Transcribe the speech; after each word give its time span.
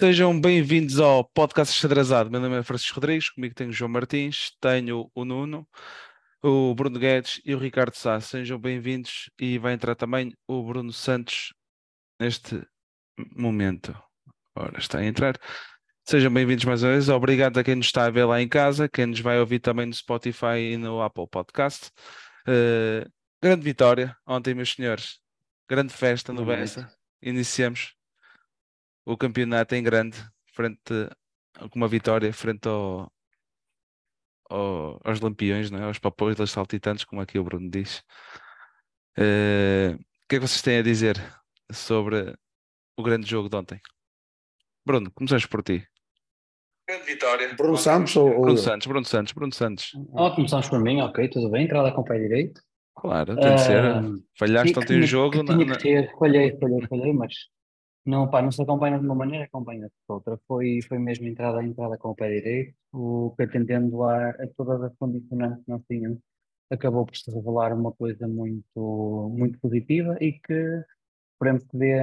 Sejam 0.00 0.40
bem-vindos 0.40 0.98
ao 0.98 1.22
podcast 1.22 1.78
Xadrezado. 1.78 2.30
Meu 2.30 2.40
nome 2.40 2.56
é 2.58 2.62
Francisco 2.62 2.94
Rodrigues, 2.94 3.28
comigo 3.28 3.54
tenho 3.54 3.68
o 3.68 3.72
João 3.74 3.90
Martins, 3.90 4.50
tenho 4.58 5.10
o 5.14 5.24
Nuno, 5.26 5.68
o 6.42 6.74
Bruno 6.74 6.98
Guedes 6.98 7.38
e 7.44 7.54
o 7.54 7.58
Ricardo 7.58 7.94
Sá. 7.94 8.18
Sejam 8.18 8.58
bem-vindos 8.58 9.28
e 9.38 9.58
vai 9.58 9.74
entrar 9.74 9.94
também 9.94 10.32
o 10.48 10.62
Bruno 10.62 10.90
Santos 10.90 11.52
neste 12.18 12.66
momento. 13.36 13.94
Ora, 14.56 14.78
está 14.78 15.00
a 15.00 15.04
entrar. 15.04 15.38
Sejam 16.08 16.32
bem-vindos 16.32 16.64
mais 16.64 16.82
uma 16.82 16.92
vez. 16.92 17.10
Obrigado 17.10 17.60
a 17.60 17.62
quem 17.62 17.74
nos 17.74 17.84
está 17.84 18.06
a 18.06 18.10
ver 18.10 18.24
lá 18.24 18.40
em 18.40 18.48
casa, 18.48 18.88
quem 18.88 19.04
nos 19.04 19.20
vai 19.20 19.38
ouvir 19.38 19.60
também 19.60 19.84
no 19.84 19.92
Spotify 19.92 20.72
e 20.72 20.76
no 20.78 21.02
Apple 21.02 21.28
Podcast. 21.30 21.90
Uh, 22.48 23.06
grande 23.42 23.62
vitória 23.62 24.16
ontem, 24.26 24.54
meus 24.54 24.72
senhores. 24.72 25.18
Grande 25.68 25.92
festa 25.92 26.32
no 26.32 26.46
Bessa. 26.46 26.90
Iniciamos 27.20 27.99
o 29.04 29.16
campeonato 29.16 29.74
em 29.74 29.82
grande, 29.82 30.18
frente 30.54 31.08
com 31.68 31.78
uma 31.78 31.88
vitória 31.88 32.32
frente 32.32 32.68
ao, 32.68 33.12
ao, 34.48 35.00
aos 35.04 35.20
lampiões, 35.20 35.70
não 35.70 35.78
é? 35.80 35.84
aos 35.84 35.98
papões 35.98 36.36
das 36.36 36.50
saltitantes, 36.50 37.04
como 37.04 37.20
aqui 37.20 37.38
o 37.38 37.44
Bruno 37.44 37.70
diz. 37.70 38.02
Uh, 39.18 39.94
o 39.94 40.28
que 40.28 40.36
é 40.36 40.38
que 40.38 40.46
vocês 40.46 40.62
têm 40.62 40.78
a 40.78 40.82
dizer 40.82 41.16
sobre 41.70 42.34
o 42.96 43.02
grande 43.02 43.28
jogo 43.28 43.48
de 43.48 43.56
ontem? 43.56 43.80
Bruno, 44.86 45.10
começamos 45.10 45.46
por 45.46 45.62
ti. 45.62 45.86
Grande 46.88 47.06
vitória. 47.06 47.54
Bruno 47.54 47.76
Santos 47.76 48.16
ou. 48.16 48.40
Bruno 48.40 48.58
Santos, 48.58 48.86
Bruno 48.86 49.04
Santos, 49.04 49.32
Bruno 49.32 49.52
Santos. 49.52 49.92
Oh, 50.12 50.30
começamos 50.34 50.68
por 50.68 50.80
mim, 50.80 51.00
ok, 51.00 51.28
tudo 51.28 51.50
bem, 51.50 51.64
entrada 51.64 51.92
com 51.92 52.00
o 52.00 52.04
pé 52.04 52.18
direito. 52.18 52.62
Claro, 52.96 53.36
tem 53.36 53.54
de 53.54 53.60
ser. 53.60 53.84
Uh, 53.84 54.22
Falhaste 54.38 54.78
ontem 54.78 55.00
o 55.00 55.06
jogo. 55.06 55.44
Tinha 55.44 55.64
na, 55.64 55.76
que 55.76 55.82
ter, 55.82 56.10
falhei, 56.18 56.58
falhei, 56.58 56.86
falhei, 56.86 57.12
mas 57.12 57.34
não, 58.04 58.28
pá, 58.30 58.42
não 58.42 58.50
se 58.52 58.62
acompanha 58.62 58.98
de 58.98 59.04
uma 59.04 59.14
maneira, 59.14 59.44
acompanha 59.44 59.86
de 59.88 59.92
outra. 60.08 60.38
Foi, 60.46 60.80
foi 60.82 60.98
mesmo 60.98 61.26
entrada 61.26 61.60
a 61.60 61.64
entrada 61.64 61.98
com 61.98 62.10
o 62.10 62.14
pé 62.14 62.28
direito, 62.28 62.74
o 62.92 63.34
que 63.36 63.42
atendendo 63.44 64.02
a, 64.04 64.30
a 64.30 64.46
todas 64.56 64.82
as 64.82 64.94
condicionantes 64.96 65.64
que 65.64 65.70
nós 65.70 65.82
tínhamos, 65.86 66.18
acabou 66.70 67.06
por 67.06 67.16
se 67.16 67.30
revelar 67.30 67.72
uma 67.74 67.92
coisa 67.92 68.26
muito, 68.28 69.34
muito 69.36 69.58
positiva 69.60 70.16
e 70.20 70.32
que 70.32 70.84
esperemos 71.34 71.64
que 71.64 71.76
dê, 71.78 71.98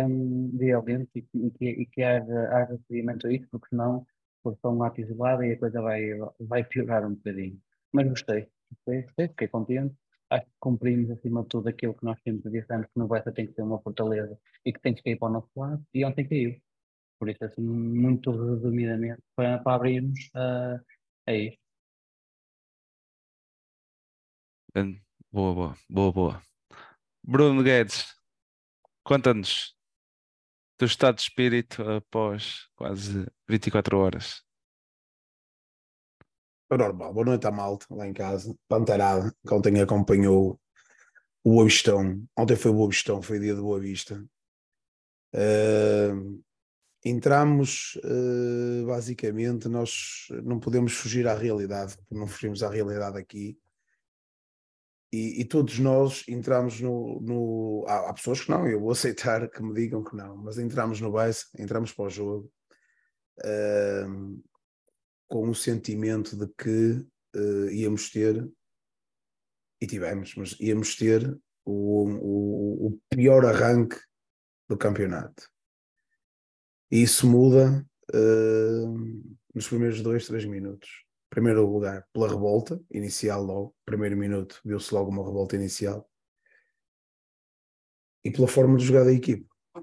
dê 0.54 0.74
alento 0.74 1.10
e, 1.16 1.26
e, 1.34 1.52
que, 1.52 1.66
e 1.66 1.86
que 1.88 2.04
haja, 2.04 2.50
haja 2.52 2.80
seguimento 2.88 3.28
a 3.28 3.34
isso, 3.34 3.48
porque 3.52 3.70
senão 3.70 4.06
for 4.44 4.58
só 4.62 4.72
um 4.72 4.84
ato 4.84 5.02
isolado 5.02 5.44
e 5.44 5.54
a 5.54 5.60
coisa 5.60 5.82
vai, 5.82 6.04
vai 6.40 6.64
piorar 6.64 7.06
um 7.06 7.16
bocadinho. 7.16 7.60
Mas 7.92 8.08
gostei, 8.10 8.48
gostei, 8.72 9.04
gostei, 9.04 9.28
fiquei 9.30 9.48
contente 9.48 9.96
acho 10.30 10.46
que 10.46 10.52
cumprimos 10.60 11.10
acima 11.12 11.42
de 11.44 11.48
tudo 11.50 11.70
aquilo 11.70 11.94
que 11.94 12.06
nós 12.06 12.20
sempre 12.22 12.52
dissemos 12.52 12.88
que 12.88 13.00
no 13.00 13.08
Bessa 13.08 13.32
tem 13.32 13.48
que 13.48 13.54
ser 13.54 13.62
uma 13.62 13.82
fortaleza 13.82 14.38
e 14.66 14.74
que 14.74 14.80
tem 14.82 14.94
que 14.94 15.04
cair 15.04 15.18
para 15.18 15.30
o 15.30 15.32
nosso 15.32 15.50
lado 15.56 15.86
e 15.94 16.06
ontem 16.06 16.28
caiu. 16.28 16.60
Por 17.20 17.30
isso, 17.30 17.44
assim, 17.44 17.62
muito 17.62 18.32
resumidamente, 18.32 19.22
para, 19.36 19.58
para 19.60 19.76
abrirmos 19.76 20.20
uh, 20.36 20.80
é 21.26 21.38
isto. 21.38 21.60
Boa, 25.32 25.54
boa, 25.54 25.78
boa, 25.90 26.12
boa. 26.12 26.42
Bruno 27.24 27.64
Guedes, 27.64 28.16
conta-nos 29.04 29.76
do 30.80 30.86
estado 30.86 31.16
de 31.16 31.24
espírito 31.24 31.82
após 31.90 32.68
quase 32.76 33.26
24 33.50 33.98
horas. 33.98 34.47
É 36.70 36.76
normal. 36.76 37.14
Boa 37.14 37.26
noite 37.26 37.48
à 37.48 37.52
malta 37.52 37.86
lá 37.92 38.06
em 38.06 38.14
casa. 38.14 38.54
Pantarada, 38.68 39.34
que 39.48 39.54
ontem 39.54 39.80
acompanhou 39.80 40.60
o 41.42 41.52
Boa 41.52 41.64
Vistão. 41.64 42.22
Ontem 42.38 42.58
foi 42.58 42.72
o 42.72 42.74
Boa 42.74 42.90
Vistão, 42.90 43.22
foi 43.22 43.40
dia 43.40 43.56
de 43.56 43.62
Boa 43.62 43.80
Vista. 43.80 44.22
Uh, 45.34 46.44
entramos, 47.06 47.98
uh, 48.04 48.86
basicamente, 48.86 49.70
nós 49.70 50.28
não 50.44 50.60
podemos 50.60 50.92
fugir 50.92 51.26
à 51.26 51.34
realidade, 51.34 51.98
não 52.12 52.28
fugimos 52.28 52.62
à 52.62 52.70
realidade 52.70 53.18
aqui. 53.18 53.58
E, 55.10 55.40
e 55.40 55.46
todos 55.46 55.80
nós 55.80 56.26
entramos 56.28 56.82
no. 56.82 57.22
no 57.22 57.86
há, 57.88 58.10
há, 58.10 58.14
pessoas 58.14 58.42
que 58.42 58.52
não, 58.52 58.68
eu 58.68 58.82
vou 58.82 58.92
aceitar 58.92 59.50
que 59.50 59.64
me 59.64 59.74
digam 59.74 60.04
que 60.04 60.18
não, 60.18 60.36
mas 60.36 60.58
entramos 60.58 61.00
no 61.00 61.14
base, 61.14 61.46
entramos 61.58 61.94
para 61.94 62.06
o 62.06 62.10
jogo. 62.10 62.52
Uh, 63.40 64.44
com 65.28 65.50
o 65.50 65.56
sentimento 65.56 66.36
de 66.36 66.48
que 66.58 67.06
uh, 67.36 67.70
íamos 67.70 68.10
ter, 68.10 68.50
e 69.82 69.86
tivemos, 69.86 70.34
mas 70.36 70.60
íamos 70.60 70.96
ter 70.96 71.38
o, 71.66 72.06
o, 72.06 72.88
o 72.88 73.00
pior 73.10 73.46
arranque 73.46 74.00
do 74.68 74.78
campeonato. 74.78 75.50
E 76.90 77.02
isso 77.02 77.28
muda 77.30 77.86
uh, 78.14 78.88
nos 79.54 79.68
primeiros 79.68 80.02
dois, 80.02 80.26
três 80.26 80.46
minutos. 80.46 81.06
Primeiro 81.30 81.70
lugar, 81.70 82.08
pela 82.14 82.30
revolta 82.30 82.82
inicial, 82.90 83.44
logo, 83.44 83.76
primeiro 83.86 84.16
minuto, 84.16 84.62
viu-se 84.64 84.94
logo 84.94 85.12
uma 85.12 85.26
revolta 85.26 85.56
inicial. 85.56 86.10
E 88.24 88.32
pela 88.32 88.48
forma 88.48 88.78
de 88.78 88.86
jogar 88.86 89.04
da 89.04 89.12
equipe. 89.12 89.48
A 89.76 89.82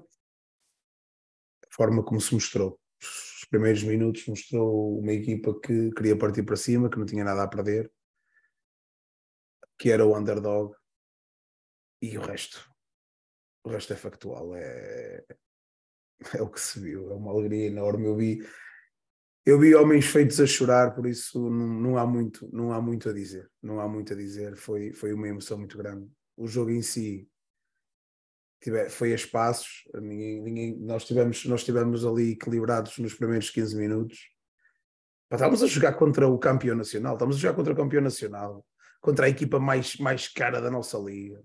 forma 1.71 2.03
como 2.03 2.19
se 2.19 2.33
mostrou 2.33 2.79
primeiros 3.55 3.83
minutos 3.83 4.27
mostrou 4.27 4.99
uma 4.99 5.13
equipa 5.13 5.57
que 5.61 5.89
queria 5.91 6.17
partir 6.17 6.43
para 6.43 6.57
cima, 6.57 6.89
que 6.89 6.99
não 6.99 7.05
tinha 7.05 7.23
nada 7.23 7.41
a 7.41 7.47
perder, 7.47 7.89
que 9.79 9.89
era 9.89 10.05
o 10.05 10.17
underdog, 10.17 10.75
e 12.01 12.17
o 12.17 12.21
resto, 12.21 12.69
o 13.63 13.69
resto 13.69 13.93
é 13.93 13.95
factual, 13.95 14.53
é, 14.55 15.23
é 16.33 16.41
o 16.41 16.49
que 16.49 16.59
se 16.59 16.81
viu, 16.81 17.09
é 17.11 17.15
uma 17.15 17.31
alegria 17.31 17.67
enorme. 17.67 18.05
Eu 18.05 18.15
vi, 18.17 18.45
eu 19.45 19.57
vi 19.57 19.73
homens 19.73 20.05
feitos 20.05 20.41
a 20.41 20.45
chorar, 20.45 20.93
por 20.93 21.07
isso 21.07 21.49
não, 21.49 21.67
não, 21.67 21.97
há 21.97 22.05
muito, 22.05 22.49
não 22.53 22.73
há 22.73 22.81
muito 22.81 23.09
a 23.09 23.13
dizer, 23.13 23.49
não 23.63 23.79
há 23.79 23.87
muito 23.87 24.11
a 24.11 24.15
dizer, 24.17 24.57
foi, 24.57 24.91
foi 24.91 25.13
uma 25.13 25.29
emoção 25.29 25.57
muito 25.57 25.77
grande. 25.77 26.11
O 26.35 26.45
jogo 26.45 26.71
em 26.71 26.81
si 26.81 27.29
tiver, 28.65 28.89
foi 28.89 29.11
a 29.11 29.15
espaços, 29.15 29.83
ninguém, 29.93 30.41
ninguém, 30.41 30.77
nós, 30.79 31.05
tivemos, 31.05 31.45
nós 31.45 31.63
tivemos 31.63 32.03
ali 32.03 32.31
equilibrados 32.31 32.97
nos 32.97 33.13
primeiros 33.13 33.51
15 33.51 33.75
minutos. 33.75 34.27
estávamos 35.31 35.61
a 35.61 35.67
jogar 35.67 35.93
contra 35.93 36.27
o 36.27 36.39
campeão 36.39 36.75
nacional, 36.75 37.13
estamos 37.13 37.35
a 37.35 37.39
jogar 37.39 37.53
contra 37.53 37.73
o 37.73 37.75
campeão 37.75 38.01
nacional, 38.01 38.65
contra 38.99 39.27
a 39.27 39.29
equipa 39.29 39.59
mais, 39.59 39.97
mais 39.97 40.27
cara 40.27 40.59
da 40.59 40.71
nossa 40.71 40.97
liga. 40.97 41.41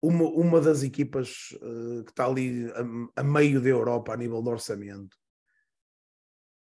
Uma, 0.00 0.24
uma 0.24 0.60
das 0.60 0.82
equipas 0.82 1.50
uh, 1.62 2.04
que 2.04 2.10
está 2.10 2.26
ali 2.26 2.70
a, 2.72 3.20
a, 3.20 3.24
meio 3.24 3.60
da 3.60 3.68
Europa 3.68 4.12
a 4.12 4.16
nível 4.16 4.42
de 4.42 4.48
orçamento. 4.48 5.16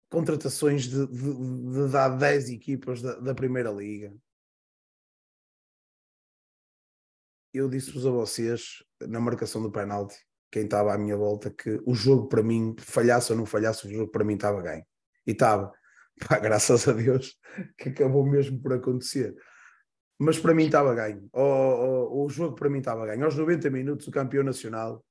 Contratações 0.09 0.83
de, 0.83 1.07
de, 1.07 1.73
de 1.73 1.91
dar 1.91 2.09
10 2.09 2.49
equipas 2.49 3.01
da, 3.01 3.15
da 3.15 3.35
Primeira 3.35 3.71
Liga 3.71 4.13
eu 7.57 7.69
disse-vos 7.69 8.05
a 8.05 8.11
vocês, 8.11 8.83
na 9.01 9.19
marcação 9.19 9.61
do 9.61 9.71
penalti, 9.71 10.15
quem 10.51 10.63
estava 10.63 10.93
à 10.93 10.97
minha 10.97 11.17
volta, 11.17 11.49
que 11.49 11.81
o 11.85 11.93
jogo 11.93 12.27
para 12.27 12.41
mim, 12.41 12.75
falhasse 12.79 13.31
ou 13.31 13.37
não 13.37 13.45
falhasse, 13.45 13.87
o 13.87 13.91
jogo 13.91 14.11
para 14.11 14.23
mim 14.23 14.35
estava 14.35 14.61
ganho. 14.61 14.85
E 15.25 15.31
estava. 15.31 15.71
Pá, 16.27 16.39
graças 16.39 16.87
a 16.87 16.93
Deus 16.93 17.37
que 17.77 17.89
acabou 17.89 18.25
mesmo 18.25 18.59
por 18.61 18.73
acontecer. 18.73 19.35
Mas 20.17 20.39
para 20.39 20.53
mim 20.53 20.65
estava 20.65 20.95
ganho. 20.95 21.29
O, 21.31 21.41
o, 21.41 22.25
o 22.25 22.29
jogo 22.29 22.55
para 22.55 22.69
mim 22.69 22.79
estava 22.79 23.05
ganho. 23.05 23.23
Aos 23.23 23.35
90 23.35 23.69
minutos, 23.69 24.07
o 24.07 24.11
campeão 24.11 24.43
nacional, 24.43 25.03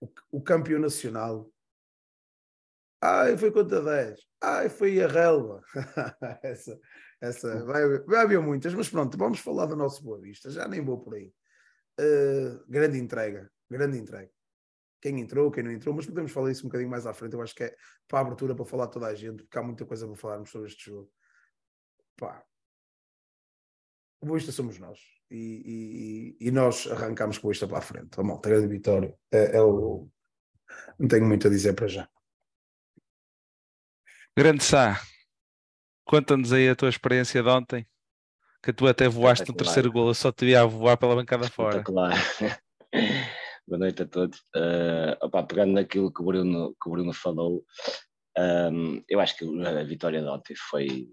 o, 0.00 0.08
o 0.32 0.42
campeão 0.42 0.80
nacional, 0.80 1.48
ai, 3.00 3.36
foi 3.36 3.52
contra 3.52 3.82
10, 3.82 4.18
ai, 4.42 4.68
foi 4.68 5.02
a 5.02 5.06
relva. 5.06 5.62
essa, 6.42 6.80
essa, 7.20 7.64
vai, 7.64 7.98
vai 8.00 8.22
haver 8.22 8.40
muitas, 8.40 8.74
mas 8.74 8.88
pronto, 8.88 9.16
vamos 9.16 9.38
falar 9.38 9.66
do 9.66 9.76
nosso 9.76 10.02
Boa 10.02 10.20
Vista, 10.20 10.50
já 10.50 10.66
nem 10.66 10.84
vou 10.84 10.98
por 10.98 11.14
aí. 11.14 11.32
Uh, 12.00 12.64
grande 12.68 12.98
entrega, 12.98 13.50
grande 13.70 13.98
entrega. 13.98 14.30
Quem 15.00 15.20
entrou, 15.20 15.50
quem 15.50 15.62
não 15.62 15.70
entrou, 15.70 15.94
mas 15.94 16.06
podemos 16.06 16.32
falar 16.32 16.50
isso 16.50 16.64
um 16.64 16.68
bocadinho 16.68 16.90
mais 16.90 17.06
à 17.06 17.12
frente. 17.12 17.34
Eu 17.34 17.42
acho 17.42 17.54
que 17.54 17.64
é 17.64 17.76
para 18.08 18.20
a 18.20 18.22
abertura 18.22 18.54
para 18.54 18.64
falar 18.64 18.86
toda 18.88 19.06
a 19.06 19.14
gente, 19.14 19.42
porque 19.42 19.58
há 19.58 19.62
muita 19.62 19.84
coisa 19.84 20.06
para 20.06 20.16
falarmos 20.16 20.50
sobre 20.50 20.68
este 20.68 20.86
jogo. 20.86 21.12
Pá. 22.16 22.42
O 24.20 24.26
Boista 24.26 24.50
somos 24.50 24.78
nós. 24.78 24.98
E, 25.30 26.36
e, 26.40 26.48
e, 26.48 26.50
nós 26.50 26.86
arrancamos 26.86 27.38
com 27.38 27.50
isto 27.50 27.68
para 27.68 27.78
a 27.78 27.82
frente. 27.82 28.18
A 28.18 28.22
malta, 28.22 28.48
grande 28.48 28.68
vitória. 28.68 29.14
É, 29.30 29.56
é 29.56 29.62
o... 29.62 30.08
Não 30.98 31.08
tenho 31.08 31.26
muito 31.26 31.46
a 31.46 31.50
dizer 31.50 31.74
para 31.74 31.88
já. 31.88 32.08
Grande 34.36 34.64
Sá, 34.64 35.00
conta-nos 36.04 36.52
aí 36.52 36.68
a 36.68 36.74
tua 36.74 36.88
experiência 36.88 37.42
de 37.42 37.48
ontem 37.48 37.86
que 38.64 38.72
tu 38.72 38.86
até 38.86 39.06
voaste 39.08 39.46
no 39.46 39.54
terceiro 39.54 39.92
gol, 39.92 40.08
eu 40.08 40.14
só 40.14 40.32
te 40.32 40.46
ia 40.46 40.64
voar 40.64 40.96
pela 40.96 41.14
bancada 41.14 41.48
fora. 41.50 41.82
Claro. 41.82 42.14
Boa 43.68 43.78
noite 43.78 44.02
a 44.02 44.06
todos. 44.06 44.38
Uh, 44.56 45.16
opa, 45.20 45.42
pegando 45.42 45.74
naquilo 45.74 46.12
que 46.12 46.22
o 46.22 46.24
Bruno, 46.24 46.74
que 46.82 46.88
o 46.88 46.92
Bruno 46.92 47.12
falou, 47.12 47.62
um, 48.38 49.02
eu 49.08 49.20
acho 49.20 49.36
que 49.36 49.44
a 49.66 49.84
vitória 49.84 50.20
de 50.20 50.28
ontem 50.28 50.54
foi, 50.56 51.08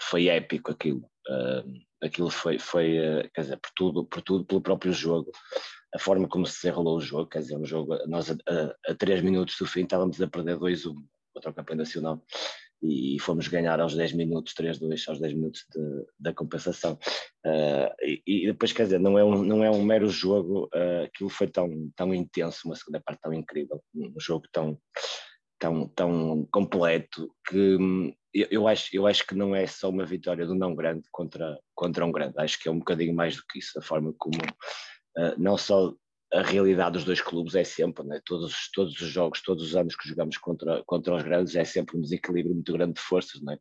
foi 0.00 0.28
épico 0.28 0.70
aquilo. 0.70 1.08
Aquilo 2.02 2.30
foi, 2.30 2.58
foi 2.58 2.98
uh, 2.98 3.30
quer 3.34 3.40
dizer, 3.40 3.56
por 3.56 3.70
tudo, 3.74 4.04
por 4.04 4.22
tudo, 4.22 4.44
pelo 4.44 4.60
próprio 4.60 4.92
jogo, 4.92 5.32
a 5.94 5.98
forma 5.98 6.28
como 6.28 6.46
se 6.46 6.62
desenrolou 6.62 6.98
o 6.98 7.00
jogo, 7.00 7.28
quer 7.28 7.40
dizer, 7.40 7.56
um 7.56 7.64
jogo, 7.64 7.96
nós 8.06 8.30
a, 8.30 8.34
a, 8.34 8.92
a 8.92 8.94
3 8.94 9.22
minutos 9.22 9.56
do 9.58 9.66
fim 9.66 9.82
estávamos 9.82 10.20
a 10.20 10.28
perder 10.28 10.56
2-1 10.56 10.94
contra 11.32 11.50
o 11.50 11.54
campeão 11.54 11.76
nacional 11.76 12.22
e 12.84 13.18
fomos 13.18 13.48
ganhar 13.48 13.80
aos 13.80 13.94
10 13.94 14.12
minutos, 14.12 14.54
3-2, 14.54 15.08
aos 15.08 15.18
10 15.18 15.34
minutos 15.34 15.64
da 16.18 16.34
compensação. 16.34 16.98
Uh, 17.44 17.90
e, 18.02 18.22
e, 18.26 18.46
depois, 18.46 18.72
quer 18.72 18.84
dizer, 18.84 19.00
não 19.00 19.18
é 19.18 19.24
um, 19.24 19.42
não 19.42 19.64
é 19.64 19.70
um 19.70 19.82
mero 19.82 20.08
jogo, 20.08 20.68
uh, 20.74 21.04
aquilo 21.04 21.30
foi 21.30 21.46
tão, 21.46 21.90
tão 21.96 22.12
intenso, 22.12 22.68
uma 22.68 22.76
segunda 22.76 23.00
parte 23.00 23.20
tão 23.22 23.32
incrível, 23.32 23.82
um 23.94 24.20
jogo 24.20 24.46
tão, 24.52 24.78
tão, 25.58 25.88
tão 25.88 26.46
completo 26.52 27.34
que 27.48 27.76
hum, 27.76 28.12
eu, 28.32 28.48
eu, 28.50 28.68
acho, 28.68 28.94
eu 28.94 29.06
acho 29.06 29.26
que 29.26 29.34
não 29.34 29.54
é 29.54 29.66
só 29.66 29.88
uma 29.88 30.04
vitória 30.04 30.46
do 30.46 30.54
não 30.54 30.74
grande 30.74 31.08
contra, 31.10 31.58
contra 31.74 32.04
um 32.04 32.12
grande, 32.12 32.34
acho 32.36 32.60
que 32.60 32.68
é 32.68 32.72
um 32.72 32.78
bocadinho 32.78 33.14
mais 33.14 33.36
do 33.36 33.42
que 33.48 33.58
isso, 33.58 33.78
a 33.78 33.82
forma 33.82 34.12
como 34.18 34.38
uh, 34.38 35.34
não 35.38 35.56
só 35.56 35.94
a 36.34 36.42
realidade 36.42 36.94
dos 36.94 37.04
dois 37.04 37.20
clubes 37.20 37.54
é 37.54 37.62
sempre, 37.62 38.04
né? 38.04 38.20
todos, 38.24 38.68
todos 38.72 39.00
os 39.00 39.08
jogos, 39.08 39.40
todos 39.40 39.62
os 39.62 39.76
anos 39.76 39.94
que 39.94 40.08
jogamos 40.08 40.36
contra, 40.36 40.82
contra 40.84 41.14
os 41.14 41.22
grandes 41.22 41.54
é 41.54 41.64
sempre 41.64 41.96
um 41.96 42.00
desequilíbrio 42.00 42.54
muito 42.54 42.72
grande 42.72 42.94
de 42.94 43.00
forças 43.00 43.40
né? 43.40 43.56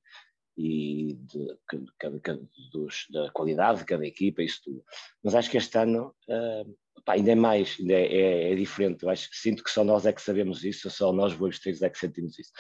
e 0.58 1.14
de, 1.14 1.48
de, 1.72 1.80
de, 1.80 2.70
dos, 2.72 3.06
da 3.12 3.30
qualidade 3.32 3.80
de 3.80 3.86
cada 3.86 4.06
equipa, 4.06 4.42
isso 4.42 4.62
tudo. 4.64 4.84
Mas 5.24 5.36
acho 5.36 5.52
que 5.52 5.58
este 5.58 5.78
ano 5.78 6.14
uh, 6.28 6.76
pá, 7.06 7.14
ainda 7.14 7.32
é 7.32 7.36
mais, 7.36 7.78
ainda 7.80 7.94
é, 7.94 8.06
é, 8.06 8.52
é, 8.52 8.56
diferente. 8.56 9.04
Eu 9.04 9.10
acho 9.10 9.30
sinto 9.34 9.64
que 9.64 9.72
só 9.72 9.84
nós 9.84 10.06
é 10.06 10.14
que 10.14 10.22
sabemos 10.22 10.64
isso, 10.64 10.90
só 10.90 11.12
nós, 11.12 11.34
boivesteiros, 11.34 11.82
é 11.82 11.90
que 11.90 11.98
sentimos 11.98 12.38
isso. 12.40 12.52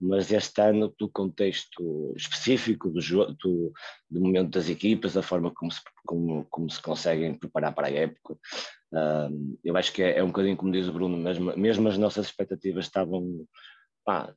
Mas 0.00 0.30
este 0.30 0.60
ano, 0.60 0.94
do 0.98 1.08
contexto 1.08 2.14
específico 2.16 2.88
do, 2.88 3.00
do, 3.34 3.72
do 4.08 4.20
momento 4.20 4.50
das 4.50 4.68
equipas, 4.68 5.14
da 5.14 5.22
forma 5.22 5.52
como 5.52 5.72
se, 5.72 5.80
como, 6.06 6.46
como 6.50 6.70
se 6.70 6.80
conseguem 6.80 7.34
preparar 7.34 7.74
para 7.74 7.88
a 7.88 7.92
época, 7.92 8.38
Uh, 8.92 9.58
eu 9.62 9.76
acho 9.76 9.92
que 9.92 10.02
é, 10.02 10.18
é, 10.18 10.22
um 10.22 10.28
bocadinho 10.28 10.56
como 10.56 10.72
diz 10.72 10.88
o 10.88 10.92
Bruno, 10.92 11.16
mesmo, 11.16 11.54
mesmo 11.56 11.88
as 11.88 11.98
nossas 11.98 12.26
expectativas 12.26 12.86
estavam 12.86 13.46
pá, 14.04 14.34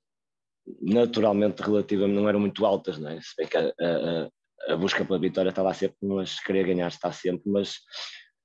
naturalmente 0.82 1.62
relativamente 1.62 2.16
não 2.16 2.28
eram 2.28 2.40
muito 2.40 2.66
altas, 2.66 2.98
não 2.98 3.10
é? 3.10 3.22
Se 3.22 3.36
bem 3.38 3.48
que 3.48 3.58
a, 3.58 3.70
a, 3.70 4.74
a 4.74 4.78
busca 4.78 5.06
pela 5.06 5.20
vitória 5.20 5.50
estava 5.50 5.74
sempre, 5.74 5.98
mas 6.02 6.40
querer 6.40 6.66
ganhar 6.68 6.88
está 6.88 7.12
sempre, 7.12 7.50
mas, 7.50 7.78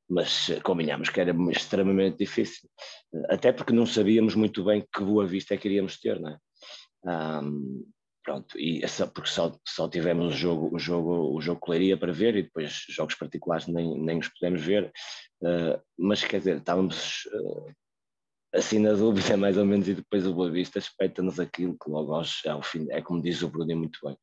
mas 0.08 0.48
combinhámos 0.62 1.10
que 1.10 1.20
era 1.20 1.34
extremamente 1.50 2.18
difícil, 2.18 2.68
até 3.28 3.52
porque 3.52 3.72
não 3.72 3.84
sabíamos 3.84 4.34
muito 4.34 4.64
bem 4.64 4.86
que 4.94 5.02
boa 5.02 5.26
vista 5.26 5.54
é 5.54 5.56
que 5.56 5.68
iríamos 5.68 5.98
ter, 5.98 6.20
não 6.20 6.30
é? 6.30 6.38
Um, 7.42 7.84
pronto, 8.26 8.58
e 8.58 8.84
essa, 8.84 9.06
porque 9.06 9.30
só, 9.30 9.56
só 9.64 9.88
tivemos 9.88 10.34
o 10.34 10.36
jogo, 10.36 10.74
o 10.74 10.78
jogo, 10.80 11.32
o 11.32 11.40
jogo 11.40 11.60
Coleiria 11.60 11.96
para 11.96 12.12
ver 12.12 12.34
e 12.34 12.42
depois 12.42 12.84
jogos 12.88 13.14
particulares 13.14 13.68
nem, 13.68 13.96
nem 14.00 14.18
os 14.18 14.28
pudemos 14.28 14.60
ver, 14.60 14.92
uh, 15.42 15.80
mas 15.96 16.24
quer 16.24 16.38
dizer, 16.38 16.56
estávamos 16.56 17.22
uh, 17.26 17.72
assim 18.52 18.80
na 18.80 18.94
dúvida 18.94 19.36
mais 19.38 19.56
ou 19.56 19.64
menos 19.64 19.88
e 19.88 19.94
depois 19.94 20.26
o 20.26 20.34
Boa 20.34 20.50
Vista 20.50 20.80
espeta-nos 20.80 21.38
aquilo 21.38 21.76
que 21.78 21.88
logo 21.88 22.12
aos, 22.14 22.44
ao 22.46 22.64
fim, 22.64 22.88
é 22.90 23.00
como 23.00 23.22
diz 23.22 23.42
o 23.42 23.48
Bruno 23.48 23.76
muito 23.76 24.00
bem, 24.02 24.14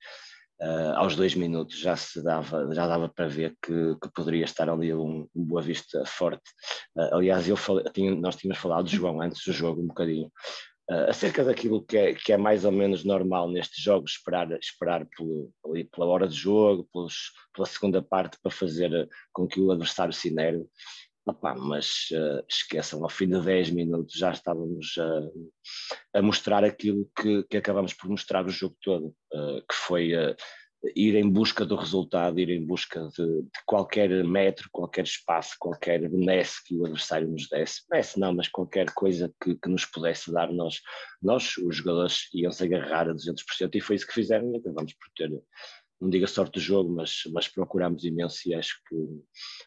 uh, 0.61 0.97
aos 0.97 1.15
dois 1.15 1.33
minutos 1.33 1.79
já 1.79 1.95
se 1.95 2.21
dava, 2.21 2.73
já 2.73 2.85
dava 2.85 3.07
para 3.07 3.29
ver 3.29 3.55
que, 3.61 3.95
que 4.01 4.11
poderia 4.13 4.43
estar 4.43 4.69
ali 4.69 4.93
um, 4.93 5.25
um 5.33 5.45
Boa 5.45 5.61
Vista 5.61 6.03
forte, 6.05 6.51
aliás 7.13 7.47
eu 7.47 7.55
falei, 7.55 7.85
tinha, 7.93 8.13
nós 8.13 8.35
tínhamos 8.35 8.61
falado 8.61 8.89
João 8.89 9.21
antes 9.21 9.41
do 9.45 9.53
jogo 9.53 9.81
um 9.81 9.87
bocadinho, 9.87 10.29
uh, 10.89 11.09
acerca 11.09 11.43
daquilo 11.43 11.83
que 11.83 11.97
é, 11.97 12.13
que 12.13 12.33
é 12.33 12.37
mais 12.37 12.65
ou 12.65 12.71
menos 12.71 13.03
normal 13.03 13.49
nestes 13.49 13.83
jogos, 13.83 14.11
esperar, 14.11 14.51
esperar 14.59 15.05
pelo, 15.15 15.51
ali, 15.65 15.83
pela 15.85 16.07
hora 16.07 16.27
de 16.27 16.35
jogo, 16.35 16.87
pelos, 16.91 17.31
pela 17.53 17.67
segunda 17.67 18.01
parte 18.01 18.37
para 18.41 18.51
fazer 18.51 19.07
com 19.31 19.47
que 19.47 19.59
o 19.59 19.71
adversário 19.71 20.13
se 20.13 20.29
inerve. 20.29 20.65
Opa, 21.25 21.55
mas 21.55 22.09
uh, 22.11 22.43
esqueçam, 22.49 23.01
ao 23.01 23.09
fim 23.09 23.29
de 23.29 23.39
10 23.39 23.69
minutos 23.69 24.13
já 24.13 24.31
estávamos 24.31 24.95
a, 26.13 26.21
mostrar 26.21 26.65
aquilo 26.65 27.09
que, 27.15 27.43
que 27.43 27.55
acabamos 27.55 27.93
por 27.93 28.09
mostrar 28.09 28.45
o 28.45 28.49
jogo 28.49 28.75
todo, 28.81 29.15
uh, 29.33 29.61
que 29.61 29.73
foi 29.73 30.11
ir 30.95 31.15
em 31.15 31.29
busca 31.29 31.65
do 31.65 31.75
resultado, 31.75 32.39
ir 32.39 32.49
em 32.49 32.65
busca 32.65 33.07
de, 33.15 33.41
de, 33.43 33.49
qualquer 33.65 34.23
metro, 34.25 34.69
qualquer 34.71 35.03
espaço, 35.03 35.55
qualquer 35.59 36.09
benesse 36.09 36.63
que 36.65 36.75
o 36.75 36.85
adversário 36.85 37.27
nos 37.27 37.47
desse. 37.47 37.81
Benesse 37.89 38.19
não, 38.19 38.33
mas 38.33 38.47
qualquer 38.47 38.91
coisa 38.93 39.33
que, 39.41 39.55
que 39.55 39.69
nos 39.69 39.85
pudesse 39.85 40.31
dar, 40.31 40.51
nós, 40.51 40.81
nós, 41.21 41.55
os 41.57 41.77
jogadores, 41.77 42.27
iam-se 42.33 42.63
agarrar 42.63 43.09
a 43.09 43.13
200% 43.13 43.75
e 43.75 43.81
foi 43.81 43.95
isso 43.95 44.07
que 44.07 44.13
fizeram 44.13 44.51
e 44.51 44.57
acabamos 44.57 44.93
por 44.93 45.09
ter, 45.15 45.29
não 46.01 46.09
digo 46.09 46.25
a 46.25 46.27
sorte 46.27 46.53
do 46.53 46.59
jogo, 46.59 46.93
mas, 46.93 47.23
mas 47.31 47.47
procuramos 47.47 48.03
imenso 48.03 48.41
e 48.47 48.53
acho 48.53 48.81
que 48.89 48.95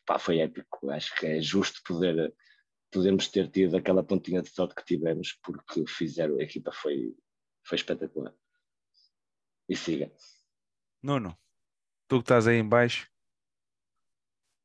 pá, 0.05 0.19
foi 0.19 0.41
épico. 0.41 0.91
Acho 0.91 1.15
que 1.17 1.27
é 1.27 1.41
justo 1.41 1.81
poder 1.87 2.33
podermos 2.91 3.29
ter 3.29 3.51
tido 3.51 3.77
aquela 3.77 4.03
pontinha 4.03 4.41
de 4.41 4.49
sorte 4.49 4.75
que 4.75 4.85
tivemos 4.85 5.39
porque 5.43 5.85
fizeram, 5.87 6.39
a 6.39 6.43
equipa 6.43 6.73
foi, 6.73 7.15
foi 7.65 7.77
espetacular. 7.77 8.35
E 9.69 9.77
siga. 9.77 10.11
Nuno, 11.07 11.39
tu 12.09 12.17
que 12.17 12.25
estás 12.25 12.49
aí 12.49 12.57
em 12.57 12.69
baixo, 12.69 13.09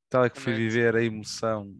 tal 0.10 0.26
é 0.26 0.30
que 0.32 0.40
fui 0.40 0.56
viver 0.56 0.96
a 0.96 1.04
emoção 1.04 1.72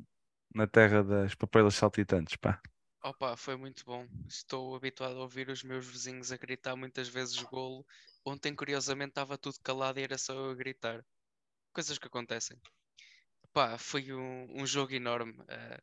na 0.54 0.68
terra 0.68 1.04
das 1.04 1.34
papelas 1.34 1.74
saltitantes, 1.74 2.36
pá. 2.36 2.62
Opa, 3.04 3.36
foi 3.36 3.56
muito 3.56 3.84
bom. 3.84 4.08
Estou 4.28 4.76
habituado 4.76 5.16
a 5.18 5.22
ouvir 5.22 5.50
os 5.50 5.64
meus 5.64 5.88
vizinhos 5.88 6.32
a 6.32 6.38
gritar 6.38 6.76
muitas 6.76 7.08
vezes 7.08 7.42
golo. 7.42 7.84
Ontem, 8.24 8.54
curiosamente, 8.54 9.10
estava 9.10 9.36
tudo 9.36 9.60
calado 9.64 10.00
e 10.00 10.04
era 10.04 10.16
só 10.16 10.32
eu 10.32 10.52
a 10.52 10.54
gritar. 10.56 11.04
Coisas 11.74 11.98
que 11.98 12.06
acontecem. 12.06 12.56
Pá, 13.52 13.80
foi 13.80 14.14
um, 14.14 14.62
um 14.62 14.68
jogo 14.68 14.94
enorme. 14.94 15.34
Uh, 15.40 15.82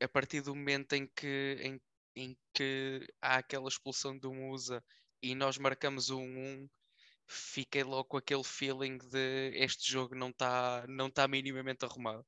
a 0.00 0.06
partir 0.08 0.40
do 0.40 0.54
momento 0.54 0.92
em 0.92 1.04
que, 1.04 1.56
em, 1.60 1.80
em 2.14 2.38
que 2.54 3.12
há 3.20 3.38
aquela 3.38 3.66
expulsão 3.66 4.16
do 4.16 4.32
Musa 4.32 4.84
e 5.20 5.34
nós 5.34 5.58
marcamos 5.58 6.10
o 6.10 6.20
1-1, 6.20 6.70
fiquei 7.28 7.84
logo 7.84 8.04
com 8.04 8.16
aquele 8.16 8.44
feeling 8.44 8.98
de 8.98 9.50
este 9.54 9.90
jogo 9.92 10.14
não 10.14 10.30
está 10.30 10.86
não 10.88 11.10
tá 11.10 11.28
minimamente 11.28 11.84
arrumado. 11.84 12.26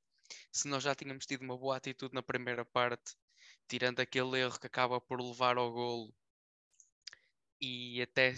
Se 0.52 0.69
nós 0.69 0.83
já 0.85 0.95
tínhamos 0.95 1.26
tido 1.26 1.42
uma 1.42 1.57
boa 1.59 1.76
atitude 1.76 2.14
na 2.14 2.23
primeira 2.23 2.64
parte, 2.64 3.16
tirando 3.69 4.00
aquele 4.00 4.38
erro 4.40 4.61
que 4.61 4.66
acaba 4.66 5.00
por 5.00 5.21
levar 5.21 5.57
ao 5.57 5.73
golo 5.73 6.14
e 7.61 8.02
até 8.02 8.35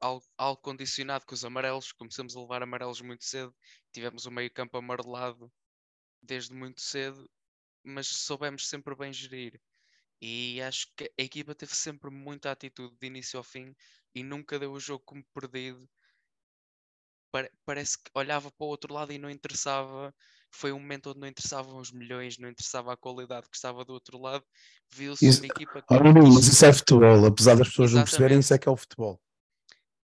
algo, 0.00 0.24
algo 0.36 0.60
condicionado 0.62 1.26
com 1.26 1.34
os 1.34 1.44
amarelos, 1.44 1.92
começamos 1.92 2.36
a 2.36 2.40
levar 2.40 2.62
amarelos 2.62 3.00
muito 3.00 3.24
cedo, 3.24 3.54
tivemos 3.92 4.26
o 4.26 4.30
meio 4.30 4.50
campo 4.50 4.76
amarelado 4.78 5.52
desde 6.22 6.54
muito 6.54 6.80
cedo, 6.80 7.30
mas 7.84 8.06
soubemos 8.08 8.68
sempre 8.68 8.94
bem 8.96 9.12
gerir. 9.12 9.60
E 10.20 10.60
acho 10.62 10.88
que 10.96 11.04
a 11.18 11.22
equipa 11.22 11.54
teve 11.54 11.74
sempre 11.74 12.10
muita 12.10 12.50
atitude 12.50 12.96
de 12.98 13.06
início 13.06 13.38
ao 13.38 13.44
fim 13.44 13.74
e 14.14 14.22
nunca 14.22 14.58
deu 14.58 14.72
o 14.72 14.80
jogo 14.80 15.04
como 15.04 15.24
perdido 15.34 15.88
parece 17.64 17.98
que 17.98 18.10
olhava 18.14 18.50
para 18.50 18.64
o 18.64 18.68
outro 18.68 18.92
lado 18.92 19.12
e 19.12 19.18
não 19.18 19.30
interessava. 19.30 20.14
Foi 20.50 20.72
um 20.72 20.78
momento 20.78 21.10
onde 21.10 21.20
não 21.20 21.28
interessavam 21.28 21.78
os 21.78 21.90
milhões, 21.92 22.38
não 22.38 22.48
interessava 22.48 22.92
a 22.92 22.96
qualidade 22.96 23.48
que 23.50 23.56
estava 23.56 23.84
do 23.84 23.92
outro 23.92 24.18
lado. 24.18 24.44
Viu-se 24.90 25.28
uma 25.28 25.46
equipa 25.46 25.82
que. 25.82 25.94
não, 25.94 26.12
mas 26.12 26.46
isso 26.46 26.64
é 26.64 26.72
futebol, 26.72 27.26
apesar 27.26 27.56
das 27.56 27.68
pessoas 27.68 27.90
Exatamente. 27.90 27.94
não 27.94 28.04
perceberem, 28.04 28.38
isso 28.38 28.54
é 28.54 28.58
que 28.58 28.68
é 28.68 28.72
o 28.72 28.76
futebol. 28.76 29.20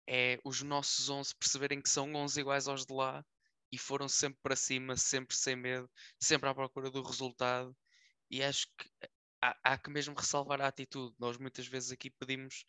É 0.09 0.41
os 0.45 0.63
nossos 0.63 1.09
11 1.09 1.35
perceberem 1.37 1.81
que 1.81 1.89
são 1.89 2.13
11 2.13 2.41
iguais 2.41 2.67
aos 2.67 2.85
de 2.85 2.93
lá 2.93 3.25
e 3.71 3.79
foram 3.79 4.09
sempre 4.09 4.41
para 4.43 4.57
cima, 4.57 4.97
sempre 4.97 5.37
sem 5.37 5.55
medo, 5.55 5.89
sempre 6.19 6.49
à 6.49 6.55
procura 6.55 6.91
do 6.91 7.03
resultado. 7.03 7.77
E 8.29 8.43
acho 8.43 8.67
que 8.77 8.89
há, 9.41 9.57
há 9.63 9.79
que 9.79 9.91
mesmo 9.91 10.15
ressalvar 10.15 10.61
a 10.61 10.67
atitude. 10.67 11.15
Nós 11.19 11.39
muitas 11.39 11.67
vezes 11.67 11.93
aqui 11.93 12.11
pedimos 12.11 12.65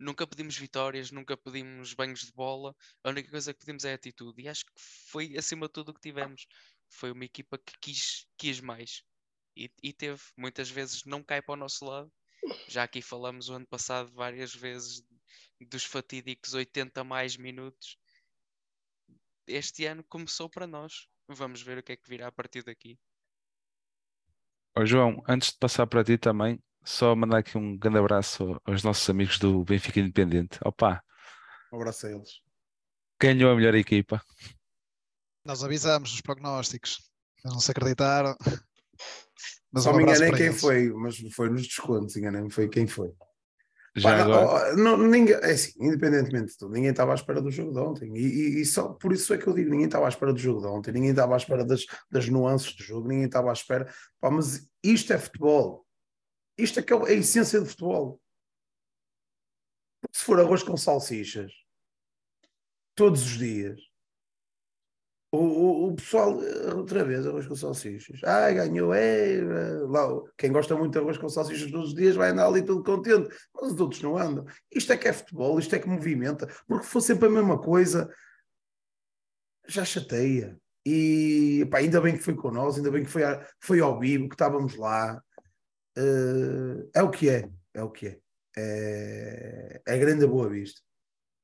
nunca 0.00 0.26
pedimos 0.26 0.56
vitórias, 0.56 1.10
nunca 1.10 1.36
pedimos 1.36 1.92
banhos 1.92 2.20
de 2.20 2.32
bola, 2.32 2.74
a 3.04 3.10
única 3.10 3.30
coisa 3.30 3.52
que 3.52 3.60
pedimos 3.60 3.84
é 3.84 3.92
atitude. 3.92 4.42
E 4.42 4.48
acho 4.48 4.64
que 4.64 4.72
foi 4.76 5.36
acima 5.36 5.66
de 5.66 5.72
tudo 5.74 5.90
o 5.90 5.94
que 5.94 6.00
tivemos. 6.00 6.46
Foi 6.88 7.12
uma 7.12 7.24
equipa 7.24 7.58
que 7.58 7.74
quis, 7.80 8.26
quis 8.36 8.60
mais 8.60 9.04
e, 9.54 9.70
e 9.82 9.92
teve. 9.92 10.20
Muitas 10.36 10.70
vezes 10.70 11.04
não 11.04 11.22
cai 11.22 11.42
para 11.42 11.52
o 11.52 11.56
nosso 11.56 11.84
lado. 11.84 12.10
Já 12.68 12.84
aqui 12.84 13.02
falamos 13.02 13.48
o 13.48 13.54
ano 13.54 13.66
passado 13.66 14.10
várias 14.12 14.54
vezes 14.54 15.04
dos 15.60 15.84
fatídicos 15.84 16.54
80 16.54 17.04
mais 17.04 17.36
minutos. 17.36 17.98
Este 19.46 19.84
ano 19.84 20.02
começou 20.04 20.48
para 20.48 20.66
nós. 20.66 21.06
Vamos 21.28 21.60
ver 21.60 21.78
o 21.78 21.82
que 21.82 21.92
é 21.92 21.96
que 21.96 22.08
virá 22.08 22.28
a 22.28 22.32
partir 22.32 22.64
daqui. 22.64 22.98
Oh, 24.74 24.86
João, 24.86 25.22
antes 25.28 25.52
de 25.52 25.58
passar 25.58 25.86
para 25.86 26.02
ti 26.02 26.16
também, 26.16 26.60
só 26.84 27.14
mandar 27.14 27.38
aqui 27.38 27.56
um 27.58 27.76
grande 27.76 27.98
abraço 27.98 28.60
aos 28.64 28.82
nossos 28.82 29.08
amigos 29.08 29.38
do 29.38 29.64
Benfica 29.64 30.00
Independente. 30.00 30.58
Opa! 30.64 31.02
Um 31.72 31.76
abraço 31.76 32.06
a 32.06 32.10
eles. 32.12 32.30
Ganhou 33.20 33.52
a 33.52 33.56
melhor 33.56 33.74
equipa. 33.74 34.20
Nós 35.44 35.62
avisamos 35.62 36.12
os 36.12 36.20
prognósticos. 36.20 36.98
Eles 37.44 37.52
não 37.54 37.60
se 37.60 37.70
acreditaram. 37.70 38.36
Mas 39.72 39.84
Só 39.84 39.92
um 39.92 39.96
me 39.96 40.02
enganei 40.02 40.32
quem 40.32 40.46
eles. 40.46 40.60
foi, 40.60 40.92
mas 40.92 41.16
foi 41.34 41.48
nos 41.48 41.62
descontos, 41.62 42.16
enganei-me, 42.16 42.50
foi 42.50 42.68
quem 42.68 42.86
foi. 42.86 43.12
Já 43.96 44.10
Pá, 44.10 44.24
não, 44.24 44.34
agora. 44.34 44.72
ó, 44.72 44.76
não, 44.76 44.96
ninguém, 44.98 45.34
é 45.34 45.50
assim, 45.50 45.72
independentemente 45.80 46.52
de 46.52 46.58
tudo, 46.58 46.72
ninguém 46.72 46.90
estava 46.90 47.12
à 47.12 47.14
espera 47.14 47.40
do 47.40 47.50
jogo 47.50 47.72
de 47.72 47.78
ontem. 47.80 48.12
E, 48.16 48.20
e- 48.20 48.60
e 48.60 48.64
só 48.64 48.90
por 48.94 49.12
isso 49.12 49.32
é 49.34 49.38
que 49.38 49.46
eu 49.46 49.52
digo: 49.54 49.70
ninguém 49.70 49.86
estava 49.86 50.06
à 50.06 50.08
espera 50.08 50.32
do 50.32 50.38
jogo 50.38 50.60
de 50.60 50.66
ontem, 50.68 50.92
ninguém 50.92 51.10
estava 51.10 51.34
à 51.34 51.36
espera 51.36 51.64
das, 51.64 51.84
das 52.10 52.28
nuances 52.28 52.72
do 52.74 52.82
jogo, 52.84 53.08
ninguém 53.08 53.26
estava 53.26 53.50
à 53.50 53.52
espera. 53.52 53.92
Pá, 54.20 54.30
mas 54.30 54.68
isto 54.82 55.12
é 55.12 55.18
futebol. 55.18 55.84
Isto 56.62 56.80
é 56.80 56.82
que 56.82 56.92
é 56.92 56.96
a 56.96 57.12
essência 57.12 57.60
do 57.60 57.66
futebol. 57.66 58.20
Porque 60.00 60.18
se 60.18 60.24
for 60.24 60.40
arroz 60.40 60.62
com 60.62 60.76
salsichas 60.76 61.52
todos 62.94 63.22
os 63.22 63.38
dias, 63.38 63.80
o, 65.32 65.38
o, 65.38 65.88
o 65.88 65.94
pessoal, 65.94 66.42
eh, 66.42 66.74
outra 66.74 67.04
vez, 67.04 67.24
arroz 67.24 67.46
com 67.46 67.54
salsichas. 67.54 68.20
Ai, 68.24 68.54
ganhou, 68.54 68.92
é. 68.92 69.40
Lá, 69.88 70.08
quem 70.36 70.50
gosta 70.50 70.76
muito 70.76 70.92
de 70.92 70.98
arroz 70.98 71.18
com 71.18 71.28
salsichas 71.28 71.70
todos 71.70 71.90
os 71.90 71.94
dias 71.94 72.16
vai 72.16 72.30
andar 72.30 72.46
ali 72.46 72.64
todo 72.64 72.82
contente, 72.82 73.28
mas 73.54 73.72
os 73.72 73.80
outros 73.80 74.02
não 74.02 74.18
andam. 74.18 74.44
Isto 74.72 74.92
é 74.92 74.96
que 74.96 75.06
é 75.06 75.12
futebol, 75.12 75.58
isto 75.58 75.74
é 75.74 75.78
que 75.78 75.88
movimenta, 75.88 76.48
porque 76.66 76.84
se 76.84 76.90
for 76.90 77.00
sempre 77.00 77.28
a 77.28 77.30
mesma 77.30 77.60
coisa, 77.60 78.12
já 79.68 79.84
chateia. 79.84 80.58
E 80.84 81.66
pá, 81.70 81.78
ainda 81.78 82.00
bem 82.00 82.16
que 82.16 82.24
foi 82.24 82.34
com 82.34 82.50
nós, 82.50 82.76
ainda 82.76 82.90
bem 82.90 83.04
que 83.04 83.10
foi, 83.10 83.22
foi 83.60 83.80
ao 83.80 84.00
vivo, 84.00 84.28
que 84.28 84.34
estávamos 84.34 84.76
lá. 84.76 85.22
Eh, 85.96 86.88
é 86.94 87.02
o 87.02 87.10
que 87.10 87.28
é, 87.28 87.48
é 87.74 87.82
o 87.82 87.90
que 87.90 88.06
é. 88.06 88.18
É, 88.56 89.82
é 89.86 89.98
grande 89.98 90.24
a 90.24 90.28
boa 90.28 90.48
vista. 90.48 90.80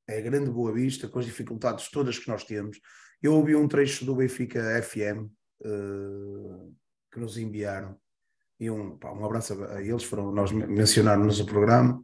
É 0.07 0.21
grande 0.21 0.49
boa 0.49 0.71
vista, 0.71 1.07
com 1.07 1.19
as 1.19 1.25
dificuldades 1.25 1.89
todas 1.89 2.17
que 2.17 2.29
nós 2.29 2.43
temos. 2.43 2.79
Eu 3.21 3.33
ouvi 3.33 3.55
um 3.55 3.67
trecho 3.67 4.05
do 4.05 4.15
Benfica 4.15 4.81
FM 4.81 5.29
eh, 5.63 6.69
que 7.11 7.19
nos 7.19 7.37
enviaram. 7.37 7.97
E 8.59 8.69
um, 8.69 8.97
pá, 8.97 9.11
um 9.11 9.25
abraço 9.25 9.63
a 9.65 9.81
eles, 9.81 10.03
foram, 10.03 10.31
nós 10.31 10.51
mencionaram-nos 10.51 11.39
o 11.39 11.45
programa, 11.45 12.03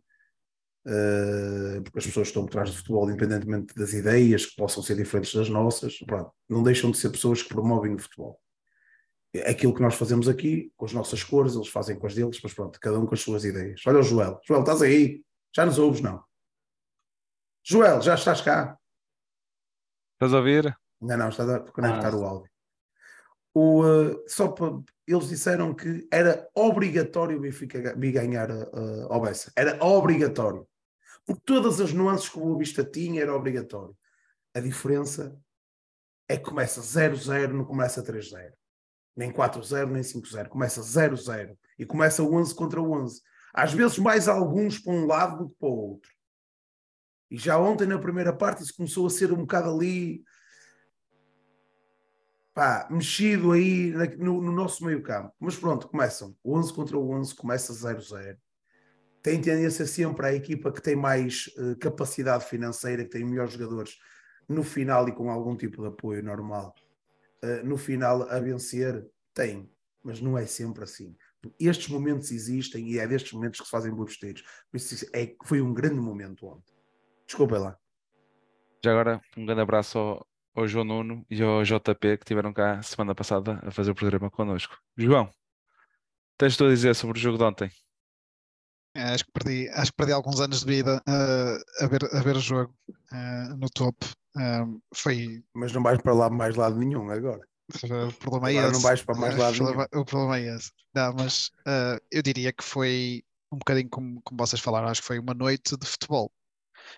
eh, 0.85 1.81
porque 1.83 1.99
as 1.99 2.05
pessoas 2.05 2.27
estão 2.27 2.45
por 2.45 2.51
trás 2.51 2.69
do 2.69 2.77
futebol, 2.77 3.09
independentemente 3.09 3.73
das 3.75 3.93
ideias 3.93 4.45
que 4.45 4.55
possam 4.55 4.83
ser 4.83 4.95
diferentes 4.95 5.33
das 5.33 5.49
nossas, 5.49 5.97
pronto, 5.99 6.31
não 6.49 6.61
deixam 6.61 6.91
de 6.91 6.97
ser 6.97 7.09
pessoas 7.09 7.41
que 7.41 7.49
promovem 7.49 7.95
o 7.95 7.99
futebol. 7.99 8.39
Aquilo 9.47 9.73
que 9.73 9.81
nós 9.81 9.95
fazemos 9.95 10.27
aqui, 10.27 10.71
com 10.77 10.85
as 10.85 10.93
nossas 10.93 11.23
cores, 11.23 11.55
eles 11.55 11.67
fazem 11.67 11.97
com 11.97 12.05
as 12.05 12.13
deles, 12.13 12.39
mas 12.43 12.53
pronto, 12.53 12.79
cada 12.79 12.99
um 12.99 13.05
com 13.05 13.15
as 13.15 13.21
suas 13.21 13.43
ideias. 13.43 13.81
Olha 13.87 13.99
o 13.99 14.03
Joel. 14.03 14.39
Joel, 14.45 14.59
estás 14.61 14.81
aí? 14.81 15.23
Já 15.55 15.65
nos 15.65 15.79
ouves, 15.79 16.01
não? 16.01 16.23
Joel, 17.63 18.01
já 18.01 18.13
estás 18.15 18.41
cá? 18.41 18.77
Estás 20.13 20.33
a 20.33 20.37
ouvir? 20.37 20.77
Ainda 21.01 21.17
não, 21.17 21.29
está 21.29 21.55
a 21.55 21.59
conectar 21.59 22.13
Ah. 22.13 22.15
o 22.15 22.23
áudio. 22.25 22.51
O, 23.55 23.83
eh, 23.85 24.23
só 24.27 24.47
para, 24.49 24.81
eles 25.07 25.29
disseram 25.29 25.73
que 25.73 26.07
era 26.11 26.47
obrigatório 26.55 27.37
o 27.37 27.41
Benfica 27.41 27.93
ganhar 27.95 28.49
uh, 28.49 29.11
ao 29.11 29.21
Bessa. 29.21 29.51
Era 29.55 29.83
obrigatório. 29.83 30.67
Por 31.25 31.37
todas 31.37 31.79
as 31.79 31.93
nuances 31.93 32.29
que 32.29 32.37
o 32.37 32.41
Boa 32.41 32.57
Vista 32.57 32.83
tinha, 32.83 33.21
era 33.21 33.35
obrigatório. 33.35 33.95
A 34.55 34.59
diferença 34.59 35.37
é 36.27 36.37
que 36.37 36.43
começa 36.43 36.81
0-0, 36.81 37.49
não 37.49 37.65
começa 37.65 38.03
3-0. 38.03 38.53
Nem 39.15 39.31
4-0, 39.31 39.89
nem 39.89 40.01
5-0. 40.01 40.47
Começa 40.47 40.81
0-0. 40.81 41.55
E 41.77 41.85
começa 41.85 42.23
11 42.23 42.55
contra 42.55 42.81
11. 42.81 43.21
Às 43.53 43.73
vezes 43.73 43.99
mais 43.99 44.27
alguns 44.27 44.79
para 44.79 44.93
um 44.93 45.05
lado 45.05 45.37
do 45.43 45.49
que 45.49 45.55
para 45.59 45.69
o 45.69 45.91
outro. 45.91 46.11
E 47.29 47.37
já 47.37 47.57
ontem, 47.57 47.87
na 47.87 47.99
primeira 47.99 48.31
parte, 48.31 48.63
isso 48.63 48.75
começou 48.75 49.07
a 49.07 49.09
ser 49.09 49.31
um 49.31 49.37
bocado 49.37 49.69
ali 49.69 50.23
pá, 52.53 52.87
mexido 52.89 53.51
aí 53.51 53.91
no, 54.17 54.41
no 54.41 54.51
nosso 54.51 54.85
meio 54.85 55.01
campo. 55.01 55.33
Mas 55.39 55.55
pronto, 55.55 55.87
começam 55.87 56.35
11 56.45 56.73
contra 56.73 56.97
11, 56.97 57.35
começa 57.35 57.73
0-0. 57.73 58.37
Tem 59.21 59.41
tendência 59.41 59.87
sempre 59.87 60.27
a 60.27 60.33
equipa 60.33 60.71
que 60.71 60.81
tem 60.81 60.95
mais 60.95 61.49
eh, 61.57 61.75
capacidade 61.79 62.45
financeira, 62.45 63.03
que 63.03 63.09
tem 63.09 63.23
melhores 63.23 63.53
jogadores 63.53 63.97
no 64.47 64.63
final 64.63 65.07
e 65.07 65.13
com 65.13 65.29
algum 65.31 65.55
tipo 65.55 65.81
de 65.81 65.87
apoio 65.87 66.21
normal, 66.21 66.75
eh, 67.43 67.61
no 67.61 67.77
final 67.77 68.23
a 68.29 68.39
vencer, 68.39 69.05
tem, 69.33 69.69
mas 70.01 70.21
não 70.21 70.37
é 70.37 70.45
sempre 70.45 70.85
assim. 70.85 71.13
Estes 71.59 71.89
momentos 71.89 72.31
existem 72.31 72.89
e 72.89 72.97
é 72.97 73.05
destes 73.05 73.33
momentos 73.33 73.59
que 73.59 73.65
se 73.65 73.71
fazem 73.71 73.93
bons 73.93 74.11
festejos. 74.11 74.43
Por 74.71 74.77
isso 74.77 75.05
é, 75.13 75.35
foi 75.43 75.61
um 75.61 75.73
grande 75.73 75.99
momento 75.99 76.47
ontem. 76.47 76.73
Desculpa 77.27 77.57
lá. 77.59 77.77
Já 78.83 78.91
agora, 78.91 79.21
um 79.35 79.45
grande 79.45 79.61
abraço 79.61 79.99
ao, 79.99 80.27
ao 80.55 80.67
João 80.67 80.85
Nuno 80.85 81.25
e 81.29 81.43
ao 81.43 81.63
JP 81.63 82.17
que 82.17 82.23
estiveram 82.23 82.53
cá 82.53 82.81
semana 82.81 83.13
passada 83.13 83.59
a 83.61 83.71
fazer 83.71 83.91
o 83.91 83.95
programa 83.95 84.31
connosco. 84.31 84.77
João, 84.95 85.29
tens 86.37 86.55
tu 86.55 86.63
a 86.63 86.69
dizer 86.69 86.95
sobre 86.95 87.19
o 87.19 87.21
jogo 87.21 87.37
de 87.37 87.43
ontem? 87.43 87.69
É, 88.95 89.03
Acho 89.13 89.25
que 89.25 89.31
perdi, 89.31 89.69
acho 89.69 89.91
que 89.91 89.97
perdi 89.97 90.11
alguns 90.13 90.39
anos 90.39 90.59
de 90.59 90.65
vida 90.65 91.01
uh, 91.07 91.83
a, 91.83 91.87
ver, 91.87 92.03
a 92.15 92.21
ver 92.21 92.35
o 92.35 92.39
jogo 92.39 92.73
uh, 93.11 93.57
no 93.57 93.69
topo. 93.69 94.05
Um, 94.35 94.79
foi 94.93 95.43
Mas 95.53 95.71
não 95.73 95.81
vais 95.83 96.01
para 96.01 96.13
lá 96.13 96.29
mais 96.29 96.55
lado 96.55 96.77
nenhum 96.77 97.09
agora. 97.09 97.41
o 97.73 98.13
problema 98.19 98.49
é 98.51 98.57
Agora 98.57 98.67
não 98.71 98.73
esse. 98.79 98.83
vais 98.83 99.01
para 99.03 99.15
mais 99.15 99.35
O 99.35 99.37
lado 99.39 99.55
problema- 99.57 99.87
O 99.93 100.05
problema 100.05 100.37
é 100.37 100.55
esse. 100.55 100.71
Não, 100.93 101.13
mas 101.13 101.47
uh, 101.67 101.99
eu 102.11 102.21
diria 102.21 102.51
que 102.53 102.63
foi 102.63 103.23
um 103.51 103.57
bocadinho 103.57 103.89
como, 103.89 104.21
como 104.23 104.37
vocês 104.37 104.61
falaram, 104.61 104.87
acho 104.87 105.01
que 105.01 105.07
foi 105.07 105.19
uma 105.19 105.33
noite 105.33 105.75
de 105.77 105.85
futebol. 105.87 106.31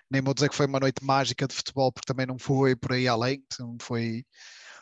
Nem 0.10 0.22
vou 0.22 0.34
dizer 0.34 0.50
que 0.50 0.56
foi 0.56 0.66
uma 0.66 0.80
noite 0.80 1.04
mágica 1.04 1.48
de 1.48 1.54
futebol, 1.56 1.92
porque 1.92 2.08
também 2.12 2.26
não 2.26 2.40
foi 2.40 2.76
por 2.76 2.94
aí 2.94 3.08
além, 3.08 3.44
não 3.60 3.78
foi 3.82 4.26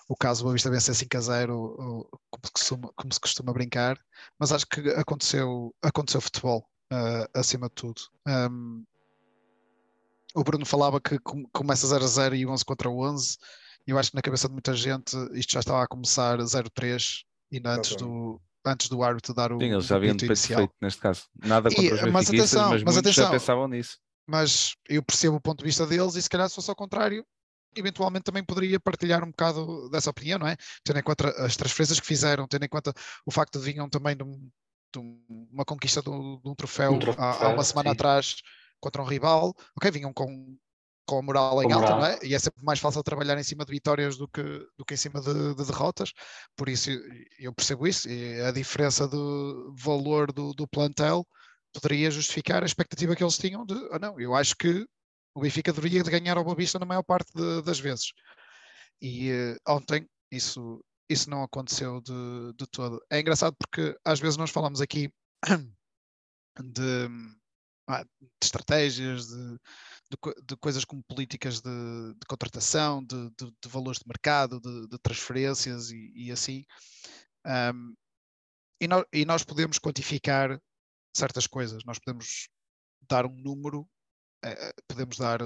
o 0.08 0.15
caso 0.15 0.41
do 0.41 0.43
Boa 0.46 0.53
Vista 0.53 0.70
vencer 0.70 0.96
5 0.96 1.17
a 1.17 1.22
0, 1.22 1.55
ou- 1.58 2.10
como 2.29 2.46
se 2.46 2.51
costuma, 2.51 2.91
como 2.96 3.13
se 3.13 3.20
costuma 3.20 3.53
brincar, 3.53 3.98
mas 4.39 4.51
acho 4.51 4.65
que 4.67 4.79
aconteceu, 4.91 5.74
aconteceu 5.82 6.22
futebol 6.22 6.67
uh, 6.94 7.28
acima 7.34 7.68
de 7.68 7.74
tudo. 7.76 8.02
Um, 8.28 8.84
o 10.36 10.44
Bruno 10.44 10.66
falava 10.66 11.00
que 11.00 11.20
com- 11.20 11.46
começa 11.52 11.88
0 11.88 12.04
a 12.04 12.08
0 12.08 12.36
e 12.36 12.46
11 12.48 12.66
contra 12.66 12.90
11. 12.90 13.38
Eu 13.86 14.00
acho 14.00 14.12
que 14.12 14.16
na 14.16 14.22
cabeça 14.22 14.48
de 14.48 14.54
muita 14.54 14.74
gente 14.74 15.16
isto 15.34 15.52
já 15.54 15.60
estava 15.60 15.84
a 15.84 15.88
começar 15.88 16.40
0-3 16.40 17.24
e 17.52 17.62
antes 17.66 17.96
do, 17.96 18.42
antes 18.66 18.88
do 18.90 19.04
árbitro 19.04 19.34
dar 19.34 19.52
o, 19.52 19.60
Sim, 19.60 19.74
eles 19.74 19.86
já 19.86 19.96
haviam 19.98 20.18
feito 20.18 20.74
neste 20.82 21.02
caso. 21.02 21.24
Nada 21.44 21.70
E, 21.70 21.76
contra 21.76 22.08
os 22.08 22.12
mas 22.14 22.30
atenção, 22.30 22.70
mas 22.70 22.84
mas 22.84 22.94
muitos 22.96 23.14
já 23.14 23.24
atenção. 23.24 23.40
pensavam 23.40 23.68
nisso. 23.68 23.98
Mas 24.26 24.74
eu 24.88 25.04
percebo 25.04 25.36
o 25.36 25.42
ponto 25.42 25.60
de 25.60 25.66
vista 25.66 25.86
deles 25.86 26.16
e 26.16 26.22
se 26.22 26.30
calhar 26.30 26.48
se 26.48 26.56
fosse 26.56 26.70
ao 26.70 26.76
contrário, 26.76 27.26
eventualmente 27.76 28.24
também 28.24 28.44
poderia 28.44 28.80
partilhar 28.80 29.22
um 29.24 29.28
bocado 29.32 29.90
dessa 29.90 30.10
opinião, 30.10 30.40
não 30.40 30.48
é? 30.48 30.56
Tendo 30.84 30.98
em 31.00 31.04
conta 31.04 31.28
as 31.46 31.58
transferências 31.58 32.00
que 32.00 32.08
fizeram, 32.08 32.48
tendo 32.48 32.64
em 32.64 32.70
conta 32.70 32.94
o 33.26 33.32
facto 33.32 33.60
de 33.60 33.66
vinham 33.66 33.90
também 33.90 34.16
de, 34.16 34.24
um- 34.24 34.50
de 34.94 35.00
um- 35.00 35.48
uma 35.52 35.66
conquista 35.66 36.02
do- 36.02 36.40
de 36.44 36.50
um 36.50 36.56
troféu, 36.56 36.94
Um 36.94 37.00
troféu, 37.00 37.24
há, 37.24 37.46
há 37.46 37.50
uma 37.50 37.64
semana 37.64 37.90
sim. 37.90 37.94
atrás 37.94 38.36
contra 38.80 39.02
um 39.02 39.06
rival, 39.06 39.54
ok, 39.78 39.92
vinham 39.92 40.14
com, 40.14 40.58
com 41.06 41.20
a 41.20 41.22
moral 41.22 41.62
em 41.64 41.72
alta, 41.72 41.94
não 41.96 42.06
é? 42.06 42.20
E 42.24 42.34
é 42.36 42.40
sempre 42.40 42.64
mais 42.64 42.80
fácil 42.80 43.02
trabalhar 43.04 43.38
em 43.38 43.44
cima 43.44 43.66
de 43.66 43.72
vitórias 43.72 44.18
do 44.18 44.28
que, 44.28 44.42
do 44.78 44.86
que 44.86 44.94
em 44.94 44.98
cima 44.98 45.22
de, 45.22 45.56
de 45.56 45.66
derrotas, 45.66 46.12
por 46.56 46.70
isso 46.70 46.90
eu- 47.40 47.54
percebo 47.54 47.88
isso, 47.88 48.10
e 48.10 48.42
a 48.42 48.52
diferença 48.52 49.08
do 49.08 49.74
valor 49.78 50.32
do, 50.32 50.54
do 50.54 50.68
plantel 50.68 51.26
poderia 51.74 52.12
justificar 52.12 52.62
a 52.62 52.66
expectativa 52.66 53.16
que 53.16 53.24
eles 53.24 53.38
tinham 53.38 53.66
de, 53.66 53.74
ah 53.92 54.00
não, 54.00 54.20
eu 54.20 54.36
acho 54.36 54.56
que 54.56 54.86
o 55.36 55.42
Benfica 55.42 55.74
deveria 55.74 56.04
de 56.04 56.12
ganhar 56.12 56.38
ao 56.38 56.44
Boa 56.44 56.56
Vista 56.56 56.78
na 56.78 56.86
maior 56.86 57.04
parte 57.04 57.32
de- 57.34 57.62
das 57.64 57.80
vezes. 57.80 58.12
E 59.02 59.32
eh, 59.32 59.58
ontem 59.68 60.08
isso, 60.32 60.80
isso 61.10 61.30
não 61.30 61.44
aconteceu 61.44 62.02
de, 62.02 62.54
de 62.58 62.68
todo. 62.68 63.02
É 63.10 63.20
engraçado 63.20 63.56
porque 63.58 63.98
às 64.06 64.20
vezes 64.20 64.38
nós 64.38 64.50
falamos 64.52 64.82
aqui 64.82 65.12
de, 66.60 67.08
ah, 67.88 68.04
de 68.04 68.30
estratégias, 68.42 69.28
de, 69.28 69.58
de, 70.12 70.18
de 70.46 70.58
coisas 70.58 70.86
como 70.86 71.04
políticas 71.04 71.62
de, 71.62 71.70
de 72.14 72.26
contratação, 72.28 73.04
de, 73.04 73.30
valores 73.68 74.00
de 74.00 74.08
mercado, 74.08 74.60
de, 74.60 74.98
transferências 75.00 75.92
e, 75.92 76.12
e 76.16 76.32
assim. 76.32 76.64
Ahm, 77.46 77.94
e, 78.80 78.88
nó- 78.88 79.06
e 79.14 79.26
nós 79.26 79.44
podemos 79.44 79.80
quantificar 79.80 80.60
certas 81.16 81.48
coisas, 81.48 81.84
nós 81.86 82.00
podemos 82.00 82.50
dar 83.10 83.26
um 83.26 83.36
número, 83.36 83.88
eh, 84.44 84.74
podemos 84.88 85.18
dar 85.18 85.42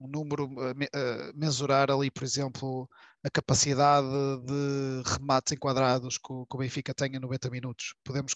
um 0.00 0.08
número, 0.08 0.44
eh, 0.68 0.74
me- 0.74 0.88
eh, 0.94 1.32
mensurar 1.34 1.90
ali, 1.90 2.10
por 2.10 2.22
exemplo, 2.24 2.88
a 3.26 3.30
capacidade 3.30 4.06
de 4.46 5.02
remates 5.04 5.52
enquadrados 5.52 6.16
que 6.18 6.32
o, 6.32 6.46
que 6.46 6.56
o 6.56 6.58
Benfica 6.60 6.94
tem 6.94 7.16
em 7.16 7.18
90 7.20 7.50
minutos. 7.50 7.94
Podemos, 8.04 8.34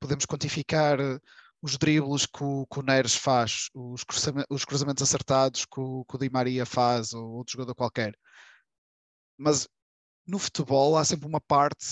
podemos 0.00 0.24
quantificar 0.26 0.98
eh, 1.00 1.18
os 1.60 1.76
dribles 1.76 2.24
que 2.26 2.42
o, 2.42 2.66
que 2.66 2.78
o 2.80 2.82
Neres 2.82 3.14
faz, 3.14 3.68
os, 3.74 4.02
cruzame- 4.04 4.44
os 4.50 4.64
cruzamentos 4.64 5.02
acertados 5.02 5.66
que 5.66 5.80
o, 5.80 6.04
que 6.06 6.16
o 6.16 6.18
Di 6.18 6.30
Maria 6.30 6.64
faz, 6.64 7.12
ou 7.12 7.24
outro 7.32 7.52
jogador 7.52 7.74
qualquer. 7.74 8.16
Mas 9.36 9.68
no 10.26 10.38
futebol 10.38 10.96
há 10.96 11.04
sempre 11.04 11.26
uma 11.28 11.40
parte 11.40 11.86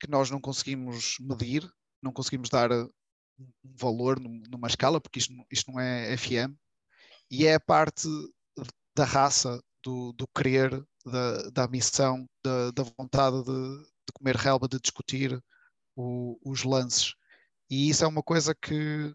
que 0.00 0.10
nós 0.10 0.30
não 0.30 0.40
conseguimos 0.40 1.16
medir, 1.20 1.68
não 2.02 2.12
conseguimos 2.12 2.48
dar 2.48 2.70
eh, 2.72 2.84
um 3.38 3.76
valor 3.76 4.20
num- 4.20 4.42
numa 4.50 4.68
escala, 4.68 5.00
porque 5.00 5.18
isto, 5.20 5.32
isto 5.50 5.70
não 5.72 5.80
é 5.80 6.16
FM, 6.16 6.54
e 7.30 7.46
é 7.46 7.54
a 7.54 7.60
parte 7.60 8.08
da 8.96 9.04
raça, 9.04 9.60
do, 9.82 10.12
do 10.14 10.26
querer, 10.28 10.70
da, 11.04 11.50
da 11.50 11.68
missão, 11.68 12.28
da, 12.44 12.70
da 12.72 12.82
vontade 12.98 13.42
de, 13.44 13.78
de 13.78 14.12
comer 14.14 14.36
relva, 14.36 14.68
de 14.68 14.78
discutir 14.80 15.42
o- 15.96 16.38
os 16.44 16.64
lances. 16.64 17.14
E 17.70 17.88
isso 17.90 18.04
é 18.04 18.06
uma 18.08 18.22
coisa 18.22 18.54
que 18.54 19.14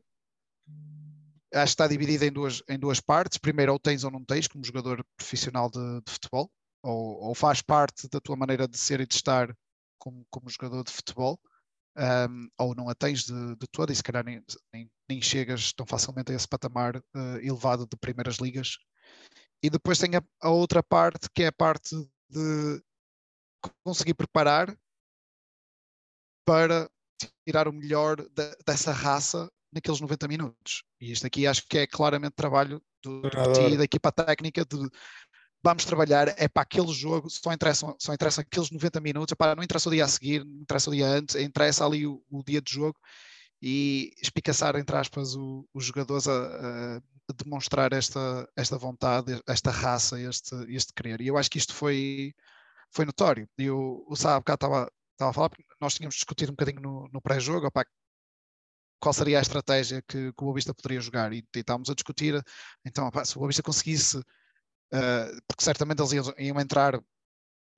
acho 1.54 1.66
que 1.66 1.82
está 1.82 1.88
dividida 1.88 2.26
em 2.26 2.32
duas, 2.32 2.62
em 2.70 2.78
duas 2.80 3.00
partes. 3.00 3.38
Primeiro, 3.38 3.74
ou 3.74 3.80
tens 3.80 4.04
ou 4.04 4.12
não 4.12 4.24
tens, 4.24 4.48
como 4.48 4.64
jogador 4.64 5.04
profissional 5.18 5.70
de, 5.70 6.02
de 6.02 6.12
futebol, 6.12 6.52
ou, 6.84 7.24
ou 7.24 7.36
faz 7.36 7.62
parte 7.62 8.08
da 8.10 8.20
tua 8.20 8.36
maneira 8.36 8.68
de 8.68 8.78
ser 8.78 9.00
e 9.02 9.08
de 9.08 9.16
estar 9.16 9.56
como, 9.98 10.26
como 10.30 10.50
jogador 10.50 10.84
de 10.84 10.92
futebol, 10.92 11.40
um, 11.98 12.48
ou 12.58 12.76
não 12.76 12.90
a 12.90 12.96
tens 12.96 13.24
de, 13.24 13.56
de 13.56 13.68
toda, 13.72 13.92
e 13.92 13.96
se 13.96 14.04
calhar 14.04 14.24
nem, 14.24 14.44
nem, 14.74 14.90
nem 15.10 15.22
chegas 15.22 15.74
tão 15.74 15.86
facilmente 15.86 16.32
a 16.32 16.36
esse 16.36 16.48
patamar 16.48 16.98
uh, 16.98 17.38
elevado 17.42 17.86
de 17.86 17.98
primeiras 17.98 18.38
ligas. 18.38 18.78
E 19.62 19.70
depois 19.70 20.00
tem 20.00 20.16
a, 20.16 20.24
a 20.42 20.50
outra 20.50 20.82
parte, 20.82 21.30
que 21.34 21.44
é 21.44 21.48
a 21.48 21.52
parte 21.52 21.96
de 22.30 22.84
conseguir 23.84 24.14
preparar 24.14 24.76
para 26.46 26.90
tirar 27.46 27.68
o 27.68 27.74
melhor 27.74 28.16
de, 28.18 28.56
dessa 28.66 28.92
raça 28.92 29.52
naqueles 29.72 30.00
90 30.00 30.28
minutos. 30.28 30.84
E 31.00 31.12
isto 31.12 31.28
aqui 31.28 31.46
acho 31.46 31.68
que 31.68 31.80
é 31.80 31.88
claramente 31.88 32.34
trabalho 32.34 32.82
do, 33.04 33.22
do 33.22 33.30
ti, 33.54 33.78
da 33.78 33.84
equipa 33.84 34.12
técnica 34.12 34.66
de 34.66 34.90
vamos 35.64 35.84
trabalhar, 35.86 36.34
é 36.38 36.48
para 36.48 36.64
aquele 36.64 36.92
jogo, 36.94 37.30
só 37.30 37.52
interessam, 37.52 37.96
só 38.00 38.14
interessam 38.14 38.42
aqueles 38.42 38.72
90 38.72 39.02
minutos, 39.02 39.32
epá, 39.34 39.54
não 39.56 39.64
interessa 39.64 39.90
o 39.90 39.92
dia 39.92 40.06
a 40.06 40.08
seguir, 40.08 40.46
não 40.46 40.62
interessa 40.62 40.90
o 40.90 40.94
dia 40.94 41.06
antes, 41.06 41.36
interessa 41.36 41.86
ali 41.86 42.08
o, 42.08 42.24
o 42.30 42.44
dia 42.44 42.62
de 42.62 42.72
jogo 42.72 42.98
e 43.62 44.14
espicaçar, 44.22 44.76
entre 44.78 44.96
aspas, 44.96 45.36
o, 45.36 45.68
os 45.74 45.84
jogadores 45.84 46.28
a, 46.28 46.32
a, 46.32 47.02
demonstrar 47.34 47.94
esta, 47.94 48.48
esta 48.56 48.78
vontade, 48.78 49.42
esta 49.48 49.72
raça, 49.72 50.20
este, 50.20 50.56
este 50.74 50.94
querer. 50.94 51.22
E 51.22 51.28
eu 51.28 51.38
acho 51.38 51.50
que 51.50 51.58
isto 51.58 51.74
foi, 51.74 52.34
foi 52.92 53.06
notório. 53.06 53.48
E 53.58 53.70
o, 53.70 54.06
o 54.08 54.16
Sá 54.16 54.38
estava, 54.38 54.92
estava 55.14 55.32
a 55.32 55.34
falar, 55.34 55.50
porque 55.50 55.66
nós 55.82 55.94
tínhamos 55.96 56.16
discutido 56.16 56.52
um 56.52 56.56
bocadinho 56.56 56.82
no, 56.82 57.10
no 57.14 57.22
pré-jogo, 57.22 57.68
opá, 57.68 57.86
qual 59.00 59.14
seria 59.14 59.40
a 59.40 59.42
estratégia 59.42 60.02
que, 60.02 60.34
que 60.34 60.44
o 60.44 60.46
Boavista 60.46 60.74
poderia 60.74 61.02
jogar 61.02 61.32
e, 61.34 61.38
e 61.56 61.60
estávamos 61.60 61.90
a 61.90 61.94
discutir, 61.96 62.44
então 62.86 63.08
opá, 63.08 63.24
se 63.26 63.36
o 63.38 63.40
Boavista 63.40 63.64
conseguisse 63.64 64.22
Uh, 64.92 65.38
porque 65.48 65.64
certamente 65.64 66.02
eles 66.02 66.14
iam, 66.14 66.34
iam, 66.40 66.60
entrar 66.60 67.00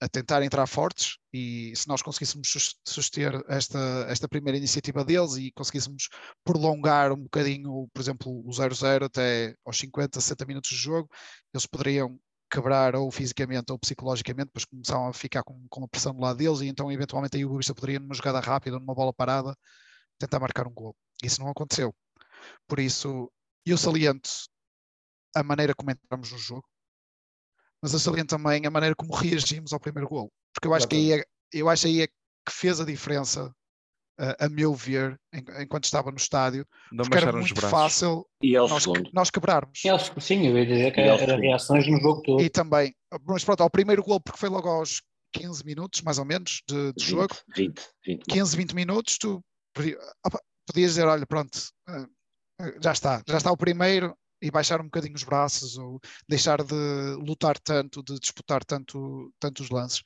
a 0.01 0.09
tentar 0.09 0.41
entrar 0.41 0.65
fortes 0.65 1.17
e 1.31 1.73
se 1.75 1.87
nós 1.87 2.01
conseguíssemos 2.01 2.75
suster 2.83 3.43
esta, 3.47 3.79
esta 4.09 4.27
primeira 4.27 4.57
iniciativa 4.57 5.05
deles 5.05 5.35
e 5.35 5.51
conseguíssemos 5.51 6.09
prolongar 6.43 7.11
um 7.11 7.23
bocadinho, 7.23 7.87
por 7.93 8.01
exemplo, 8.01 8.31
o 8.43 8.49
0-0 8.49 9.05
até 9.05 9.55
aos 9.63 9.77
50, 9.77 10.19
60 10.19 10.45
minutos 10.45 10.71
de 10.71 10.77
jogo, 10.77 11.07
eles 11.53 11.67
poderiam 11.67 12.19
quebrar 12.49 12.95
ou 12.95 13.11
fisicamente 13.11 13.71
ou 13.71 13.77
psicologicamente, 13.77 14.47
depois 14.47 14.65
começavam 14.65 15.07
a 15.07 15.13
ficar 15.13 15.43
com, 15.43 15.63
com 15.69 15.83
a 15.83 15.87
pressão 15.87 16.13
do 16.13 16.21
lado 16.21 16.37
deles 16.37 16.61
e 16.61 16.67
então 16.67 16.91
eventualmente 16.91 17.37
aí 17.37 17.45
o 17.45 17.49
Boavista 17.49 17.75
poderia 17.75 17.99
numa 17.99 18.15
jogada 18.15 18.39
rápida, 18.39 18.79
numa 18.79 18.95
bola 18.95 19.13
parada, 19.13 19.55
tentar 20.17 20.39
marcar 20.39 20.67
um 20.67 20.73
gol. 20.73 20.95
Isso 21.23 21.39
não 21.41 21.49
aconteceu. 21.49 21.95
Por 22.67 22.79
isso, 22.79 23.31
eu 23.65 23.77
saliento 23.77 24.29
a 25.35 25.43
maneira 25.43 25.75
como 25.75 25.91
entramos 25.91 26.31
no 26.31 26.37
jogo, 26.39 26.67
mas 27.81 27.93
eu 27.93 27.99
saliento 27.99 28.35
também 28.35 28.65
a 28.65 28.71
maneira 28.71 28.95
como 28.95 29.13
reagimos 29.13 29.73
ao 29.73 29.79
primeiro 29.79 30.07
gol. 30.07 30.31
Porque 30.53 30.67
eu 30.67 30.73
acho 30.73 30.87
que 30.87 30.95
aí 30.95 31.13
é, 31.13 31.23
eu 31.51 31.69
acho 31.69 31.87
aí 31.87 32.01
é 32.01 32.07
que 32.07 32.51
fez 32.51 32.79
a 32.79 32.85
diferença, 32.85 33.47
uh, 34.19 34.35
a 34.39 34.49
meu 34.49 34.73
ver, 34.73 35.19
em, 35.33 35.43
enquanto 35.63 35.85
estava 35.85 36.11
no 36.11 36.17
estádio, 36.17 36.65
Não 36.91 37.03
porque 37.03 37.17
era 37.17 37.31
muito 37.31 37.53
braços. 37.53 37.71
fácil 37.71 38.25
E 38.41 38.53
nós, 38.53 38.85
nós 39.13 39.31
quebrarmos. 39.31 39.83
Eles, 39.83 40.11
sim, 40.19 40.47
eu 40.47 40.57
ia 40.57 40.65
dizer 40.65 40.91
que 40.93 41.01
era 41.01 41.35
reações 41.37 41.87
no 41.87 41.99
jogo 41.99 42.21
todo. 42.21 42.41
E 42.41 42.49
também, 42.49 42.93
mas 43.25 43.43
pronto, 43.43 43.61
ao 43.61 43.69
primeiro 43.69 44.03
gol, 44.03 44.19
porque 44.19 44.39
foi 44.39 44.49
logo 44.49 44.69
aos 44.69 45.01
15 45.33 45.65
minutos, 45.65 46.01
mais 46.01 46.19
ou 46.19 46.25
menos, 46.25 46.61
de, 46.67 46.93
de 46.93 47.05
20, 47.05 47.09
jogo, 47.09 47.35
20, 47.55 47.81
20. 48.05 48.23
15, 48.25 48.57
20 48.57 48.75
minutos, 48.75 49.17
tu 49.17 49.41
opa, 50.25 50.39
podias 50.67 50.91
dizer, 50.91 51.07
olha, 51.07 51.25
pronto, 51.25 51.57
eh, 51.89 52.77
já 52.83 52.91
está, 52.91 53.23
já 53.27 53.37
está 53.37 53.51
o 53.51 53.57
primeiro 53.57 54.15
e 54.41 54.49
baixar 54.51 54.81
um 54.81 54.85
bocadinho 54.85 55.15
os 55.15 55.23
braços 55.23 55.77
ou 55.77 55.99
deixar 56.27 56.63
de 56.63 56.73
lutar 57.15 57.57
tanto, 57.59 58.01
de 58.03 58.19
disputar 58.19 58.63
tanto, 58.65 59.33
tanto 59.39 59.61
os 59.61 59.69
lances. 59.69 60.01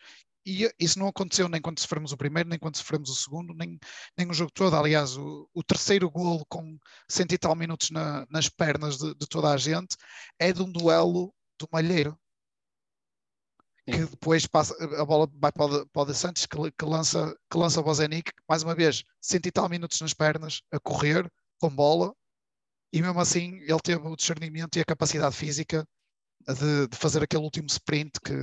E 0.48 0.70
isso 0.80 1.00
não 1.00 1.08
aconteceu 1.08 1.50
nem 1.50 1.60
quando 1.60 1.80
sofremos 1.80 2.12
o 2.12 2.18
primeiro, 2.18 2.48
nem 2.50 2.60
quando 2.60 2.78
sofremos 2.78 3.10
o 3.10 3.16
segundo, 3.16 3.54
nem, 3.56 3.80
nem 4.18 4.30
o 4.30 4.34
jogo 4.34 4.52
todo. 4.52 4.76
Aliás, 4.76 5.18
o, 5.18 5.50
o 5.54 5.64
terceiro 5.64 6.10
golo 6.12 6.46
com 6.48 6.78
cento 7.10 7.34
e 7.34 7.38
tal 7.38 7.56
minutos 7.56 7.90
na- 7.90 8.28
nas 8.30 8.48
pernas 8.48 8.98
de, 8.98 9.16
de 9.16 9.28
toda 9.28 9.52
a 9.52 9.58
gente 9.58 9.96
é 10.38 10.54
de 10.54 10.62
um 10.62 10.72
duelo 10.72 11.34
do 11.60 11.68
Malheiro. 11.72 12.16
Que 13.88 14.06
depois 14.06 14.46
passa, 14.48 14.76
a 15.00 15.06
bola 15.06 15.28
vai 15.34 15.52
para 15.52 15.66
o, 15.66 15.80
de- 15.80 15.86
para 15.92 16.02
o 16.02 16.06
de 16.06 16.14
Santos, 16.16 16.46
que, 16.46 16.58
que 16.72 16.86
lança, 16.86 17.36
que 17.50 17.58
lança 17.58 17.80
o 17.80 17.84
Bozenic, 17.84 18.32
mais 18.48 18.64
uma 18.64 18.76
vez, 18.76 19.04
cento 19.22 19.48
e 19.48 19.52
tal 19.52 19.70
minutos 19.70 20.02
nas 20.02 20.14
pernas, 20.14 20.62
a 20.72 20.80
correr, 20.80 21.32
com 21.60 21.70
bola, 21.70 22.14
e 22.94 23.02
mesmo 23.02 23.20
assim 23.20 23.60
ele 23.62 23.80
teve 23.84 24.08
o 24.08 24.16
discernimento 24.16 24.78
e 24.78 24.82
a 24.82 24.86
capacidade 24.86 25.36
física 25.36 25.86
de, 26.48 26.88
de 26.88 26.98
fazer 26.98 27.24
aquele 27.24 27.44
último 27.44 27.68
sprint 27.68 28.20
que, 28.24 28.34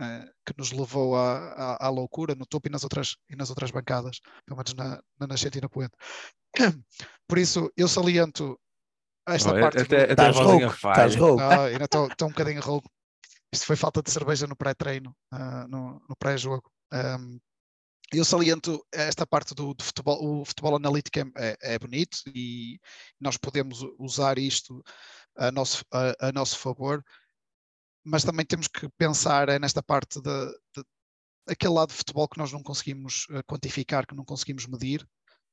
eh, 0.00 0.32
que 0.44 0.54
nos 0.56 0.72
levou 0.72 1.16
à, 1.16 1.38
à, 1.52 1.86
à 1.86 1.88
loucura 1.88 2.34
no 2.34 2.46
topo 2.46 2.68
e 2.68 2.70
nas 2.70 2.82
outras, 2.82 3.16
e 3.30 3.36
nas 3.36 3.50
outras 3.50 3.70
bancadas, 3.70 4.20
pelo 4.44 4.56
menos 4.56 4.74
na, 4.74 5.00
na 5.18 5.26
Nascente 5.26 5.58
e 5.58 5.60
na 5.60 5.68
Poente. 5.68 5.94
Por 7.28 7.38
isso, 7.38 7.70
eu 7.76 7.86
saliento 7.88 8.58
esta 9.26 9.50
Oh, 9.54 9.60
parte. 9.60 9.78
até, 9.82 10.10
Estás 10.10 10.36
rouco, 10.36 10.66
estás 10.66 11.16
rouco. 11.16 11.42
ah, 11.42 11.64
ainda 11.66 11.84
estou 11.84 12.08
um 12.22 12.30
bocadinho 12.30 12.60
rouco. 12.60 12.88
Isto 13.52 13.66
foi 13.66 13.76
falta 13.76 14.02
de 14.02 14.10
cerveja 14.10 14.46
no 14.46 14.56
pré-treino, 14.56 15.14
ah, 15.32 15.66
no, 15.68 16.00
no 16.08 16.16
pré-jogo. 16.18 16.70
Um, 16.92 17.38
eu 18.12 18.24
saliento 18.24 18.84
esta 18.92 19.26
parte 19.26 19.54
do, 19.54 19.74
do 19.74 19.84
futebol, 19.84 20.40
o 20.40 20.44
futebol 20.44 20.76
analítico 20.76 21.18
é, 21.18 21.24
é- 21.36 21.74
é 21.74 21.78
bonito 21.78 22.18
e 22.34 22.80
nós 23.20 23.36
podemos 23.36 23.80
usar 23.98 24.38
isto 24.38 24.82
a 25.36 25.50
nosso, 25.52 25.84
a, 25.92 26.28
a 26.28 26.32
nosso 26.32 26.58
favor, 26.58 27.04
mas 28.04 28.24
também 28.24 28.46
temos 28.46 28.68
que 28.68 28.88
pensar 28.96 29.48
é 29.48 29.58
nesta 29.58 29.82
parte 29.82 30.20
de, 30.20 30.30
de- 30.76 30.84
aquele 31.48 31.74
lado 31.74 31.90
de 31.90 31.96
futebol 31.96 32.28
que 32.28 32.38
nós 32.38 32.52
não 32.52 32.62
conseguimos 32.62 33.26
eh, 33.30 33.42
quantificar, 33.44 34.06
que 34.06 34.14
não 34.16 34.24
conseguimos 34.24 34.66
medir, 34.66 35.06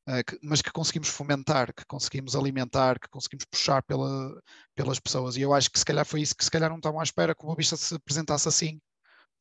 eh, 0.09 0.23
mas 0.43 0.61
que 0.61 0.71
conseguimos 0.71 1.09
fomentar, 1.09 1.73
que 1.73 1.85
conseguimos 1.87 2.35
alimentar, 2.35 2.99
que 2.99 3.09
conseguimos 3.09 3.45
puxar 3.45 3.83
pela, 3.83 4.41
pelas 4.75 4.99
pessoas. 4.99 5.37
E 5.37 5.41
eu 5.41 5.53
acho 5.53 5.69
que 5.71 5.79
se 5.79 5.85
calhar 5.85 6.05
foi 6.05 6.21
isso 6.21 6.35
que 6.35 6.43
se 6.45 6.51
calhar 6.51 6.69
não 6.69 6.77
estavam 6.77 6.99
à 6.99 7.03
espera 7.03 7.35
que 7.35 7.43
o 7.43 7.47
Boavista 7.47 7.77
se 7.77 7.95
apresentasse 7.95 8.47
assim 8.47 8.81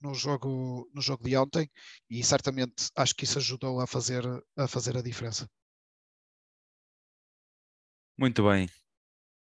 no 0.05 0.13
jogo, 0.13 0.87
no 0.95 1.01
jogo 1.01 1.25
de 1.25 1.35
ontem 1.35 1.71
e 2.11 2.23
certamente 2.23 2.91
acho 2.95 3.15
que 3.15 3.25
isso 3.25 3.39
ajudou 3.39 3.81
a 3.81 3.87
fazer, 3.87 4.23
a 4.55 4.69
fazer 4.69 4.99
a 4.99 5.03
diferença. 5.03 5.49
Muito 8.17 8.45
bem. 8.47 8.69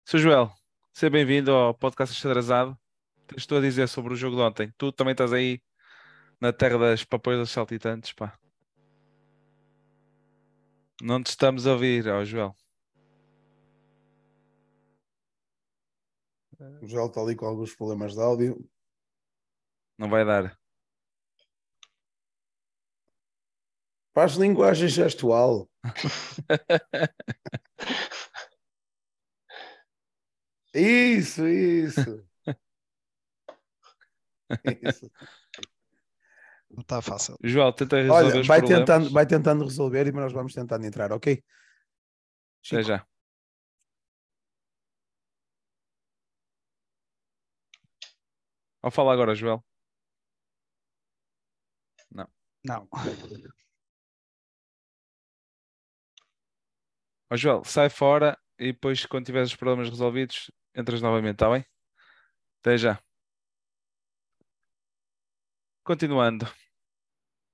Sr. 0.05 0.19
Joel, 0.19 0.53
seja 0.93 1.09
bem-vindo 1.09 1.51
ao 1.51 1.73
podcast 1.73 2.15
Xadrezado. 2.15 2.79
Tens 3.27 3.47
tu 3.47 3.57
a 3.57 3.61
dizer 3.61 3.89
sobre 3.89 4.13
o 4.13 4.17
jogo 4.17 4.37
de 4.37 4.43
ontem. 4.43 4.75
Tu 4.77 4.93
também 4.93 5.13
estás 5.13 5.33
aí 5.33 5.63
na 6.39 6.53
terra 6.53 6.77
das 6.77 7.05
papoilas 7.05 7.51
saltitantes, 7.51 8.13
pá. 8.13 8.39
Não 11.01 11.23
te 11.23 11.29
estamos 11.29 11.67
a 11.67 11.73
ouvir, 11.73 12.07
ó 12.07 12.23
Joel. 12.23 12.55
O 16.83 16.87
Joel 16.87 17.07
está 17.07 17.23
ali 17.23 17.35
com 17.35 17.47
alguns 17.47 17.75
problemas 17.75 18.13
de 18.13 18.21
áudio. 18.21 18.71
Não 20.01 20.09
vai 20.09 20.25
dar. 20.25 20.59
Faz 24.15 24.33
linguagem 24.33 24.89
gestual. 24.89 25.69
Isso, 30.73 31.47
isso. 31.49 32.25
Isso. 34.83 35.11
Não 36.71 36.81
está 36.81 37.03
fácil. 37.03 37.37
Joel, 37.43 37.73
tenta 37.73 37.97
resolver 37.97 38.39
Olha, 38.39 38.43
vai 38.45 38.61
problemas. 38.61 38.87
tentando, 38.87 39.11
vai 39.11 39.27
tentando 39.27 39.65
resolver 39.65 40.07
e 40.07 40.13
nós 40.13 40.33
vamos 40.33 40.55
tentando 40.55 40.87
entrar, 40.87 41.13
ok? 41.13 41.33
Até 41.35 41.45
Chico, 42.63 42.83
já. 42.83 43.05
Ou 48.83 48.91
fala 48.91 49.13
agora, 49.13 49.35
Joel. 49.35 49.63
Não. 52.65 52.89
Ó 57.31 57.37
Joel, 57.37 57.65
sai 57.65 57.89
fora 57.89 58.39
e 58.59 58.73
depois, 58.73 59.07
quando 59.07 59.27
tiveres 59.27 59.51
os 59.51 59.57
problemas 59.57 59.89
resolvidos, 59.89 60.51
entras 60.77 61.01
novamente, 61.01 61.35
está 61.37 61.51
bem? 61.51 61.65
Até 62.61 62.77
já. 62.77 63.03
Continuando. 65.85 66.47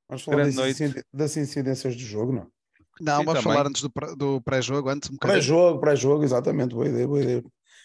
Vamos 0.09 0.23
falar 0.25 0.37
grande 0.39 0.57
das, 0.57 0.65
noite. 0.65 0.83
inciden- 0.83 1.05
das 1.13 1.37
incidências 1.37 1.95
do 1.95 2.03
jogo, 2.03 2.33
não? 2.33 2.53
Não, 3.01 3.19
Sim, 3.19 3.25
vamos 3.25 3.43
também. 3.43 3.57
falar 3.57 3.69
antes 3.69 3.83
do, 3.83 3.93
do 4.17 4.41
pré-jogo, 4.43 4.89
antes 4.89 5.11
um 5.11 5.15
bocadinho. 5.15 5.39
Pré-jogo, 5.39 5.81
pré-jogo, 5.81 6.25
exatamente. 6.25 6.75
Boa 6.75 6.89
ideia, 6.89 7.07
boa 7.07 7.21
ideia. 7.23 7.45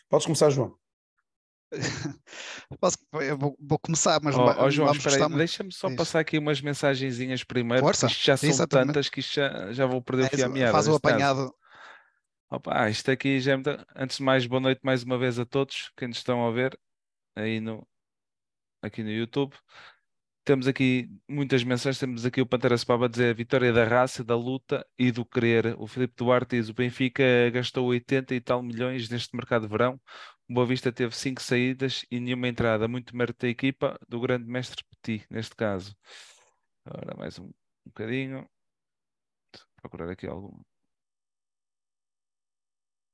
Podes 0.10 0.26
começar, 0.26 0.50
João. 0.50 0.78
Posso, 2.80 2.98
eu 3.14 3.38
vou, 3.38 3.56
vou 3.60 3.80
começar, 3.80 4.20
mas 4.22 4.36
va- 4.36 4.56
ó, 4.60 4.70
João, 4.70 4.92
deixa-me 5.38 5.72
só 5.72 5.94
passar 5.96 6.20
aqui 6.20 6.38
umas 6.38 6.62
mensagenzinhas 6.62 7.44
primeiro, 7.44 7.84
porque 7.84 7.98
Força, 7.98 8.08
isto 8.08 8.26
já 8.26 8.38
são 8.38 8.50
exatamente. 8.50 8.88
tantas 8.88 9.10
que 9.10 9.20
isto 9.20 9.36
já, 9.36 9.72
já 9.72 9.86
vou 9.86 10.02
perder 10.02 10.26
É 10.26 10.30
fio 10.30 10.40
à 10.40 10.48
isso, 10.48 10.54
meada. 10.54 10.72
Faz 10.72 10.88
o 10.88 10.90
caso. 10.92 10.98
apanhado. 10.98 11.56
Opa, 12.50 12.90
isto 12.90 13.10
aqui 13.10 13.40
já 13.40 13.54
é. 13.54 13.58
Antes 13.96 14.18
de 14.18 14.24
mais, 14.24 14.46
boa 14.46 14.60
noite 14.60 14.82
mais 14.84 15.04
uma 15.04 15.18
vez 15.18 15.40
a 15.40 15.46
todos 15.46 15.92
que 15.96 16.06
nos 16.06 16.18
estão 16.18 16.46
a 16.46 16.52
ver 16.52 16.78
aí 17.36 17.62
no, 17.62 17.88
aqui 18.82 19.04
no 19.04 19.10
YouTube. 19.12 19.56
Temos 20.44 20.68
aqui 20.68 21.08
muitas 21.30 21.64
mensagens. 21.64 22.00
Temos 22.00 22.26
aqui 22.26 22.42
o 22.42 22.46
Pantera 22.46 22.76
Spaba 22.78 23.06
a 23.06 23.10
dizer 23.10 23.36
vitória 23.36 23.72
da 23.72 23.84
raça, 23.86 24.24
da 24.24 24.36
luta 24.36 24.86
e 24.98 25.12
do 25.12 25.24
querer. 25.24 25.76
O 25.80 25.86
Filipe 25.88 26.16
Duarte 26.18 26.58
diz: 26.58 26.70
o 26.70 26.74
Benfica 26.74 27.24
gastou 27.52 27.88
80 27.88 28.34
e 28.34 28.42
tal 28.42 28.64
milhões 28.64 29.08
neste 29.10 29.36
mercado 29.36 29.64
de 29.64 29.68
verão. 29.70 30.02
O 30.50 30.54
Boa 30.54 30.66
Vista 30.66 30.92
teve 30.92 31.16
cinco 31.16 31.42
saídas 31.42 32.06
e 32.10 32.20
nenhuma 32.20 32.48
entrada. 32.48 32.88
Muito 32.88 33.16
mérito 33.16 33.46
da 33.46 33.50
equipa 33.50 34.00
do 34.10 34.20
grande 34.20 34.46
mestre 34.48 34.84
Petit, 34.90 35.26
neste 35.30 35.56
caso. 35.56 35.96
Agora 36.86 37.16
mais 37.18 37.38
um, 37.40 37.46
um 37.46 37.54
bocadinho. 37.86 38.40
Vou 38.42 39.82
procurar 39.82 40.10
aqui 40.12 40.28
algum. 40.28 40.60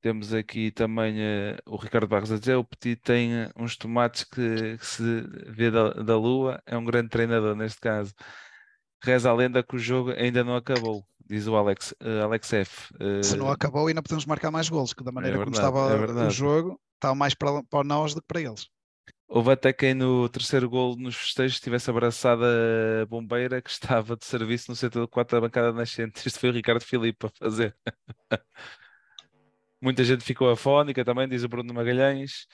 Temos 0.07 0.33
aqui 0.33 0.71
também 0.71 1.19
eh, 1.19 1.57
o 1.65 1.75
Ricardo 1.75 2.07
Barros 2.07 2.31
a 2.31 2.39
dizer: 2.39 2.55
o 2.55 2.63
Petit 2.63 2.95
tem 2.95 3.33
eh, 3.33 3.51
uns 3.57 3.75
tomates 3.75 4.23
que, 4.23 4.77
que 4.77 4.85
se 4.85 5.03
vê 5.49 5.69
da, 5.69 5.89
da 5.89 6.17
lua, 6.17 6.63
é 6.65 6.77
um 6.77 6.85
grande 6.85 7.09
treinador 7.09 7.57
neste 7.57 7.81
caso. 7.81 8.13
Reza 9.03 9.29
a 9.29 9.33
lenda 9.33 9.61
que 9.61 9.75
o 9.75 9.77
jogo 9.77 10.11
ainda 10.11 10.45
não 10.45 10.55
acabou, 10.55 11.03
diz 11.29 11.45
o 11.45 11.57
Alex, 11.57 11.93
eh, 11.99 12.21
Alex 12.21 12.53
F. 12.53 12.93
Se 13.21 13.35
não 13.35 13.51
acabou, 13.51 13.87
ainda 13.87 14.01
podemos 14.01 14.25
marcar 14.25 14.49
mais 14.49 14.69
golos, 14.69 14.93
que 14.93 15.03
da 15.03 15.11
maneira 15.11 15.37
como 15.37 15.51
verdade, 15.51 15.65
é 15.65 15.69
estava 15.69 15.93
o 15.93 15.99
verdade. 15.99 16.33
jogo, 16.33 16.79
estava 16.95 17.13
mais 17.13 17.33
para, 17.33 17.61
para 17.63 17.83
nós 17.83 18.13
do 18.13 18.21
que 18.21 18.27
para 18.27 18.39
eles. 18.39 18.65
Houve 19.27 19.51
até 19.51 19.73
quem 19.73 19.93
no 19.93 20.29
terceiro 20.29 20.69
gol 20.69 20.95
nos 20.95 21.17
festejos 21.17 21.59
tivesse 21.59 21.89
abraçado 21.89 22.45
a 22.45 23.05
bombeira 23.07 23.61
que 23.61 23.69
estava 23.69 24.15
de 24.15 24.23
serviço 24.25 24.71
no 24.71 24.75
setor 24.75 25.01
do 25.01 25.07
4 25.09 25.35
da 25.35 25.41
bancada 25.41 25.73
nascente. 25.73 26.25
Isto 26.25 26.39
foi 26.39 26.49
o 26.49 26.53
Ricardo 26.53 26.81
Filipe 26.81 27.25
a 27.25 27.29
fazer. 27.29 27.75
Muita 29.81 30.03
gente 30.03 30.23
ficou 30.23 30.49
afónica 30.49 31.05
também, 31.05 31.27
diz 31.27 31.43
o 31.43 31.49
Bruno 31.49 31.73
Magalhães. 31.73 32.47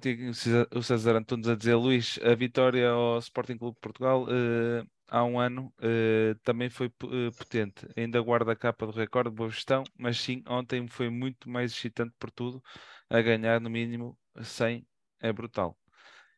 Tinha 0.00 0.30
o 0.74 0.82
César- 0.82 1.16
Antunes 1.16 1.48
a 1.48 1.54
dizer, 1.56 1.74
Luís, 1.76 2.18
a 2.22 2.34
vitória 2.34 2.88
ao 2.90 3.18
Sporting 3.18 3.56
Clube 3.58 3.74
de 3.76 3.80
Portugal 3.80 4.26
eh, 4.30 4.82
há 5.08 5.24
um 5.24 5.38
ano 5.38 5.72
eh, 5.80 6.34
também 6.42 6.70
foi 6.70 6.88
po- 6.88 7.08
potente. 7.36 7.86
Ainda 7.96 8.20
guarda 8.20 8.52
a 8.52 8.56
capa 8.56 8.86
do 8.86 8.92
recorde 8.92 9.30
de 9.30 9.36
boa 9.36 9.50
gestão, 9.50 9.84
mas 9.98 10.18
sim, 10.18 10.42
ontem 10.48 10.86
foi 10.88 11.10
muito 11.10 11.48
mais 11.50 11.72
excitante 11.72 12.14
por 12.18 12.30
tudo. 12.30 12.62
A 13.10 13.20
ganhar 13.20 13.60
no 13.60 13.68
mínimo 13.70 14.18
100 14.42 14.86
é 15.20 15.32
brutal. 15.32 15.78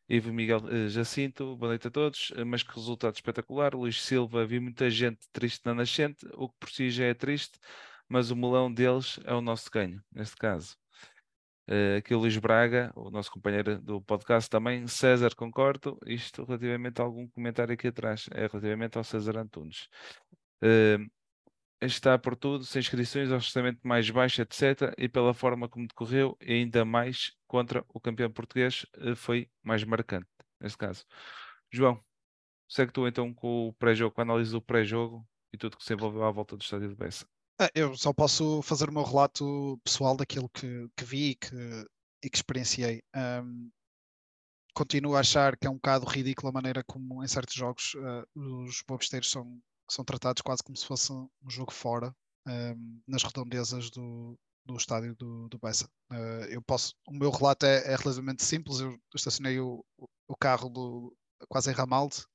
Ivo 0.07 0.31
Miguel 0.33 0.61
Jacinto, 0.89 1.55
boa 1.57 1.69
noite 1.69 1.87
a 1.87 1.91
todos. 1.91 2.31
Mas 2.45 2.63
que 2.63 2.73
resultado 2.75 3.15
espetacular. 3.15 3.73
Luís 3.75 4.01
Silva, 4.01 4.45
vi 4.45 4.59
muita 4.59 4.89
gente 4.89 5.19
triste 5.31 5.65
na 5.65 5.73
nascente, 5.73 6.25
o 6.35 6.49
que 6.49 6.55
por 6.59 6.69
si 6.69 6.89
já 6.91 7.05
é 7.05 7.13
triste, 7.13 7.57
mas 8.07 8.31
o 8.31 8.35
melão 8.35 8.71
deles 8.73 9.19
é 9.25 9.33
o 9.33 9.41
nosso 9.41 9.69
ganho, 9.71 10.01
neste 10.11 10.35
caso. 10.35 10.77
Eh, 11.67 11.97
aqui 11.97 12.13
o 12.13 12.19
Luís 12.19 12.37
Braga, 12.37 12.91
o 12.95 13.09
nosso 13.09 13.31
companheiro 13.31 13.81
do 13.81 14.01
podcast 14.01 14.49
também. 14.49 14.87
César, 14.87 15.33
concordo. 15.35 15.97
Isto 16.05 16.43
relativamente 16.43 17.01
a 17.01 17.03
algum 17.03 17.27
comentário 17.29 17.73
aqui 17.73 17.87
atrás, 17.87 18.27
é 18.31 18.47
relativamente 18.47 18.97
ao 18.97 19.03
César 19.03 19.37
Antunes. 19.37 19.87
Eh, 20.61 20.97
está 21.81 22.17
por 22.17 22.35
tudo, 22.35 22.63
sem 22.65 22.79
inscrições, 22.79 23.31
orçamento 23.31 23.79
mais 23.83 24.09
baixo, 24.09 24.41
etc. 24.41 24.93
E 24.97 25.09
pela 25.09 25.33
forma 25.33 25.67
como 25.69 25.87
decorreu, 25.87 26.37
ainda 26.41 26.85
mais 26.85 27.33
contra 27.47 27.83
o 27.89 27.99
campeão 27.99 28.31
português, 28.31 28.85
eh, 28.97 29.15
foi 29.15 29.49
mais 29.63 29.83
marcante, 29.83 30.27
neste 30.59 30.77
caso. 30.77 31.05
João, 31.71 32.03
segue 32.69 32.91
tu 32.93 33.07
então 33.07 33.33
com 33.33 33.69
o 33.69 33.73
pré-jogo, 33.73 34.13
com 34.15 34.21
a 34.21 34.23
análise 34.23 34.51
do 34.51 34.61
pré-jogo 34.61 35.27
e 35.53 35.57
tudo 35.57 35.77
que 35.77 35.83
se 35.85 35.93
envolveu 35.93 36.23
à 36.23 36.31
volta 36.31 36.55
do 36.57 36.61
estádio 36.63 36.89
de 36.89 36.95
Bessa. 36.95 37.34
Ah, 37.59 37.69
Eu 37.73 37.95
só 37.95 38.13
posso 38.13 38.61
fazer 38.61 38.89
o 38.89 38.93
meu 38.93 39.03
relato 39.03 39.79
pessoal 39.83 40.15
daquilo 40.17 40.49
que, 40.49 40.87
que 40.95 41.05
vi 41.05 41.29
e 41.31 41.35
que, 41.35 41.55
e 42.23 42.29
que 42.29 42.37
experienciei. 42.37 43.01
Ahm, 43.13 43.69
continuo 44.73 45.15
a 45.15 45.21
achar 45.21 45.57
que 45.57 45.67
é 45.67 45.69
um 45.69 45.75
bocado 45.75 46.05
ridículo 46.05 46.49
a 46.49 46.51
maneira 46.51 46.83
como 46.83 47.23
em 47.23 47.27
certos 47.27 47.55
jogos 47.55 47.95
ah, 48.03 48.25
os 48.35 48.83
bobesteiros 48.87 49.31
são, 49.31 49.59
são 49.89 50.03
tratados 50.03 50.41
quase 50.41 50.63
como 50.63 50.75
se 50.77 50.85
fosse 50.85 51.11
um 51.13 51.29
jogo 51.49 51.71
fora, 51.71 52.13
ahm, 52.45 52.99
nas 53.07 53.23
redondezas 53.23 53.89
do, 53.89 54.37
do 54.65 54.75
estádio 54.75 55.15
do, 55.15 55.47
do 55.49 55.57
Bessa. 55.59 55.89
Ah, 56.11 56.45
eu 56.49 56.61
posso, 56.61 56.93
o 57.07 57.13
meu 57.13 57.31
relato 57.31 57.65
é, 57.65 57.93
é 57.93 57.95
relativamente 57.95 58.43
simples. 58.43 58.79
Eu 58.79 58.99
estacionei 59.15 59.59
o, 59.59 59.83
o 60.27 60.35
carro 60.37 60.69
do, 60.69 61.15
quase 61.49 61.71
em 61.71 61.73
Ramalde 61.73 62.25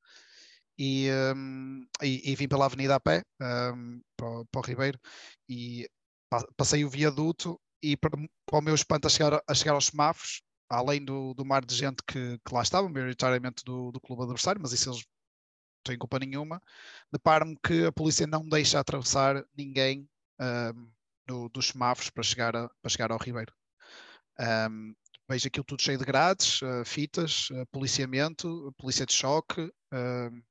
e, 0.78 1.09
hum, 1.37 1.87
e, 2.02 2.30
e 2.33 2.35
vim 2.37 2.48
pela 2.48 2.64
avenida 2.66 2.94
a 2.96 3.00
pé 3.00 3.22
hum, 3.74 4.00
para, 4.16 4.39
o- 4.60 4.64
para 4.64 4.68
o 4.68 4.70
Ribeiro 4.70 5.00
e 5.48 5.88
pa- 6.28 6.46
passei 6.56 6.84
o 6.84 6.90
viaduto 6.90 7.60
e 7.82 7.96
para, 7.96 8.12
para 8.46 8.58
o 8.58 8.62
meu 8.62 8.74
espanto 8.74 9.06
a 9.06 9.10
chegar, 9.10 9.42
a 9.46 9.54
chegar 9.54 9.72
aos 9.74 9.86
semáforos, 9.86 10.42
além 10.68 11.04
do, 11.04 11.34
do 11.34 11.44
mar 11.44 11.64
de 11.64 11.74
gente 11.74 12.02
que, 12.06 12.38
que 12.38 12.54
lá 12.54 12.62
estava, 12.62 12.88
maioritariamente 12.88 13.64
do, 13.64 13.90
do 13.92 14.00
clube 14.00 14.22
adversário, 14.22 14.60
mas 14.62 14.72
isso 14.72 14.90
eles 14.90 14.98
não 15.00 15.04
têm 15.84 15.98
culpa 15.98 16.18
nenhuma, 16.18 16.62
deparo-me 17.12 17.56
que 17.64 17.86
a 17.86 17.92
polícia 17.92 18.26
não 18.26 18.48
deixa 18.48 18.80
atravessar 18.80 19.44
ninguém 19.56 20.08
hum, 20.40 20.92
do- 21.26 21.48
dos 21.50 21.68
semáforos 21.68 22.10
para 22.10 22.22
chegar, 22.24 22.56
a- 22.56 22.70
para 22.82 22.90
chegar 22.90 23.12
ao 23.12 23.18
Ribeiro. 23.18 23.52
Hum, 24.38 24.94
vejo 25.28 25.48
aquilo 25.48 25.64
tudo 25.64 25.82
cheio 25.82 25.98
de 25.98 26.04
grades, 26.04 26.60
eh, 26.62 26.84
fitas, 26.84 27.48
eh, 27.52 27.64
policiamento, 27.72 28.72
polícia 28.78 29.06
de 29.06 29.12
choque, 29.14 29.60
hum, 29.92 30.42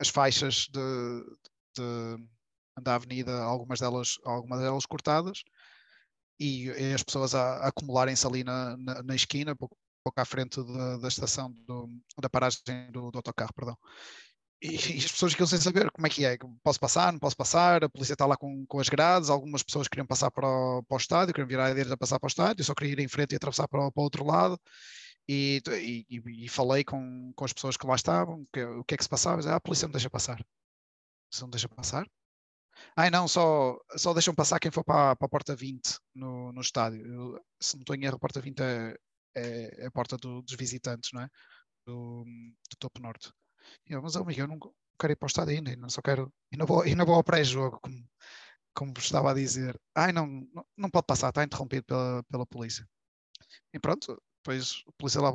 as 0.00 0.08
faixas 0.08 0.68
de, 0.68 0.80
de- 1.76 2.28
da 2.82 2.94
avenida, 2.96 3.42
algumas 3.42 3.80
delas, 3.80 4.18
algumas 4.24 4.60
delas 4.60 4.86
cortadas, 4.86 5.42
e, 6.38 6.66
e 6.68 6.94
as 6.94 7.02
pessoas 7.02 7.34
a, 7.34 7.56
a 7.58 7.68
acumularem-se 7.68 8.26
ali 8.26 8.44
na, 8.44 8.76
na, 8.76 9.02
na 9.02 9.14
esquina, 9.14 9.56
pouco, 9.56 9.76
pouco 10.04 10.20
à 10.20 10.24
frente 10.24 10.62
da, 10.64 10.98
da 10.98 11.08
estação, 11.08 11.52
do- 11.66 11.90
da 12.20 12.28
paragem 12.30 12.60
do, 12.92 13.10
do 13.10 13.18
autocarro, 13.18 13.52
perdão. 13.54 13.76
E, 14.60 14.70
e 14.74 14.98
as 14.98 15.12
pessoas 15.12 15.32
ficam 15.32 15.46
sem 15.46 15.60
saber 15.60 15.90
como 15.92 16.06
é 16.06 16.10
que 16.10 16.24
é, 16.24 16.36
posso 16.64 16.80
passar, 16.80 17.12
não 17.12 17.20
posso 17.20 17.36
passar, 17.36 17.84
a 17.84 17.88
polícia 17.88 18.14
está 18.14 18.26
lá 18.26 18.36
com, 18.36 18.66
com 18.66 18.80
as 18.80 18.88
grades, 18.88 19.30
algumas 19.30 19.62
pessoas 19.62 19.86
queriam 19.88 20.06
passar 20.06 20.30
para 20.32 20.48
o, 20.48 20.82
para 20.84 20.94
o 20.96 20.98
estádio, 20.98 21.32
queriam 21.34 21.48
virar 21.48 21.66
a 21.66 21.74
direita 21.74 21.96
passar 21.96 22.18
para 22.18 22.26
o 22.26 22.28
estádio, 22.28 22.62
eu 22.62 22.64
só 22.64 22.74
queria 22.74 22.92
ir 22.94 23.00
em 23.00 23.08
frente 23.08 23.32
e 23.32 23.36
atravessar 23.36 23.68
para 23.68 23.90
para 23.92 24.00
o 24.00 24.04
outro 24.04 24.24
lado, 24.24 24.60
e, 25.28 25.62
e, 25.68 26.06
e- 26.44 26.48
falei 26.48 26.84
com, 26.84 27.32
com 27.34 27.44
as 27.44 27.52
pessoas 27.52 27.76
que 27.76 27.86
lá 27.86 27.94
estavam, 27.94 28.46
que, 28.52 28.64
o 28.64 28.84
que 28.84 28.94
é 28.94 28.96
que 28.96 29.04
se 29.04 29.08
passava, 29.10 29.40
ah, 29.50 29.56
a 29.56 29.60
polícia 29.60 29.86
não 29.86 29.92
deixa 29.92 30.10
passar. 30.10 30.44
Se 31.32 31.42
não 31.42 31.50
deixa 31.50 31.68
passar? 31.68 32.06
Ai 32.96 33.10
não, 33.10 33.28
só, 33.28 33.78
só 33.96 34.12
deixam 34.12 34.34
passar 34.34 34.58
quem 34.60 34.70
for 34.70 34.84
para, 34.84 35.16
para 35.16 35.26
a 35.26 35.28
porta 35.28 35.54
20 35.56 35.98
no, 36.14 36.52
no 36.52 36.60
estádio. 36.60 37.06
Eu, 37.06 37.44
se 37.60 37.74
não 37.76 37.82
estou 37.82 37.96
em 37.96 38.04
erro, 38.04 38.16
a 38.16 38.18
porta 38.18 38.40
20 38.40 38.60
é, 38.60 38.96
é, 39.36 39.84
é 39.84 39.86
a 39.86 39.90
porta 39.90 40.16
do- 40.16 40.42
dos 40.42 40.54
visitantes, 40.56 41.10
não 41.12 41.22
é? 41.22 41.28
Do, 41.86 42.24
do 42.24 42.76
topo 42.78 43.00
norte. 43.02 43.32
E 43.88 43.94
eu, 43.94 44.02
mas 44.02 44.16
oh, 44.16 44.20
amigo, 44.22 44.40
eu 44.42 44.48
não 44.48 44.58
quero 45.00 45.12
ir 45.14 45.16
para 45.16 45.26
o 45.26 45.28
estádio 45.28 45.56
ainda, 45.56 45.70
ainda 45.70 45.88
só 45.90 46.02
quero. 46.02 46.32
Ainda 46.52 46.66
vou, 46.66 46.82
ainda 46.82 47.04
vou 47.04 47.14
ao 47.16 47.24
pré-jogo, 47.24 47.80
como, 47.82 48.04
como 48.74 48.94
estava 48.98 49.32
a 49.32 49.34
dizer. 49.34 49.80
Ai 49.96 50.12
não, 50.12 50.26
não, 50.54 50.66
não 50.76 50.90
pode 50.90 51.06
passar, 51.06 51.30
está 51.30 51.44
interrompido 51.44 51.84
pela, 51.84 52.22
pela 52.24 52.46
polícia. 52.46 52.88
E 53.72 53.78
pronto, 53.78 54.20
depois 54.42 54.82
o 54.86 54.92
polícia 54.92 55.20
lá 55.20 55.30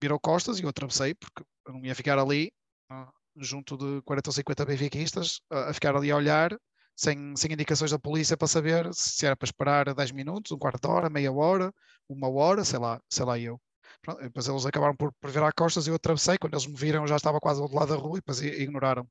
virou 0.00 0.18
costas 0.20 0.58
e 0.58 0.62
eu 0.62 0.68
atravessei, 0.68 1.14
porque 1.14 1.42
eu 1.66 1.72
não 1.72 1.84
ia 1.84 1.94
ficar 1.94 2.18
ali, 2.18 2.52
ah, 2.90 3.10
junto 3.36 3.76
de 3.76 4.02
40 4.02 4.30
ou 4.30 4.34
50 4.34 4.64
benfiquistas, 4.64 5.40
a, 5.50 5.70
a 5.70 5.74
ficar 5.74 5.94
ali 5.96 6.10
a 6.10 6.16
olhar, 6.16 6.56
sem, 6.96 7.34
sem 7.36 7.52
indicações 7.52 7.90
da 7.90 7.98
polícia 7.98 8.36
para 8.36 8.48
saber 8.48 8.88
se 8.94 9.24
era 9.26 9.36
para 9.36 9.46
esperar 9.46 9.94
10 9.94 10.10
minutos, 10.12 10.52
um 10.52 10.58
quarto 10.58 10.80
de 10.82 10.88
hora, 10.88 11.10
meia 11.10 11.32
hora, 11.32 11.72
uma 12.08 12.28
hora, 12.30 12.64
sei 12.64 12.78
lá, 12.78 13.00
sei 13.10 13.24
lá 13.24 13.38
eu. 13.38 13.60
Pronto, 14.02 14.20
depois 14.22 14.48
eles 14.48 14.66
acabaram 14.66 14.96
por, 14.96 15.12
por 15.20 15.30
virar 15.30 15.52
costas 15.52 15.86
e 15.86 15.90
eu 15.90 15.94
atravessei, 15.96 16.38
quando 16.38 16.54
eles 16.54 16.66
me 16.66 16.74
viram 16.76 17.02
eu 17.02 17.08
já 17.08 17.16
estava 17.16 17.40
quase 17.40 17.60
outro 17.60 17.76
lado 17.76 17.88
da 17.90 17.96
rua 17.96 18.18
e 18.18 18.20
depois 18.20 18.40
ignoraram. 18.42 19.06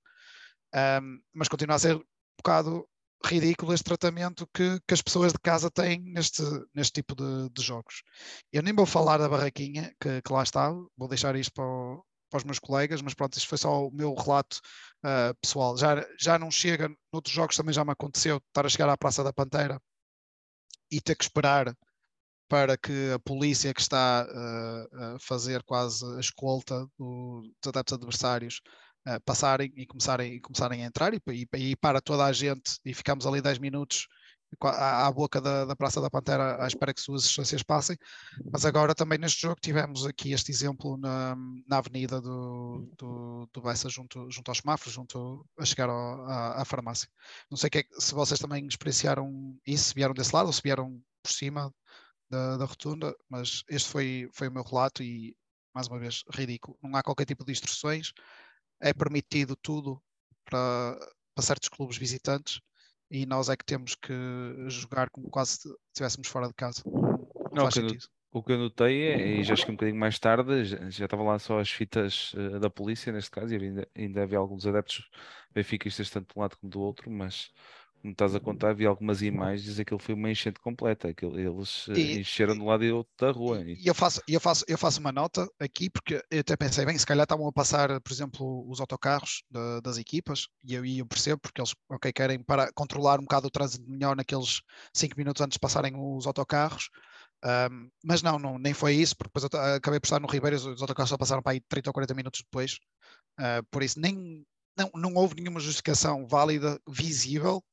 Ahm, 0.73 1.19
mas 1.33 1.47
continua 1.47 1.75
a 1.75 1.79
ser 1.79 1.95
um 1.97 2.03
bocado 2.37 2.87
ridículo 3.25 3.73
este 3.73 3.83
tratamento 3.85 4.47
que, 4.53 4.79
que 4.87 4.93
as 4.93 5.01
pessoas 5.01 5.31
de 5.33 5.39
casa 5.39 5.69
têm 5.69 5.99
neste, 6.01 6.41
neste 6.73 6.93
tipo 6.93 7.15
de, 7.15 7.49
de 7.51 7.61
jogos. 7.61 8.03
Eu 8.51 8.63
nem 8.63 8.73
vou 8.73 8.85
falar 8.85 9.17
da 9.17 9.29
barraquinha 9.29 9.93
que, 9.99 10.21
que 10.21 10.33
lá 10.33 10.43
está, 10.43 10.71
vou 10.97 11.07
deixar 11.07 11.35
isto 11.35 11.53
para, 11.53 11.65
o- 11.65 12.03
para 12.31 12.39
os 12.39 12.43
meus 12.45 12.59
colegas, 12.59 13.01
mas 13.03 13.13
pronto, 13.13 13.37
isto 13.37 13.47
foi 13.49 13.59
só 13.59 13.87
o 13.87 13.91
meu 13.91 14.15
relato 14.15 14.59
ah, 15.03 15.35
pessoal. 15.41 15.77
Já, 15.77 16.05
já 16.19 16.39
não 16.39 16.49
chega, 16.49 16.89
noutros 17.13 17.35
jogos 17.35 17.55
também 17.57 17.73
já 17.73 17.85
me 17.85 17.91
aconteceu, 17.91 18.37
estar 18.37 18.65
a 18.65 18.69
chegar 18.69 18.89
à 18.89 18.97
Praça 18.97 19.23
da 19.23 19.33
Pantera 19.33 19.79
e 20.91 20.99
ter 21.01 21.15
que 21.15 21.23
esperar 21.23 21.75
para 22.49 22.77
que 22.77 23.11
a 23.13 23.19
polícia 23.19 23.73
que 23.73 23.81
está 23.81 24.23
ah, 24.29 25.15
a 25.15 25.19
fazer 25.19 25.63
quase 25.63 26.05
a 26.17 26.19
escolta 26.19 26.85
do- 26.97 27.41
dos 27.61 27.69
adeptos 27.69 27.93
adversários 27.93 28.61
ah, 29.05 29.19
passarem 29.21 29.71
e 29.75 29.85
começarem, 29.85 30.33
e 30.35 30.41
começarem 30.41 30.83
a 30.83 30.87
entrar 30.87 31.13
e, 31.13 31.21
e, 31.29 31.47
e 31.71 31.75
para 31.75 32.01
toda 32.01 32.25
a 32.25 32.31
gente 32.33 32.79
e 32.85 32.93
ficamos 32.93 33.25
ali 33.27 33.41
10 33.41 33.59
minutos 33.59 34.07
à, 34.59 35.11
boca 35.11 35.39
da, 35.39 35.65
da 35.65 35.75
Praça 35.75 36.01
da 36.01 36.09
Pantera 36.09 36.63
à 36.63 36.67
espera 36.67 36.93
que 36.93 37.01
suas 37.01 37.25
instâncias 37.25 37.63
passem. 37.63 37.97
Mas 38.51 38.65
agora 38.65 38.93
também 38.93 39.17
neste 39.17 39.41
jogo 39.41 39.59
tivemos 39.61 40.05
aqui 40.05 40.33
este 40.33 40.51
exemplo 40.51 40.97
na, 40.97 41.35
na 41.67 41.77
avenida 41.77 42.21
do, 42.21 42.91
do, 42.97 43.49
do 43.51 43.61
Bessa 43.61 43.89
junto, 43.89 44.29
junto 44.29 44.49
aos 44.49 44.59
semáforos, 44.59 44.93
junto 44.93 45.45
a 45.57 45.65
chegar 45.65 45.89
ao- 45.89 46.25
à, 46.25 46.61
à 46.61 46.65
farmácia. 46.65 47.09
Não 47.49 47.57
sei 47.57 47.69
que 47.69 47.79
é 47.79 47.83
se 47.99 48.13
vocês 48.13 48.39
também 48.39 48.67
experienciaram 48.67 49.57
isso, 49.65 49.89
se 49.89 49.95
vieram 49.95 50.13
desse 50.13 50.35
lado 50.35 50.47
ou 50.47 50.53
se 50.53 50.61
vieram 50.61 51.01
por 51.23 51.31
cima 51.31 51.73
da, 52.29 52.57
da 52.57 52.65
rotunda, 52.65 53.15
mas 53.29 53.63
este 53.69 53.89
foi, 53.89 54.29
foi 54.33 54.47
o 54.47 54.51
meu 54.51 54.63
relato 54.63 55.03
e, 55.03 55.35
mais 55.73 55.87
uma 55.87 55.99
vez, 55.99 56.23
ridículo. 56.33 56.77
Não 56.81 56.95
há 56.95 57.03
qualquer 57.03 57.25
tipo 57.25 57.45
de 57.45 57.51
instruções, 57.51 58.13
é 58.79 58.93
permitido 58.93 59.55
tudo 59.55 60.01
para, 60.45 60.97
para 61.35 61.43
certos 61.43 61.69
clubes 61.69 61.97
visitantes 61.97 62.59
e 63.11 63.25
nós 63.25 63.49
é 63.49 63.57
que 63.57 63.65
temos 63.65 63.93
que 63.93 64.13
jogar 64.67 65.09
como 65.09 65.29
quase 65.29 65.57
se 65.57 65.69
estivéssemos 65.89 66.29
fora 66.29 66.47
de 66.47 66.53
casa. 66.53 66.81
Não, 67.51 67.63
faz 67.63 67.73
sentido. 67.73 68.05
O 68.33 68.41
que 68.41 68.53
eu 68.53 68.57
notei, 68.57 69.03
é, 69.09 69.27
e 69.27 69.43
já 69.43 69.57
cheguei 69.57 69.73
um 69.73 69.75
bocadinho 69.75 69.99
mais 69.99 70.17
tarde, 70.17 70.63
já, 70.63 70.89
já 70.89 71.03
estava 71.03 71.21
lá 71.21 71.37
só 71.37 71.59
as 71.59 71.69
fitas 71.69 72.31
eh, 72.37 72.59
da 72.59 72.69
polícia, 72.69 73.11
neste 73.11 73.29
caso, 73.29 73.53
e 73.53 73.57
ainda, 73.57 73.87
ainda 73.93 74.23
havia 74.23 74.37
alguns 74.37 74.65
adeptos 74.65 75.09
benfiquistas, 75.53 76.09
tanto 76.09 76.33
de 76.33 76.39
um 76.39 76.41
lado 76.41 76.57
como 76.57 76.71
do 76.71 76.79
outro, 76.79 77.11
mas 77.11 77.51
como 78.01 78.11
estás 78.13 78.35
a 78.35 78.39
contar, 78.41 78.69
havia 78.71 78.89
algumas 78.89 79.21
imagens 79.21 79.79
aquilo 79.79 79.99
foi 79.99 80.15
uma 80.15 80.29
enchente 80.31 80.59
completa. 80.59 81.09
Aquilo, 81.09 81.39
eles 81.39 81.87
eh, 81.89 81.93
E- 81.95 82.19
encheram 82.19 82.55
de 82.55 82.61
um 82.63 82.67
lado 82.67 82.83
e 82.85 82.91
outro 82.91 83.13
da 83.19 83.31
rua. 83.31 83.63
E 83.63 83.87
eu 83.87 83.95
faço, 83.95 84.21
eu, 84.27 84.39
faço, 84.39 84.63
eu 84.67 84.77
faço 84.77 84.99
uma 84.99 85.11
nota 85.11 85.47
aqui, 85.59 85.89
porque 85.89 86.23
eu 86.29 86.39
até 86.41 86.55
pensei, 86.55 86.85
bem, 86.85 86.97
se 86.97 87.05
calhar 87.05 87.23
estavam 87.23 87.47
a 87.47 87.51
passar, 87.53 87.99
por 88.01 88.11
exemplo, 88.11 88.65
os 88.69 88.79
autocarros 88.79 89.43
da- 89.49 89.79
das 89.81 89.97
equipas, 89.97 90.47
e 90.63 90.73
eu, 90.75 90.85
e 90.85 90.99
eu 90.99 91.05
percebo, 91.07 91.39
porque 91.41 91.59
eles 91.59 91.73
ok, 91.89 92.13
querem 92.13 92.43
para 92.43 92.71
controlar 92.73 93.19
um 93.19 93.23
bocado 93.23 93.47
o 93.47 93.51
trânsito 93.51 93.89
melhor 93.89 94.15
naqueles 94.15 94.61
5 94.95 95.17
minutos 95.17 95.41
antes 95.41 95.55
de 95.55 95.59
passarem 95.59 95.93
os 95.97 96.27
autocarros. 96.27 96.89
ahm, 97.43 97.89
mas 98.05 98.21
não, 98.23 98.39
não, 98.39 98.59
nem 98.59 98.73
foi 98.73 98.95
isso, 98.95 99.15
porque 99.17 99.29
depois 99.33 99.45
eu 99.51 99.75
acabei 99.77 99.99
por 99.99 100.05
estar 100.07 100.19
no 100.21 100.27
Ribeiro, 100.27 100.55
os 100.57 100.65
os 100.65 100.81
autocarros 100.81 101.09
só 101.09 101.17
passaram 101.17 101.41
para 101.43 101.53
aí 101.53 101.61
30 101.61 101.89
ou 101.89 101.93
40 101.93 102.13
minutos 102.15 102.41
depois. 102.43 102.77
Ah, 103.37 103.61
por 103.71 103.83
isso, 103.83 103.99
nem, 103.99 104.45
não, 104.77 104.89
não 104.95 105.13
houve 105.15 105.35
nenhuma 105.35 105.59
justificação 105.59 106.27
válida, 106.27 106.79
visível, 106.87 107.63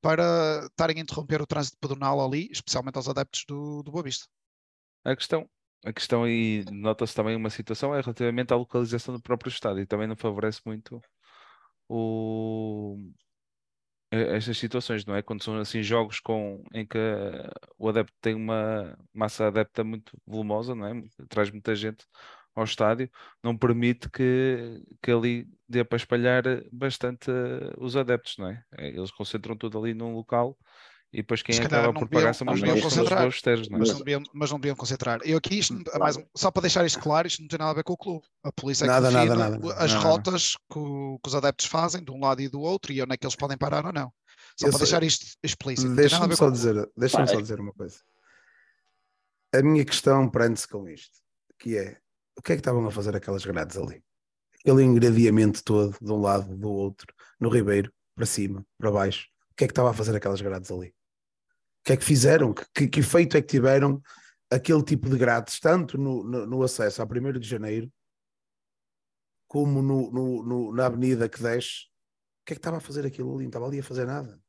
para 0.00 0.66
estarem 0.66 0.98
a 0.98 1.00
interromper 1.02 1.40
o 1.40 1.46
trânsito 1.46 1.78
pedonal 1.80 2.24
ali, 2.24 2.48
especialmente 2.50 2.96
aos 2.96 3.08
adeptos 3.08 3.44
do, 3.46 3.82
do 3.82 3.92
Boa 3.92 4.04
Vista. 4.04 4.26
A 5.04 5.16
questão, 5.16 5.48
a 5.84 5.92
questão 5.92 6.24
aí, 6.24 6.64
nota-se 6.70 7.14
também 7.14 7.36
uma 7.36 7.50
situação, 7.50 7.94
é 7.94 8.00
relativamente 8.00 8.52
à 8.52 8.56
localização 8.56 9.14
do 9.14 9.22
próprio 9.22 9.50
estádio, 9.50 9.82
e 9.82 9.86
também 9.86 10.06
não 10.06 10.16
favorece 10.16 10.60
muito 10.64 11.00
o, 11.88 12.96
estas 14.12 14.58
situações, 14.58 15.06
não 15.06 15.14
é? 15.14 15.22
Quando 15.22 15.42
são 15.42 15.56
assim 15.58 15.82
jogos 15.82 16.20
com, 16.20 16.62
em 16.74 16.86
que 16.86 16.98
eh, 16.98 17.50
o 17.78 17.88
adepto 17.88 18.12
tem 18.20 18.34
uma 18.34 18.96
massa 19.12 19.46
adepta 19.46 19.82
muito 19.82 20.12
volumosa, 20.26 20.74
não 20.74 20.86
é? 20.86 21.02
Traz 21.28 21.50
muita 21.50 21.74
gente 21.74 22.04
ao 22.54 22.64
estádio, 22.64 23.10
não 23.42 23.56
permite 23.56 24.10
que, 24.10 24.82
que 25.02 25.10
ali 25.10 25.48
dê 25.68 25.82
para 25.84 25.96
espalhar 25.96 26.42
bastante 26.70 27.30
eh, 27.30 27.72
os 27.78 27.96
adeptos, 27.96 28.36
não 28.38 28.48
é? 28.48 28.62
Eh, 28.78 28.88
Eles 28.88 29.10
concentram 29.10 29.56
tudo 29.56 29.78
ali 29.78 29.94
num 29.94 30.14
local 30.14 30.56
e 31.12 31.18
depois 31.18 31.42
quem 31.42 31.58
acaba 31.58 31.88
não 31.88 31.94
por 31.94 32.08
pagar 32.08 32.34
são 32.34 32.44
não 32.46 32.54
os 32.54 32.60
deviam 32.60 32.76
são 32.78 32.88
os 32.88 32.94
concentrar. 32.94 33.24
bosteiros, 33.26 33.68
não 33.68 33.76
é? 33.76 33.80
mas, 33.80 33.88
não 33.90 33.98
deviam, 33.98 34.22
mas 34.34 34.50
não 34.50 34.60
deviam 34.60 34.76
concentrar. 34.76 35.20
Eu 35.24 35.38
aqui, 35.38 35.58
isto, 35.58 35.74
não- 35.74 35.98
mais 35.98 36.18
só 36.36 36.50
para 36.50 36.62
deixar 36.62 36.84
isto 36.86 36.98
claro, 37.00 37.26
isto 37.26 37.40
não 37.40 37.48
tem 37.48 37.58
nada 37.58 37.70
a 37.70 37.74
ver 37.74 37.84
com 37.84 37.92
o 37.94 37.96
clube. 37.98 38.26
A 38.42 38.52
polícia 38.52 38.84
é 38.84 38.88
que 38.88 38.92
Nada, 38.92 39.10
nada, 39.10 39.24
define 39.26 39.38
nada, 39.50 39.58
nada. 39.58 39.74
as 39.84 39.92
não. 39.94 40.00
rotas 40.02 40.56
que, 40.70 40.78
que 41.22 41.28
os 41.28 41.34
adeptos 41.34 41.66
fazem 41.66 42.02
de 42.04 42.10
um 42.10 42.20
lado 42.20 42.40
e 42.42 42.48
do 42.48 42.60
outro 42.60 42.92
e 42.92 43.02
onde 43.02 43.14
é 43.14 43.16
que 43.16 43.24
eles 43.26 43.36
podem 43.36 43.56
parar 43.58 43.84
ou 43.86 43.92
não. 43.92 44.12
Só 44.58 44.66
Eu 44.66 44.70
para 44.72 44.78
sei- 44.78 44.86
deixar 44.86 45.02
isto 45.02 45.26
explícito. 45.42 45.88
nada 45.88 46.00
Deixa-me 46.02 46.36
só 46.36 46.50
dizer, 46.50 46.74
deixa-me 46.96 47.26
Pá, 47.26 47.32
só 47.32 47.40
dizer 47.40 47.60
uma 47.60 47.72
coisa. 47.72 47.98
A 49.54 49.62
minha 49.62 49.84
questão 49.84 50.30
prende-se 50.30 50.66
com 50.66 50.88
isto, 50.88 51.14
que 51.58 51.76
é 51.76 51.98
o 52.36 52.42
que 52.42 52.52
é 52.52 52.56
que 52.56 52.60
estavam 52.60 52.86
a 52.86 52.90
fazer 52.90 53.14
aquelas 53.16 53.44
grades 53.44 53.76
ali? 53.76 54.02
Aquele 54.60 54.82
ingrediamento 54.82 55.62
todo, 55.64 55.96
de 56.00 56.12
um 56.12 56.20
lado, 56.20 56.56
do 56.56 56.70
outro, 56.70 57.12
no 57.38 57.48
Ribeiro, 57.48 57.92
para 58.14 58.26
cima, 58.26 58.64
para 58.78 58.90
baixo. 58.90 59.28
O 59.50 59.54
que 59.54 59.64
é 59.64 59.66
que 59.66 59.72
estava 59.72 59.90
a 59.90 59.94
fazer 59.94 60.16
aquelas 60.16 60.40
grades 60.40 60.70
ali? 60.70 60.88
O 60.88 61.84
que 61.84 61.92
é 61.92 61.96
que 61.96 62.04
fizeram? 62.04 62.54
Que, 62.74 62.86
que, 62.88 63.00
efeito 63.00 63.36
é 63.36 63.42
que 63.42 63.48
tiveram 63.48 64.00
aquele 64.50 64.82
tipo 64.82 65.08
de 65.10 65.18
grades, 65.18 65.58
tanto 65.58 65.98
no, 65.98 66.22
no, 66.22 66.46
no 66.46 66.62
acesso 66.62 67.02
a 67.02 67.04
1 67.04 67.38
de 67.38 67.48
janeiro, 67.48 67.92
como 69.48 69.82
no, 69.82 70.10
no, 70.10 70.72
na 70.72 70.86
avenida 70.86 71.28
que 71.28 71.42
desce? 71.42 71.86
O 72.42 72.46
que 72.46 72.52
é 72.52 72.56
que 72.56 72.60
estava 72.60 72.78
a 72.78 72.80
fazer 72.80 73.04
aquilo 73.04 73.34
ali? 73.34 73.44
Não 73.44 73.48
estava 73.48 73.66
ali 73.66 73.80
a 73.80 73.84
fazer 73.84 74.06
nada. 74.06 74.40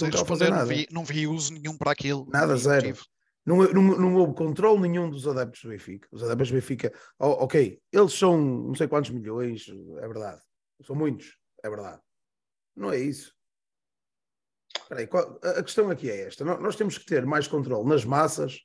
Não 0.00 0.08
a 0.08 0.12
fazer 0.12 0.18
responder, 0.18 0.50
não 0.50 0.56
nada. 0.56 0.66
vi, 0.66 0.86
não 0.90 1.04
vi 1.04 1.26
uso 1.26 1.52
nenhum 1.52 1.76
para 1.76 1.92
aquilo. 1.92 2.26
Nada, 2.30 2.56
zero. 2.56 2.86
motivo. 2.86 3.06
Não, 3.50 3.56
não, 3.72 3.82
não 3.98 4.14
houve 4.14 4.34
controle 4.34 4.80
nenhum 4.88 5.10
dos 5.10 5.26
adeptos 5.26 5.62
do 5.62 5.70
Benfica. 5.70 6.06
Os 6.12 6.22
adeptos 6.22 6.48
do 6.50 6.54
Benfica, 6.54 6.92
oh, 7.18 7.44
ok, 7.44 7.82
eles 7.92 8.12
são 8.12 8.38
não 8.40 8.74
sei 8.76 8.86
quantos 8.86 9.10
milhões, 9.10 9.66
é 9.98 10.06
verdade. 10.06 10.40
São 10.84 10.94
muitos, 10.94 11.36
é 11.62 11.68
verdade. 11.68 12.00
Não 12.76 12.92
é 12.92 12.98
isso. 12.98 13.34
Espera 14.80 15.00
aí, 15.00 15.06
qual- 15.08 15.38
a 15.42 15.62
questão 15.64 15.90
aqui 15.90 16.08
é 16.08 16.28
esta: 16.28 16.44
Nó- 16.44 16.60
nós 16.60 16.76
temos 16.76 16.96
que 16.96 17.04
ter 17.04 17.26
mais 17.26 17.48
controle 17.48 17.88
nas 17.88 18.04
massas 18.04 18.60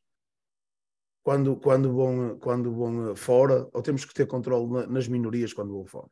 quando, 1.24 1.58
quando, 1.58 1.92
vão, 1.92 2.38
quando 2.38 2.72
vão 2.72 3.12
eh, 3.12 3.16
fora, 3.16 3.68
ou 3.74 3.82
temos 3.82 4.06
que 4.06 4.14
ter 4.14 4.28
controle 4.28 4.72
na- 4.72 4.88
nas 4.88 5.08
minorias 5.08 5.52
quando 5.52 5.74
vão 5.74 5.86
fora. 5.86 6.10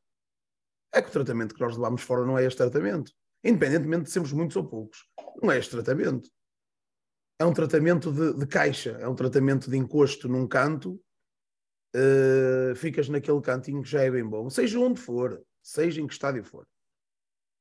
É 0.91 0.99
que 1.01 1.09
o 1.09 1.11
tratamento 1.11 1.53
que 1.53 1.61
nós 1.61 1.75
levamos 1.77 2.01
fora 2.01 2.25
não 2.25 2.37
é 2.39 2.45
este 2.45 2.57
tratamento, 2.57 3.11
independentemente 3.43 4.05
de 4.05 4.09
sermos 4.11 4.33
muitos 4.33 4.55
ou 4.55 4.67
poucos. 4.67 5.07
Não 5.41 5.51
é 5.51 5.59
este 5.59 5.71
tratamento 5.71 6.27
é 7.43 7.45
um 7.45 7.53
tratamento 7.53 8.11
de, 8.11 8.33
de 8.39 8.47
caixa, 8.47 8.91
é 9.01 9.07
um 9.07 9.15
tratamento 9.15 9.69
de 9.69 9.77
encosto 9.77 10.29
num 10.29 10.47
canto, 10.47 10.99
eh, 11.93 12.73
ficas 12.75 13.09
naquele 13.09 13.41
cantinho 13.41 13.83
que 13.83 13.89
já 13.89 14.01
é 14.01 14.09
bem 14.09 14.23
bom, 14.23 14.49
seja 14.49 14.79
onde 14.79 14.99
for, 14.99 15.43
seja 15.61 16.01
em 16.01 16.07
que 16.07 16.13
estádio 16.13 16.43
for. 16.43 16.65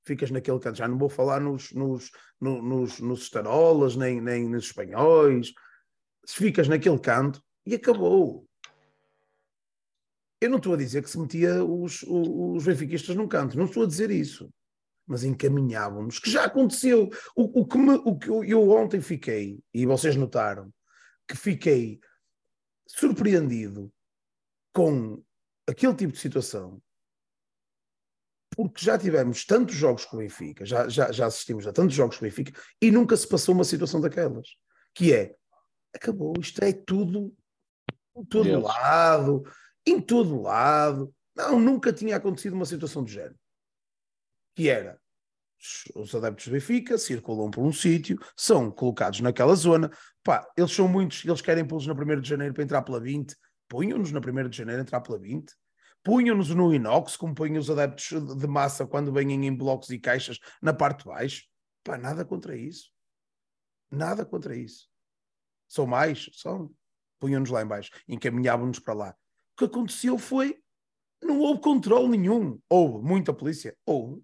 Ficas 0.07 0.31
naquele 0.31 0.59
canto, 0.61 0.79
já 0.79 0.87
não 0.87 0.97
vou 0.97 1.09
falar 1.09 1.41
nos, 1.41 1.73
nos, 1.73 2.11
no- 2.41 2.63
nos, 2.63 3.01
nos 3.01 3.23
estarolas, 3.23 3.97
nem, 3.97 4.21
nem 4.21 4.49
nos 4.49 4.67
espanhóis, 4.67 5.53
se 6.25 6.37
ficas 6.37 6.69
naquele 6.69 6.99
canto 6.99 7.43
e 7.67 7.75
acabou. 7.75 8.47
Eu 10.41 10.51
não 10.51 10.59
estou 10.59 10.75
a 10.75 10.77
dizer 10.77 11.03
que 11.03 11.11
se 11.11 11.19
metia 11.19 11.65
os, 11.65 12.03
os, 12.03 12.29
os 12.57 12.65
benfiquistas 12.65 13.15
num 13.17 13.29
canto, 13.29 13.57
não 13.59 13.65
estou 13.65 13.83
a 13.83 13.87
dizer 13.87 14.11
isso 14.11 14.49
mas 15.07 15.25
encaminhavam-nos, 15.25 16.19
que 16.19 16.31
já 16.31 16.45
aconteceu. 16.45 17.09
O, 17.37 17.61
o 17.61 17.67
que, 17.67 17.79
me- 17.79 18.03
o 18.05 18.17
que 18.19 18.29
eu, 18.29 18.45
eu 18.45 18.71
ontem 18.71 19.01
fiquei, 19.01 19.61
e 19.75 19.85
vocês 19.87 20.17
notaram, 20.17 20.73
que 21.29 21.37
fiquei 21.37 22.01
surpreendido 22.87 23.93
com 24.75 25.23
aquele 25.69 25.95
tipo 25.95 26.13
de 26.13 26.19
situação, 26.19 26.81
porque 28.55 28.85
já 28.85 28.99
tivemos 28.99 29.45
tantos 29.47 29.75
jogos 29.75 30.05
com 30.05 30.17
o 30.17 30.21
Benfica, 30.21 30.65
já, 30.65 30.89
já, 30.89 31.11
já 31.11 31.27
assistimos 31.27 31.67
a 31.67 31.73
tantos 31.73 31.95
jogos 31.95 32.17
com 32.19 32.25
o 32.25 32.29
Benfica, 32.29 32.53
e 32.81 32.91
nunca 32.91 33.17
se 33.17 33.27
passou 33.27 33.55
uma 33.55 33.65
situação 33.65 34.01
daquelas, 34.01 34.49
que 34.95 35.13
é, 35.13 35.35
acabou, 35.95 36.35
isto 36.39 36.63
é 36.63 36.73
tudo, 36.73 37.35
em 38.15 38.25
todo 38.27 38.45
Deles. 38.45 38.63
lado, 38.63 39.43
em 39.87 40.01
todo 40.01 40.43
lado, 40.43 41.15
não, 41.35 41.59
nunca 41.59 41.93
tinha 41.93 42.17
acontecido 42.17 42.53
uma 42.53 42.67
situação 42.67 43.03
do 43.03 43.11
género 43.11 43.37
que 44.55 44.69
era 44.69 45.01
os- 45.59 45.85
os 45.95 46.15
adeptos 46.15 46.47
do 46.47 46.53
Benfica 46.53 46.99
circulam 46.99 47.51
por 47.51 47.65
um 47.65 47.73
sítio, 47.73 48.19
são 48.37 48.71
colocados 48.71 49.21
naquela 49.21 49.55
zona, 49.55 49.91
pá, 50.23 50.47
eles 50.57 50.73
são 50.73 50.89
muitos, 50.89 51.25
eles 51.25 51.41
querem 51.41 51.65
pô-los 51.65 51.87
na 51.87 51.95
1 51.95 52.21
de 52.21 52.29
janeiro 52.29 52.53
para 52.53 52.65
entrar 52.65 52.83
pela 52.83 53.01
20, 53.01 53.37
punham-nos 53.69 54.11
na 54.11 54.21
1 54.21 54.49
de 54.51 54.57
janeiro 54.57 54.83
entrar 54.83 55.01
pela 55.01 55.19
20, 55.19 55.55
punham-nos 56.03 56.51
no 56.51 56.75
inox, 56.75 57.17
como 57.17 57.35
põem 57.35 57.57
os 57.57 57.71
adeptos 57.71 58.07
de- 58.09 58.37
de 58.37 58.47
massa 58.49 58.87
quando 58.87 59.13
vêm 59.13 59.33
em 59.47 59.57
blocos 59.57 59.91
e 59.91 59.99
caixas 59.99 60.39
na 60.61 60.75
parte 60.75 61.05
de 61.05 61.05
baixo, 61.05 61.45
pá, 61.85 61.97
nada 61.97 62.25
contra 62.25 62.57
isso, 62.57 62.93
nada 63.91 64.27
contra 64.27 64.57
isso. 64.57 64.89
São 65.69 65.87
mais, 65.87 66.29
são, 66.35 66.75
punham-nos 67.21 67.51
lá 67.51 67.63
em 67.63 67.67
baixo, 67.67 67.91
encaminhavam-nos 68.09 68.81
para 68.81 68.95
lá. 68.95 69.17
O 69.55 69.59
que 69.59 69.65
aconteceu 69.65 70.19
foi, 70.19 70.61
não 71.23 71.39
houve 71.39 71.61
controle 71.61 72.09
nenhum, 72.19 72.61
houve 72.69 73.07
muita 73.07 73.33
polícia, 73.33 73.77
houve, 73.87 74.21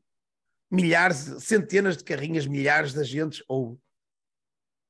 milhares, 0.70 1.16
centenas 1.42 1.96
de 1.96 2.04
carrinhas, 2.04 2.46
milhares 2.46 2.92
de 2.92 3.00
agentes, 3.00 3.42
ou 3.48 3.80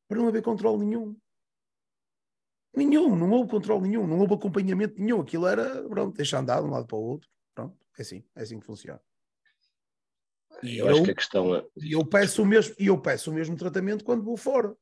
para 0.09 0.19
não 0.19 0.29
haver 0.29 0.43
controle 0.43 0.85
nenhum. 0.85 1.17
Nenhum, 2.75 3.17
não 3.17 3.31
houve 3.31 3.51
controle 3.51 3.89
nenhum, 3.89 4.07
não 4.07 4.19
houve 4.19 4.35
acompanhamento 4.35 5.01
nenhum. 5.01 5.21
Aquilo 5.21 5.47
era, 5.47 5.83
pronto, 5.89 6.17
deixa 6.17 6.39
andar 6.39 6.61
de 6.61 6.67
um 6.67 6.71
lado 6.71 6.87
para 6.87 6.97
o 6.97 7.03
outro. 7.03 7.29
Pronto, 7.55 7.77
é 7.99 8.03
assim, 8.03 8.25
é 8.35 8.43
assim 8.43 8.59
que 8.59 8.67
funciona. 8.67 9.01
E 10.63 10.79
Eu 10.79 10.89
acho 10.89 10.99
eu, 10.99 11.05
que 11.05 11.11
a 11.11 11.15
questão 11.15 11.55
é. 11.55 11.65
eu 11.77 12.05
peço 12.05 12.43
o 12.43 12.47
mesmo, 12.47 12.75
e 12.79 12.87
eu 12.87 13.01
peço 13.01 13.31
o 13.31 13.35
mesmo 13.35 13.57
tratamento 13.57 14.05
quando 14.05 14.25
vou 14.25 14.37
fora. 14.37 14.75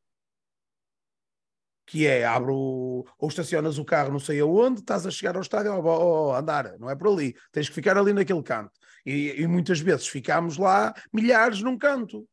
Que 1.86 2.06
é, 2.06 2.24
abro 2.24 2.54
ou 2.54 3.28
estacionas 3.28 3.78
o 3.78 3.84
carro 3.84 4.10
não 4.10 4.18
sei 4.18 4.40
aonde, 4.40 4.80
estás 4.80 5.06
a 5.06 5.10
chegar 5.10 5.36
ao 5.36 5.42
estádio, 5.42 5.72
ó, 5.72 5.80
ó, 5.80 6.34
andar, 6.34 6.76
não 6.78 6.90
é 6.90 6.96
por 6.96 7.08
ali, 7.08 7.36
tens 7.52 7.68
que 7.68 7.74
ficar 7.74 7.96
ali 7.96 8.12
naquele 8.12 8.42
canto. 8.42 8.72
E, 9.06 9.40
e 9.40 9.46
muitas 9.46 9.78
vezes 9.78 10.08
ficámos 10.08 10.58
lá 10.58 10.92
milhares 11.12 11.62
num 11.62 11.78
canto. 11.78 12.28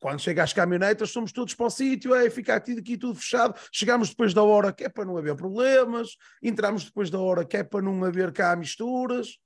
Quando 0.00 0.20
chega 0.20 0.44
às 0.44 0.52
caminhonetas, 0.52 1.10
somos 1.10 1.32
todos 1.32 1.56
para 1.56 1.66
o 1.66 1.70
sítio, 1.70 2.14
é 2.14 2.30
ficar 2.30 2.54
aqui, 2.54 2.78
aqui 2.78 2.96
tudo 2.96 3.16
fechado. 3.18 3.58
Chegamos 3.72 4.10
depois 4.10 4.32
da 4.32 4.44
hora 4.44 4.72
que 4.72 4.84
é 4.84 4.88
para 4.88 5.04
não 5.04 5.16
haver 5.16 5.34
problemas, 5.34 6.16
entramos 6.40 6.84
depois 6.84 7.10
da 7.10 7.18
hora 7.18 7.44
que 7.44 7.56
é 7.56 7.64
para 7.64 7.82
não 7.82 8.04
haver 8.04 8.32
cá 8.32 8.54
misturas. 8.54 9.36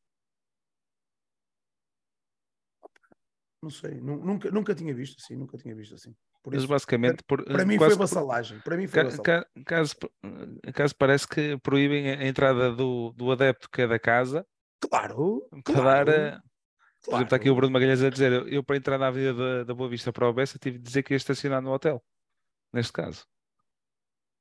Não 3.63 3.71
sei, 3.71 3.99
nu- 4.01 4.23
nunca, 4.23 4.51
nunca 4.51 4.75
tinha 4.75 4.95
visto 4.95 5.17
assim, 5.19 5.37
nunca 5.37 5.57
tinha 5.57 5.75
visto 5.75 5.95
assim. 5.95 6.15
Por 6.43 6.53
Mas 6.55 6.63
isso, 6.63 6.69
basicamente, 6.69 7.23
por, 7.23 7.45
para 7.45 7.65
mim 7.65 7.79
foi 7.79 7.95
vassalagem. 7.95 8.59
Para 8.61 8.77
mim 8.77 8.87
foi 8.89 9.03
ca- 9.05 9.09
vassalagem. 9.11 9.45
ca- 9.45 9.65
caso, 9.65 9.95
caso 10.75 10.97
parece 10.97 11.29
que 11.29 11.57
proíbem 11.59 12.11
a 12.11 12.27
entrada 12.27 12.73
do, 12.73 13.13
do 13.13 13.31
adepto 13.31 13.71
que 13.71 13.83
é 13.83 13.87
da 13.87 13.99
casa 13.99 14.45
Claro, 14.81 15.47
para 15.51 15.63
claro, 15.63 15.85
dar. 15.85 16.09
eh, 16.09 16.41
Por 17.01 17.11
exemplo, 17.11 17.25
está 17.25 17.37
aqui 17.37 17.45
o 17.49 17.53
claro. 17.53 17.57
Bruno 17.57 17.73
Magalhães 17.73 18.03
a 18.03 18.11
dizer: 18.11 18.33
eu, 18.53 18.65
para 18.65 18.77
entrar 18.77 18.99
na 18.99 19.07
Avenida 19.07 19.35
da, 19.35 19.65
da 19.65 19.75
Boa 19.75 19.89
Vista 19.89 20.13
para 20.13 20.29
o 20.29 20.33
Bessa 20.33 20.59
tive 20.59 20.79
de 20.79 20.85
dizer 20.85 21.05
que 21.05 21.15
ia 21.15 21.17
estacionar 21.17 21.63
no 21.63 21.71
hotel. 21.73 22.05
Neste 22.73 22.93
caso. 22.93 23.25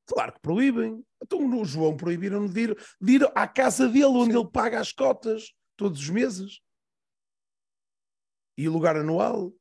Claro 0.07 0.33
que 0.33 0.39
proíbem. 0.39 1.05
Então 1.21 1.47
no 1.47 1.63
João 1.63 1.95
proibiram 1.95 2.47
de 2.47 2.61
ir, 2.61 2.77
de 2.99 3.11
ir 3.13 3.31
à 3.35 3.47
casa 3.47 3.87
dele, 3.87 4.05
onde 4.05 4.33
Sim. 4.33 4.39
ele 4.39 4.49
paga 4.49 4.79
as 4.79 4.91
cotas 4.91 5.53
todos 5.77 5.99
os 6.01 6.09
meses. 6.09 6.59
E 8.57 8.67
o 8.67 8.71
lugar 8.73 8.95
anual. 8.97 9.53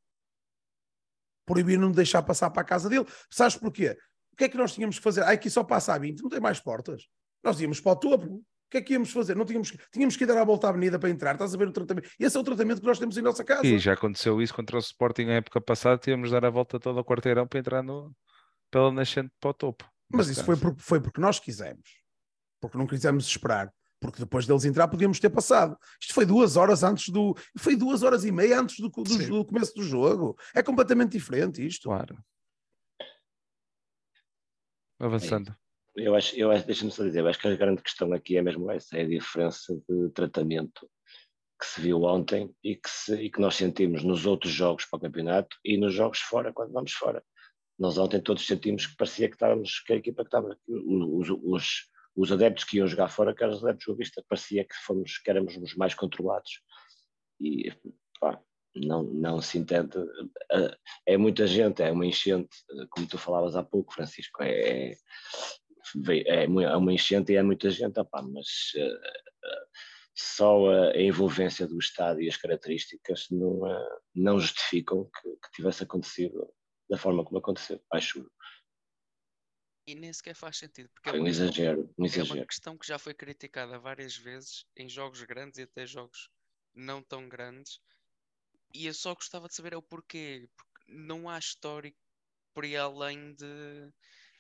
Proibiram 1.53 1.91
de 1.91 1.97
deixar 1.97 2.23
passar 2.23 2.51
para 2.51 2.63
a 2.63 2.65
casa 2.65 2.89
dele. 2.89 3.07
Sabes 3.31 3.57
porquê? 3.57 3.97
O 4.33 4.37
que 4.37 4.45
é 4.45 4.49
que 4.49 4.57
nós 4.57 4.73
tínhamos 4.73 4.97
que 4.99 5.03
fazer? 5.03 5.23
Ah, 5.23 5.31
aqui 5.33 5.51
só 5.51 5.63
passa 5.65 5.93
a 5.95 5.99
20, 5.99 6.23
não 6.23 6.31
tem 6.31 6.41
mais 6.41 6.61
portas. 6.61 7.03
Nós 7.43 7.61
íamos 7.61 7.81
para 7.81 7.93
o 7.93 7.97
topo. 7.97 8.27
O 8.37 8.43
que 8.71 8.79
é 8.79 8.81
que 8.83 8.93
íamos 8.93 9.11
fazer? 9.11 9.35
Não 9.35 9.45
tínhamos, 9.45 9.71
que- 9.73 9.79
tínhamos 9.93 10.17
que 10.17 10.25
dar 10.25 10.39
a 10.39 10.45
volta 10.45 10.69
à 10.69 10.71
avenida 10.71 10.97
para 10.99 11.11
entrar. 11.11 11.33
Estás 11.33 11.53
a 11.53 11.59
ver 11.59 11.67
o 11.69 11.73
tratamento? 11.73 12.09
Esse 12.19 12.37
é 12.37 12.41
o 12.41 12.45
tratamento 12.45 12.81
que 12.81 12.87
nós 12.87 12.99
temos 13.01 13.17
em 13.19 13.23
nossa 13.23 13.43
casa. 13.43 13.67
E 13.67 13.79
já 13.81 13.95
aconteceu 13.95 14.41
isso 14.41 14.55
contra 14.55 14.77
o 14.77 14.79
Sporting 14.79 15.25
na 15.25 15.33
época 15.35 15.61
passada, 15.61 15.99
tínhamos 15.99 16.29
de 16.29 16.35
dar 16.35 16.45
a 16.45 16.51
volta 16.51 16.79
toda 16.79 17.01
ao 17.01 17.05
quarteirão 17.05 17.49
para 17.49 17.59
entrar 17.59 17.83
no, 17.83 18.15
pela 18.71 18.93
nascente 18.93 19.33
para 19.41 19.51
o 19.51 19.55
topo. 19.55 19.85
Mas 20.09 20.29
isso 20.29 20.45
foi 20.45 20.57
porque, 20.57 20.81
foi 20.81 21.01
porque 21.01 21.21
nós 21.21 21.41
quisemos. 21.41 21.83
Porque 22.61 22.79
não 22.79 22.87
quisemos 22.87 23.27
esperar. 23.27 23.73
Porque 24.01 24.21
depois 24.21 24.47
deles 24.47 24.65
entrar 24.65 24.89
podíamos 24.89 25.21
ter 25.21 25.29
passado. 25.31 25.77
Isto 26.01 26.15
foi 26.15 26.25
duas 26.25 26.57
horas 26.57 26.83
antes 26.83 27.11
do. 27.11 27.35
Foi 27.59 27.77
duas 27.77 28.03
horas 28.03 28.25
e 28.25 28.33
meia 28.33 28.59
antes 28.61 28.79
do, 28.81 28.89
do- 28.89 29.29
do 29.29 29.45
começo 29.45 29.75
do 29.75 29.83
jogo. 29.83 30.37
É 30.55 30.63
completamente 30.63 31.13
diferente 31.13 31.65
isto. 31.65 31.89
Claro. 31.89 32.17
Avançando. 34.99 35.55
Eu 35.97 36.15
acho, 36.15 36.37
eu 36.37 36.51
acho 36.51 36.67
deixa-me 36.67 36.91
só 36.91 37.03
dizer, 37.03 37.21
eu 37.21 37.29
acho 37.29 37.39
que 37.39 37.49
a 37.49 37.57
grande 37.57 37.83
questão 37.83 38.13
aqui 38.13 38.37
é 38.37 38.43
mesmo 38.43 38.71
essa, 38.71 38.97
é 38.97 39.03
a 39.03 39.09
diferença 39.09 39.75
de 39.89 40.09
tratamento 40.11 40.89
que 41.61 41.67
se 41.67 41.81
viu 41.81 42.03
ontem 42.05 42.55
e 42.65 42.77
que, 42.77 42.89
se, 42.89 43.15
e 43.17 43.31
que 43.31 43.41
nós 43.41 43.57
sentimos 43.57 44.03
nos 44.03 44.25
outros 44.25 44.53
jogos 44.53 44.87
para 44.87 44.97
o 44.97 45.01
campeonato 45.01 45.57
e 45.65 45.77
nos 45.77 45.93
jogos 45.93 46.21
fora, 46.21 46.53
quando 46.53 46.73
vamos 46.73 46.93
fora. 46.93 47.23
Nós 47.79 47.99
ontem 47.99 48.21
todos 48.21 48.47
sentimos 48.47 48.87
que 48.87 48.97
parecia 48.97 49.29
que 49.29 49.35
estávamos, 49.35 49.81
que 49.81 49.93
a 49.93 49.97
equipa 49.97 50.23
que 50.23 50.29
estava, 50.29 50.57
os, 50.69 51.29
os, 51.43 51.89
os 52.21 52.31
adeptos 52.33 52.65
que 52.65 52.77
iam 52.79 52.87
jogar 52.87 53.09
fora, 53.09 53.35
que 53.35 53.43
eram 53.43 53.55
os 53.55 53.65
adeptos 53.65 53.87
do 53.87 53.97
Vista, 53.97 54.25
parecia 54.29 54.65
que, 54.65 54.75
fomos, 54.85 55.19
que 55.19 55.31
éramos 55.31 55.57
os 55.57 55.75
mais 55.75 55.95
controlados. 55.95 56.61
E 57.41 57.73
pá, 58.21 58.41
não, 58.75 59.03
não 59.03 59.41
se 59.41 59.59
entende. 59.59 59.97
eh, 60.53 60.77
É 61.07 61.17
muita 61.17 61.47
gente, 61.47 61.83
é 61.83 61.91
uma 61.91 62.07
enchente, 62.07 62.57
eh, 62.71 62.87
como 62.91 63.07
tu 63.07 63.17
falavas 63.19 63.57
há 63.57 63.63
pouco, 63.63 63.95
Francisco, 63.95 64.43
é, 64.43 64.93
é, 66.17 66.45
é 66.45 66.77
uma 66.77 66.93
enchente 66.93 67.33
e 67.33 67.37
é 67.37 67.43
muita 67.43 67.71
gente, 67.71 67.99
opá, 67.99 68.23
mas 68.23 68.47
eh, 68.77 69.01
eh, 69.45 69.65
só 70.15 70.69
a, 70.71 71.01
envolvência 71.01 71.67
do 71.67 71.79
Estado 71.79 72.21
e 72.21 72.29
as 72.29 72.37
características 72.37 73.27
não, 73.31 73.67
eh, 73.67 73.99
não 74.15 74.39
justificam 74.39 75.05
que, 75.05 75.29
que 75.31 75.53
tivesse 75.57 75.83
acontecido 75.85 76.47
da 76.89 76.99
forma 76.99 77.25
como 77.25 77.39
aconteceu. 77.39 77.81
Acho 77.93 78.31
E 79.91 79.95
nem 79.97 80.13
sequer 80.13 80.35
faz 80.37 80.57
sentido, 80.57 80.89
porque 80.91 81.09
é 81.09 81.13
um 81.13 81.17
uma 81.17 81.25
questão- 81.27 81.47
exagero, 81.47 81.81
um 81.81 81.85
É 81.87 82.07
uma 82.07 82.07
exagero. 82.07 82.47
questão 82.47 82.79
que 82.79 82.87
já 82.87 82.97
foi 82.97 83.13
criticada 83.13 83.77
várias 83.77 84.17
vezes 84.17 84.65
em 84.77 84.89
jogos 84.89 85.21
grandes 85.25 85.59
e 85.59 85.63
até 85.63 85.85
jogos 85.85 86.31
não 86.73 87.03
tão 87.03 87.29
grandes. 87.29 87.81
E 88.73 88.87
eu 88.87 88.95
só 88.95 89.15
gostava 89.17 89.49
de 89.49 89.55
saber 89.57 89.73
é 89.73 89.77
o 89.77 89.83
porquê. 89.83 90.49
Porque 90.57 90.93
não 90.93 91.29
há 91.29 91.37
histórico 91.39 91.99
por 92.55 92.63
aí 92.65 92.77
além 92.77 93.35
de, 93.35 93.93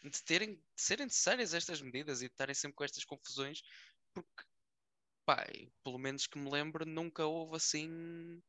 de, 0.05 0.23
terem, 0.23 0.55
de 0.55 0.63
serem 0.77 1.07
necessárias 1.07 1.53
estas 1.53 1.83
medidas 1.83 2.23
e 2.23 2.27
de 2.27 2.33
estarem 2.33 2.55
sempre 2.55 2.77
com 2.77 2.85
estas 2.85 3.05
confusões. 3.05 3.61
Porque, 4.15 4.45
pá, 5.27 5.45
pelo 5.83 5.99
menos 5.99 6.29
que 6.29 6.39
me 6.39 6.49
lembro, 6.49 6.87
nunca 6.87 7.27
houve 7.27 7.57
assim 7.57 8.41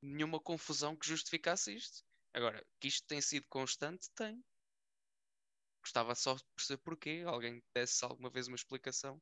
nenhuma 0.00 0.38
confusão 0.38 0.94
que 0.94 1.08
justificasse 1.08 1.74
isto. 1.74 2.04
Agora, 2.32 2.64
que 2.78 2.86
isto 2.86 3.04
tem 3.08 3.20
sido 3.20 3.46
constante, 3.48 4.08
tem. 4.14 4.44
Gostava 5.86 6.16
só 6.16 6.34
de 6.34 6.42
perceber 6.56 6.82
porquê. 6.82 7.22
Alguém 7.24 7.62
desse 7.72 8.04
alguma 8.04 8.28
vez 8.28 8.48
uma 8.48 8.56
explicação. 8.56 9.20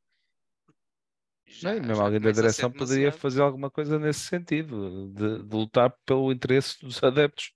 Já, 1.46 1.74
Não, 1.74 1.83
mesmo 1.88 2.03
alguém 2.03 2.20
da 2.20 2.33
direção 2.33 2.72
poderia 2.72 3.12
fazer 3.12 3.42
alguma 3.42 3.70
coisa 3.70 3.98
nesse 3.98 4.20
sentido, 4.20 5.12
de, 5.12 5.42
de 5.42 5.55
lutar 5.55 5.94
pelo 6.07 6.33
interesse 6.33 6.81
dos 6.81 7.03
adeptos 7.03 7.53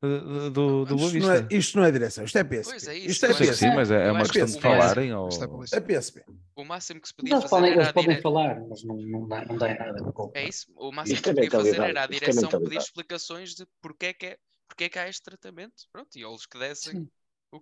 eh, 0.00 0.50
do, 0.50 0.84
do 0.84 0.96
Boa 0.96 1.08
Isto 1.08 1.18
não, 1.18 1.32
é, 1.32 1.48
isto 1.50 1.78
não 1.78 1.84
é 1.84 1.90
direção, 1.90 2.24
isto 2.24 2.38
é 2.38 2.44
PSP. 2.44 2.70
Pois 2.70 2.86
é 2.86 2.96
isso, 2.96 3.10
isto 3.10 3.26
é 3.26 3.28
que 3.28 3.32
acho 3.34 3.44
sim, 3.54 3.66
PSP. 3.66 3.74
mas 3.74 3.90
é, 3.90 4.06
é 4.06 4.12
uma 4.12 4.22
questão 4.22 4.46
de 4.46 4.60
falarem. 4.60 5.12
Ou... 5.12 5.26
É 5.26 5.64
isso. 5.64 5.74
É 5.74 5.80
PSP. 5.80 6.24
O 6.54 6.64
máximo 6.64 7.00
que 7.00 7.08
se 7.08 7.14
podia 7.14 7.34
Eles 7.34 7.42
fazer 7.42 7.56
podem, 7.56 7.72
era 7.72 7.80
eles 7.82 7.92
podem 7.92 8.10
dire... 8.10 8.22
falar, 8.22 8.60
mas 8.68 8.84
não, 8.84 8.96
não, 8.96 9.26
dá, 9.26 9.44
não 9.44 9.56
dá 9.56 9.72
em 9.72 9.78
nada. 9.78 10.12
É 10.34 10.48
isso. 10.48 10.72
O 10.76 10.92
máximo 10.92 11.16
Isto 11.16 11.24
que 11.24 11.30
é 11.30 11.34
podia 11.34 11.50
fazer 11.50 11.80
era 11.80 12.00
a 12.00 12.04
isto 12.04 12.14
é 12.14 12.18
direção 12.20 12.48
pedir 12.48 12.76
explicações 12.76 13.54
de 13.54 13.66
porque 13.82 14.06
é 14.06 14.12
que, 14.14 14.26
é, 14.26 14.38
porque 14.68 14.84
é 14.84 14.88
que 14.88 14.98
há 15.00 15.08
este 15.08 15.22
tratamento. 15.22 15.82
Pronto, 15.90 16.16
e 16.16 16.22
eles 16.22 16.46
que 16.46 16.58
dessem 16.58 16.92
Sim. 16.92 17.08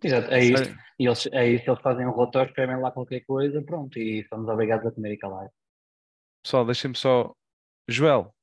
Exato, 0.03 0.33
é 0.33 0.41
isso. 0.45 0.75
E 0.99 1.07
eles, 1.07 1.27
é 1.33 1.49
isso, 1.49 1.71
eles 1.71 1.81
fazem 1.83 2.07
um 2.07 2.13
relatório, 2.13 2.49
escrevem 2.51 2.81
lá 2.81 2.91
qualquer 2.91 3.21
coisa, 3.25 3.63
pronto, 3.63 3.99
e 3.99 4.27
somos 4.29 4.49
obrigados 4.49 4.87
a 4.87 4.91
comer 4.93 5.13
e 5.15 5.19
calar. 5.19 5.49
Pessoal, 6.43 6.65
deixem-me 6.67 6.97
só. 6.97 7.33
Joel. 7.89 8.35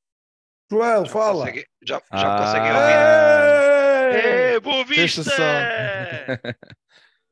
Joel, 0.71 1.06
Já 1.06 1.12
fala. 1.12 1.39
consegui- 1.45 1.67
já, 1.84 2.01
já 2.13 2.36
Ah. 2.36 2.38
conseguem 2.38 2.71
ouvir. 2.71 4.25
É, 4.56 4.60
boa 4.60 4.86
Fecha 4.86 5.21
vista! 5.21 5.23
som. 5.23 5.36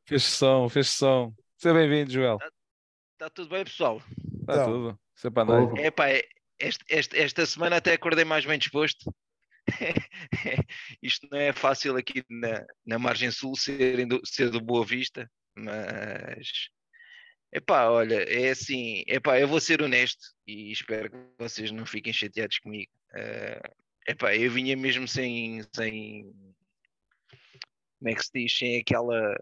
fez 0.05 0.23
som, 0.23 0.69
fez 0.69 0.89
som. 0.89 1.33
Seja 1.57 1.73
bem-vindo, 1.75 2.11
Joel. 2.11 2.37
Está 2.37 2.49
Tá 3.19 3.29
tudo 3.29 3.49
bem, 3.49 3.63
pessoal? 3.63 4.01
Está 4.41 4.53
Então. 4.53 4.65
tudo. 4.65 4.99
Sempre 5.15 5.39
a 5.39 5.43
andar. 5.43 5.61
Ouve. 5.61 5.81
Epá, 5.81 6.09
é- 6.09 6.23
este, 6.57 6.83
este- 6.89 7.17
esta 7.19 7.45
semana 7.45 7.77
até 7.77 7.93
acordei 7.93 8.23
mais 8.25 8.45
bem 8.45 8.57
disposto. 8.57 9.13
Isto 11.01 11.27
não 11.31 11.39
é 11.39 11.53
fácil 11.53 11.95
aqui 11.97 12.23
na, 12.29 12.65
na 12.85 12.99
margem 12.99 13.31
sul 13.31 13.55
ser 13.55 13.97
ser 14.25 14.49
do 14.49 14.61
Boa 14.61 14.85
Vista, 14.85 15.29
mas 15.55 16.69
epá, 17.51 17.89
olha, 17.89 18.23
é 18.23 18.49
assim, 18.49 19.03
epá, 19.07 19.39
eu 19.39 19.47
vou 19.47 19.59
ser 19.59 19.81
honesto 19.81 20.21
e 20.47 20.71
espero 20.71 21.09
que 21.09 21.17
vocês 21.37 21.71
não 21.71 21.85
fiquem 21.85 22.13
chateados 22.13 22.59
comigo. 22.59 22.91
Eh, 23.15 23.61
epá, 24.07 24.35
eu 24.35 24.51
vinha 24.51 24.75
mesmo 24.77 25.07
sem, 25.07 25.61
sem 25.75 26.23
como 27.99 28.09
é 28.09 28.15
que 28.15 28.23
se 28.23 28.31
diz, 28.33 28.57
sem 28.57 28.79
aquela 28.79 29.35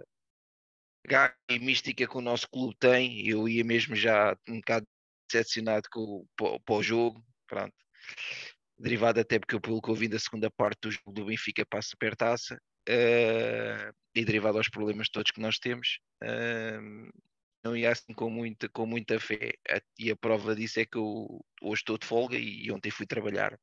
garra 1.06 1.36
e 1.50 1.60
mística 1.60 2.08
que 2.08 2.18
o 2.18 2.22
nosso 2.22 2.50
clube 2.50 2.76
tem, 2.80 3.28
eu 3.28 3.48
ia 3.48 3.64
mesmo 3.64 3.96
já 3.96 4.38
um 4.48 4.58
bocado 4.58 4.86
decepcionado 5.30 5.88
com, 5.92 6.26
para, 6.36 6.60
para 6.60 6.76
o 6.76 6.84
jogo, 6.84 7.24
pronto. 7.48 7.76
Derivado 8.80 9.20
até 9.20 9.40
porque 9.40 9.60
pelo 9.60 9.82
que 9.82 9.90
eu 9.90 9.96
vim 9.96 10.10
da 10.10 10.20
segunda 10.20 10.52
parte 10.52 10.82
do 10.82 10.92
jogo 10.92 11.12
do 11.12 11.26
Benfica 11.26 11.66
para 11.66 11.80
a 11.80 11.82
Supertaça, 11.84 12.60
eh, 12.88 13.92
e 14.16 14.26
derivado 14.26 14.58
aos 14.58 14.70
problemas 14.70 15.10
todos 15.10 15.32
que 15.32 15.42
nós 15.42 15.60
temos, 15.60 16.00
eh, 16.24 16.80
não 17.64 17.76
ia 17.76 17.92
assim 17.92 18.14
com 18.14 18.30
muita, 18.30 18.70
com 18.70 18.86
muita 18.86 19.20
fé. 19.20 19.54
E 20.00 20.12
a 20.12 20.16
prova 20.16 20.56
disso 20.56 20.80
é 20.80 20.86
que 20.86 20.98
eu 20.98 21.44
hoje 21.62 21.82
estou 21.82 21.98
de 21.98 22.08
folga 22.08 22.38
e 22.38 22.72
ontem 22.72 22.90
fui 22.92 23.06
trabalhar. 23.06 23.58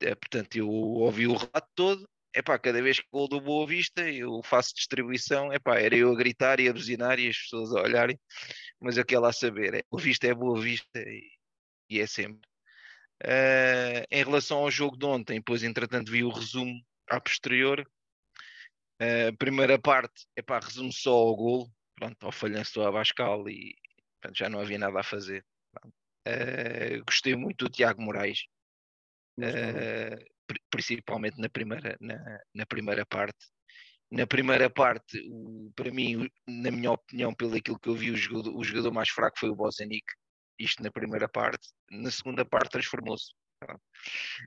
Eh, 0.00 0.14
portanto, 0.14 0.56
eu 0.56 0.68
ouvi 0.68 1.26
o 1.26 1.34
relato 1.36 1.68
todo. 1.74 2.08
Epá, 2.34 2.58
cada 2.58 2.82
vez 2.82 2.98
que 3.00 3.06
gol 3.12 3.28
do 3.28 3.40
Boa 3.40 3.66
Vista, 3.66 4.08
eu 4.10 4.42
faço 4.44 4.74
distribuição. 4.74 5.52
Epá, 5.52 5.78
era 5.78 5.96
eu 5.96 6.12
a 6.12 6.16
gritar 6.16 6.60
e 6.60 6.68
a 6.68 6.72
buzinar 6.72 7.18
e 7.20 7.28
as 7.28 7.36
pessoas 7.38 7.72
a 7.74 7.82
olharem, 7.82 8.18
mas 8.80 8.96
eu 8.96 9.04
quero 9.04 9.22
lá 9.22 9.32
saber. 9.32 9.74
É, 9.74 9.82
Boa 9.90 10.02
Vista 10.02 10.26
é 10.26 10.34
Boa 10.34 10.60
Vista 10.60 10.98
e, 10.98 11.30
e 11.90 12.00
é 12.00 12.06
sempre. 12.06 12.51
Eh, 13.24 14.04
em 14.10 14.24
relação 14.24 14.58
ao 14.58 14.70
jogo 14.70 14.96
de 14.96 15.06
ontem, 15.06 15.36
depois 15.38 15.62
entretanto 15.62 16.10
vi 16.10 16.24
o 16.24 16.30
resumo 16.30 16.74
a 17.08 17.20
posterior. 17.20 17.86
Eh, 19.00 19.32
primeira 19.32 19.78
parte, 19.78 20.26
epá, 20.36 20.58
resumo 20.58 20.92
só 20.92 21.12
ao 21.12 21.36
gol, 21.36 21.68
pronto, 21.94 22.24
ao 22.26 22.32
falhanço 22.32 22.74
do 22.74 22.84
Abascal 22.86 23.48
e 23.48 23.74
pronto, 24.20 24.36
já 24.36 24.48
não 24.48 24.60
havia 24.60 24.78
nada 24.78 25.00
a 25.00 25.04
fazer. 25.04 25.44
Eh, 26.24 27.00
gostei 27.06 27.34
muito 27.36 27.64
do 27.66 27.70
Tiago 27.70 28.02
Moraes, 28.02 28.46
pri- 30.46 30.60
principalmente 30.70 31.38
na 31.40 31.48
primeira, 31.48 31.96
na, 32.00 32.40
na 32.54 32.66
primeira 32.66 33.04
parte. 33.06 33.46
Na 34.10 34.26
primeira 34.26 34.68
parte, 34.68 35.18
o- 35.30 35.72
para 35.74 35.90
mim, 35.90 36.28
na 36.46 36.70
minha 36.70 36.92
opinião, 36.92 37.32
pelo 37.34 37.54
aquilo 37.56 37.78
que 37.78 37.88
eu 37.88 37.94
vi, 37.94 38.10
o 38.10 38.16
jogador, 38.16 38.54
o 38.56 38.62
jogador 38.64 38.92
mais 38.92 39.08
fraco 39.08 39.38
foi 39.38 39.48
o 39.48 39.56
Bozanic. 39.56 40.04
Isto 40.58 40.82
na 40.82 40.90
primeira 40.90 41.28
parte. 41.28 41.68
Na 41.90 42.10
segunda 42.10 42.44
parte, 42.44 42.72
transformou-se. 42.72 43.32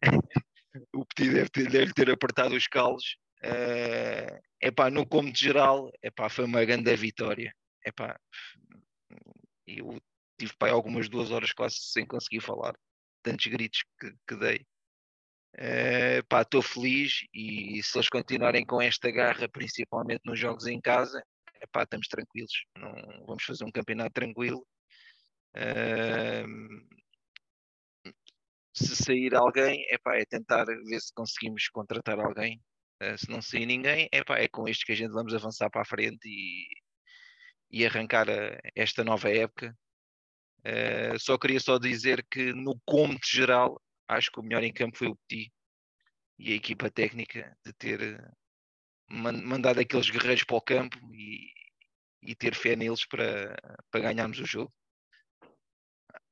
o 0.93 1.05
Petit 1.05 1.31
deve 1.31 1.49
ter, 1.49 1.69
deve 1.69 1.93
ter 1.93 2.09
apertado 2.09 2.55
os 2.55 2.67
calos. 2.67 3.17
Uh, 3.43 4.39
epá, 4.61 4.89
no 4.89 5.05
cômodo 5.05 5.37
geral, 5.37 5.91
epá, 6.01 6.29
foi 6.29 6.45
uma 6.45 6.63
grande 6.65 6.95
vitória. 6.95 7.53
Epá, 7.85 8.19
eu 9.67 10.01
tive 10.37 10.53
pá, 10.57 10.69
algumas 10.69 11.09
duas 11.09 11.31
horas 11.31 11.51
quase 11.53 11.75
sem 11.79 12.05
conseguir 12.05 12.41
falar, 12.41 12.75
tantos 13.23 13.45
gritos 13.47 13.83
que, 13.99 14.11
que 14.27 14.35
dei. 14.35 14.65
Estou 16.41 16.59
uh, 16.59 16.63
feliz 16.63 17.25
e 17.33 17.81
se 17.81 17.97
eles 17.97 18.09
continuarem 18.09 18.65
com 18.65 18.81
esta 18.81 19.09
garra, 19.09 19.47
principalmente 19.47 20.21
nos 20.25 20.37
jogos 20.37 20.67
em 20.67 20.81
casa, 20.81 21.23
epá, 21.61 21.83
estamos 21.83 22.07
tranquilos. 22.07 22.65
Não, 22.77 23.25
vamos 23.25 23.43
fazer 23.43 23.63
um 23.63 23.71
campeonato 23.71 24.13
tranquilo. 24.13 24.65
Se 28.73 28.95
sair 28.95 29.33
alguém, 29.33 29.85
epá, 29.89 30.17
é 30.17 30.25
tentar 30.25 30.65
ver 30.65 30.99
se 30.99 31.13
conseguimos 31.13 31.69
contratar 31.69 32.19
alguém. 32.19 32.61
Uh, 33.01 33.17
se 33.17 33.29
não 33.29 33.41
sair 33.41 33.65
ninguém, 33.65 34.09
epá, 34.11 34.37
é 34.37 34.47
com 34.49 34.67
isto 34.67 34.85
que 34.85 34.91
a 34.91 34.95
gente 34.95 35.11
vamos 35.11 35.33
avançar 35.33 35.69
para 35.69 35.81
a 35.81 35.85
frente 35.85 36.27
e, 36.27 36.67
e 37.71 37.85
arrancar 37.85 38.29
a, 38.29 38.59
esta 38.75 39.03
nova 39.03 39.29
época. 39.29 39.73
Uh, 40.59 41.17
só 41.19 41.37
queria 41.37 41.59
só 41.59 41.77
dizer 41.77 42.25
que 42.29 42.51
no 42.53 42.79
cômodo 42.85 43.21
geral, 43.25 43.81
acho 44.09 44.31
que 44.31 44.39
o 44.39 44.43
melhor 44.43 44.63
em 44.63 44.73
campo 44.73 44.97
foi 44.97 45.07
o 45.07 45.15
Petit 45.27 45.51
e 46.37 46.51
a 46.51 46.55
equipa 46.55 46.89
técnica 46.89 47.57
de 47.65 47.73
ter 47.73 48.01
eh, 48.01 48.31
mandado 49.09 49.79
aqueles 49.79 50.09
guerreiros 50.09 50.43
para 50.43 50.57
o 50.57 50.61
campo 50.61 50.97
e, 51.13 51.49
e 52.21 52.35
ter 52.35 52.53
fé 52.55 52.75
neles 52.75 53.05
para, 53.05 53.55
para 53.91 54.01
ganharmos 54.01 54.39
o 54.39 54.45
jogo. 54.45 54.73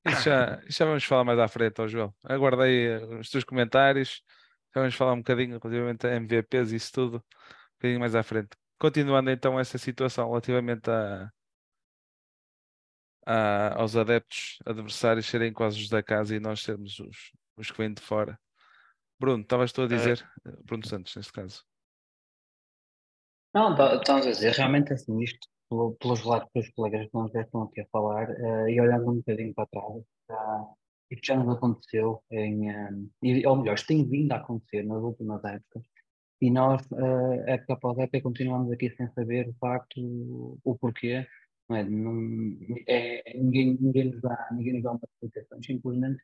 Isso 0.05 0.23
já, 0.23 0.61
já 0.67 0.85
vamos 0.85 1.03
falar 1.03 1.23
mais 1.23 1.39
à 1.39 1.47
frente, 1.47 1.81
ó 1.81 1.87
João. 1.87 2.13
Aguardei 2.25 2.87
eh, 2.87 3.05
os 3.19 3.29
teus 3.29 3.43
comentários. 3.43 4.21
Já 4.75 4.81
vamos 4.81 4.95
falar 4.95 5.13
um 5.13 5.17
bocadinho 5.17 5.59
relativamente 5.59 6.07
a 6.07 6.15
MVPs 6.15 6.71
e 6.71 6.75
isso 6.75 6.91
tudo, 6.91 7.17
um 7.17 7.75
bocadinho 7.77 7.99
mais 7.99 8.15
à 8.15 8.23
frente. 8.23 8.49
Continuando 8.79 9.29
então 9.29 9.59
essa 9.59 9.77
situação 9.77 10.27
relativamente 10.27 10.89
a, 10.89 11.31
a, 13.25 13.79
aos 13.79 13.95
adeptos 13.95 14.57
adversários 14.65 15.27
serem 15.27 15.53
quase 15.53 15.79
os 15.79 15.89
da 15.89 16.03
casa 16.03 16.35
e 16.35 16.39
nós 16.39 16.61
sermos 16.63 16.99
os, 16.99 17.31
os 17.55 17.71
que 17.71 17.77
vêm 17.77 17.93
de 17.93 18.01
fora. 18.01 18.37
Bruno, 19.19 19.43
estavas 19.43 19.71
tu 19.71 19.83
a 19.83 19.87
dizer, 19.87 20.27
uh, 20.45 20.63
Bruno 20.65 20.85
Santos, 20.85 21.15
neste 21.15 21.31
caso. 21.31 21.63
Não, 23.53 23.75
tá, 23.75 23.95
estamos 23.95 24.25
a 24.25 24.31
dizer, 24.31 24.53
realmente 24.53 24.91
assim, 24.91 25.21
isto 25.21 25.47
pelos 25.99 26.21
relatos 26.21 26.49
dos 26.55 26.69
colegas 26.71 27.07
que 27.07 27.33
já 27.33 27.41
estão 27.41 27.63
aqui 27.63 27.81
a 27.81 27.87
falar, 27.91 28.29
uh, 28.29 28.67
e 28.69 28.79
olhando 28.79 29.11
um 29.11 29.15
bocadinho 29.17 29.53
para 29.53 29.67
trás, 29.67 30.03
já, 30.29 30.65
isto 31.11 31.25
já 31.25 31.37
nos 31.37 31.55
aconteceu, 31.55 32.21
em, 32.31 32.71
um, 32.71 33.09
e, 33.21 33.45
ou 33.47 33.57
melhor, 33.57 33.75
isto 33.75 33.87
tem 33.87 34.07
vindo 34.07 34.31
a 34.31 34.37
acontecer 34.37 34.83
nas 34.83 35.01
últimas 35.01 35.43
épocas, 35.43 35.83
e 36.41 36.51
nós, 36.51 36.85
uh, 36.91 37.47
época 37.47 37.73
após 37.73 37.97
época, 37.99 38.21
continuamos 38.21 38.71
aqui 38.71 38.89
sem 38.97 39.09
saber 39.13 39.45
de 39.45 39.57
facto 39.59 40.59
o, 40.63 40.77
porquê, 40.77 41.25
não 41.69 41.77
é? 41.77 41.83
Não, 41.83 42.57
é, 42.87 43.37
ninguém, 43.37 43.77
ninguém, 43.79 44.11
nos 44.11 44.21
dá, 44.21 44.49
ninguém 44.51 44.73
nos 44.73 44.83
dá 44.83 44.91
uma 44.91 44.99
explicação, 45.13 45.63
simplesmente 45.63 46.21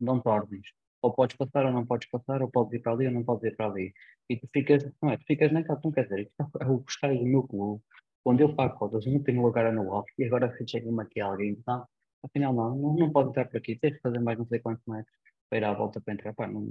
dão 0.00 0.20
ordens. 0.24 0.66
Ou 1.02 1.12
podes 1.12 1.36
passar 1.36 1.66
ou 1.66 1.72
não 1.72 1.86
podes 1.86 2.08
passar, 2.08 2.42
ou 2.42 2.50
podes 2.50 2.72
ir 2.74 2.80
para 2.80 2.92
ali 2.92 3.06
ou 3.06 3.12
não 3.12 3.24
podes 3.24 3.44
ir 3.44 3.56
para 3.56 3.66
ali. 3.66 3.92
E 4.28 4.36
tu 4.36 4.48
ficas, 4.52 4.90
não 5.02 5.10
é? 5.10 5.18
Tu 5.18 5.24
ficas 5.26 5.52
naquela, 5.52 5.80
não 5.84 5.92
quer 5.92 6.04
dizer, 6.04 6.30
é 6.60 6.66
o 6.66 6.84
estádio 6.88 7.20
do 7.20 7.26
meu 7.26 7.42
clube, 7.44 7.82
onde 8.24 8.42
eu 8.42 8.54
pago 8.54 8.78
cotas, 8.78 9.06
não 9.06 9.22
tenho 9.22 9.42
lugar 9.42 9.66
anual, 9.66 10.04
e 10.18 10.24
agora 10.24 10.54
chega-me 10.66 11.02
aqui 11.02 11.20
alguém, 11.20 11.50
então, 11.50 11.86
afinal 12.22 12.52
não, 12.54 12.76
não, 12.76 12.94
não 12.96 13.12
pode 13.12 13.30
entrar 13.30 13.46
por 13.46 13.58
aqui, 13.58 13.76
tens 13.78 13.94
de 13.94 14.00
fazer 14.00 14.20
mais 14.20 14.38
não 14.38 14.46
sei 14.46 14.60
quantos 14.60 14.84
metros 14.86 15.14
para 15.48 15.58
ir 15.58 15.64
à 15.64 15.72
volta 15.74 16.00
para 16.00 16.14
entrar, 16.14 16.34
pá, 16.34 16.46
não, 16.46 16.66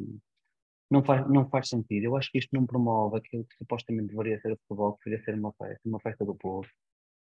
não 0.94 1.04
faz, 1.04 1.28
não 1.30 1.50
faz 1.50 1.70
sentido. 1.70 2.06
Eu 2.06 2.16
acho 2.18 2.32
que 2.32 2.38
isto 2.38 2.50
não 2.54 2.66
promove 2.66 3.18
aquilo 3.18 3.46
que 3.46 3.56
supostamente 3.58 4.10
deveria 4.10 4.40
ser 4.42 4.54
o 4.54 4.58
futebol, 4.68 4.94
que 4.94 5.10
deveria 5.10 5.26
ser 5.26 5.36
uma 5.36 5.52
festa, 5.54 5.82
uma 5.86 6.00
festa 6.00 6.26
do 6.26 6.36
povo. 6.36 6.68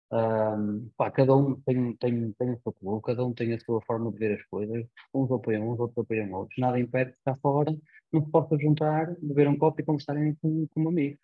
Um, 0.09 0.89
pá, 0.95 1.11
cada 1.11 1.35
um 1.35 1.59
tem, 1.61 1.95
tem, 1.97 2.31
tem 2.33 2.51
o 2.53 2.61
seu 2.61 2.71
clube, 2.71 3.03
cada 3.03 3.25
um 3.25 3.33
tem 3.33 3.53
a 3.53 3.59
sua 3.59 3.81
forma 3.81 4.09
de 4.11 4.17
ver 4.17 4.39
as 4.39 4.45
coisas, 4.47 4.85
uns 5.13 5.31
apoiam 5.31 5.69
uns, 5.69 5.79
outros 5.79 5.97
apoiam 5.97 6.31
outros. 6.31 6.57
Nada 6.57 6.79
impede 6.79 7.11
que 7.11 7.17
cá 7.25 7.35
fora 7.41 7.75
não 8.11 8.23
se 8.23 8.31
possa 8.31 8.57
juntar, 8.57 9.15
beber 9.21 9.49
um 9.49 9.57
copo 9.57 9.81
e 9.81 9.83
conversarem 9.83 10.35
como, 10.41 10.67
como 10.69 10.89
amigos. 10.89 11.19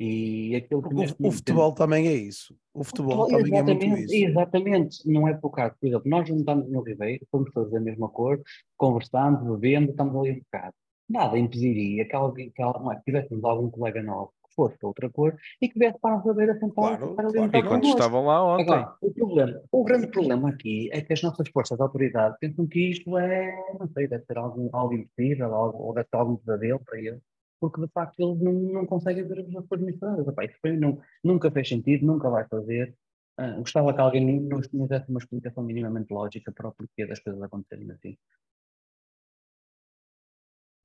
E 0.00 0.56
aquilo 0.56 0.82
que 0.82 0.94
o, 0.94 1.28
o 1.28 1.32
futebol 1.32 1.72
tem... 1.72 1.84
também 1.84 2.08
é 2.08 2.14
isso. 2.14 2.56
O 2.74 2.82
futebol, 2.82 3.26
o 3.26 3.30
futebol 3.30 3.64
também 3.64 3.74
é 3.76 3.96
muito 3.96 4.12
isso. 4.12 4.26
Exatamente, 4.26 5.08
não 5.08 5.28
é 5.28 5.34
por 5.34 5.50
causa. 5.50 5.74
Por 5.78 5.86
exemplo, 5.86 6.10
nós 6.10 6.26
juntamos 6.26 6.68
no 6.68 6.80
Ribeiro, 6.80 7.24
somos 7.30 7.50
todos 7.52 7.70
da 7.70 7.80
mesma 7.80 8.08
cor, 8.08 8.40
conversamos, 8.76 9.60
bebendo, 9.60 9.90
estamos 9.90 10.16
ali 10.16 10.32
um 10.32 10.40
bocado. 10.40 10.74
Nada 11.08 11.38
impediria 11.38 12.04
que, 12.06 12.16
alguém, 12.16 12.50
que, 12.50 12.62
é, 12.62 12.66
que 12.66 13.04
tivéssemos 13.04 13.44
algum 13.44 13.70
colega 13.70 14.02
novo 14.02 14.32
que 14.48 14.54
fosse 14.54 14.78
de 14.78 14.86
outra 14.86 15.10
cor 15.10 15.36
e 15.60 15.68
que 15.68 15.78
viesse 15.78 15.98
para 16.00 16.16
a 16.16 16.20
Ribeira 16.20 16.54
sentar 16.54 16.98
claro, 16.98 17.14
para 17.14 17.28
ali 17.28 17.38
claro. 17.38 17.56
E 17.56 17.62
quando 17.68 17.84
estavam 17.86 18.26
lá 18.26 18.44
ontem. 18.44 18.62
Agora, 18.62 18.94
o, 19.02 19.12
problema, 19.12 19.62
o 19.70 19.84
grande 19.84 20.06
problema 20.08 20.48
aqui 20.48 20.88
é 20.92 21.00
que 21.02 21.12
as 21.12 21.22
nossas 21.22 21.48
forças 21.50 21.76
de 21.76 21.82
autoridade 21.82 22.36
pensam 22.40 22.66
que 22.66 22.90
isto 22.90 23.18
é, 23.18 23.54
não 23.78 23.88
sei, 23.88 24.08
deve 24.08 24.24
ser 24.24 24.38
algo, 24.38 24.70
algo 24.72 24.94
impossível, 24.94 25.54
algo, 25.54 25.78
ou 25.82 25.92
deve 25.92 26.08
ser 26.08 26.16
algum 26.16 26.36
pesadelo 26.36 26.80
para 26.80 26.98
eles 26.98 27.20
porque 27.62 27.80
de 27.80 27.86
facto 27.92 28.18
eles 28.18 28.42
não, 28.42 28.52
não 28.52 28.84
conseguem 28.84 29.22
ver 29.22 29.38
as 29.38 29.66
coisas 29.68 29.86
misturadas. 29.86 30.26
Epá, 30.26 30.44
isso 30.44 30.58
para 30.60 30.72
mim 30.72 30.78
não, 30.78 31.00
nunca 31.22 31.48
fez 31.48 31.68
sentido, 31.68 32.04
nunca 32.04 32.28
vai 32.28 32.44
fazer. 32.48 32.92
Uh, 33.38 33.58
gostava 33.58 33.94
que 33.94 34.00
alguém 34.00 34.40
nos, 34.42 34.68
nos 34.72 34.88
desse 34.88 35.08
uma 35.08 35.20
explicação 35.20 35.62
minimamente 35.62 36.12
lógica 36.12 36.50
para 36.50 36.68
o 36.68 36.72
porquê 36.72 37.06
das 37.06 37.20
coisas 37.20 37.40
acontecerem 37.40 37.88
assim. 37.92 38.18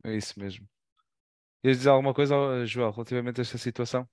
É 0.03 0.15
isso 0.15 0.39
mesmo. 0.39 0.69
Queres 1.63 1.79
dizer 1.79 1.89
alguma 1.89 2.13
coisa, 2.13 2.63
Joel, 2.67 2.91
relativamente 2.91 3.41
a 3.41 3.43
esta 3.43 3.57
situação? 3.57 4.07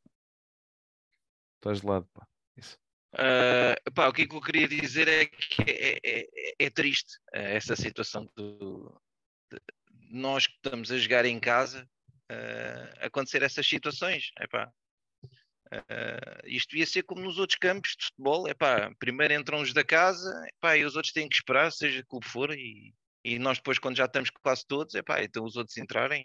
Estás 1.56 1.82
de 1.82 1.86
lado, 1.86 2.08
pá. 2.14 2.26
Isso. 2.56 2.78
Uh, 3.12 3.92
pá, 3.92 4.08
o 4.08 4.12
que 4.14 4.22
eu 4.22 4.40
queria 4.40 4.66
dizer 4.66 5.06
é 5.06 5.26
que 5.26 5.62
é, 5.70 5.98
é, 6.02 6.26
é 6.58 6.70
triste 6.70 7.18
uh, 7.34 7.36
essa 7.36 7.76
situação 7.76 8.26
do, 8.34 8.98
de, 9.52 9.60
nós 10.10 10.46
que 10.46 10.54
estamos 10.54 10.90
a 10.90 10.96
jogar 10.96 11.26
em 11.26 11.38
casa 11.38 11.86
uh, 12.30 13.06
acontecer 13.06 13.42
essas 13.42 13.66
situações. 13.66 14.30
Epá, 14.40 14.70
uh, 15.72 16.46
isto 16.46 16.70
devia 16.70 16.86
ser 16.86 17.02
como 17.02 17.22
nos 17.22 17.38
outros 17.38 17.58
campos 17.58 17.96
de 17.98 18.06
futebol. 18.06 18.48
Epá, 18.48 18.92
primeiro 18.98 19.34
entram 19.34 19.60
os 19.60 19.72
da 19.72 19.84
casa 19.84 20.30
epá, 20.56 20.76
e 20.76 20.84
os 20.84 20.96
outros 20.96 21.12
têm 21.12 21.28
que 21.28 21.36
esperar, 21.36 21.70
seja 21.72 22.04
clube 22.04 22.26
for, 22.26 22.52
e, 22.52 22.94
e 23.24 23.38
nós 23.38 23.58
depois, 23.58 23.78
quando 23.78 23.96
já 23.96 24.06
estamos 24.06 24.30
quase 24.42 24.66
todos, 24.66 24.94
epá, 24.94 25.22
então 25.22 25.44
os 25.44 25.56
outros 25.56 25.76
entrarem. 25.76 26.24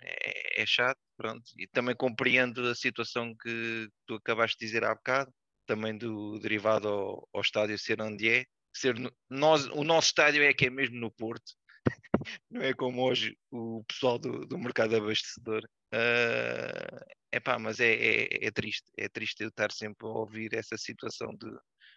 É, 0.00 0.62
é 0.62 0.66
chato, 0.66 0.98
pronto. 1.16 1.44
E 1.58 1.66
também 1.66 1.94
compreendo 1.94 2.66
a 2.68 2.74
situação 2.74 3.34
que 3.36 3.88
tu 4.06 4.14
acabaste 4.14 4.56
de 4.58 4.66
dizer 4.66 4.84
há 4.84 4.94
bocado, 4.94 5.32
também 5.66 5.96
do 5.96 6.38
derivado 6.38 6.88
ao, 6.88 7.28
ao 7.32 7.40
estádio 7.40 7.78
ser 7.78 8.00
onde 8.00 8.28
é. 8.28 8.44
Ser, 8.72 8.94
nós, 9.28 9.66
o 9.66 9.84
nosso 9.84 10.08
estádio 10.08 10.42
é 10.42 10.54
que 10.54 10.66
é 10.66 10.70
mesmo 10.70 10.96
no 10.98 11.10
Porto, 11.10 11.52
não 12.50 12.62
é 12.62 12.74
como 12.74 13.02
hoje 13.02 13.36
o 13.50 13.84
pessoal 13.84 14.18
do, 14.18 14.46
do 14.46 14.58
mercado 14.58 14.96
abastecedor. 14.96 15.62
Uh, 15.92 17.00
epá, 17.32 17.58
mas 17.58 17.80
é, 17.80 17.92
é, 17.92 18.46
é, 18.46 18.50
triste, 18.50 18.90
é 18.96 19.08
triste 19.08 19.42
eu 19.42 19.48
estar 19.48 19.72
sempre 19.72 20.06
a 20.06 20.10
ouvir 20.10 20.54
essa 20.54 20.76
situação 20.76 21.34
de 21.34 21.48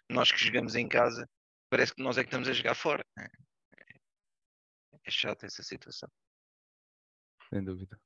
nós 0.08 0.32
que 0.32 0.38
jogamos 0.38 0.74
em 0.74 0.88
casa, 0.88 1.28
parece 1.70 1.94
que 1.94 2.02
nós 2.02 2.18
é 2.18 2.22
que 2.22 2.28
estamos 2.28 2.48
a 2.48 2.52
jogar 2.52 2.74
fora. 2.74 3.04
É, 3.18 5.10
chato 5.10 5.44
essa 5.44 5.62
situação. 5.62 6.08
Sem 7.50 7.62
dúvida. 7.62 8.00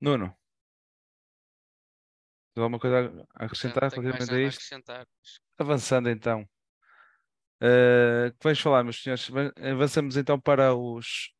Nuno, 0.00 0.34
alguma 2.56 2.78
coisa 2.78 3.26
a 3.34 3.44
acrescentar 3.44 3.90
relativamente 3.90 4.34
a 4.34 4.40
isto? 4.40 4.62
Avançando 5.58 6.08
então. 6.08 6.48
Uh, 7.62 8.30
que 8.32 8.42
vamos 8.42 8.60
falar, 8.60 8.82
meus 8.82 9.02
senhores? 9.02 9.30
Avançamos 9.56 10.16
então 10.16 10.40
para 10.40 10.74
os 10.74 11.30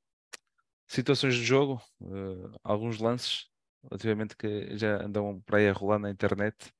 situações 0.87 1.37
do 1.37 1.43
jogo, 1.43 1.83
uh, 2.01 2.59
alguns 2.63 2.99
lances, 2.99 3.47
relativamente 3.85 4.37
que 4.37 4.77
já 4.77 5.03
andam 5.03 5.41
para 5.43 5.59
aí 5.59 5.69
a 5.69 5.73
rolar 5.73 5.99
na 5.99 6.11
internet, 6.11 6.73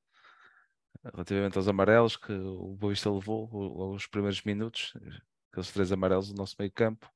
relativamente 1.05 1.57
aos 1.57 1.69
amarelos 1.69 2.17
que 2.17 2.33
o 2.33 2.75
Boavista 2.77 3.11
levou 3.11 3.49
logo 3.51 3.95
os 3.95 4.07
primeiros 4.07 4.43
minutos, 4.43 4.93
aqueles 5.51 5.73
três 5.73 5.91
amarelos 5.91 6.29
do 6.29 6.37
nosso 6.37 6.57
meio 6.59 6.71
campo. 6.73 7.11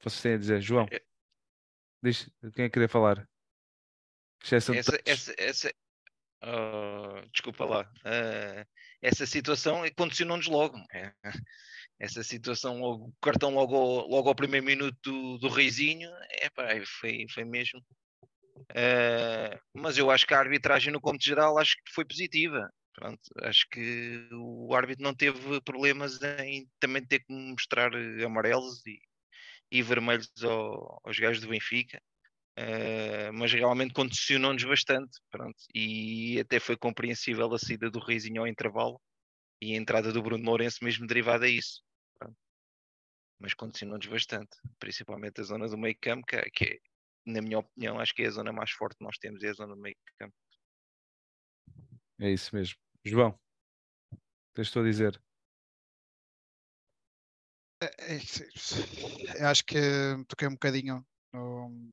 Vocês 0.00 0.20
têm 0.20 0.34
a 0.34 0.38
dizer, 0.38 0.60
João? 0.60 0.88
É. 0.90 1.00
Diz, 2.02 2.28
quem 2.54 2.64
é 2.64 2.68
que 2.68 2.70
queria 2.70 2.88
falar? 2.88 3.28
Essa, 4.50 4.74
essa, 5.06 5.34
essa, 5.38 5.74
uh, 6.42 7.26
desculpa 7.32 7.64
lá. 7.64 7.90
Uh, 8.00 8.66
essa 9.04 9.26
situação 9.26 9.82
condicionou-nos 9.96 10.46
logo. 10.46 10.78
É. 10.92 11.12
Essa 12.00 12.24
situação, 12.24 12.80
o 12.80 13.12
cartão 13.20 13.54
logo, 13.54 14.00
logo 14.06 14.28
ao 14.28 14.34
primeiro 14.34 14.64
minuto 14.64 14.98
do, 15.02 15.38
do 15.38 15.48
Reizinho, 15.48 16.10
é, 16.40 16.48
pá, 16.48 16.68
foi, 17.00 17.26
foi 17.32 17.44
mesmo. 17.44 17.80
Uh, 18.70 19.60
mas 19.74 19.98
eu 19.98 20.10
acho 20.10 20.26
que 20.26 20.32
a 20.32 20.38
arbitragem 20.38 20.92
no 20.92 21.00
conto 21.00 21.22
geral 21.22 21.58
acho 21.58 21.76
que 21.76 21.92
foi 21.94 22.04
positiva. 22.04 22.68
Pronto, 22.94 23.20
acho 23.42 23.66
que 23.70 24.26
o 24.32 24.74
árbitro 24.74 25.02
não 25.02 25.14
teve 25.14 25.60
problemas 25.62 26.20
em 26.40 26.66
também 26.80 27.04
ter 27.04 27.18
que 27.20 27.32
mostrar 27.32 27.90
amarelos 28.24 28.86
e, 28.86 28.98
e 29.70 29.82
vermelhos 29.82 30.30
ao, 30.42 31.00
aos 31.04 31.18
gajos 31.18 31.42
do 31.42 31.48
Benfica. 31.48 32.00
Uh, 32.56 33.32
mas 33.32 33.52
realmente 33.52 33.92
condicionou-nos 33.92 34.62
bastante, 34.62 35.18
pronto, 35.28 35.56
e 35.74 36.38
até 36.38 36.60
foi 36.60 36.76
compreensível 36.76 37.52
a 37.52 37.58
saída 37.58 37.90
do 37.90 37.98
Reizinho 37.98 38.42
ao 38.42 38.46
intervalo 38.46 39.00
e 39.60 39.74
a 39.74 39.76
entrada 39.76 40.12
do 40.12 40.22
Bruno 40.22 40.44
Lourenço 40.44 40.84
mesmo 40.84 41.04
derivada 41.04 41.46
a 41.46 41.48
isso, 41.48 41.82
pronto. 42.16 42.36
mas 43.40 43.54
condicionou-nos 43.54 44.06
bastante, 44.06 44.56
principalmente 44.78 45.40
a 45.40 45.44
zona 45.44 45.68
do 45.68 45.76
meio 45.76 45.96
campo, 46.00 46.24
que, 46.26 46.36
é, 46.36 46.42
que 46.42 46.64
é, 46.64 46.78
na 47.26 47.42
minha 47.42 47.58
opinião, 47.58 47.98
acho 47.98 48.14
que 48.14 48.22
é 48.22 48.28
a 48.28 48.30
zona 48.30 48.52
mais 48.52 48.70
forte 48.70 48.98
que 48.98 49.04
nós 49.04 49.18
temos, 49.18 49.42
é 49.42 49.48
a 49.48 49.54
zona 49.54 49.74
do 49.74 49.80
meio 49.80 49.96
campo. 50.16 50.34
É 52.20 52.30
isso 52.30 52.54
mesmo. 52.54 52.78
João, 53.04 53.36
tens 54.54 54.70
tu 54.70 54.78
a 54.78 54.84
dizer? 54.84 55.20
É, 57.82 58.16
é, 58.16 59.44
acho 59.44 59.64
que 59.64 59.76
toquei 60.28 60.46
um 60.46 60.52
bocadinho 60.52 61.04
no, 61.32 61.90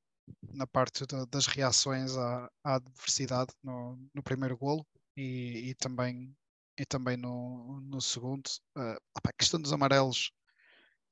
na 0.53 0.67
parte 0.67 1.05
da, 1.05 1.25
das 1.25 1.47
reações 1.47 2.15
à, 2.17 2.51
à 2.63 2.75
adversidade 2.75 3.53
no, 3.63 3.97
no, 4.13 4.23
primeiro 4.23 4.57
golo 4.57 4.85
e, 5.15 5.69
e, 5.69 5.75
também, 5.75 6.35
e 6.77 6.85
também 6.85 7.17
no, 7.17 7.81
no 7.81 8.01
segundo. 8.01 8.47
Uh, 8.77 8.99
a 9.23 9.33
questão 9.33 9.61
dos 9.61 9.73
amarelos 9.73 10.31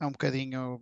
é 0.01 0.05
um 0.05 0.11
bocadinho. 0.11 0.81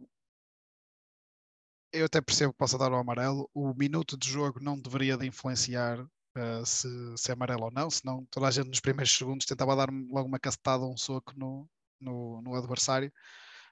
Eu 1.92 2.06
até 2.06 2.22
percebo 2.22 2.54
que 2.54 2.60
possa 2.60 2.78
dar 2.78 2.92
o 2.92 2.96
amarelo. 2.96 3.50
O 3.54 3.74
minuto 3.74 4.18
de 4.18 4.30
jogo 4.30 4.60
não 4.62 4.80
deveria 4.80 5.18
de 5.18 5.26
influenciar 5.26 6.00
uh, 6.02 6.66
se, 6.66 6.88
se 7.18 7.32
é 7.32 7.34
amarelo 7.34 7.66
ou 7.66 7.72
não, 7.72 7.90
senão 7.90 8.26
toda 8.30 8.48
a 8.48 8.52
gente 8.52 8.70
nos 8.70 8.80
primeiros 8.80 9.16
segundos 9.16 9.46
tentava 9.46 9.76
dar 9.76 9.90
logo 9.90 10.28
uma 10.28 10.40
cacetada 10.40 10.86
um 10.86 10.98
soco 10.98 11.34
no, 11.38 11.70
no, 12.00 12.42
no 12.42 12.56
adversário 12.56 13.12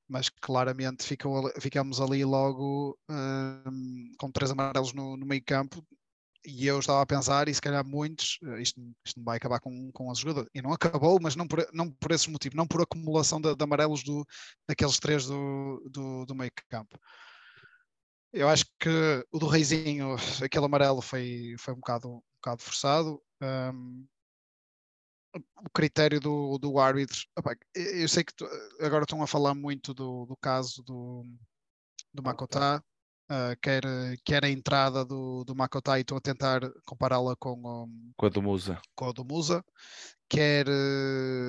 mas 0.07 0.29
claramente 0.29 1.03
ficou, 1.03 1.51
ficamos 1.59 1.99
ali 1.99 2.23
logo 2.23 2.97
um, 3.09 4.11
com 4.17 4.31
três 4.31 4.51
amarelos 4.51 4.93
no, 4.93 5.17
no, 5.17 5.25
meio 5.25 5.43
campo 5.43 5.83
e 6.45 6.67
eu 6.67 6.79
estava 6.79 7.01
a 7.01 7.05
pensar, 7.05 7.47
e 7.47 7.53
se 7.53 7.61
calhar 7.61 7.83
muitos, 7.85 8.37
eh, 8.43 8.61
isto, 8.61 8.79
isto 9.03 9.17
não 9.17 9.25
vai 9.25 9.37
acabar 9.37 9.59
com, 9.59 9.91
com 9.91 10.11
as 10.11 10.19
jogadores, 10.19 10.49
e 10.53 10.61
não 10.61 10.71
acabou, 10.71 11.19
mas 11.19 11.35
não 11.35 11.47
por, 11.47 11.67
não 11.73 11.91
por 11.91 12.11
esse 12.11 12.29
motivo, 12.29 12.55
não 12.55 12.67
por 12.67 12.81
acumulação 12.81 13.41
de, 13.41 13.55
de 13.55 13.63
amarelos 13.63 14.03
do, 14.03 14.23
daqueles 14.67 14.99
três 14.99 15.25
do, 15.25 15.81
do, 15.91 16.25
do 16.25 16.35
meio 16.35 16.51
campo. 16.69 16.99
Eu 18.31 18.49
acho 18.49 18.65
que 18.79 19.25
o 19.31 19.39
do 19.39 19.47
Reizinho, 19.47 20.15
aquele 20.43 20.65
amarelo 20.65 21.01
foi, 21.01 21.55
foi 21.57 21.73
um, 21.73 21.77
bocado, 21.77 22.09
um 22.09 22.21
bocado 22.35 22.61
forçado. 22.61 23.21
Um, 23.41 24.05
o 25.35 25.69
critério 25.73 26.19
do, 26.19 26.57
do 26.57 26.79
árbitro. 26.79 27.19
eu 27.73 28.07
sei 28.07 28.23
que 28.23 28.33
tu, 28.33 28.47
agora 28.79 29.03
estão 29.03 29.21
a 29.21 29.27
falar 29.27 29.53
muito 29.53 29.93
do, 29.93 30.25
do 30.25 30.37
caso 30.37 30.81
do, 30.83 31.23
do 32.13 32.23
Makota, 32.23 32.83
uh, 33.31 33.55
quer, 33.61 33.83
quer 34.23 34.45
a 34.45 34.49
entrada 34.49 35.03
do, 35.03 35.43
do 35.43 35.55
Makota 35.55 35.97
e 35.97 36.01
estão 36.01 36.17
a 36.17 36.21
tentar 36.21 36.61
compará-la 36.85 37.35
com, 37.35 37.53
um, 37.53 38.11
com 38.15 38.25
a 38.25 38.29
do 38.29 38.41
Musa. 38.41 38.79
Com 38.95 39.09
a 39.09 39.11
do 39.11 39.25
Musa. 39.25 39.63
Quer. 40.27 40.65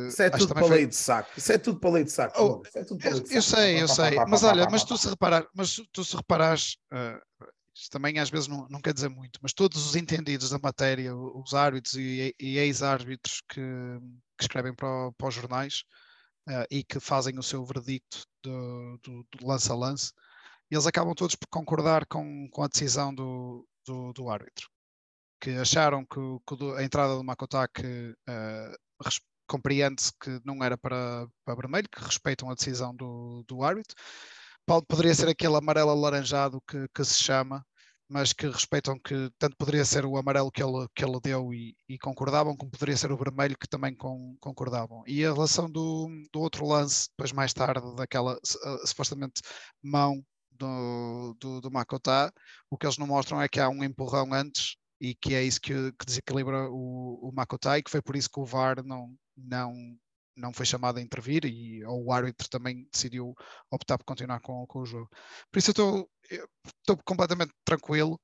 Isso 0.07 0.23
é 0.23 0.29
tudo 0.29 0.53
para 0.53 0.67
foi... 0.67 0.87
de 0.87 0.95
saco. 0.95 1.31
Isso 1.35 1.51
é 1.51 1.57
tudo 1.57 1.81
para 1.81 1.91
lei 1.91 2.05
de 2.05 2.13
saco. 2.13 2.35
Oh, 2.39 2.79
é 2.79 2.85
tudo 2.85 3.03
eu, 3.07 3.25
eu 3.31 3.43
sei, 3.43 3.81
eu 3.81 3.89
sei. 3.89 4.17
Mas 4.29 4.43
olha, 4.43 4.69
mas 4.71 4.85
tu 4.85 4.99
se 4.99 5.09
reparar, 5.09 5.47
mas 5.55 5.77
tu 5.93 6.05
se 6.05 6.15
reparares, 6.15 6.77
uh, 6.93 7.47
isto 7.77 7.91
também 7.91 8.19
às 8.19 8.31
vezes 8.31 8.49
não, 8.49 8.67
não 8.71 8.81
quer 8.81 8.95
dizer 8.95 9.11
muito, 9.11 9.39
mas 9.43 9.53
todos 9.53 9.87
os 9.87 9.95
entendidos 9.95 10.51
da 10.51 10.59
matéria, 10.59 11.15
os 11.15 11.53
árbitros 11.53 11.95
e, 11.95 12.35
e 12.41 12.59
ex-árbitros 12.59 13.43
que, 13.49 13.61
que, 14.39 14.45
escrevem 14.45 14.75
para, 14.75 15.13
para 15.13 15.29
os 15.29 15.35
jornais 15.35 15.85
uh, 16.49 16.65
e 16.71 16.83
que 16.83 16.99
fazem 16.99 17.39
o 17.39 17.43
seu 17.43 17.65
verdicto 17.67 18.25
do, 18.43 18.99
do, 19.03 19.27
do 19.31 19.47
lance 19.47 19.71
a 19.71 19.75
lance, 19.75 20.13
eles 20.71 20.87
acabam 20.87 21.15
todos 21.15 21.37
por 21.37 21.49
concordar 21.49 22.07
com, 22.07 22.49
com 22.51 22.63
a 22.63 22.69
decisão 22.69 23.15
do, 23.15 23.69
do, 23.85 24.13
do 24.15 24.31
árbitro, 24.31 24.69
que 25.39 25.51
acharam 25.51 26.05
que, 26.07 26.21
que, 26.47 26.79
a 26.79 26.83
entrada 26.83 27.15
do 27.15 27.23
Makotak 27.23 27.83
uh, 27.83 28.77
compreende-se 29.47 30.13
que 30.19 30.41
não 30.45 30.65
era 30.65 30.79
para, 30.79 31.29
para 31.45 31.55
vermelho, 31.55 31.89
que 31.91 32.03
respeitam 32.03 32.51
a 32.51 32.55
decisão 32.55 32.97
do, 32.97 33.45
do 33.47 33.63
árbitro 33.63 33.95
poderia 34.67 35.15
ser 35.15 35.29
aquele 35.29 35.57
amarelo 35.57 35.91
alaranjado 35.91 36.61
que, 36.69 36.87
que, 36.95 37.05
se 37.05 37.23
chama, 37.23 37.65
mas 38.09 38.33
que 38.33 38.47
respeitam 38.49 38.99
que 38.99 39.31
tanto 39.39 39.57
poderia 39.57 39.85
ser 39.85 40.05
o 40.05 40.17
amarelo 40.17 40.51
que 40.51 40.63
ele, 40.63 40.87
que 40.95 41.05
ele 41.05 41.21
deu 41.23 41.53
e, 41.53 41.77
e 41.89 41.99
concordavam, 41.99 42.57
como 42.57 42.71
poderia 42.71 42.97
ser 42.97 43.13
o 43.13 43.17
vermelho 43.17 43.57
que 43.59 43.69
também 43.69 43.95
com, 43.95 44.37
concordavam. 44.41 45.03
E 45.07 45.25
a 45.25 45.33
relação 45.33 45.71
do, 45.71 46.09
do 46.33 46.41
outro 46.41 46.67
lance, 46.67 47.09
depois 47.11 47.33
mais 47.33 47.53
tarde, 47.53 47.95
daquela 47.97 48.35
uh, 48.35 48.87
supostamente 48.87 49.41
mão 49.83 50.23
do, 50.53 51.37
do, 51.41 51.61
do 51.61 51.71
Makota, 51.71 52.33
o 52.71 52.77
que 52.77 52.87
eles 52.87 52.99
não 52.99 53.07
mostram 53.07 53.41
é 53.41 53.49
que 53.49 53.61
há 53.61 53.69
um 53.69 53.85
empurrão 53.85 54.33
antes 54.33 54.77
e 55.01 55.15
que 55.15 55.35
é 55.35 55.43
isso 55.43 55.61
que, 55.61 55.93
que 55.93 56.07
desequilibra 56.07 56.71
o, 56.71 57.29
o 57.29 57.33
Makota 57.35 57.79
e 57.79 57.83
que 57.83 57.91
foi 57.91 58.03
por 58.03 58.17
isso 58.17 58.31
que 58.31 58.41
o 58.41 58.47
VAR 58.47 58.83
não, 58.85 59.15
não, 59.37 59.73
não 60.37 60.53
foi 60.53 60.67
chamado 60.67 60.99
a 60.99 61.03
intervir 61.03 61.45
e 61.47 61.85
o 61.87 62.13
árbitro 62.13 62.49
também 62.49 62.89
decidiu 62.93 63.35
optar 63.71 63.99
por 63.99 64.05
continuar 64.05 64.41
com, 64.41 64.67
com 64.67 64.81
o 64.81 64.87
jogo. 64.87 65.09
Por 65.51 65.59
isso 65.59 65.73
eu 65.79 66.09
estou 66.81 66.97
completamente 67.05 67.53
tranquilo 67.65 68.21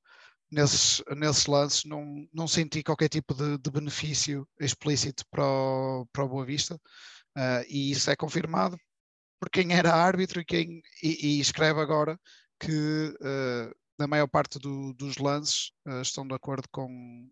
nesses, 0.50 1.02
nesses 1.16 1.46
lances, 1.46 1.84
não, 1.84 2.28
não 2.32 2.46
senti 2.46 2.82
qualquer 2.82 3.08
tipo 3.08 3.34
de, 3.34 3.58
de 3.58 3.70
benefício 3.70 4.46
explícito 4.60 5.24
para 5.30 5.44
o, 5.44 6.06
para 6.12 6.24
o 6.24 6.28
Boa 6.28 6.44
Vista 6.44 6.74
uh, 6.76 7.64
e 7.68 7.90
isso 7.90 8.10
é 8.10 8.16
confirmado 8.16 8.76
por 9.40 9.50
quem 9.50 9.72
era 9.72 9.94
árbitro 9.94 10.40
e 10.40 10.44
quem 10.44 10.82
e, 11.02 11.38
e 11.38 11.40
escreve 11.40 11.80
agora 11.80 12.20
que 12.60 12.70
uh, 13.20 13.74
na 13.98 14.06
maior 14.06 14.28
parte 14.28 14.58
do, 14.58 14.92
dos 14.94 15.16
lances 15.16 15.72
uh, 15.86 16.02
estão 16.02 16.26
de 16.26 16.34
acordo 16.34 16.68
com, 16.70 17.28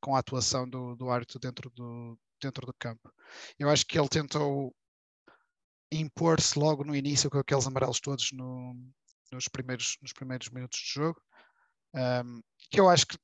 com 0.00 0.16
a 0.16 0.20
atuação 0.20 0.68
do, 0.68 0.96
do 0.96 1.10
árbitro 1.10 1.38
dentro 1.38 1.70
do, 1.70 2.18
dentro 2.40 2.66
do 2.66 2.74
campo. 2.78 3.12
Eu 3.58 3.68
acho 3.68 3.86
que 3.86 3.98
ele 3.98 4.08
tentou 4.08 4.74
impor-se 5.90 6.58
logo 6.58 6.84
no 6.84 6.94
início 6.94 7.30
com 7.30 7.38
aqueles 7.38 7.66
amarelos 7.66 8.00
todos 8.00 8.32
no, 8.32 8.74
nos, 9.32 9.48
primeiros, 9.48 9.96
nos 10.02 10.12
primeiros 10.12 10.48
minutos 10.50 10.78
de 10.78 10.92
jogo, 10.92 11.20
um, 11.94 12.42
que 12.70 12.80
eu 12.80 12.88
acho 12.88 13.06
que 13.06 13.18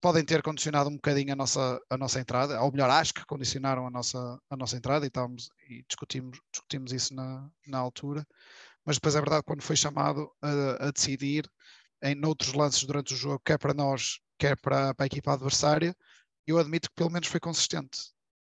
podem 0.00 0.24
ter 0.24 0.42
condicionado 0.42 0.90
um 0.90 0.96
bocadinho 0.96 1.32
a 1.32 1.36
nossa, 1.36 1.80
a 1.88 1.96
nossa 1.96 2.20
entrada, 2.20 2.60
ou 2.60 2.72
melhor, 2.72 2.90
acho 2.90 3.14
que 3.14 3.24
condicionaram 3.24 3.86
a 3.86 3.90
nossa, 3.90 4.18
a 4.50 4.56
nossa 4.56 4.76
entrada 4.76 5.06
e, 5.06 5.08
estávamos, 5.08 5.48
e 5.68 5.84
discutimos, 5.88 6.40
discutimos 6.52 6.92
isso 6.92 7.14
na, 7.14 7.48
na 7.66 7.78
altura, 7.78 8.26
mas 8.84 8.96
depois 8.96 9.14
é 9.14 9.20
verdade 9.20 9.44
quando 9.44 9.62
foi 9.62 9.76
chamado 9.76 10.30
a, 10.42 10.88
a 10.88 10.90
decidir 10.90 11.48
em 12.02 12.24
outros 12.24 12.52
lances 12.52 12.82
durante 12.82 13.14
o 13.14 13.16
jogo, 13.16 13.40
quer 13.44 13.58
para 13.58 13.72
nós, 13.72 14.18
quer 14.36 14.56
para, 14.60 14.92
para 14.92 15.04
a 15.04 15.06
equipa 15.06 15.34
adversária, 15.34 15.94
eu 16.46 16.58
admito 16.58 16.88
que 16.88 16.96
pelo 16.96 17.10
menos 17.10 17.28
foi 17.28 17.38
consistente 17.38 18.12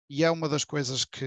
e 0.08 0.24
é 0.24 0.30
uma 0.30 0.48
das 0.48 0.64
coisas 0.64 1.04
que 1.04 1.26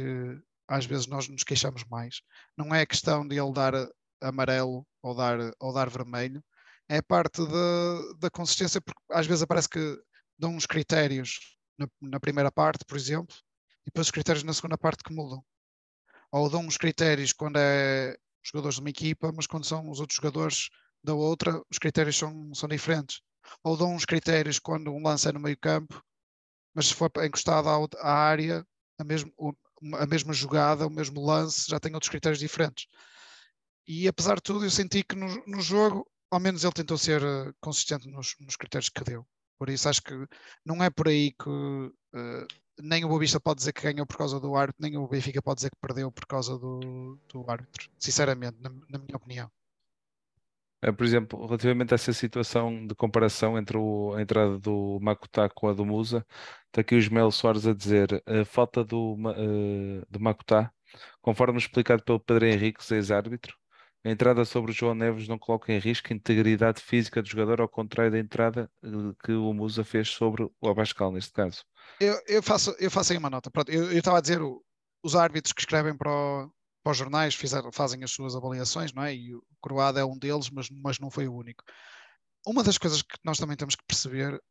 às 0.68 0.86
vezes 0.86 1.08
nós 1.08 1.28
nos 1.28 1.44
queixamos 1.44 1.84
mais. 1.86 2.22
Não 2.58 2.74
é 2.74 2.82
a 2.82 2.86
questão 2.86 3.28
de 3.28 3.40
ele 3.40 3.52
dar 3.52 3.74
amarelo 4.22 4.86
ou 5.02 5.16
dar, 5.16 5.38
ou 5.60 5.74
dar 5.74 5.90
vermelho, 5.90 6.44
é 6.88 7.02
parte 7.02 7.46
da, 7.46 8.14
da 8.20 8.30
consistência, 8.30 8.82
porque 8.82 9.02
às 9.12 9.28
vezes 9.28 9.46
parece 9.46 9.70
que 9.70 9.98
dão 10.38 10.56
uns 10.56 10.66
critérios 10.66 11.58
na, 11.78 11.88
na, 12.02 12.20
primeira 12.20 12.52
parte, 12.52 12.84
por 12.86 12.98
exemplo, 12.98 13.36
e 13.82 13.86
depois 13.86 14.08
os 14.08 14.12
critérios 14.12 14.44
na 14.44 14.54
segunda 14.54 14.78
parte 14.78 15.04
que 15.04 15.14
mudam. 15.14 15.44
Ou 16.32 16.50
dão 16.50 16.62
uns 16.62 16.78
critérios 16.78 17.34
quando 17.34 17.58
é 17.58 18.16
jogadores 18.44 18.76
de 18.76 18.82
uma 18.82 18.90
equipa, 18.90 19.32
mas 19.36 19.48
quando 19.48 19.66
são 19.66 19.90
os 19.90 20.00
outros 20.00 20.16
jogadores 20.16 20.70
da 21.04 21.14
outra, 21.14 21.62
os 21.72 21.78
critérios 21.78 22.18
são, 22.18 22.54
são 22.54 22.70
diferentes. 22.70 23.22
Ou 23.64 23.78
dão 23.78 23.94
uns 23.94 24.06
critérios 24.06 24.60
quando 24.60 24.92
um 24.92 25.02
lance 25.02 25.28
é 25.28 25.32
no 25.32 25.40
meio 25.40 25.58
campo 25.58 26.04
mas 26.80 26.88
se 26.88 26.96
for 26.96 27.12
encostado 27.26 27.68
à, 27.68 28.10
área, 28.10 28.66
a, 28.98 29.04
mesmo, 29.04 29.34
a 29.96 30.06
mesma 30.06 30.32
jogada, 30.32 30.88
o 30.88 30.90
mesmo 30.90 31.20
lance, 31.26 31.70
já 31.70 31.78
tem 31.78 31.94
outros 31.94 32.10
critérios 32.10 32.40
diferentes. 32.40 32.88
E 33.86 34.08
apesar 34.08 34.36
de 34.36 34.44
tudo, 34.44 34.64
eu 34.64 34.72
senti 34.72 35.04
que 35.04 35.14
no, 35.14 35.28
no 35.46 35.60
jogo, 35.60 36.10
ao 36.32 36.40
menos 36.40 36.64
ele 36.64 36.72
tentou 36.72 36.98
ser 36.98 37.22
uh, 37.22 37.54
consistente 37.60 38.08
nos, 38.10 38.34
nos, 38.40 38.56
critérios 38.56 38.88
que 38.88 39.04
deu. 39.04 39.28
Por 39.58 39.70
isso 39.70 39.90
acho 39.90 40.02
que 40.02 40.14
não 40.66 40.82
é 40.82 40.90
por 40.90 41.10
aí 41.10 41.34
que 41.34 41.50
uh, 41.50 42.48
nem 42.82 43.04
o 43.04 43.10
Boavista 43.10 43.42
pode 43.42 43.58
dizer 43.58 43.74
que 43.74 43.82
ganhou 43.82 44.06
por 44.06 44.16
causa 44.16 44.40
do 44.40 44.56
árbitro, 44.56 44.82
nem 44.82 44.96
o 44.96 45.06
Benfica 45.06 45.42
pode 45.42 45.58
dizer 45.58 45.72
que 45.72 45.82
perdeu 45.82 46.10
por 46.10 46.26
causa 46.28 46.58
do, 46.58 47.20
do 47.28 47.52
árbitro. 47.52 47.90
Sinceramente, 48.00 48.56
na, 48.62 48.70
na 48.70 49.00
minha 49.00 49.18
opinião. 49.18 49.52
Eh, 50.82 50.92
por 50.92 51.06
exemplo, 51.06 51.46
relativamente 51.46 51.94
a 51.94 51.96
essa 51.96 52.14
situação 52.14 52.88
de 52.88 52.96
comparação 52.96 53.58
entre 53.58 53.78
o- 53.78 54.14
a 54.16 54.22
entrada 54.22 54.58
do 54.60 54.98
Makutá 55.02 55.50
com 55.50 55.68
a 55.68 55.74
do 55.74 55.86
Musa, 55.86 56.26
está 56.70 56.82
aqui 56.82 56.96
o 56.96 57.00
Ismael 57.00 57.32
Soares 57.32 57.68
a 57.68 57.74
dizer 57.74 58.24
a 58.26 58.46
falta 58.46 58.84
do, 58.84 59.16
Makutá, 60.20 60.72
conforme 61.22 61.58
explicado 61.58 62.04
pelo 62.04 62.20
Pedro 62.20 62.46
Henrique, 62.46 62.84
ex-árbitro, 62.94 63.56
a 64.04 64.10
entrada 64.10 64.46
sobre 64.46 64.72
o 64.72 64.74
João 64.74 64.96
Neves 64.96 65.28
não 65.28 65.38
coloca 65.38 65.74
em 65.74 65.78
risco 65.80 66.08
a 66.12 66.16
integridade 66.16 66.82
física 66.82 67.22
do 67.22 67.28
jogador, 67.28 67.60
ao 67.60 67.68
contrário 67.68 68.12
da 68.12 68.20
entrada 68.20 68.72
eh, 68.82 68.88
que 69.24 69.34
o 69.34 69.54
Musa 69.54 69.84
fez 69.84 70.10
sobre 70.10 70.44
o 70.62 70.70
Abascal, 70.70 71.12
neste 71.12 71.34
caso. 71.34 71.64
Eu, 72.00 72.18
eu 72.28 72.42
faço, 72.42 72.74
eu 72.80 72.90
faço 72.90 73.12
aí 73.12 73.18
uma 73.18 73.30
nota. 73.30 73.52
Pronto, 73.52 73.70
eu 73.70 73.92
estava 73.92 74.18
a 74.20 74.22
dizer 74.22 74.42
o- 74.42 74.64
os 75.04 75.16
árbitros 75.16 75.52
que 75.52 75.62
escrevem 75.62 75.98
para 75.98 76.10
o, 76.10 76.50
para 76.82 76.92
os 76.92 76.98
jornais 76.98 77.38
fazem 77.74 78.04
as 78.04 78.12
suas 78.12 78.36
avaliações, 78.38 78.94
não 78.94 79.04
é? 79.04 79.14
E 79.14 79.36
o 79.36 79.44
Croada 79.62 80.00
é 80.00 80.06
um 80.06 80.18
deles, 80.18 80.50
mas, 80.50 80.70
mas 80.70 80.98
não 80.98 81.12
foi 81.12 81.28
o 81.28 81.36
único. 81.36 81.64
uma 82.48 82.64
das 82.64 82.78
coisas 82.78 83.02
que 83.02 83.18
nós 83.24 83.38
também 83.38 83.58
temos 83.58 83.76
que 83.76 83.84
perceber 83.86 84.42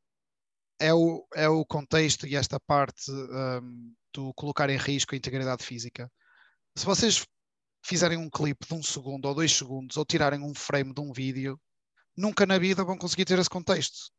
é 0.78 0.94
o, 0.94 1.26
é 1.34 1.48
o 1.48 1.64
contexto 1.64 2.26
e 2.26 2.36
esta 2.36 2.60
parte 2.60 3.10
um, 3.10 3.92
do 4.12 4.32
colocar 4.34 4.70
em 4.70 4.76
risco 4.76 5.14
a 5.14 5.18
integridade 5.18 5.64
física. 5.64 6.10
Se 6.76 6.84
vocês 6.84 7.26
fizerem 7.84 8.18
um 8.18 8.30
clipe 8.30 8.66
de 8.66 8.74
um 8.74 8.82
segundo 8.82 9.26
ou 9.26 9.34
dois 9.34 9.52
segundos 9.52 9.96
ou 9.96 10.04
tirarem 10.04 10.42
um 10.42 10.54
frame 10.54 10.92
de 10.92 11.00
um 11.00 11.12
vídeo, 11.12 11.58
nunca 12.16 12.46
na 12.46 12.58
vida 12.58 12.84
vão 12.84 12.96
conseguir 12.96 13.24
ter 13.24 13.38
esse 13.38 13.50
contexto. 13.50 14.10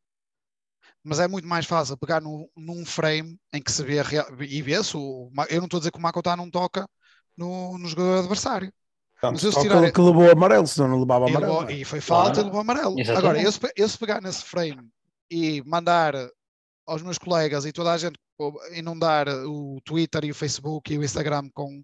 Mas 1.02 1.18
é 1.18 1.26
muito 1.26 1.48
mais 1.48 1.64
fácil 1.64 1.96
pegar 1.96 2.20
no, 2.20 2.50
num 2.56 2.84
frame 2.84 3.38
em 3.52 3.62
que 3.62 3.72
se 3.72 3.82
vê 3.82 3.96
e 4.48 4.60
vê-se. 4.60 4.94
Eu 4.96 5.58
não 5.58 5.64
estou 5.64 5.78
a 5.78 5.80
dizer 5.80 5.90
que 5.90 5.98
o 5.98 6.02
Makota 6.02 6.36
não 6.36 6.50
toca 6.50 6.86
no, 7.36 7.78
no 7.78 7.88
jogador 7.88 8.18
adversário. 8.18 8.72
Mas 9.22 9.42
eu 9.42 9.52
se 9.52 9.60
tirar... 9.60 9.92
que 9.92 10.00
levou 10.00 10.30
amarelo, 10.30 10.66
senão 10.66 10.88
não 10.88 11.00
levava 11.00 11.26
amarelo. 11.26 11.52
E, 11.52 11.58
levou, 11.58 11.70
e 11.70 11.84
foi 11.84 12.00
falta 12.00 12.40
e 12.40 12.44
levou 12.44 12.60
amarelo. 12.60 12.98
Exatamente. 12.98 13.18
Agora, 13.18 13.42
eu 13.42 13.52
se, 13.52 13.60
eu 13.76 13.88
se 13.88 13.98
pegar 13.98 14.20
nesse 14.20 14.44
frame 14.44 14.88
e 15.30 15.62
mandar 15.64 16.14
aos 16.90 17.02
meus 17.02 17.18
colegas 17.18 17.64
e 17.64 17.72
toda 17.72 17.92
a 17.92 17.98
gente 17.98 18.18
inundar 18.72 19.28
o 19.28 19.80
Twitter 19.84 20.24
e 20.24 20.30
o 20.30 20.34
Facebook 20.34 20.92
e 20.92 20.98
o 20.98 21.04
Instagram 21.04 21.48
com, 21.54 21.80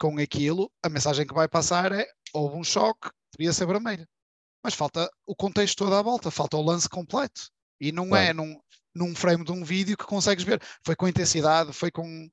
com 0.00 0.18
aquilo, 0.18 0.70
a 0.82 0.88
mensagem 0.88 1.24
que 1.24 1.34
vai 1.34 1.48
passar 1.48 1.92
é 1.92 2.06
houve 2.32 2.56
um 2.56 2.64
choque, 2.64 3.08
devia 3.38 3.52
ser 3.52 3.66
vermelho. 3.66 4.06
Mas 4.62 4.74
falta 4.74 5.08
o 5.24 5.36
contexto 5.36 5.78
todo 5.78 5.94
à 5.94 6.02
volta, 6.02 6.30
falta 6.30 6.56
o 6.56 6.62
lance 6.62 6.88
completo. 6.88 7.48
E 7.80 7.92
não 7.92 8.06
é 8.06 8.08
claro. 8.08 8.26
é 8.26 8.32
num, 8.32 8.60
num 8.94 9.14
frame 9.14 9.44
de 9.44 9.52
um 9.52 9.62
vídeo 9.62 9.96
que 9.96 10.04
consegues 10.04 10.44
ver. 10.44 10.60
Foi 10.84 10.96
com 10.96 11.06
intensidade, 11.06 11.72
foi 11.72 11.92
com 11.92 12.28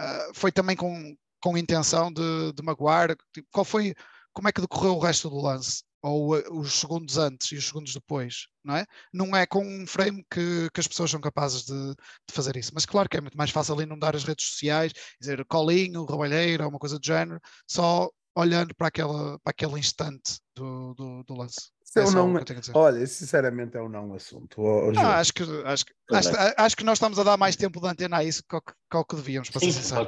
uh, 0.00 0.34
foi 0.34 0.52
também 0.52 0.76
com, 0.76 1.16
com 1.42 1.58
intenção 1.58 2.12
de, 2.12 2.52
de 2.52 2.62
magoar. 2.62 3.16
Tipo, 3.32 3.48
qual 3.50 3.64
foi, 3.64 3.94
como 4.32 4.48
é 4.48 4.52
que 4.52 4.60
decorreu 4.60 4.94
o 4.94 5.00
resto 5.00 5.28
do 5.28 5.40
lance? 5.40 5.82
Ou 6.04 6.34
os 6.60 6.74
segundos 6.74 7.16
antes 7.16 7.50
e 7.50 7.56
os 7.56 7.66
segundos 7.66 7.94
depois, 7.94 8.46
não 8.62 8.76
é? 8.76 8.84
Não 9.12 9.34
é 9.34 9.46
com 9.46 9.64
um 9.64 9.86
frame 9.86 10.22
que, 10.30 10.68
que 10.70 10.80
as 10.80 10.86
pessoas 10.86 11.10
são 11.10 11.20
capazes 11.20 11.64
de, 11.64 11.94
de, 11.94 12.34
fazer 12.34 12.56
isso. 12.56 12.72
Mas 12.74 12.84
claro 12.84 13.08
que 13.08 13.16
é 13.16 13.20
muito 13.22 13.38
mais 13.38 13.50
fácil 13.50 13.80
inundar 13.80 14.14
as 14.14 14.24
redes 14.24 14.46
sociais, 14.46 14.92
dizer 15.18 15.42
colinho, 15.46 16.04
roubalheira, 16.04 16.68
uma 16.68 16.78
coisa 16.78 16.98
do 16.98 17.06
género, 17.06 17.40
só 17.66 18.10
olhando 18.36 18.74
para, 18.74 18.88
aquela, 18.88 19.38
para 19.38 19.50
aquele 19.50 19.78
instante 19.78 20.40
do, 20.54 20.92
do, 20.94 21.24
do 21.24 21.34
lance. 21.34 21.72
É 21.96 22.10
não, 22.10 22.34
olha, 22.74 23.06
sinceramente 23.06 23.76
é 23.76 23.80
um 23.80 23.88
não 23.88 24.14
assunto. 24.14 24.60
Ah, 24.98 25.20
acho, 25.20 25.32
que, 25.32 25.44
acho, 25.64 25.86
que, 25.86 25.92
acho, 26.12 26.30
acho, 26.56 26.76
que 26.76 26.82
nós 26.82 26.98
estamos 26.98 27.20
a 27.20 27.22
dar 27.22 27.36
mais 27.36 27.54
tempo 27.54 27.80
de 27.80 27.86
antena 27.86 28.16
a 28.16 28.24
isso 28.24 28.42
que, 28.42 28.60
que, 28.60 29.04
que 29.08 29.16
devíamos, 29.16 29.48
para 29.48 29.60
Sim, 29.60 29.70
ser 29.70 29.80
sincero. 29.80 30.00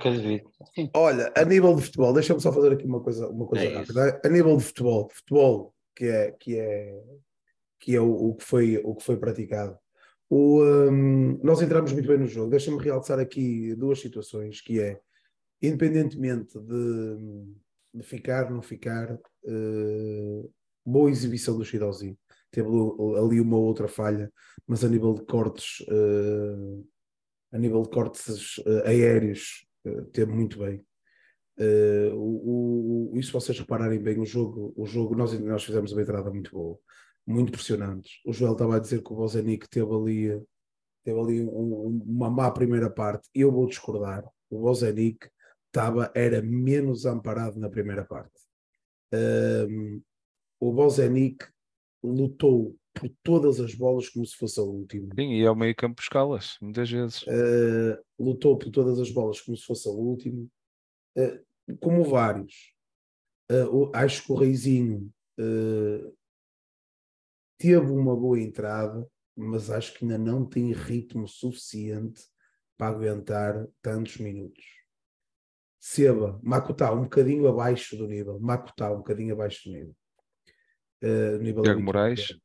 Olha, 0.95 1.33
a 1.37 1.45
nível 1.45 1.77
de 1.77 1.83
futebol, 1.83 2.13
deixa-me 2.13 2.41
só 2.41 2.53
fazer 2.53 2.73
aqui 2.73 2.85
uma 2.85 3.01
coisa, 3.01 3.29
uma 3.29 3.47
coisa 3.47 3.65
é 3.65 3.77
rápida. 3.77 4.21
A 4.25 4.29
nível 4.29 4.57
de 4.57 4.65
futebol, 4.65 5.09
futebol 5.13 5.76
que 5.97 6.05
é, 6.05 6.31
que 6.33 6.59
é, 6.59 7.03
que 7.81 7.97
é 7.97 8.01
o, 8.01 8.11
o 8.11 8.35
que 8.35 8.45
foi, 8.45 8.81
o 8.85 8.95
que 8.95 9.03
foi 9.03 9.17
praticado. 9.17 9.77
O, 10.29 10.63
um, 10.63 11.39
nós 11.43 11.63
entramos 11.63 11.93
muito 11.93 12.07
bem 12.07 12.19
no 12.19 12.27
jogo. 12.27 12.51
Deixa-me 12.51 12.83
realçar 12.83 13.19
aqui 13.19 13.75
duas 13.75 14.01
situações, 14.01 14.61
que 14.61 14.81
é, 14.81 15.01
independentemente 15.63 16.59
de, 16.61 17.17
de 17.95 18.03
ficar, 18.03 18.51
não 18.51 18.61
ficar, 18.61 19.15
uh, 19.15 20.53
boa 20.85 21.11
exibição 21.11 21.57
do 21.57 21.65
Shidozi. 21.65 22.19
Teve 22.51 22.69
ali 23.19 23.41
uma 23.41 23.57
outra 23.57 23.89
falha, 23.89 24.33
mas 24.67 24.85
a 24.85 24.89
nível 24.89 25.15
de 25.15 25.25
cortes, 25.25 25.81
uh, 25.89 26.87
a 27.53 27.59
nível 27.59 27.83
de 27.83 27.91
cortes 27.91 28.59
uh, 28.59 28.83
aéreos, 28.85 29.67
teve 30.13 30.33
muito 30.33 30.59
bem. 30.59 30.85
Uh, 31.59 32.15
o, 32.15 33.13
o, 33.15 33.19
isso 33.19 33.33
vocês 33.33 33.59
repararem 33.59 33.99
bem, 33.99 34.19
o 34.19 34.27
jogo, 34.27 34.75
o 34.77 34.85
jogo 34.85 35.15
nós, 35.15 35.39
nós 35.41 35.65
fizemos 35.65 35.93
uma 35.93 36.03
entrada 36.03 36.31
muito 36.31 36.51
boa, 36.51 36.79
muito 37.27 37.51
pressionantes. 37.51 38.21
O 38.27 38.33
Joel 38.33 38.53
estava 38.53 38.77
a 38.77 38.79
dizer 38.79 39.03
que 39.03 39.13
o 39.13 39.17
Bozenic 39.17 39.69
teve 39.69 39.93
ali, 39.95 40.43
teve 41.03 41.19
ali 41.19 41.43
um, 41.43 42.03
uma 42.07 42.29
má 42.29 42.51
primeira 42.51 42.91
parte. 42.91 43.29
Eu 43.35 43.51
vou 43.51 43.67
discordar. 43.67 44.25
O 44.51 44.61
Bozenic 44.61 45.29
estava, 45.67 46.11
era 46.15 46.43
menos 46.43 47.07
amparado 47.07 47.59
na 47.59 47.71
primeira 47.71 48.05
parte. 48.05 48.35
Um, 49.13 50.03
o 50.61 50.73
Bozenic 50.73 51.47
lutou 52.03 52.77
por 52.95 53.11
todas 53.23 53.61
as 53.61 53.75
bolas 53.75 54.09
como 54.09 54.25
se 54.25 54.37
fosse 54.37 54.59
a 54.59 54.63
última. 54.63 55.15
Sim, 55.15 55.35
e 55.35 55.47
ao 55.47 55.55
meio 55.55 55.75
campo 55.77 56.01
escalas, 56.01 56.57
muitas 56.61 56.91
vezes. 56.91 57.23
Uh, 57.23 57.99
lutou 58.19 58.57
por 58.57 58.71
todas 58.71 58.99
as 58.99 59.11
bolas 59.11 59.41
como 59.41 59.57
se 59.57 59.65
fosse 59.65 59.89
a 59.89 59.93
última. 59.93 60.47
Uh, 61.17 61.46
como 61.81 62.05
vários. 62.05 62.75
Uh, 63.51 63.91
acho 63.95 64.25
que 64.25 64.33
o 64.33 64.37
Reizinho 64.37 65.13
uh, 65.39 66.17
teve 67.59 67.91
uma 67.91 68.17
boa 68.17 68.41
entrada, 68.41 69.07
mas 69.37 69.71
acho 69.71 69.95
que 69.95 70.05
ainda 70.05 70.19
não 70.19 70.45
tem 70.45 70.73
ritmo 70.73 71.29
suficiente 71.29 72.23
para 72.77 72.95
aguentar 72.95 73.67
tantos 73.81 74.19
minutos. 74.19 74.65
Seba, 75.79 76.41
Makuta 76.43 76.93
um 76.93 77.05
bocadinho 77.05 77.47
abaixo 77.47 77.97
do 77.97 78.09
nível. 78.09 78.41
Makuta 78.41 78.91
um 78.91 78.97
bocadinho 78.97 79.35
abaixo 79.35 79.69
do 79.69 79.73
nível. 79.73 79.97
Uh, 81.03 81.39
nível 81.39 81.63
Tiago 81.63 81.83
Moraes. 81.83 82.37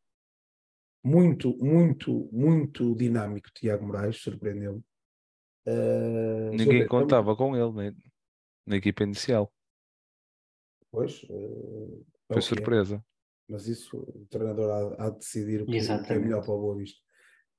Muito, 1.03 1.57
muito, 1.57 2.30
muito 2.32 2.95
dinâmico, 2.95 3.49
Tiago 3.55 3.86
Moraes, 3.86 4.17
surpreendeu-me. 4.17 4.84
Uh, 5.65 6.51
Ninguém 6.51 6.88
contava 6.88 7.36
com 7.36 7.55
ele, 7.55 7.72
né? 7.72 7.95
Na 8.66 8.76
equipa 8.76 9.03
inicial. 9.03 9.51
Pois, 10.91 11.24
uh, 11.24 12.05
foi 12.28 12.38
é. 12.38 12.41
surpresa. 12.41 12.95
É. 12.95 13.01
Mas 13.49 13.68
isso 13.68 13.97
o 13.97 14.26
treinador 14.30 14.70
há, 14.97 15.05
há 15.05 15.09
de 15.09 15.20
decidir 15.20 15.62
o 15.62 15.66
que, 15.66 15.80
que, 15.80 16.14
é 16.14 16.20
melhor 16.20 16.41
para 16.41 16.53
o 16.53 16.62
Boa 16.62 16.78
Vista. 16.78 16.99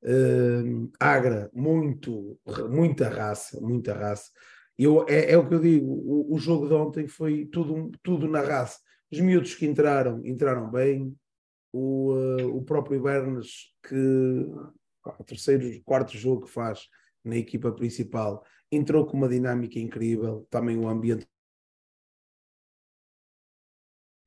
Uh, 0.02 0.90
Agra, 0.98 1.50
muito, 1.52 2.38
muita 2.70 3.08
raça, 3.08 3.60
muita 3.60 3.94
raça. 3.94 4.30
Eu, 4.78 5.06
é, 5.08 5.32
é 5.32 5.38
o 5.38 5.46
que 5.46 5.54
eu 5.54 5.60
digo, 5.60 5.86
o, 5.86 6.34
o, 6.34 6.38
jogo 6.38 6.66
de 6.66 6.74
ontem 6.74 7.06
foi 7.06 7.46
tudo, 7.46 7.92
tudo 8.02 8.26
na 8.26 8.40
raça. 8.40 8.78
Os 9.10 9.20
miúdos 9.20 9.54
que 9.54 9.66
entraram, 9.66 10.24
entraram 10.24 10.70
bem. 10.70 11.14
O, 11.74 12.12
uh, 12.12 12.56
o 12.56 12.62
próprio 12.62 13.02
Bernes, 13.02 13.72
que 13.82 13.94
o 15.04 15.24
terceiro, 15.24 15.82
quarto 15.84 16.16
jogo 16.16 16.46
que 16.46 16.50
faz 16.50 16.86
na 17.24 17.36
equipa 17.36 17.72
principal, 17.72 18.44
entrou 18.70 19.06
com 19.06 19.16
uma 19.16 19.28
dinâmica 19.28 19.78
incrível, 19.78 20.46
também 20.50 20.78
o 20.78 20.88
ambiente. 20.88 21.26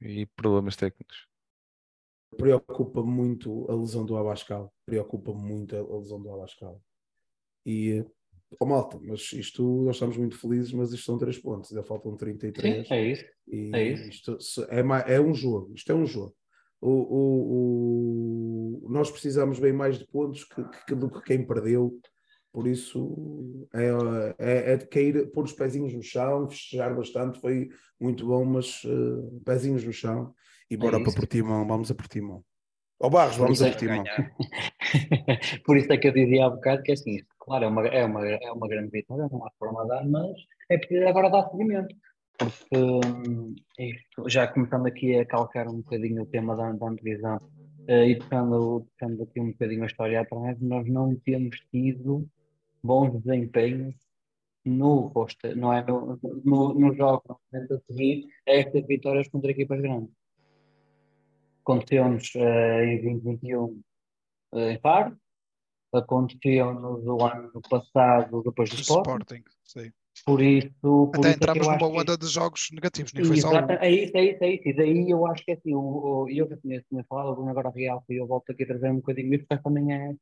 E 0.02 0.26
problemas 0.28 0.76
técnicos. 0.76 1.28
Preocupa 2.38 3.02
muito 3.02 3.70
a 3.72 3.76
lesão 3.76 4.06
do 4.06 4.18
Abascal. 4.18 4.74
Preocupa 4.86 5.34
muito 5.34 5.76
a 5.76 5.98
lesão 5.98 6.22
do 6.22 6.32
Abascal. 6.32 6.82
E, 7.66 8.06
oh 8.60 8.66
malta, 8.66 9.00
mas 9.02 9.32
isto, 9.34 9.64
nós 9.84 9.96
estamos 9.96 10.18
muito 10.18 10.38
felizes, 10.38 10.72
mas 10.74 10.92
isto 10.92 11.06
são 11.06 11.18
três 11.18 11.40
pontos, 11.40 11.72
ainda 11.72 11.84
faltam 11.84 12.16
33. 12.16 12.88
Sim, 12.88 12.94
é 12.94 13.04
isso. 13.04 13.26
E 13.48 13.72
é, 13.74 13.84
isso. 13.84 14.38
Isto 14.38 14.64
é, 14.70 15.16
é 15.16 15.22
um 15.22 15.34
jogo, 15.34 15.74
isto 15.74 15.92
é 15.92 15.96
um 15.96 16.06
jogo. 16.06 16.36
O, 16.82 16.90
o, 16.92 18.84
o, 18.86 18.90
nós 18.90 19.10
precisamos 19.10 19.60
bem 19.60 19.74
mais 19.74 19.98
de 19.98 20.06
pontos 20.06 20.44
que, 20.44 20.64
que, 20.86 20.94
do 20.94 21.10
que 21.10 21.22
quem 21.22 21.46
perdeu 21.46 22.00
por 22.56 22.68
isso 22.68 23.68
é, 23.74 23.90
é, 24.40 24.72
é 24.72 24.78
de 24.78 24.88
cair, 24.88 25.30
pôr 25.34 25.44
os 25.44 25.52
pezinhos 25.52 25.94
no 25.94 26.02
chão, 26.02 26.50
festejar 26.50 26.96
bastante, 26.96 27.38
foi 27.42 27.68
muito 28.00 28.26
bom, 28.26 28.46
mas 28.46 28.82
uh, 28.86 29.42
pezinhos 29.46 29.84
no 29.84 29.92
chão 29.92 30.34
e 30.72 30.78
bora 30.78 30.98
é 30.98 31.04
para 31.04 31.12
Portimão, 31.12 31.68
vamos 31.68 31.92
a 31.92 31.96
Portimão. 31.96 32.42
Ó 32.98 33.08
oh, 33.08 33.10
Barros, 33.10 33.36
vamos 33.36 33.62
a 33.62 33.68
é 33.68 33.72
Portimão. 33.72 34.06
por 35.66 35.76
isso 35.76 35.92
é 35.92 35.98
que 35.98 36.08
eu 36.08 36.14
dizia 36.14 36.46
há 36.46 36.50
bocado 36.50 36.82
que 36.82 36.92
é 36.92 36.94
assim, 36.94 37.18
claro, 37.38 37.66
é 37.66 37.68
uma, 37.68 37.88
é 37.88 38.06
uma, 38.06 38.26
é 38.26 38.52
uma 38.54 38.70
grande 38.70 38.90
vitória, 38.90 39.28
não 39.30 39.46
há 39.46 39.52
forma 39.60 39.82
de 39.82 39.90
dar, 39.90 40.08
mas 40.08 40.38
é 40.70 40.78
porque 40.78 40.96
agora 41.00 41.30
dá 41.30 41.50
seguimento. 41.50 41.94
Porque 42.38 42.78
hum, 42.78 43.54
isto, 43.78 44.30
já 44.30 44.48
começando 44.48 44.86
aqui 44.86 45.14
a 45.20 45.26
calcar 45.26 45.68
um 45.68 45.82
bocadinho 45.82 46.24
o 46.24 46.26
tema 46.26 46.56
da, 46.56 46.72
da 46.72 46.88
antevisão 46.88 47.36
uh, 47.36 48.06
e 48.08 48.18
tocando, 48.18 48.88
tocando 48.98 49.24
aqui 49.24 49.42
um 49.42 49.52
bocadinho 49.52 49.84
a 49.84 49.88
história 49.88 50.22
atrás, 50.22 50.58
nós 50.62 50.88
não 50.88 51.14
temos 51.18 51.58
tido 51.70 52.26
bons 52.86 53.22
desempenhos 53.22 53.96
no 54.64 55.08
roster, 55.08 55.56
não 55.56 55.74
é? 55.74 55.86
No, 55.86 56.20
no, 56.44 56.74
no 56.74 56.94
jogo 56.96 57.40
a 57.54 57.80
seguir 57.92 58.28
a 58.48 58.52
estas 58.52 58.86
vitórias 58.88 59.28
contra 59.28 59.52
equipas 59.52 59.82
grandes. 59.82 60.12
Aconteceu-nos 61.62 62.34
uh, 62.36 62.84
em 62.84 63.02
2021 63.02 63.64
uh, 63.64 63.84
eh, 64.54 64.74
em 64.74 64.80
Faro, 64.80 65.18
aconteceu-nos 65.94 67.06
o 67.06 67.26
ano 67.26 67.62
passado 67.70 68.44
depois 68.44 68.70
do 68.70 68.76
Sporting. 68.76 69.44
Sporting 69.64 69.92
por 70.24 70.42
isso. 70.42 70.72
Por 70.82 71.18
Até 71.18 71.30
isso 71.30 71.38
entramos 71.38 71.68
é 71.68 71.72
numa 71.72 72.02
onda 72.02 72.18
de 72.18 72.28
jogos 72.28 72.70
negativos, 72.72 73.12
nem 73.14 73.26
foi 73.26 73.38
só. 73.38 73.52
É 73.52 73.90
isso, 73.90 74.16
é 74.16 74.24
isso, 74.24 74.44
é 74.44 74.50
isso. 74.54 74.70
E 74.70 74.74
daí 74.74 75.10
eu 75.10 75.26
acho 75.28 75.44
que 75.44 75.52
é 75.52 75.56
assim, 75.56 75.74
o, 75.76 76.28
eu 76.30 76.48
que 76.48 76.56
tinha, 76.58 76.82
tinha 76.90 77.04
falado, 77.04 77.32
o 77.32 77.36
Bruno 77.36 77.50
agora 77.50 77.70
real, 77.70 78.04
e 78.10 78.16
eu 78.16 78.28
volto 78.28 78.52
aqui 78.52 78.64
a 78.64 78.68
trazer 78.68 78.90
um 78.92 78.98
bocadinho 78.98 79.34
isso, 79.34 79.46
porque 79.48 79.64
também 79.64 79.94
é, 79.94 80.16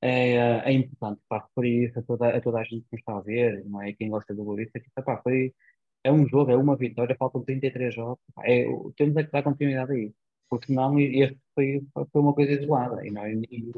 é, 0.00 0.36
é 0.64 0.72
importante 0.72 1.20
para 1.28 1.44
referir 1.44 1.88
isso 1.88 1.98
a 1.98 2.02
toda, 2.02 2.28
a 2.28 2.40
toda 2.40 2.58
a 2.58 2.64
gente 2.64 2.82
que 2.82 2.92
nos 2.92 3.00
está 3.00 3.16
a 3.16 3.20
ver, 3.20 3.64
não 3.66 3.82
é? 3.82 3.92
Quem 3.92 4.08
gosta 4.08 4.34
do 4.34 4.44
Borussia, 4.44 4.80
que 4.80 5.02
pá, 5.02 5.20
foi, 5.22 5.52
é 6.04 6.12
um 6.12 6.26
jogo, 6.26 6.50
é 6.50 6.56
uma 6.56 6.76
vitória, 6.76 7.16
faltam 7.18 7.42
33 7.42 7.94
jogos, 7.94 8.18
é, 8.44 8.64
temos 8.96 9.16
é 9.16 9.24
que 9.24 9.32
dar 9.32 9.42
continuidade 9.42 9.92
aí. 9.92 10.12
porque 10.48 10.66
senão 10.66 10.98
este 10.98 11.38
foi, 11.54 11.82
foi 11.94 12.22
uma 12.22 12.34
coisa 12.34 12.52
isolada 12.52 13.06
e 13.06 13.10
nós, 13.10 13.32
e, 13.50 13.72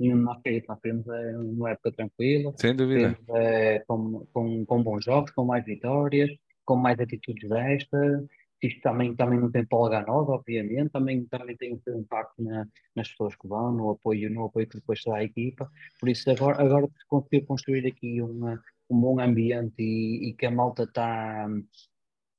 e 0.00 0.14
nós, 0.14 0.42
nós 0.62 0.80
queremos 0.80 1.08
é, 1.08 1.38
uma 1.38 1.70
época 1.70 1.92
tranquila, 1.92 2.52
Sem 2.56 2.76
dúvida. 2.76 3.14
queremos 3.14 3.28
é, 3.30 3.78
com, 3.86 4.26
com, 4.32 4.66
com 4.66 4.82
bons 4.82 5.04
jogos, 5.04 5.30
com 5.32 5.44
mais 5.44 5.64
vitórias, 5.64 6.30
com 6.64 6.76
mais 6.76 7.00
atitudes 7.00 7.48
desta. 7.48 8.24
Isto 8.60 8.80
também, 8.80 9.14
também 9.14 9.38
não 9.38 9.50
tem 9.50 9.64
polga 9.64 9.98
a 9.98 10.02
nós, 10.06 10.28
obviamente, 10.28 10.90
também, 10.90 11.24
também 11.26 11.56
tem 11.56 11.74
o 11.74 11.80
seu 11.80 11.96
impacto 11.96 12.42
na, 12.42 12.66
nas 12.94 13.08
pessoas 13.08 13.36
que 13.36 13.46
vão, 13.46 13.72
no 13.72 13.90
apoio, 13.90 14.30
no 14.30 14.46
apoio 14.46 14.66
que 14.66 14.78
depois 14.78 15.00
se 15.00 15.08
dá 15.08 15.18
à 15.18 15.24
equipa. 15.24 15.70
Por 16.00 16.08
isso, 16.08 16.28
agora, 16.30 16.62
agora 16.62 16.86
se 16.86 17.06
conseguir 17.06 17.46
construir 17.46 17.86
aqui 17.86 18.20
uma, 18.20 18.60
um 18.90 19.00
bom 19.00 19.20
ambiente 19.20 19.74
e, 19.78 20.30
e 20.30 20.34
que 20.34 20.46
a 20.46 20.50
malta 20.50 20.82
está 20.84 21.48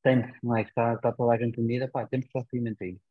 tem, 0.04 0.34
não 0.42 0.56
é? 0.56 0.62
Está, 0.62 0.94
está 0.94 1.12
toda 1.12 1.34
a 1.34 1.38
gente 1.38 1.60
unida, 1.60 1.88
pá, 1.88 2.06
temos 2.06 2.28
que 2.28 2.34
dar 2.34 2.46
seguimento 2.46 2.84
a 2.84 2.88
isso. 2.88 3.02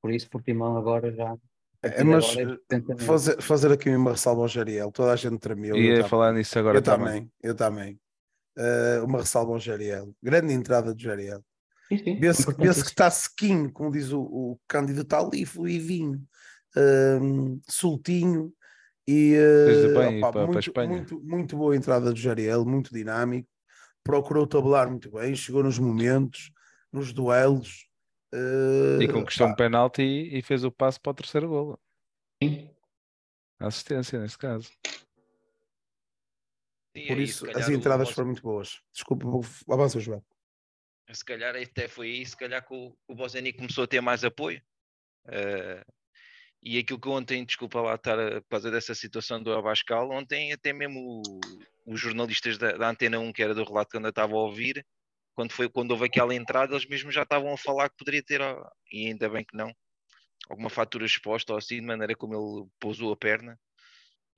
Por 0.00 0.12
isso, 0.12 0.28
Portimão 0.28 0.76
agora 0.76 1.12
já. 1.12 1.36
É, 1.82 2.04
mas 2.04 2.36
agora 2.36 2.54
é 2.54 2.58
pensamento. 2.68 3.04
fazer, 3.04 3.42
fazer 3.42 3.72
aqui 3.72 3.90
uma 3.90 4.12
ressalva 4.12 4.42
ao 4.42 4.48
Jariel, 4.48 4.92
toda 4.92 5.12
a 5.12 5.16
gente 5.16 5.38
tremeu. 5.38 5.76
eu 5.76 5.82
Ia 5.82 5.94
também. 5.96 6.08
falar 6.08 6.32
nisso 6.32 6.58
agora 6.58 6.78
eu 6.78 6.82
também. 6.82 7.06
também, 7.06 7.32
eu 7.42 7.54
também. 7.54 8.00
Eh, 8.56 9.00
uma 9.02 9.20
ressalva 9.20 9.52
ao 9.52 9.58
Jariel. 9.58 10.14
Grande 10.22 10.52
entrada 10.52 10.94
de 10.94 11.02
Jariel. 11.02 11.42
Vê-se 12.18 12.54
que 12.82 12.88
está 12.90 13.10
sequinho, 13.10 13.72
como 13.72 13.90
diz 13.90 14.12
o, 14.12 14.20
o 14.22 14.60
Cândido, 14.68 15.02
está 15.02 15.20
ali 15.20 15.44
fluidinho, 15.44 16.22
hum, 17.20 17.60
soltinho. 17.68 18.52
E 19.06 19.34
eh, 19.34 19.88
bem 19.88 20.18
opá, 20.18 20.32
para- 20.32 20.32
para 20.32 20.42
a 20.42 20.46
muito, 20.46 20.58
Espanha. 20.60 20.88
muito, 20.88 21.20
muito 21.22 21.56
boa 21.56 21.74
entrada 21.76 22.12
de 22.14 22.20
Jariel, 22.22 22.64
muito 22.64 22.94
dinâmico. 22.94 23.48
Procurou 24.04 24.46
tabular 24.46 24.88
muito 24.88 25.10
bem, 25.10 25.34
chegou 25.34 25.62
nos 25.62 25.78
momentos, 25.78 26.52
nos 26.92 27.12
duelos. 27.12 27.88
E 28.32 29.04
eh, 29.04 29.08
conquistou 29.12 29.46
pá, 29.48 29.52
um 29.52 29.56
penalti 29.56 30.02
e, 30.02 30.38
e 30.38 30.42
fez 30.42 30.64
o 30.64 30.70
passo 30.70 31.00
para 31.00 31.10
o 31.10 31.14
terceiro 31.14 31.48
golo. 31.48 31.80
Sim. 32.42 32.70
A 33.60 33.66
assistência, 33.66 34.18
neste 34.20 34.38
caso. 34.38 34.70
E 36.94 37.06
por 37.06 37.16
aí, 37.16 37.24
isso, 37.24 37.46
as 37.56 37.68
entradas 37.68 38.10
foram 38.10 38.26
muito 38.28 38.42
boas. 38.42 38.80
Desculpa, 38.92 39.26
avança, 39.68 39.98
João. 39.98 40.22
Se 41.12 41.24
calhar 41.24 41.54
até 41.56 41.88
foi 41.88 42.08
aí, 42.08 42.26
se 42.26 42.36
calhar 42.36 42.66
que 42.66 42.74
o, 42.74 42.96
o 43.08 43.16
começou 43.56 43.84
a 43.84 43.86
ter 43.86 44.00
mais 44.00 44.24
apoio. 44.24 44.62
Eh, 45.28 45.84
e 46.62 46.78
aquilo 46.78 47.00
que 47.00 47.08
ontem, 47.08 47.44
desculpa 47.44 47.80
lá 47.80 47.94
estar 47.96 48.18
a 48.18 48.42
fazer 48.48 48.70
dessa 48.70 48.94
situação 48.94 49.42
do 49.42 49.52
Abascal, 49.52 50.10
ontem 50.10 50.52
até 50.52 50.72
mesmo 50.72 51.22
os 51.84 52.00
jornalistas 52.00 52.56
da, 52.56 52.72
da 52.72 52.88
Antena 52.88 53.18
1, 53.18 53.32
que 53.32 53.42
era 53.42 53.54
do 53.54 53.64
relato 53.64 53.90
que 53.90 53.96
ainda 53.96 54.10
estava 54.10 54.32
a 54.32 54.38
ouvir, 54.38 54.86
quando, 55.34 55.52
foi, 55.52 55.68
quando 55.68 55.90
houve 55.90 56.06
aquela 56.06 56.34
entrada, 56.34 56.74
eles 56.74 56.86
mesmos 56.86 57.14
já 57.14 57.22
estavam 57.22 57.52
a 57.52 57.58
falar 57.58 57.88
que 57.88 57.96
poderia 57.96 58.22
ter, 58.22 58.40
e 58.92 59.08
ainda 59.08 59.28
bem 59.28 59.44
que 59.44 59.56
não, 59.56 59.74
alguma 60.48 60.70
fatura 60.70 61.04
exposta 61.04 61.52
ou 61.52 61.58
assim, 61.58 61.76
de 61.76 61.82
maneira 61.82 62.14
como 62.14 62.34
ele 62.34 62.68
pousou 62.78 63.12
a 63.12 63.16
perna. 63.16 63.58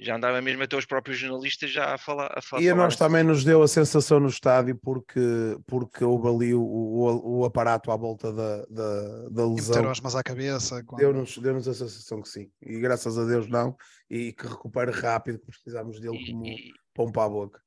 Já 0.01 0.16
andava 0.16 0.42
mesmo 0.42 0.61
até 0.62 0.76
os 0.76 0.84
próprios 0.84 1.18
jornalistas 1.18 1.70
já 1.70 1.95
a 1.95 1.99
falar. 1.99 2.26
A 2.36 2.42
fa- 2.42 2.61
E 2.61 2.68
a 2.68 2.72
falar 2.72 2.84
nós 2.84 2.97
também 2.97 3.22
nos 3.22 3.45
deu 3.45 3.62
a 3.62 3.68
sensação 3.68 4.18
no 4.18 4.28
estádio 4.28 4.76
porque, 4.76 5.20
porque 5.66 6.03
houve 6.05 6.26
ali 6.28 6.55
o, 6.55 6.61
o, 6.62 7.40
o 7.40 7.45
aparato 7.45 7.92
à 7.92 7.97
volta 7.97 8.32
da, 8.32 8.64
da, 8.66 9.28
da 9.28 9.42
E 9.45 9.55
lesão. 9.55 9.68
meteram 9.76 9.90
as 9.90 10.01
mãos 10.01 10.16
à 10.16 10.22
cabeça. 10.22 10.82
quando- 10.84 11.01
Deu-nos 11.01 11.38
deu 11.38 11.57
a 11.57 11.61
sensação 11.62 12.20
que 12.20 12.28
sim. 12.28 12.51
E 12.61 12.80
graças 12.80 13.16
a 13.16 13.24
Deus 13.24 13.47
não. 13.49 13.76
E 14.11 14.32
que 14.32 14.47
recupere 14.49 14.90
rápido, 14.90 15.38
que 15.38 15.47
precisamos 15.47 16.01
dele 16.01 16.16
E- 16.18 16.30
como 16.32 16.45
e- 16.47 16.72
pão 16.92 17.12
para 17.12 17.24
a 17.24 17.28
boca. 17.28 17.62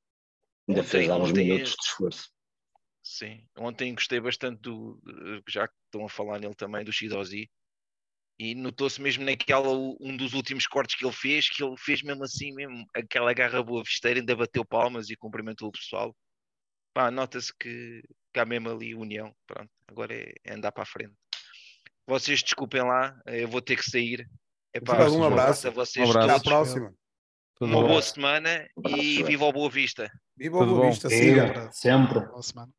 Ainda 0.67 0.84
fez 0.84 1.09
alguns 1.09 1.30
ontem- 1.30 1.45
minutos 1.45 1.71
de 1.71 1.86
esforço. 1.88 2.30
Sim, 3.01 3.41
ontem 3.57 3.93
gostei 3.95 4.19
bastante 4.19 4.59
do, 4.63 5.01
eh, 5.07 5.41
já 5.47 5.65
que 5.65 5.73
estão 5.86 6.05
a 6.05 6.09
falar 6.09 6.39
nele 6.39 6.55
também, 6.55 6.84
do 6.84 6.91
Shidozi. 6.91 7.49
E 8.39 8.53
notou-se 8.53 9.01
mesmo 9.01 9.23
naquela, 9.25 9.69
um 9.99 10.15
dos 10.15 10.33
últimos 10.33 10.67
cortes 10.67 10.95
que 10.95 11.03
ele 11.05 11.13
fez, 11.13 11.49
que 11.49 11.63
ele 11.63 11.75
fez 11.77 12.03
mesmo 12.03 12.23
assim, 12.23 12.53
mesmo 12.53 12.85
aquela 12.95 13.33
garra 13.33 13.63
boa 13.63 13.83
visteira, 13.83 14.19
ainda 14.19 14.35
bateu 14.35 14.63
palmas 14.63 15.09
e 15.09 15.15
cumprimentou 15.15 15.69
o 15.69 15.71
pessoal. 15.71 16.15
Pá, 16.93 17.09
nota-se 17.09 17.51
que, 17.59 18.03
que 18.33 18.39
há 18.39 18.45
mesmo 18.45 18.69
ali 18.69 18.93
união. 18.93 19.33
Pronto, 19.47 19.69
agora 19.88 20.13
é, 20.15 20.31
é 20.43 20.53
andar 20.53 20.71
para 20.71 20.83
a 20.83 20.85
frente. 20.85 21.13
Vocês 22.07 22.41
desculpem 22.43 22.81
lá, 22.83 23.19
eh, 23.25 23.43
eu 23.43 23.47
vou 23.47 23.61
ter 23.61 23.75
que 23.75 23.89
sair. 23.89 24.29
Epá, 24.73 24.93
Fica, 24.93 25.09
um 25.11 25.19
um 25.19 25.23
abraço. 25.23 25.67
a 25.67 25.71
vocês 25.71 26.07
Um 26.07 26.11
abraço. 26.11 26.29
Até 26.29 26.39
à 26.39 26.39
todos. 26.39 26.71
próxima. 26.73 26.93
Tudo 27.55 27.71
Uma 27.71 27.81
bom? 27.81 27.88
boa 27.88 28.01
semana 28.03 28.69
e 28.88 29.23
viva 29.23 29.45
o 29.45 29.51
Boa 29.51 29.69
Vista. 29.69 30.11
Viva 30.38 30.57
o 30.59 30.65
Boa 30.65 30.81
bom. 30.83 30.89
Vista, 30.91 31.09
siga. 31.09 31.71
sempre. 31.71 32.19
Boa 32.19 32.43
semana. 32.43 32.71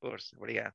Força, 0.00 0.36
obrigado. 0.36 0.72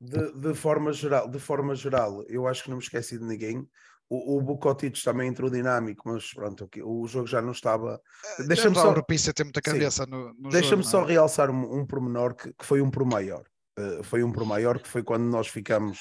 De, 0.00 0.32
de 0.32 0.54
forma 0.54 0.92
geral, 0.92 1.28
de 1.28 1.38
forma 1.40 1.74
geral, 1.74 2.22
eu 2.28 2.46
acho 2.46 2.62
que 2.62 2.70
não 2.70 2.76
me 2.76 2.82
esqueci 2.82 3.18
de 3.18 3.24
ninguém. 3.24 3.68
O, 4.08 4.38
o 4.38 4.40
Bucotites 4.40 5.02
também 5.02 5.28
entrou 5.28 5.50
dinâmico, 5.50 6.08
mas 6.08 6.32
pronto, 6.32 6.68
o 6.84 7.06
jogo 7.06 7.26
já 7.26 7.42
não 7.42 7.52
estava. 7.52 8.00
Deixa-me 8.46 8.74
Já 8.74 8.82
só- 8.82 8.88
Europícia 8.88 9.34
tem 9.34 9.44
muita 9.44 9.60
Sim. 9.62 9.72
cabeça 9.72 10.06
no, 10.06 10.32
no 10.34 10.48
Deixa-me 10.50 10.84
só 10.84 11.02
é? 11.02 11.08
realçar 11.08 11.50
um, 11.50 11.80
um 11.80 11.84
pormenor 11.84 12.34
que, 12.34 12.52
que 12.52 12.64
foi 12.64 12.80
um 12.80 12.90
por 12.90 13.04
maior. 13.04 13.44
Uh, 13.78 14.02
foi 14.02 14.24
um 14.24 14.32
por 14.32 14.44
maior 14.44 14.78
que 14.78 14.88
foi 14.88 15.02
quando 15.02 15.24
nós 15.24 15.48
ficamos 15.48 15.98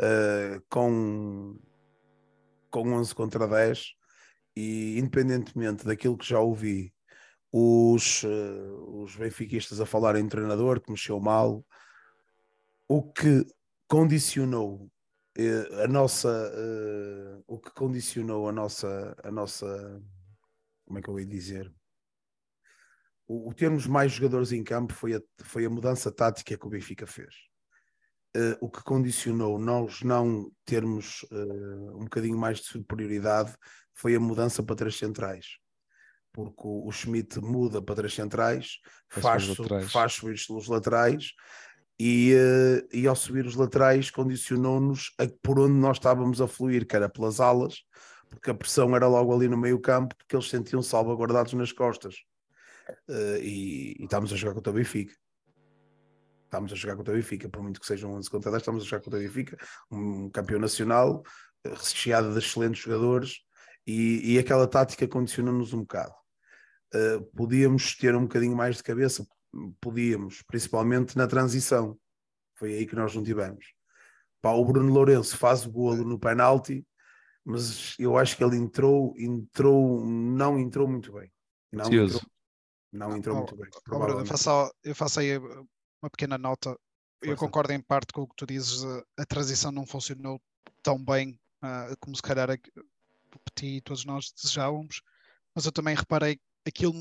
uh, 0.00 0.62
com, 0.70 1.58
com 2.70 2.92
11 2.92 3.14
contra 3.14 3.48
10 3.48 3.94
e 4.56 4.98
independentemente 4.98 5.84
daquilo 5.84 6.16
que 6.16 6.28
já 6.28 6.38
ouvi 6.38 6.92
os, 7.52 8.22
uh, 8.22 9.02
os 9.02 9.16
benfiquistas 9.16 9.80
a 9.80 9.86
falar 9.86 10.16
em 10.16 10.28
treinador 10.28 10.80
que 10.80 10.90
mexeu 10.90 11.18
mal, 11.20 11.64
o 12.90 13.04
que 13.04 13.46
condicionou 13.86 14.90
eh, 15.38 15.84
a 15.84 15.86
nossa 15.86 16.28
eh, 16.28 17.40
o 17.46 17.56
que 17.56 17.70
condicionou 17.70 18.48
a 18.48 18.52
nossa 18.52 19.16
a 19.22 19.30
nossa 19.30 20.02
como 20.84 20.98
é 20.98 21.02
que 21.02 21.08
eu 21.08 21.20
ia 21.20 21.24
dizer? 21.26 21.72
O, 23.28 23.50
o 23.50 23.54
termos 23.54 23.86
mais 23.86 24.10
jogadores 24.10 24.50
em 24.50 24.64
campo 24.64 24.92
foi 24.92 25.14
a, 25.14 25.20
foi 25.44 25.64
a 25.64 25.70
mudança 25.70 26.10
tática 26.10 26.58
que 26.58 26.66
o 26.66 26.68
Benfica 26.68 27.06
fez. 27.06 27.32
Eh, 28.34 28.58
o 28.60 28.68
que 28.68 28.82
condicionou 28.82 29.56
nós 29.56 30.02
não 30.02 30.50
termos 30.64 31.24
eh, 31.30 31.94
um 31.94 32.06
bocadinho 32.06 32.36
mais 32.36 32.58
de 32.58 32.64
superioridade 32.64 33.56
foi 33.94 34.16
a 34.16 34.20
mudança 34.20 34.64
para 34.64 34.74
três 34.74 34.98
centrais. 34.98 35.46
Porque 36.32 36.62
o, 36.64 36.88
o 36.88 36.90
Schmidt 36.90 37.40
muda 37.40 37.80
para 37.80 37.94
três 37.94 38.14
centrais 38.14 38.80
Faz 39.08 39.46
faz, 39.46 39.92
faz 39.92 40.48
os 40.50 40.66
laterais 40.66 41.34
e, 42.02 42.32
eh, 42.32 42.88
e 42.94 43.06
ao 43.06 43.14
subir 43.14 43.44
os 43.44 43.54
laterais 43.56 44.10
condicionou-nos 44.10 45.12
a 45.18 45.26
por 45.42 45.60
onde 45.60 45.74
nós 45.74 45.98
estávamos 45.98 46.40
a 46.40 46.48
fluir, 46.48 46.86
que 46.86 46.96
era 46.96 47.10
pelas 47.10 47.40
alas, 47.40 47.82
porque 48.30 48.50
a 48.50 48.54
pressão 48.54 48.96
era 48.96 49.06
logo 49.06 49.34
ali 49.34 49.48
no 49.48 49.58
meio 49.58 49.78
campo, 49.78 50.16
porque 50.16 50.34
eles 50.34 50.48
sentiam 50.48 50.82
salvaguardados 50.82 51.52
nas 51.52 51.72
costas. 51.72 52.16
Eh, 53.06 53.40
e, 53.42 53.96
e 54.00 54.04
estamos 54.04 54.32
a 54.32 54.36
jogar 54.36 54.54
contra 54.54 54.72
o 54.72 54.76
Benfica. 54.76 55.14
Estamos 56.44 56.72
a 56.72 56.74
jogar 56.74 56.96
contra 56.96 57.12
o 57.12 57.16
Benfica, 57.18 57.50
por 57.50 57.62
muito 57.62 57.78
que 57.78 57.86
sejam 57.86 58.12
11 58.14 58.30
contra 58.30 58.50
10, 58.50 58.62
estamos 58.62 58.82
a 58.82 58.86
jogar 58.86 59.04
contra 59.04 59.20
o 59.20 59.22
Benfica, 59.22 59.58
um 59.90 60.30
campeão 60.30 60.58
nacional, 60.58 61.22
eh, 61.66 61.68
recheado 61.68 62.32
de 62.32 62.38
excelentes 62.38 62.80
jogadores, 62.80 63.40
e, 63.86 64.36
e 64.36 64.38
aquela 64.38 64.66
tática 64.66 65.06
condicionou-nos 65.06 65.74
um 65.74 65.80
bocado. 65.80 66.14
Eh, 66.94 67.20
podíamos 67.36 67.94
ter 67.94 68.16
um 68.16 68.22
bocadinho 68.22 68.56
mais 68.56 68.76
de 68.76 68.82
cabeça, 68.82 69.26
podíamos, 69.80 70.42
principalmente 70.42 71.16
na 71.16 71.26
transição. 71.26 71.98
Foi 72.54 72.74
aí 72.74 72.86
que 72.86 72.94
nós 72.94 73.14
não 73.14 73.22
tivemos. 73.22 73.72
Pá, 74.42 74.52
o 74.52 74.64
Bruno 74.64 74.92
Lourenço 74.92 75.36
faz 75.36 75.66
o 75.66 75.70
golo 75.70 76.04
no 76.04 76.18
penalti, 76.18 76.86
mas 77.44 77.94
eu 77.98 78.16
acho 78.16 78.36
que 78.36 78.44
ele 78.44 78.56
entrou, 78.56 79.14
entrou, 79.18 80.04
não 80.04 80.58
entrou 80.58 80.88
muito 80.88 81.12
bem. 81.12 81.30
Não 81.72 81.84
Ansioso. 81.86 82.16
entrou, 82.16 82.30
não 82.92 83.16
entrou 83.16 83.34
Oh, 83.36 83.38
muito 83.40 83.56
bem. 83.56 83.70
Ó, 83.90 83.98
Bruno, 83.98 84.20
eu 84.20 84.26
faço, 84.26 84.74
eu 84.84 84.94
faço 84.94 85.20
aí 85.20 85.36
uma 85.38 86.10
pequena 86.10 86.38
nota. 86.38 86.70
Eu 87.22 87.28
Força. 87.36 87.36
concordo 87.44 87.72
em 87.72 87.80
parte 87.82 88.12
com 88.12 88.22
o 88.22 88.26
que 88.28 88.34
tu 88.36 88.46
dizes. 88.46 88.82
eh, 88.82 89.02
A 89.18 89.26
transição 89.26 89.70
não 89.70 89.86
funcionou 89.86 90.40
tão 90.82 91.02
bem 91.02 91.38
ah, 91.62 91.94
como 92.00 92.16
se 92.16 92.22
calhar 92.22 92.50
a- 92.50 92.54
o 93.34 93.38
Petit 93.44 93.76
e 93.76 93.80
todos 93.82 94.04
nós 94.06 94.32
desejávamos. 94.32 95.02
Mas 95.54 95.66
eu 95.66 95.72
também 95.72 95.94
reparei 95.94 96.40
aquilo 96.66 96.94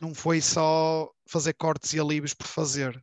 não 0.00 0.14
foi 0.14 0.40
só 0.40 1.10
fazer 1.26 1.54
cortes 1.54 1.92
e 1.92 2.00
alívios 2.00 2.34
por 2.34 2.46
fazer. 2.46 3.02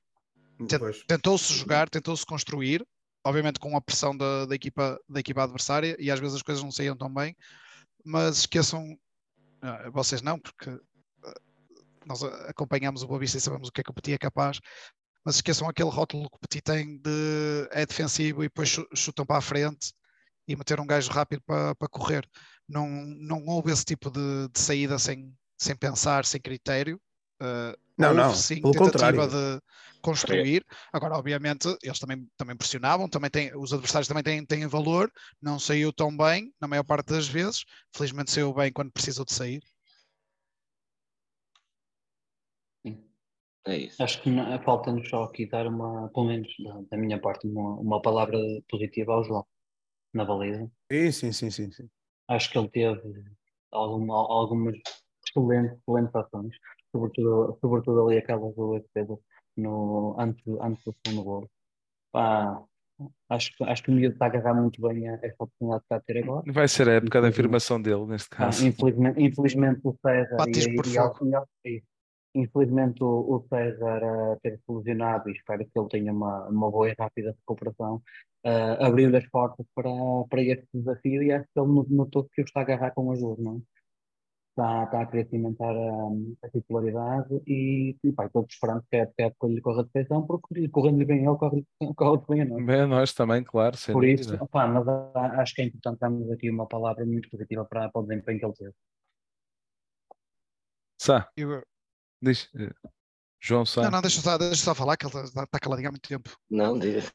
Tentou-se 1.08 1.54
jogar, 1.54 1.90
tentou-se 1.90 2.26
construir, 2.26 2.86
obviamente 3.24 3.60
com 3.60 3.76
a 3.76 3.82
pressão 3.82 4.16
da, 4.16 4.46
da 4.46 4.56
equipa, 4.56 5.00
da 5.08 5.20
equipa 5.20 5.44
adversária, 5.44 5.96
e 6.00 6.10
às 6.10 6.20
vezes 6.20 6.36
as 6.36 6.42
coisas 6.42 6.64
não 6.64 6.72
saíam 6.72 6.98
tão 6.98 7.14
bem, 7.14 7.36
mas 8.04 8.40
esqueçam, 8.40 8.98
vocês 9.92 10.22
não, 10.22 10.40
porque 10.40 10.70
ah, 10.70 11.34
nós 12.06 12.24
acompanhamos 12.24 13.04
o 13.04 13.08
Boa 13.08 13.20
Vista 13.20 13.38
e 13.38 13.42
sabemos 13.42 13.70
o 13.70 13.72
que 13.72 13.82
é 13.82 13.84
que 13.84 13.92
o 13.92 13.94
Petit 13.94 14.14
é 14.14 14.18
capaz, 14.18 14.60
mas 15.26 15.36
esqueçam 15.36 15.68
aquele 15.68 15.90
rótulo 15.90 16.30
que 16.30 16.38
o 16.38 16.40
Petit 16.40 16.62
tem 16.62 16.98
de 17.00 17.68
é 17.72 17.86
defensivo 17.86 18.44
e 18.44 18.48
depois 18.48 18.70
chu- 18.70 18.88
chutam 18.96 19.26
para 19.26 19.38
a 19.38 19.42
frente 19.42 19.92
e 20.48 20.56
meter 20.56 20.80
um 20.80 20.88
gajo 20.88 21.12
rápido 21.12 21.42
para, 21.46 21.76
para 21.76 21.90
correr. 21.90 22.26
Não, 22.68 22.88
não 22.88 23.46
houve 23.46 23.72
esse 23.72 23.84
tipo 23.84 24.10
de, 24.10 24.48
de 24.48 24.60
saída 24.60 24.98
sem, 24.98 25.36
sem 25.58 25.76
pensar, 25.76 26.26
sem 26.26 26.40
critério. 26.40 27.00
Ah, 27.40 27.76
Não, 27.98 28.10
houve 28.10 28.22
não, 28.22 28.34
sim 28.34 28.62
pelo 28.62 28.74
tentativa 28.74 29.28
contrário. 29.28 29.30
de 29.30 29.62
construir. 30.02 30.66
Agora, 30.94 31.18
obviamente, 31.18 31.68
eles 31.82 32.00
também, 32.00 32.28
também 32.38 32.56
pressionavam, 32.56 33.10
também 33.10 33.30
têm, 33.30 33.56
os 33.56 33.74
adversários 33.74 34.08
também 34.08 34.24
têm, 34.24 34.46
têm 34.46 34.68
valor, 34.68 35.12
não 35.42 35.60
saiu 35.60 35.92
tão 35.92 36.16
bem 36.16 36.54
na 36.62 36.68
maior 36.68 36.84
parte 36.84 37.08
das 37.08 37.28
vezes, 37.28 37.66
felizmente 37.96 38.32
saiu 38.32 38.54
bem 38.54 38.72
quando 38.72 38.92
precisou 38.92 39.26
de 39.26 39.34
sair. 39.34 39.62
É 43.68 43.78
isso. 43.78 44.02
Acho 44.02 44.22
que 44.24 44.30
falta-nos 44.64 45.10
só 45.10 45.24
aqui 45.24 45.46
dar 45.46 45.68
uma, 45.68 46.10
pelo 46.14 46.28
menos 46.28 46.48
da, 46.64 46.82
da 46.92 46.98
minha 46.98 47.20
parte, 47.20 47.46
uma, 47.48 47.76
uma 47.76 48.02
palavra 48.02 48.40
positiva 48.70 49.14
ao 49.14 49.24
João 49.26 49.46
na 50.14 50.24
baliza. 50.24 50.72
Sim, 50.90 51.12
sim, 51.12 51.32
sim, 51.34 51.52
sim. 51.52 51.72
sim. 51.72 51.90
Acho 52.30 52.50
que 52.50 52.58
ele 52.58 52.70
teve 52.70 53.02
alguma, 53.72 54.16
algumas 54.16 54.78
excelentes, 55.30 55.78
excelentes 55.80 56.16
ações, 56.16 56.56
sobretudo, 56.92 57.58
sobretudo 57.62 58.08
ali 58.08 58.18
aquela 58.18 58.52
do 58.52 58.78
Esteban 58.78 59.18
no, 59.56 60.16
antes, 60.20 60.44
antes 60.62 60.84
do 60.84 60.96
segundo 61.06 61.24
gol. 61.24 61.50
Pá, 62.12 62.62
acho, 63.30 63.56
que- 63.56 63.64
acho 63.64 63.84
que 63.84 63.92
o 63.92 63.94
miúdo 63.94 64.14
está 64.14 64.26
a 64.26 64.30
agarrar 64.30 64.54
muito 64.54 64.82
bem 64.82 65.08
a 65.10 65.14
esta 65.16 65.44
oportunidade 65.44 65.82
que 65.82 65.86
está 65.86 65.96
a 65.98 66.02
ter 66.02 66.24
agora. 66.24 66.44
Vai 66.52 66.68
ser 66.68 66.90
a 66.90 66.94
época 66.94 67.22
da 67.22 67.28
afirmação 67.30 67.82
dele, 67.82 68.06
neste 68.06 68.30
Ah, 68.36 68.38
caso. 68.46 68.66
infelizmente, 68.66 69.22
infelizmente 69.22 69.82
o 69.84 69.96
César 70.02 70.38
Batismo 70.38 70.76
por 70.76 70.86
e, 70.86 70.90
e, 70.90 70.96
fogo. 70.96 71.30
e- 71.66 71.70
e- 71.78 71.84
infelizmente 72.36 73.04
o, 73.04 73.36
o 73.36 73.46
César 73.50 74.04
uh, 74.04 74.40
ter 74.42 74.58
se 74.58 74.72
lesionado 74.72 75.30
e 75.30 75.34
espero 75.34 75.66
que 75.66 75.80
ele 75.80 75.90
tenha 75.90 76.14
uma, 76.14 76.48
uma 76.48 76.70
boa 76.70 76.90
e 76.90 76.96
rápida 76.98 77.32
recuperação 77.32 77.96
uh, 78.46 78.84
abriu-lhe 78.86 79.18
as 79.18 79.28
portas 79.30 79.66
para, 79.74 79.90
para 80.30 80.42
este 80.44 80.68
desafio 80.74 81.24
e 81.24 81.32
acho 81.32 81.48
que 81.52 81.60
ele 81.60 81.68
no- 81.68 81.88
notou 81.90 82.26
que 82.32 82.42
o 82.42 82.46
está 82.46 82.60
a 82.60 82.64
agarrar 82.64 82.92
com 82.92 83.12
as 83.12 83.20
duas, 83.20 83.40
não 83.40 83.58
é? 83.58 83.77
Está, 84.58 84.86
está 84.86 85.02
a 85.02 85.06
querer 85.06 85.30
cimentar 85.30 85.70
a, 85.70 86.08
a 86.48 86.50
titularidade 86.50 87.44
e, 87.46 87.96
e 88.04 88.12
pá, 88.12 88.26
estou 88.26 88.44
esperando 88.50 88.84
que 88.90 88.98
a 88.98 89.08
época, 89.20 89.48
lhe 89.48 89.62
corra 89.62 89.84
de 89.84 89.92
feição 89.92 90.26
porque 90.26 90.68
correndo-lhe 90.70 91.06
bem 91.06 91.24
ele, 91.24 91.38
corre, 91.38 91.64
corre 91.96 92.24
bem 92.28 92.42
a 92.42 92.46
nós. 92.46 92.66
Bem, 92.66 92.88
nós 92.88 93.14
também, 93.14 93.44
claro, 93.44 93.78
sem 93.78 93.94
Por 93.94 94.04
isso, 94.04 94.34
opá, 94.44 94.66
mas 94.66 94.88
acho 95.38 95.54
que 95.54 95.62
é 95.62 95.66
importante 95.66 96.00
darmos 96.00 96.32
aqui 96.32 96.50
uma 96.50 96.66
palavra 96.68 97.06
muito 97.06 97.30
positiva 97.30 97.66
para, 97.66 97.88
para 97.92 98.02
o 98.02 98.08
desempenho 98.08 98.40
que 98.40 98.46
ele 98.48 98.54
teve. 98.56 98.74
Sá, 101.00 101.30
Eu- 101.38 101.62
diz. 102.20 102.50
eh, 102.56 102.74
João 103.40 103.64
Sá. 103.64 103.84
não, 103.84 103.92
não, 103.92 104.02
deixa 104.02 104.22
só, 104.22 104.40
deixa 104.40 104.56
só 104.64 104.74
falar, 104.74 104.98
que 104.98 105.06
ele 105.06 105.24
está, 105.24 105.44
está 105.44 105.60
caladinho 105.60 105.90
há 105.90 105.92
muito 105.92 106.10
tempo. 106.10 106.36
Não, 106.50 106.80
diz. 106.80 107.12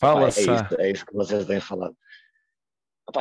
Fala, 0.00 0.26
é, 0.26 0.30
Sá. 0.32 0.40
isso, 0.40 0.80
é 0.80 0.90
isso 0.90 1.06
que 1.06 1.14
vocês 1.14 1.46
têm 1.46 1.60
falado. 1.60 1.96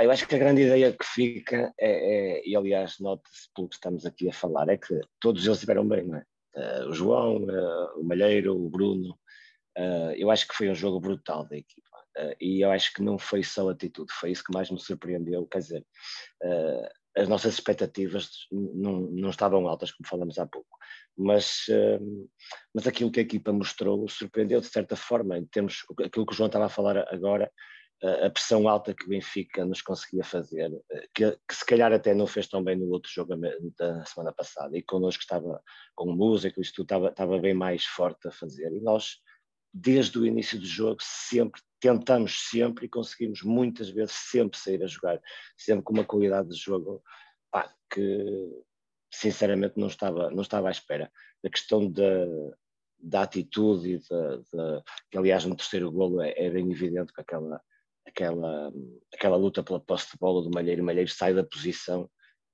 Eu 0.01 0.11
acho 0.11 0.27
que 0.27 0.35
a 0.35 0.39
grande 0.39 0.61
ideia 0.61 0.91
que 0.93 1.05
fica, 1.05 1.73
é, 1.79 2.39
é- 2.39 2.47
e 2.47 2.55
aliás, 2.55 2.99
note-se 2.99 3.49
pelo 3.53 3.67
que 3.67 3.75
estamos 3.75 4.05
aqui 4.05 4.29
a 4.29 4.33
falar, 4.33 4.69
é 4.69 4.77
que 4.77 4.99
todos 5.19 5.43
eles 5.45 5.57
estiveram 5.57 5.87
bem, 5.87 6.03
não 6.07 6.17
é? 6.17 6.23
Eh, 6.55 6.85
o 6.85 6.93
João, 6.93 7.49
eh, 7.49 7.93
o 7.97 8.03
Malheiro, 8.03 8.55
o 8.55 8.69
Bruno. 8.69 9.17
eh, 9.77 10.15
eu 10.17 10.29
acho 10.31 10.47
que 10.47 10.55
foi 10.55 10.69
um 10.69 10.75
jogo 10.75 10.99
brutal 10.99 11.47
da 11.47 11.57
equipa. 11.57 11.81
E 12.39 12.61
eu 12.63 12.69
acho 12.71 12.93
que 12.93 13.01
não 13.01 13.17
foi 13.17 13.43
só 13.43 13.67
atitude, 13.69 14.13
foi 14.13 14.29
isso 14.31 14.43
que 14.43 14.53
mais 14.53 14.69
me 14.69 14.79
surpreendeu. 14.79 15.47
Quer 15.47 15.57
dizer, 15.59 15.85
as 17.17 17.27
nossas 17.27 17.55
expectativas 17.55 18.29
não, 18.51 19.01
não 19.01 19.29
estavam 19.31 19.67
altas, 19.67 19.91
como 19.91 20.07
falamos 20.07 20.37
há 20.37 20.45
pouco. 20.45 20.77
Mas, 21.17 21.65
mas 22.73 22.85
aquilo 22.87 23.11
que 23.11 23.19
a 23.19 23.23
equipa 23.23 23.51
mostrou 23.51 24.07
surpreendeu 24.07 24.61
de 24.61 24.67
certa 24.67 24.95
forma, 24.95 25.39
em 25.39 25.45
termos, 25.47 25.83
aquilo 26.05 26.25
que 26.25 26.33
o 26.33 26.35
João 26.35 26.47
estava 26.47 26.65
a 26.65 26.69
falar 26.69 26.97
agora, 27.11 27.51
a 28.25 28.29
pressão 28.29 28.67
alta 28.67 28.93
que 28.93 29.05
o 29.05 29.09
Benfica 29.09 29.63
nos 29.65 29.81
conseguia 29.81 30.23
fazer, 30.23 30.71
eh, 30.91 31.07
que, 31.13 31.31
que 31.31 31.55
se 31.55 31.65
calhar 31.65 31.93
até 31.93 32.13
não 32.13 32.27
fez 32.27 32.47
tão 32.47 32.63
bem 32.63 32.75
no 32.75 32.89
outro 32.89 33.09
jogo 33.09 33.33
da 33.77 34.05
semana 34.05 34.33
passada, 34.33 34.77
e 34.77 34.83
connosco 34.83 35.21
estava 35.21 35.61
com 35.95 36.11
música, 36.11 36.59
isto 36.59 36.81
estava, 36.81 37.09
estava 37.09 37.39
bem 37.39 37.53
mais 37.53 37.85
forte 37.85 38.27
a 38.27 38.31
fazer, 38.31 38.73
e 38.73 38.81
nós, 38.81 39.19
desde 39.73 40.19
o 40.19 40.25
início 40.25 40.59
do 40.59 40.65
jogo, 40.65 40.97
sempre 41.01 41.61
tentamos 41.79 42.49
sempre 42.49 42.85
e 42.85 42.89
conseguimos 42.89 43.41
muitas 43.41 43.89
vezes 43.89 44.13
sempre 44.13 44.57
sair 44.57 44.83
a 44.83 44.87
jogar, 44.87 45.21
sempre 45.57 45.83
com 45.83 45.93
uma 45.93 46.05
qualidade 46.05 46.49
de 46.49 46.55
jogo 46.55 47.01
pá, 47.51 47.73
que 47.89 48.63
sinceramente 49.11 49.77
não 49.77 49.87
estava, 49.87 50.29
não 50.29 50.41
estava 50.41 50.67
à 50.67 50.71
espera. 50.71 51.11
A 51.45 51.49
questão 51.49 51.89
da, 51.91 52.25
da 52.99 53.21
atitude 53.23 53.95
e 53.95 53.99
da, 53.99 54.83
que 55.11 55.17
aliás 55.17 55.45
no 55.45 55.55
terceiro 55.55 55.91
golo 55.91 56.21
é, 56.21 56.33
é 56.37 56.49
bem 56.49 56.71
evidente 56.71 57.13
que 57.13 57.21
aquela, 57.21 57.61
aquela, 58.15 58.71
aquela 59.13 59.35
luta 59.35 59.63
pela 59.63 59.79
posse 59.79 60.11
de 60.11 60.17
bola 60.19 60.41
do 60.43 60.51
Malheiro, 60.51 60.81
o 60.81 60.85
Malheiro 60.85 61.09
sai 61.09 61.33
da 61.33 61.43
posição, 61.43 62.09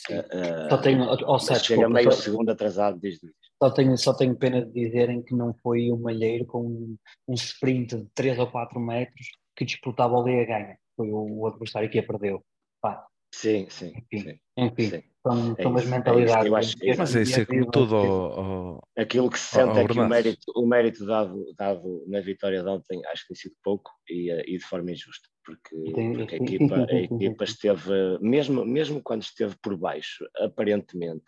eh, 0.09 0.67
Só 0.69 0.77
tenho, 0.77 1.03
oh, 1.03 1.39
chega 1.39 1.59
desculpa, 1.59 1.89
meio 1.89 2.11
só- 2.11 2.21
segundo 2.21 2.49
atrasado 2.49 2.97
desde 2.99 3.29
Só 3.61 3.69
tenho, 3.69 3.97
só 3.97 4.13
tenho 4.13 4.35
pena 4.37 4.65
de 4.65 4.71
dizerem 4.71 5.21
que 5.21 5.35
não 5.35 5.53
foi 5.61 5.91
o 5.91 5.97
Malheiro 5.97 6.45
com 6.45 6.61
um, 6.65 6.97
um 7.27 7.33
sprint 7.33 7.97
de 7.97 8.07
3 8.15 8.39
ou 8.39 8.47
4 8.49 8.79
metros 8.79 9.27
que 9.55 9.65
disputava 9.65 10.17
ali 10.17 10.39
a 10.39 10.45
ganha. 10.45 10.77
Foi 10.95 11.09
o, 11.11 11.39
o 11.41 11.47
adversário 11.47 11.89
que 11.89 11.99
a 11.99 12.03
perdeu. 12.03 12.41
Pá, 12.81 13.05
Sim, 13.35 13.67
sim, 13.69 13.93
Enfim. 14.11 14.29
sim. 14.31 14.39
enfim, 14.57 14.89
Sim. 14.89 15.03
são, 15.21 15.55
É 15.57 15.63
são 15.63 15.75
as 15.77 15.85
é 15.85 15.89
mentalidades. 15.89 16.51
acho- 16.53 16.77
Mas 16.97 17.15
é 17.15 17.21
isso, 17.21 17.39
é 17.41 17.45
como 17.45 17.69
tudo. 17.69 17.95
ao- 17.95 18.39
ao- 18.39 18.83
Aquilo 18.97 19.29
que 19.29 19.37
se 19.37 19.53
sente 19.55 19.77
ó, 19.77 19.81
é 19.81 19.87
que 19.87 19.99
o 19.99 20.07
mérito, 20.07 20.51
o 20.55 20.65
mérito 20.65 21.05
dado, 21.05 21.53
dado 21.55 22.03
na 22.07 22.21
vitória 22.21 22.63
de 22.63 22.67
ontem 22.69 23.05
acho 23.05 23.21
que 23.23 23.27
tem 23.33 23.35
sido 23.37 23.55
pouco 23.63 23.91
e, 24.09 24.31
eh, 24.31 24.43
e 24.47 24.57
de 24.57 24.63
forma 24.63 24.91
injusta, 24.91 25.29
porque, 25.49 25.75
porque 26.15 26.35
a 26.35 26.37
equipa, 26.37 26.75
a 26.75 26.95
equipa 27.15 27.43
esteve, 27.43 28.19
mesmo, 28.21 28.65
mesmo 28.65 29.01
quando 29.01 29.23
esteve 29.23 29.55
por 29.61 29.75
baixo, 29.77 30.25
aparentemente, 30.37 31.25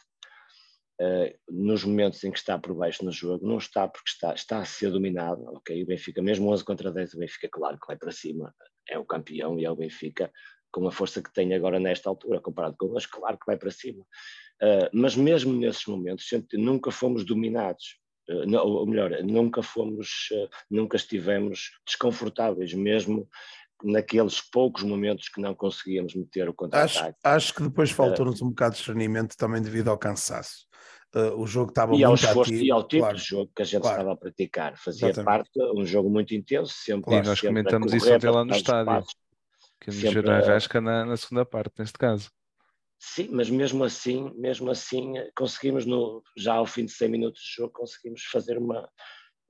eh, 0.99 1.35
nos 1.49 1.83
momentos 1.83 2.23
em 2.23 2.31
que 2.31 2.37
está 2.37 2.59
por 2.59 2.75
baixo 2.75 3.03
no 3.03 3.11
jogo, 3.11 3.47
não 3.47 3.57
está 3.57 3.87
porque 3.87 4.09
está, 4.09 4.33
está 4.33 4.59
a 4.59 4.65
ser 4.65 4.91
dominado, 4.91 5.41
ok? 5.55 5.81
O 5.83 5.87
Benfica, 5.87 6.21
mesmo 6.21 6.51
11 6.51 6.63
contra 6.63 6.91
10, 6.91 7.13
o 7.15 7.19
Benfica, 7.19 7.49
claro 7.51 7.79
que 7.79 7.87
vai 7.87 7.97
para 7.97 8.11
cima, 8.11 8.53
é 8.87 8.99
o 8.99 9.05
campeão 9.05 9.59
e 9.59 9.65
é 9.65 9.71
o 9.71 9.75
Benfica, 9.75 10.31
com 10.71 10.87
a 10.87 10.91
força 10.91 11.21
que 11.21 11.33
tem 11.33 11.53
agora 11.53 11.79
nesta 11.79 12.07
altura, 12.09 12.39
comparado 12.39 12.75
com 12.77 12.87
nós, 12.87 13.05
claro 13.05 13.37
que 13.37 13.45
vai 13.47 13.57
para 13.57 13.71
cima. 13.71 14.03
Uh, 14.61 14.87
mas 14.93 15.15
mesmo 15.15 15.51
nesses 15.53 15.85
momentos, 15.87 16.27
sempre- 16.29 16.57
nunca 16.57 16.91
fomos 16.91 17.25
dominados. 17.25 17.99
Uh, 18.29 18.45
não- 18.45 18.63
ou 18.65 18.85
melhor, 18.85 19.11
nunca 19.23 19.63
fomos, 19.63 20.29
uh, 20.31 20.47
nunca 20.69 20.95
estivemos 20.95 21.71
desconfortáveis, 21.85 22.73
mesmo 22.75 23.27
naqueles 23.83 24.41
poucos 24.41 24.83
momentos 24.83 25.29
que 25.29 25.41
não 25.41 25.53
conseguíamos 25.55 26.15
meter 26.15 26.47
o 26.47 26.51
Acho, 26.51 26.55
contra-ataque. 26.55 27.17
acho 27.23 27.53
que 27.53 27.63
depois 27.63 27.91
faltou-nos 27.91 28.41
um 28.41 28.49
bocado 28.49 28.73
de 28.73 28.79
discernimento 28.79 29.35
também 29.37 29.61
devido 29.61 29.89
ao 29.89 29.97
cansaço. 29.97 30.67
Uh, 31.13 31.35
o 31.41 31.45
jogo 31.45 31.71
estava 31.71 31.93
E 31.93 32.03
ao 32.03 32.11
muito 32.11 32.23
esforço 32.25 32.51
ativo. 32.51 32.63
e 32.65 32.71
ao 32.71 32.83
tipo 32.87 33.01
claro. 33.01 33.17
de 33.17 33.23
jogo 33.23 33.51
que 33.53 33.61
a 33.61 33.65
gente 33.65 33.81
claro. 33.81 33.97
estava 33.97 34.13
a 34.13 34.17
praticar. 34.17 34.77
Fazia 34.77 35.09
Exatamente. 35.09 35.25
parte, 35.53 35.73
um 35.77 35.85
jogo 35.85 36.09
muito 36.09 36.33
intenso, 36.33 36.73
sempre, 36.73 37.13
E 37.15 37.21
nós 37.21 37.37
sempre 37.39 37.47
a 37.47 37.49
comentamos 37.49 37.93
isso 37.93 38.13
ontem 38.13 38.29
lá 38.29 38.45
no 38.45 38.51
estádio. 38.55 38.85
passos. 38.85 39.13
Que 39.81 39.87
nos 39.87 39.95
Sempre 39.95 40.13
gerou 40.13 40.31
a 40.31 40.39
rasca 40.39 40.79
na, 40.79 41.05
na 41.05 41.17
segunda 41.17 41.43
parte, 41.45 41.73
neste 41.79 41.97
caso. 41.97 42.29
Sim, 42.97 43.29
mas 43.31 43.49
mesmo 43.49 43.83
assim, 43.83 44.31
mesmo 44.37 44.69
assim, 44.69 45.13
conseguimos 45.35 45.85
no, 45.87 46.21
já 46.37 46.53
ao 46.53 46.67
fim 46.67 46.85
de 46.85 46.91
100 46.91 47.09
minutos 47.09 47.41
de 47.41 47.55
jogo, 47.55 47.73
conseguimos 47.73 48.23
fazer 48.25 48.57
uma 48.59 48.87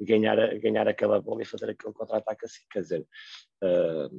ganhar, 0.05 0.37
ganhar 0.59 0.87
aquela 0.87 1.21
bola 1.21 1.41
e 1.41 1.45
fazer 1.45 1.69
aquele 1.69 1.93
contra-ataque 1.93 2.45
assim. 2.45 2.61
Quer 2.71 2.81
dizer, 2.81 3.07
ah, 3.63 4.09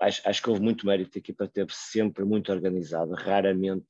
acho, 0.00 0.22
acho 0.28 0.42
que 0.42 0.50
houve 0.50 0.62
muito 0.62 0.86
mérito, 0.86 1.16
a 1.16 1.18
equipa 1.18 1.44
esteve 1.44 1.72
sempre 1.74 2.24
muito 2.24 2.50
organizada, 2.50 3.14
raramente 3.14 3.86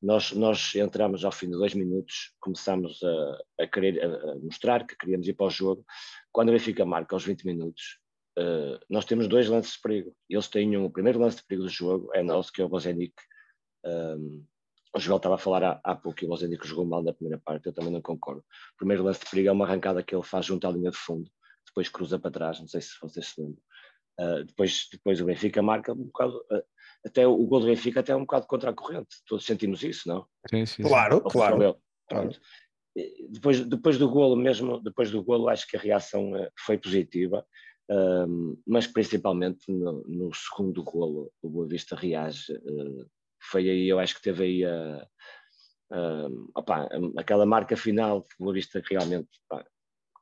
nós, 0.00 0.32
nós 0.32 0.74
entramos 0.74 1.24
ao 1.24 1.32
fim 1.32 1.46
de 1.46 1.52
dois 1.52 1.74
minutos, 1.74 2.34
começámos 2.40 3.00
a, 3.02 3.62
a 3.64 3.66
querer 3.66 4.02
a- 4.04 4.36
mostrar 4.36 4.86
que 4.86 4.96
queríamos 4.96 5.26
ir 5.28 5.34
para 5.34 5.46
o 5.46 5.50
jogo. 5.50 5.84
Quando 6.30 6.50
o 6.50 6.52
Benfica 6.52 6.84
marca 6.84 7.14
aos 7.16 7.24
20 7.24 7.44
minutos, 7.44 7.98
ah, 8.38 8.78
nós 8.88 9.04
temos 9.04 9.28
dois 9.28 9.48
lances 9.48 9.74
de 9.74 9.80
perigo. 9.80 10.14
Eles 10.28 10.48
têm 10.48 10.76
um, 10.76 10.84
o 10.84 10.90
primeiro 10.90 11.18
lance 11.18 11.38
de 11.38 11.44
perigo 11.44 11.64
do 11.64 11.70
jogo, 11.70 12.10
é 12.14 12.22
nosso, 12.22 12.52
que 12.52 12.62
é 12.62 12.64
o 12.64 12.68
Bozenic, 12.68 13.14
um, 13.84 14.44
o 14.94 15.00
Joel 15.00 15.16
estava 15.16 15.36
a 15.36 15.38
falar 15.38 15.64
há, 15.64 15.80
há 15.82 15.94
pouco 15.94 16.22
e 16.22 16.26
o 16.26 16.28
Mozambique 16.28 16.66
jogou 16.66 16.84
mal 16.84 17.02
na 17.02 17.12
primeira 17.12 17.40
parte, 17.42 17.66
eu 17.66 17.72
também 17.72 17.90
não 17.90 18.02
concordo. 18.02 18.40
O 18.74 18.76
primeiro 18.76 19.02
lance 19.02 19.20
de 19.20 19.30
perigo 19.30 19.48
é 19.48 19.52
uma 19.52 19.64
arrancada 19.64 20.02
que 20.02 20.14
ele 20.14 20.22
faz 20.22 20.46
junto 20.46 20.66
à 20.66 20.70
linha 20.70 20.90
de 20.90 20.96
fundo, 20.96 21.30
depois 21.66 21.88
cruza 21.88 22.18
para 22.18 22.30
trás, 22.30 22.60
não 22.60 22.68
sei 22.68 22.80
se 22.80 22.90
vocês 23.00 23.28
se 23.28 23.40
lembram. 23.40 23.62
Uh, 24.20 24.44
depois, 24.44 24.88
depois 24.92 25.20
o 25.20 25.24
Benfica 25.24 25.62
marca 25.62 25.92
um 25.92 26.04
bocado, 26.04 26.36
uh, 26.50 26.62
até 27.04 27.26
o, 27.26 27.32
o 27.32 27.46
gol 27.46 27.60
do 27.60 27.66
Benfica 27.66 28.00
até 28.00 28.12
é 28.12 28.16
um 28.16 28.20
bocado 28.20 28.46
contra 28.46 28.70
a 28.70 28.74
corrente, 28.74 29.16
todos 29.26 29.46
sentimos 29.46 29.82
isso, 29.82 30.06
não? 30.06 30.26
Sim, 30.50 30.66
sim. 30.66 30.82
Claro, 30.82 31.22
Ou 31.24 31.30
claro. 31.30 31.78
Depois, 33.30 33.64
depois 33.64 33.96
do 33.96 34.08
golo 34.08 34.36
mesmo, 34.36 34.78
depois 34.80 35.10
do 35.10 35.24
golo 35.24 35.48
acho 35.48 35.66
que 35.66 35.76
a 35.76 35.80
reação 35.80 36.36
eh, 36.36 36.50
foi 36.58 36.76
positiva, 36.76 37.44
um, 37.90 38.56
mas 38.66 38.86
principalmente 38.86 39.70
no, 39.72 40.02
no 40.06 40.30
segundo 40.34 40.82
golo 40.82 41.32
o 41.40 41.48
Boa 41.48 41.66
Vista 41.66 41.96
reage, 41.96 42.52
eh, 42.52 43.04
foi 43.50 43.68
aí, 43.68 43.88
eu 43.88 43.98
acho 43.98 44.14
que 44.14 44.22
teve 44.22 44.44
aí 44.44 44.64
a, 44.64 45.08
a- 45.92 46.28
opá, 46.56 46.88
aquela 47.16 47.46
marca 47.46 47.76
final 47.76 48.22
que 48.22 48.34
o 48.38 48.44
Boa 48.44 48.54
Vista 48.54 48.82
realmente 48.88 49.28
pá, 49.48 49.64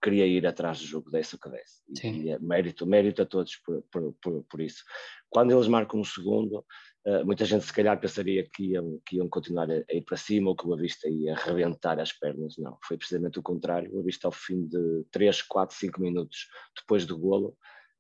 queria 0.03 0.27
ir 0.27 0.47
atrás 0.47 0.79
do 0.81 0.87
jogo, 0.87 1.11
desse 1.11 1.35
o 1.35 1.39
que 1.39 1.51
desse. 1.51 1.83
Sim. 1.95 2.23
E, 2.23 2.31
é 2.31 2.39
mérito, 2.39 2.87
mérito 2.87 3.23
a 3.23 3.27
todos 3.27 3.57
por, 3.57 3.83
por, 3.91 4.15
por, 4.23 4.45
por 4.45 4.61
isso. 4.61 4.83
Quando 5.29 5.53
eles 5.53 5.69
marcam 5.69 6.01
o 6.01 6.05
segundo, 6.05 6.65
Uh, 7.07 7.25
muita 7.25 7.47
gente 7.47 7.65
se 7.65 7.73
calhar 7.73 7.99
pensaria 7.99 8.47
que 8.53 8.73
iam, 8.73 9.01
que 9.07 9.17
iam 9.17 9.27
continuar 9.27 9.71
a, 9.71 9.75
a, 9.75 9.95
ir 9.95 10.03
para 10.05 10.19
cima 10.19 10.51
ou 10.51 10.57
que 10.57 10.67
o 10.67 10.75
Avista 10.75 11.09
ia 11.09 11.33
arrebentar 11.33 11.99
as 11.99 12.13
pernas. 12.13 12.59
Não, 12.59 12.77
foi 12.85 12.99
precisamente 12.99 13.39
o 13.39 13.43
contrário. 13.43 13.91
O 13.95 14.01
Avista 14.01 14.29
ao 14.29 14.33
fim 14.33 14.67
de 14.67 15.07
3, 15.11 15.41
4, 15.41 15.75
5 15.75 15.99
minutos 15.99 16.49
depois 16.79 17.07
do 17.07 17.17
golo, 17.17 17.57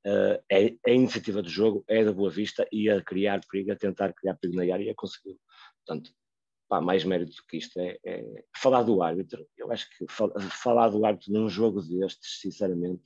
uh, 0.06 0.42
é, 0.48 0.66
é, 0.66 0.76
a 0.86 0.90
iniciativa 0.90 1.42
do 1.42 1.48
jogo, 1.48 1.84
é 1.88 2.04
da 2.04 2.12
Boa 2.12 2.30
Vista, 2.30 2.66
ia 2.72 3.02
criar 3.02 3.40
perigo, 3.50 3.72
a 3.72 3.76
tentar 3.76 4.12
criar 4.12 4.34
perigo 4.34 4.56
na 4.56 4.72
área 4.72 4.90
e 4.90 4.94
conseguiu. 4.94 5.38
Portanto, 5.84 6.12
pá, 6.68 6.80
mais 6.80 7.04
mérito 7.04 7.32
do 7.32 7.46
que 7.46 7.58
isto 7.58 7.78
é, 7.78 7.98
é, 8.04 8.44
falar 8.56 8.82
do 8.82 9.02
árbitro. 9.02 9.46
Eu 9.56 9.70
acho 9.72 9.88
que 9.90 10.06
falar 10.08 10.88
do 10.88 11.04
árbitro 11.04 11.32
num 11.32 11.48
jogo 11.48 11.82
destes, 11.82 12.40
sinceramente, 12.40 13.02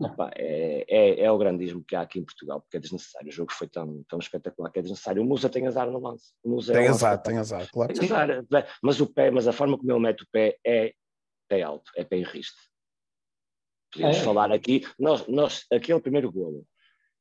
Opa, 0.00 0.30
é, 0.34 0.84
é, 0.88 1.20
é, 1.20 1.30
o 1.30 1.38
grandismo 1.38 1.84
que 1.84 1.94
há 1.94 2.00
aqui 2.00 2.18
em 2.18 2.24
Portugal, 2.24 2.60
porque 2.60 2.76
é 2.76 2.80
desnecessário. 2.80 3.28
O 3.28 3.32
jogo 3.32 3.52
foi 3.52 3.68
tão, 3.68 4.02
tão 4.08 4.18
espetacular 4.18 4.70
que 4.70 4.80
é 4.80 4.82
desnecessário. 4.82 5.22
O 5.22 5.24
Musa 5.24 5.48
tem 5.48 5.66
azar 5.66 5.88
no 5.88 6.00
lance. 6.00 6.32
Musa 6.44 6.72
tem 6.72 6.86
é 6.86 6.88
azar, 6.88 7.22
tem 7.22 7.38
azar, 7.38 7.70
claro. 7.70 7.92
Tem 7.92 8.04
azar, 8.04 8.44
mas 8.82 9.00
o 9.00 9.06
pé, 9.06 9.30
mas 9.30 9.46
a 9.46 9.52
forma 9.52 9.78
como 9.78 9.92
ele 9.92 10.00
mete 10.00 10.24
o 10.24 10.28
pé 10.32 10.58
é 10.66 10.92
pé 11.48 11.62
alto, 11.62 11.92
é 11.96 12.02
pé 12.04 12.16
em 12.16 12.24
riste. 12.24 12.56
Podemos 13.94 14.16
é. 14.16 14.22
falar 14.22 14.52
aqui, 14.52 14.82
nós, 14.98 15.26
nós, 15.28 15.64
aquele 15.72 16.00
primeiro 16.00 16.30
golo, 16.30 16.66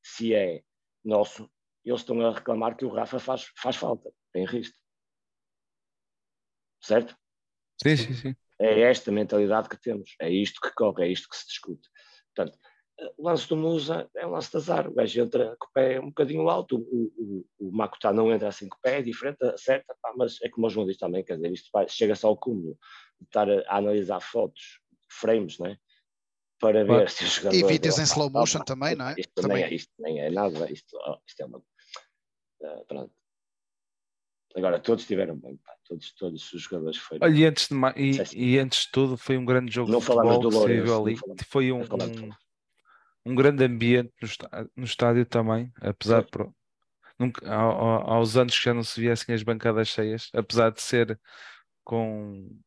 se 0.02 0.34
é 0.34 0.62
nosso, 1.06 1.50
eles 1.86 2.02
estão 2.02 2.20
a 2.22 2.34
reclamar 2.34 2.76
que 2.76 2.84
o 2.84 2.90
Rafa 2.90 3.20
faz, 3.20 3.46
faz 3.58 3.76
falta, 3.76 4.12
pé 4.32 4.42
em 4.42 4.46
riste. 4.46 4.76
Certo? 6.82 7.16
Sim, 7.82 7.96
sim, 7.96 8.14
sim. 8.14 8.36
É 8.60 8.82
esta 8.82 9.12
mentalidade 9.12 9.70
que 9.70 9.80
temos, 9.80 10.16
é 10.20 10.30
isto 10.30 10.60
que 10.60 10.74
corre, 10.74 11.06
é 11.06 11.12
isto 11.12 11.30
que 11.30 11.38
se 11.38 11.48
discute. 11.48 11.90
Portanto, 12.34 12.58
o 13.18 13.28
lance 13.28 13.48
do 13.48 13.58
Musa 13.58 14.10
é 14.16 14.26
um 14.26 14.32
lance 14.32 14.52
de 14.52 14.58
azar. 14.58 14.88
O 14.88 14.94
gajo 14.94 15.22
entra 15.22 15.56
com 15.60 15.68
o 15.68 15.72
pé 15.74 16.00
um 16.00 16.08
bocadinho 16.08 16.50
alto, 16.50 16.78
o, 16.78 17.14
o, 17.18 17.68
o 17.68 17.72
Makutá 17.72 18.14
não 18.14 18.32
entra 18.32 18.48
assim 18.48 18.68
com 18.68 18.78
o 18.78 18.82
pé, 18.82 19.00
é 19.00 19.02
diferente, 19.02 19.44
acerta, 19.44 19.96
pá, 20.02 20.14
mas 20.16 20.42
é 20.42 20.50
como 20.50 20.68
o 20.68 20.70
João 20.70 20.86
diz 20.86 20.98
também, 20.98 21.24
quer 21.24 21.36
dizer, 21.36 21.52
isto 21.52 21.70
vai, 21.74 21.88
chega 21.88 22.16
só 22.16 22.30
ao 22.30 22.38
cúmulo 22.38 22.78
de 23.20 23.28
estar 23.28 23.50
a, 23.50 23.62
a 23.68 23.78
analisar 23.78 24.20
fotos, 24.20 24.80
frames, 25.10 25.60
né? 25.60 25.78
Para 26.64 26.86
ver 26.86 27.10
se 27.10 27.26
o 27.26 27.28
jogador. 27.28 27.58
E 27.58 27.64
vídeos 27.66 28.00
em 28.00 28.04
slow 28.04 28.30
motion 28.30 28.60
pá, 28.60 28.64
também, 28.66 28.96
não 28.96 29.10
é? 29.10 29.16
Isto 29.18 29.34
também, 29.42 29.64
é, 29.64 29.74
isto 29.74 29.92
nem 30.00 30.22
é 30.22 30.30
nada, 30.30 30.72
isto, 30.72 30.98
oh, 31.06 31.18
isto 31.28 31.42
é 31.42 31.46
uma. 31.46 31.58
Uh, 31.58 32.86
pronto. 32.88 33.12
Agora, 34.56 34.80
todos 34.80 35.04
estiveram 35.04 35.36
bem, 35.36 35.58
pá. 35.58 35.76
Todos, 35.86 36.14
todos 36.14 36.54
os 36.54 36.62
jogadores 36.62 36.98
foram. 36.98 37.20
Olha, 37.22 37.36
e 37.38 37.46
antes, 37.46 37.68
de, 37.68 37.76
e, 37.98 38.54
e, 38.54 38.60
antes 38.60 38.86
de 38.86 38.92
tudo, 38.94 39.18
foi 39.18 39.38
um 39.38 39.44
grande 39.44 39.74
jogo 39.74 39.92
não 39.92 40.00
de 40.00 40.06
futebol 40.06 40.40
do 40.40 40.50
Lourenço, 40.50 41.02
ali. 41.02 41.18
Foi 41.50 41.70
um, 41.74 41.82
um, 41.82 42.32
um, 43.26 43.36
grande 43.36 43.66
ambiente 43.66 44.14
no, 44.22 44.26
estádio, 44.26 44.72
no 44.78 44.86
estádio 44.86 45.26
também, 45.26 45.70
apesar 45.82 46.24
de, 46.24 46.30
nunca, 47.20 47.46
aos 47.54 48.38
anos 48.38 48.58
que 48.58 48.64
já 48.64 48.74
não 48.74 48.84
se 48.84 49.02
viessem 49.02 49.36
as 49.36 49.44
bancadas 49.44 49.90
cheias, 49.90 50.30
apesar 50.34 50.72
de 50.72 50.82
ser 50.82 51.20
com 51.84 52.58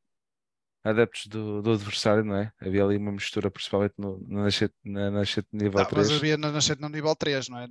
adeptos 0.91 1.26
do, 1.26 1.62
do 1.62 1.72
adversário, 1.72 2.24
não 2.24 2.37
é? 2.37 2.53
Havia 2.61 2.84
ali 2.84 2.97
uma 2.97 3.12
mistura, 3.12 3.51
principalmente 3.51 3.95
no, 3.99 4.24
na, 4.28 4.45
nascente, 4.45 4.74
na 4.84 5.11
nascente 5.11 5.49
nível 5.53 5.80
não, 5.80 5.87
3. 5.87 6.09
Mas 6.09 6.16
havia 6.16 6.37
na 6.37 6.53
nascente 6.53 6.80
no 6.80 6.89
nível 6.89 7.14
3, 7.16 7.49
não 7.49 7.59
é? 7.59 7.68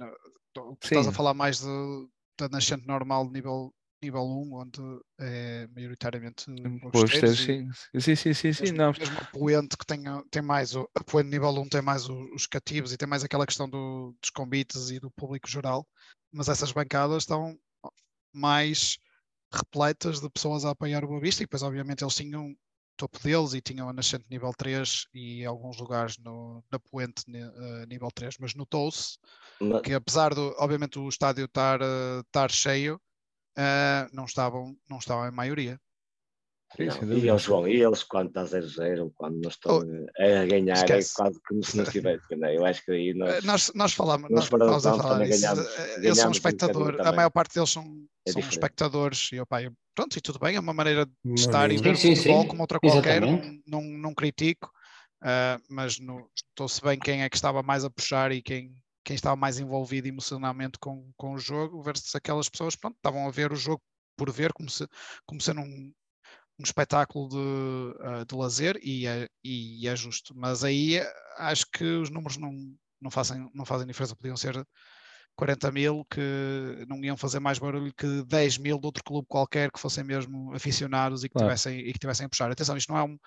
Tu 0.53 0.77
estás 0.83 1.07
a 1.07 1.11
falar 1.11 1.33
mais 1.33 1.59
de, 1.59 2.07
da 2.37 2.49
nascente 2.49 2.85
normal 2.85 3.29
nível 3.29 3.73
nível 4.03 4.23
1, 4.23 4.53
onde 4.53 4.81
é 5.19 5.67
maioritariamente 5.73 6.45
posteiros. 6.91 7.39
Sim. 7.39 7.69
sim, 7.97 8.15
sim, 8.15 8.33
sim, 8.33 8.53
sim, 8.53 8.63
mesmo, 8.63 8.77
não. 8.77 8.91
mesmo 8.91 9.17
a 9.17 9.25
poente 9.25 9.77
que 9.77 9.85
tem, 9.85 10.03
tem 10.29 10.41
mais, 10.41 10.75
o 10.75 10.87
poente 11.07 11.29
nível 11.29 11.49
1 11.49 11.69
tem 11.69 11.81
mais 11.81 12.07
os 12.07 12.45
cativos 12.45 12.93
e 12.93 12.97
tem 12.97 13.07
mais 13.07 13.23
aquela 13.23 13.45
questão 13.45 13.67
do, 13.67 14.15
dos 14.21 14.29
convites 14.29 14.91
e 14.91 14.99
do 14.99 15.09
público 15.11 15.49
geral, 15.49 15.87
mas 16.31 16.49
essas 16.49 16.71
bancadas 16.71 17.23
estão 17.23 17.57
mais 18.33 18.97
repletas 19.51 20.19
de 20.19 20.29
pessoas 20.29 20.65
a 20.65 20.71
apoiar 20.71 21.03
o 21.03 21.07
Boa 21.07 21.21
Vista 21.21 21.41
e 21.41 21.45
depois 21.45 21.63
obviamente 21.63 22.03
eles 22.03 22.15
tinham 22.15 22.53
topo 22.95 23.19
deles 23.19 23.53
e 23.53 23.61
tinham 23.61 23.89
a 23.89 23.93
nascente 23.93 24.25
nível 24.29 24.51
3 24.57 25.07
e 25.13 25.45
alguns 25.45 25.77
lugares 25.77 26.17
no, 26.17 26.63
na 26.71 26.79
poente 26.79 27.23
uh, 27.27 27.85
nível 27.87 28.09
3, 28.13 28.35
mas 28.39 28.55
notou-se 28.55 29.17
que 29.83 29.93
apesar 29.93 30.33
do, 30.33 30.53
obviamente 30.57 30.99
o 30.99 31.07
estádio 31.07 31.45
estar, 31.45 31.81
uh, 31.81 32.21
estar 32.21 32.51
cheio, 32.51 32.99
uh, 33.57 34.09
não, 34.13 34.25
estavam, 34.25 34.75
não 34.89 34.97
estavam 34.97 35.27
em 35.27 35.31
maioria. 35.31 35.79
Não, 36.77 37.13
e 37.13 37.29
eles 37.29 37.45
vão, 37.45 37.67
e 37.67 37.81
eles 37.81 38.03
quando 38.03 38.27
está 38.27 38.43
0-0, 38.43 39.11
quando 39.15 39.41
não 39.41 39.49
estão 39.49 39.77
oh, 39.77 40.21
a 40.21 40.45
ganhar, 40.45 40.75
é 40.75 40.79
esquece. 40.79 41.11
é 41.11 41.15
quase 41.15 41.39
como 41.47 41.63
se 41.63 41.77
não 41.77 41.83
estivesse. 41.85 42.25
Eu 42.31 42.65
acho 42.65 42.83
que 42.83 42.91
aí 42.91 43.13
nós, 43.13 43.35
eh, 43.35 43.41
nós, 43.43 43.71
nós 43.73 43.93
falamos, 43.93 44.29
nós, 44.29 44.49
nós 44.49 44.85
a 44.85 44.97
falar 44.97 45.25
isso. 45.25 45.41
Ganhamos, 45.41 45.65
eh, 45.65 45.95
eles 45.99 46.17
são 46.17 46.27
um 46.27 46.31
espectador, 46.31 46.99
a 46.99 47.13
maior 47.13 47.29
parte 47.29 47.55
deles 47.55 47.69
são, 47.69 48.05
é 48.25 48.31
são 48.31 48.41
espectadores 48.41 49.29
e 49.31 49.39
opa, 49.39 49.61
pronto, 49.95 50.17
e 50.17 50.21
tudo 50.21 50.37
bem, 50.37 50.55
é 50.55 50.59
uma 50.59 50.73
maneira 50.73 51.05
de 51.05 51.39
estar 51.39 51.71
e 51.71 51.77
ver 51.77 51.95
sim, 51.97 52.15
futebol 52.15 52.41
sim. 52.43 52.47
como 52.49 52.61
outra 52.61 52.79
qualquer, 52.79 53.21
não, 53.21 53.41
não, 53.65 53.81
não, 53.81 54.13
critico, 54.13 54.69
uh, 55.23 55.61
mas 55.69 55.99
estou-se 56.35 56.81
bem 56.81 56.99
quem 56.99 57.23
é 57.23 57.29
que 57.29 57.35
estava 57.35 57.63
mais 57.63 57.85
a 57.85 57.89
puxar 57.89 58.31
e 58.31 58.41
quem, 58.41 58.75
quem 59.03 59.15
estava 59.15 59.35
mais 59.35 59.59
envolvido 59.59 60.07
emocionalmente 60.07 60.77
com, 60.77 61.09
com 61.15 61.33
o 61.33 61.39
jogo 61.39 61.81
versus 61.81 62.13
aquelas 62.13 62.49
pessoas 62.49 62.75
pronto, 62.75 62.95
estavam 62.97 63.27
a 63.27 63.31
ver 63.31 63.51
o 63.51 63.55
jogo 63.55 63.81
por 64.17 64.31
ver, 64.31 64.53
como, 64.53 64.69
se, 64.69 64.87
como 65.25 65.41
sendo 65.41 65.61
um, 65.61 65.93
um 66.59 66.63
espetáculo 66.63 67.29
de, 67.29 67.37
uh, 67.37 68.25
de 68.27 68.35
lazer 68.35 68.79
e 68.81 69.07
é, 69.07 69.27
e 69.43 69.87
é 69.87 69.95
justo. 69.95 70.33
Mas 70.35 70.63
aí 70.63 71.01
acho 71.37 71.65
que 71.71 71.83
os 71.83 72.09
números 72.09 72.37
não, 72.37 72.53
não, 73.01 73.11
fazem, 73.11 73.49
não 73.53 73.65
fazem 73.65 73.87
diferença, 73.87 74.15
podiam 74.15 74.37
ser 74.37 74.65
40 75.35 75.71
mil 75.71 76.05
que 76.05 76.85
não 76.87 77.03
iam 77.03 77.17
fazer 77.17 77.39
mais 77.39 77.59
barulho 77.59 77.93
que 77.93 78.23
10 78.23 78.57
mil 78.57 78.79
de 78.79 78.85
outro 78.85 79.03
clube 79.03 79.27
qualquer 79.27 79.71
que 79.71 79.79
fossem 79.79 80.03
mesmo 80.03 80.53
aficionados 80.53 81.23
e 81.23 81.29
que, 81.29 81.33
claro. 81.33 81.47
tivessem, 81.47 81.79
e 81.79 81.93
que 81.93 81.99
tivessem 81.99 82.25
a 82.25 82.29
puxar. 82.29 82.51
Atenção, 82.51 82.77
isto 82.77 82.91
não 82.91 82.99
é 82.99 83.03
um, 83.03 83.17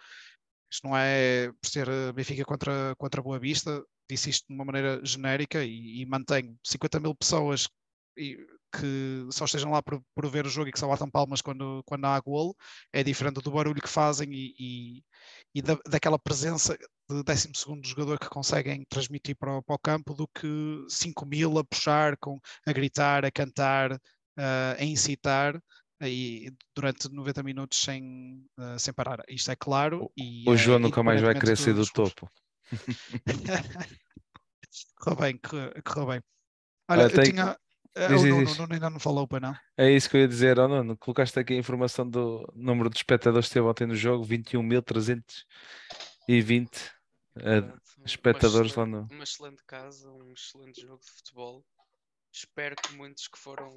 isto 0.70 0.86
não 0.86 0.96
é 0.96 1.52
por 1.60 1.68
ser 1.68 1.88
Benfica 2.14 2.44
contra, 2.44 2.94
contra 2.96 3.22
Boa 3.22 3.38
Vista, 3.38 3.82
disse 4.08 4.30
isto 4.30 4.46
de 4.48 4.54
uma 4.54 4.64
maneira 4.64 5.00
genérica 5.04 5.64
e, 5.64 6.02
e 6.02 6.06
mantenho 6.06 6.56
50 6.64 7.00
mil 7.00 7.14
pessoas 7.14 7.68
e, 8.16 8.36
que 8.72 9.26
só 9.30 9.44
estejam 9.44 9.70
lá 9.70 9.82
por, 9.82 10.02
por, 10.14 10.28
ver 10.30 10.46
o 10.46 10.50
jogo 10.50 10.68
e 10.68 10.72
que 10.72 10.78
só 10.78 10.86
batam 10.86 11.10
palmas 11.10 11.40
quando, 11.40 11.82
quando 11.84 12.04
há 12.04 12.20
golo, 12.20 12.54
é 12.92 13.02
diferente 13.02 13.40
do 13.40 13.50
barulho 13.50 13.80
que 13.80 13.88
fazem 13.88 14.28
e, 14.30 14.54
e, 14.58 15.04
e 15.54 15.62
da, 15.62 15.78
daquela 15.88 16.18
presença 16.18 16.76
de 17.08 17.22
12 17.22 17.50
jogador 17.84 18.18
que 18.18 18.28
conseguem 18.28 18.84
transmitir 18.88 19.36
para 19.36 19.56
o, 19.56 19.62
para 19.62 19.74
o, 19.74 19.78
campo 19.78 20.14
do 20.14 20.28
que 20.28 20.84
5 20.88 21.24
mil 21.24 21.58
a 21.58 21.64
puxar, 21.64 22.16
com, 22.18 22.38
a 22.66 22.72
gritar, 22.72 23.24
a 23.24 23.30
cantar, 23.30 23.92
uh, 23.92 24.76
a 24.78 24.84
incitar. 24.84 25.58
E 26.00 26.52
durante 26.76 27.12
90 27.12 27.42
minutos 27.42 27.80
sem, 27.80 28.44
uh, 28.56 28.78
sem 28.78 28.94
parar. 28.94 29.24
Isto 29.28 29.50
é 29.50 29.56
claro. 29.56 30.12
E, 30.16 30.48
o 30.48 30.56
João 30.56 30.76
uh, 30.76 30.80
nunca 30.80 31.02
mais 31.02 31.20
vai 31.20 31.34
querer 31.34 31.56
sair 31.56 31.74
do 31.74 31.84
topo. 31.86 32.30
correu 34.96 35.18
bem, 35.18 35.40
correu 35.84 36.06
bem. 36.06 36.22
Olha, 36.88 37.02
eu 37.02 37.22
tinha. 37.22 37.58
Eh, 37.96 38.06
diz, 38.06 38.22
o 38.22 38.26
Nuno, 38.26 38.54
Nuno 38.54 38.74
ainda 38.74 38.90
não 38.90 39.00
falou 39.00 39.26
para 39.26 39.48
não. 39.48 39.56
É 39.76 39.90
isso 39.90 40.08
que 40.08 40.16
eu 40.16 40.20
ia 40.20 40.28
dizer, 40.28 40.56
oh, 40.60 40.68
Nuno. 40.68 40.96
Colocaste 40.96 41.40
aqui 41.40 41.54
a 41.54 41.58
informação 41.58 42.08
do 42.08 42.48
número 42.54 42.88
de 42.90 42.98
espectadores 42.98 43.48
que 43.48 43.54
teve 43.54 43.66
ontem 43.66 43.88
no 43.88 43.96
jogo: 43.96 44.24
21.320 44.24 46.92
uh, 47.38 47.80
espectadores 48.04 48.76
uma 48.76 48.82
lá 48.84 48.86
no. 48.86 49.08
Uma 49.10 49.24
excelente 49.24 49.62
casa, 49.64 50.10
um 50.10 50.32
excelente 50.32 50.80
jogo 50.80 51.02
de 51.04 51.10
futebol. 51.10 51.64
Espero 52.32 52.76
que 52.76 52.92
muitos 52.92 53.26
que 53.26 53.38
foram, 53.38 53.72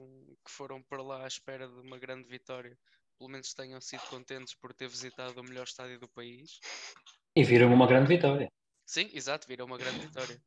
que 0.45 0.51
foram 0.51 0.82
para 0.84 1.01
lá 1.01 1.24
à 1.24 1.28
espera 1.28 1.68
de 1.68 1.80
uma 1.80 1.97
grande 1.97 2.28
vitória, 2.28 2.78
pelo 3.18 3.30
menos 3.30 3.53
tenham 3.53 3.80
sido 3.80 4.01
contentes 4.03 4.53
por 4.53 4.74
ter 4.74 4.88
visitado 4.88 5.39
o 5.39 5.43
melhor 5.43 5.64
estádio 5.64 5.99
do 5.99 6.07
país. 6.09 6.59
E 7.36 7.43
viram 7.43 7.74
uma 7.74 7.88
grande 7.88 8.07
vitória. 8.07 8.51
Sim, 8.86 9.09
exato, 9.14 9.47
viram 9.47 9.66
uma 9.66 9.78
grande 9.78 9.99
vitória. 9.99 10.41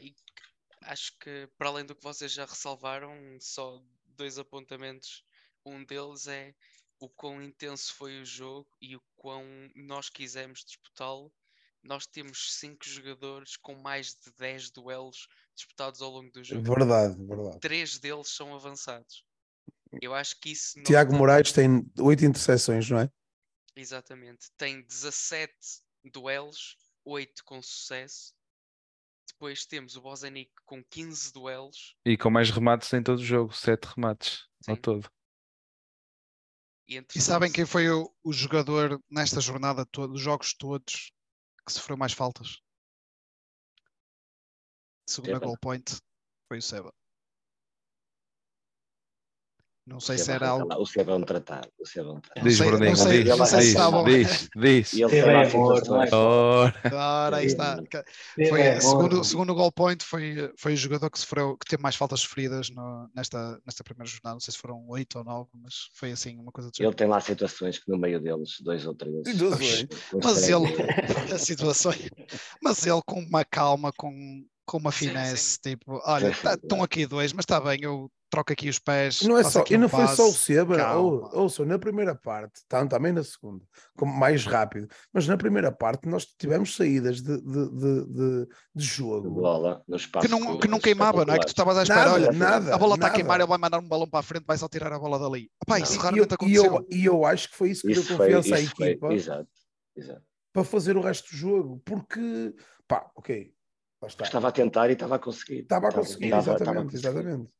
e 0.00 0.14
acho 0.82 1.18
que, 1.18 1.48
para 1.58 1.68
além 1.68 1.84
do 1.84 1.94
que 1.94 2.02
vocês 2.02 2.32
já 2.32 2.46
ressalvaram, 2.46 3.12
só 3.40 3.82
dois 4.06 4.38
apontamentos. 4.38 5.24
Um 5.64 5.84
deles 5.84 6.26
é 6.26 6.54
o 7.00 7.08
quão 7.08 7.42
intenso 7.42 7.94
foi 7.94 8.20
o 8.20 8.24
jogo 8.24 8.68
e 8.80 8.96
o 8.96 9.02
quão 9.16 9.44
nós 9.74 10.08
quisemos 10.08 10.64
disputá-lo. 10.64 11.32
Nós 11.82 12.06
temos 12.06 12.54
cinco 12.58 12.84
jogadores 12.86 13.56
com 13.56 13.74
mais 13.76 14.14
de 14.14 14.32
10 14.36 14.70
duelos 14.70 15.28
disputados 15.54 16.02
ao 16.02 16.10
longo 16.10 16.30
do 16.30 16.42
jogo. 16.42 16.62
Verdade, 16.62 17.16
verdade. 17.24 17.60
Três 17.60 17.98
deles 17.98 18.28
são 18.28 18.54
avançados. 18.54 19.24
Eu 20.02 20.14
acho 20.14 20.38
que 20.40 20.50
isso. 20.50 20.82
Tiago 20.82 21.14
Moraes 21.14 21.52
tem 21.52 21.90
oito 21.98 22.24
interseções, 22.24 22.90
não 22.90 23.00
é? 23.00 23.10
Exatamente. 23.74 24.50
Tem 24.56 24.82
17 24.82 25.54
duelos, 26.12 26.76
8 27.04 27.44
com 27.44 27.62
sucesso. 27.62 28.34
Depois 29.26 29.64
temos 29.66 29.96
o 29.96 30.00
Bozanic 30.00 30.50
com 30.64 30.82
15 30.82 31.32
duelos. 31.32 31.96
E 32.04 32.16
com 32.16 32.30
mais 32.30 32.50
remates 32.50 32.92
em 32.92 33.02
todo 33.02 33.18
o 33.18 33.24
jogo, 33.24 33.52
7 33.52 33.84
remates 33.84 34.46
Sim. 34.62 34.72
ao 34.72 34.76
todo. 34.76 35.08
E, 36.88 37.04
e 37.14 37.20
sabem 37.20 37.52
quem 37.52 37.66
foi 37.66 37.88
o, 37.90 38.10
o 38.24 38.32
jogador 38.32 39.00
nesta 39.10 39.40
jornada 39.40 39.84
toda, 39.84 40.14
dos 40.14 40.22
jogos 40.22 40.54
todos, 40.54 41.12
que 41.68 41.74
sofreu 41.74 41.96
mais 41.96 42.12
faltas? 42.12 42.62
Segunda 45.08 45.38
goal 45.38 45.56
point 45.58 45.84
foi 46.48 46.58
o 46.58 46.62
Seba. 46.62 46.92
Não 49.88 50.00
sei 50.00 50.18
se 50.18 50.30
era 50.30 50.48
algo. 50.48 50.68
O 50.74 50.86
Seba 50.86 51.12
é 51.12 51.14
um 51.14 51.22
tratado. 51.22 51.68
O 51.78 51.98
é 51.98 52.02
um 52.02 52.20
tratado. 52.20 52.32
Não 52.36 52.44
Diz, 52.44 52.58
sei- 52.58 52.66
Bruninho, 52.68 52.92
diz, 52.92 53.00
se 53.00 53.08
diz, 54.04 54.50
diz. 54.54 54.92
E 54.92 55.02
ele 55.02 55.22
lá 55.22 55.42
é 55.42 55.46
amor, 55.54 55.82
é? 56.04 56.94
Ora, 56.94 57.36
aí 57.38 57.46
está. 57.46 57.82
Foi, 58.48 58.60
É, 58.60 58.80
segundo, 58.80 59.24
segundo 59.24 59.50
o 59.50 59.54
goal 59.54 59.72
point, 59.72 60.04
foi, 60.04 60.52
foi 60.58 60.74
o 60.74 60.76
jogador 60.76 61.10
que 61.10 61.18
sofreu, 61.18 61.56
que 61.56 61.66
teve 61.66 61.82
mais 61.82 61.96
faltas 61.96 62.20
sofridas 62.20 62.68
no- 62.70 63.08
nesta, 63.14 63.58
nesta 63.64 63.82
primeira 63.82 64.10
jornada. 64.10 64.34
Não 64.34 64.40
sei 64.40 64.52
se 64.52 64.58
foram 64.58 64.86
oito 64.88 65.18
ou 65.18 65.24
nove, 65.24 65.48
mas 65.54 65.88
foi 65.94 66.12
assim 66.12 66.38
uma 66.38 66.52
coisa 66.52 66.70
do 66.70 66.82
Ele 66.82 66.94
tem 66.94 67.06
lá 67.06 67.20
situações 67.20 67.78
que 67.78 67.90
no 67.90 67.96
meio 67.98 68.20
deles, 68.20 68.56
dois 68.60 68.86
ou 68.86 68.94
três. 68.94 69.26
Situações. 69.26 69.86
Mas 70.22 70.48
ele, 70.48 70.66
as 71.34 71.42
situações, 71.42 72.10
mas 72.62 72.86
ele 72.86 73.00
com 73.06 73.20
uma 73.20 73.44
calma, 73.44 73.90
com, 73.96 74.12
com 74.68 74.76
uma 74.76 74.92
Sim, 74.92 75.08
finesse, 75.08 75.54
sim. 75.54 75.58
tipo, 75.62 76.00
olha, 76.04 76.32
Sim, 76.32 76.42
tá- 76.42 76.52
sim, 76.52 76.58
estão 76.62 76.82
aqui 76.82 77.06
dois, 77.06 77.32
mas 77.32 77.44
está 77.44 77.58
bem, 77.58 77.78
eu 77.82 78.10
troco 78.30 78.52
aqui 78.52 78.68
os 78.68 78.78
pés. 78.78 79.22
Não 79.22 79.38
é 79.38 79.42
só, 79.42 79.64
e 79.70 79.76
um 79.76 79.80
não 79.80 79.88
foi 79.88 80.06
só 80.08 80.28
o 80.28 80.32
Seba, 80.34 80.94
ou, 80.96 81.30
ouçam, 81.32 81.64
na 81.64 81.78
primeira 81.78 82.14
parte, 82.14 82.60
tá, 82.68 82.86
também 82.86 83.10
na 83.10 83.24
segunda, 83.24 83.64
como 83.96 84.12
mais 84.12 84.44
rápido, 84.44 84.86
mas 85.10 85.26
na 85.26 85.38
primeira 85.38 85.72
parte 85.72 86.06
nós 86.06 86.26
tivemos 86.26 86.76
saídas 86.76 87.22
de, 87.22 87.40
de, 87.40 87.70
de, 87.70 88.04
de, 88.06 88.46
de 88.74 88.84
jogo. 88.84 89.30
bola 89.30 89.82
no 89.88 89.96
espaço. 89.96 90.28
que 90.28 90.32
não, 90.34 90.58
que 90.58 90.68
não 90.68 90.78
queimava, 90.78 91.24
não 91.24 91.32
é? 91.34 91.38
Que 91.38 91.46
tu 91.46 91.50
estavas 91.50 91.78
à 91.78 91.82
espera, 91.82 92.00
Nada, 92.00 92.12
olha, 92.12 92.32
nada, 92.32 92.74
a 92.74 92.78
bola 92.78 92.94
está 92.94 93.06
a 93.06 93.10
queimar, 93.10 93.40
ele 93.40 93.48
vai 93.48 93.58
mandar 93.58 93.78
um 93.78 93.88
balão 93.88 94.08
para 94.08 94.20
a 94.20 94.22
frente, 94.22 94.44
vai 94.46 94.58
só 94.58 94.68
tirar 94.68 94.92
a 94.92 94.98
bola 94.98 95.18
dali. 95.18 95.50
Epá, 95.62 95.80
isso 95.80 95.94
E 95.94 95.96
eu, 95.96 96.02
raramente 96.02 96.32
e, 96.32 96.34
aconteceu. 96.34 96.64
eu, 96.64 96.86
e 96.90 97.04
eu 97.06 97.24
acho 97.24 97.48
que 97.50 97.56
foi 97.56 97.70
isso 97.70 97.82
que 97.82 97.92
Isso 97.92 98.06
deu 98.06 98.16
foi, 98.18 98.26
confiança 98.26 98.56
à 98.56 98.60
isso 98.60 98.74
foi, 98.76 98.88
equipa 98.88 99.12
exato, 99.14 99.48
exato. 99.96 100.22
para 100.52 100.64
fazer 100.64 100.96
o 100.98 101.00
resto 101.00 101.30
do 101.30 101.36
jogo, 101.36 101.82
porque, 101.84 102.54
pá, 102.86 103.10
ok. 103.16 103.54
Estava 104.06 104.48
a 104.48 104.52
tentar 104.52 104.88
e 104.90 104.92
estava 104.92 105.16
a 105.16 105.18
conseguir. 105.18 105.60
Estava 105.60 105.88
a 105.88 105.92
conseguir, 105.92 106.26
estava- 106.26 106.52
estava 106.52 106.70
a 106.70 106.74
exatamente, 106.74 106.92
conseguir. 106.94 107.08
exatamente. 107.08 107.50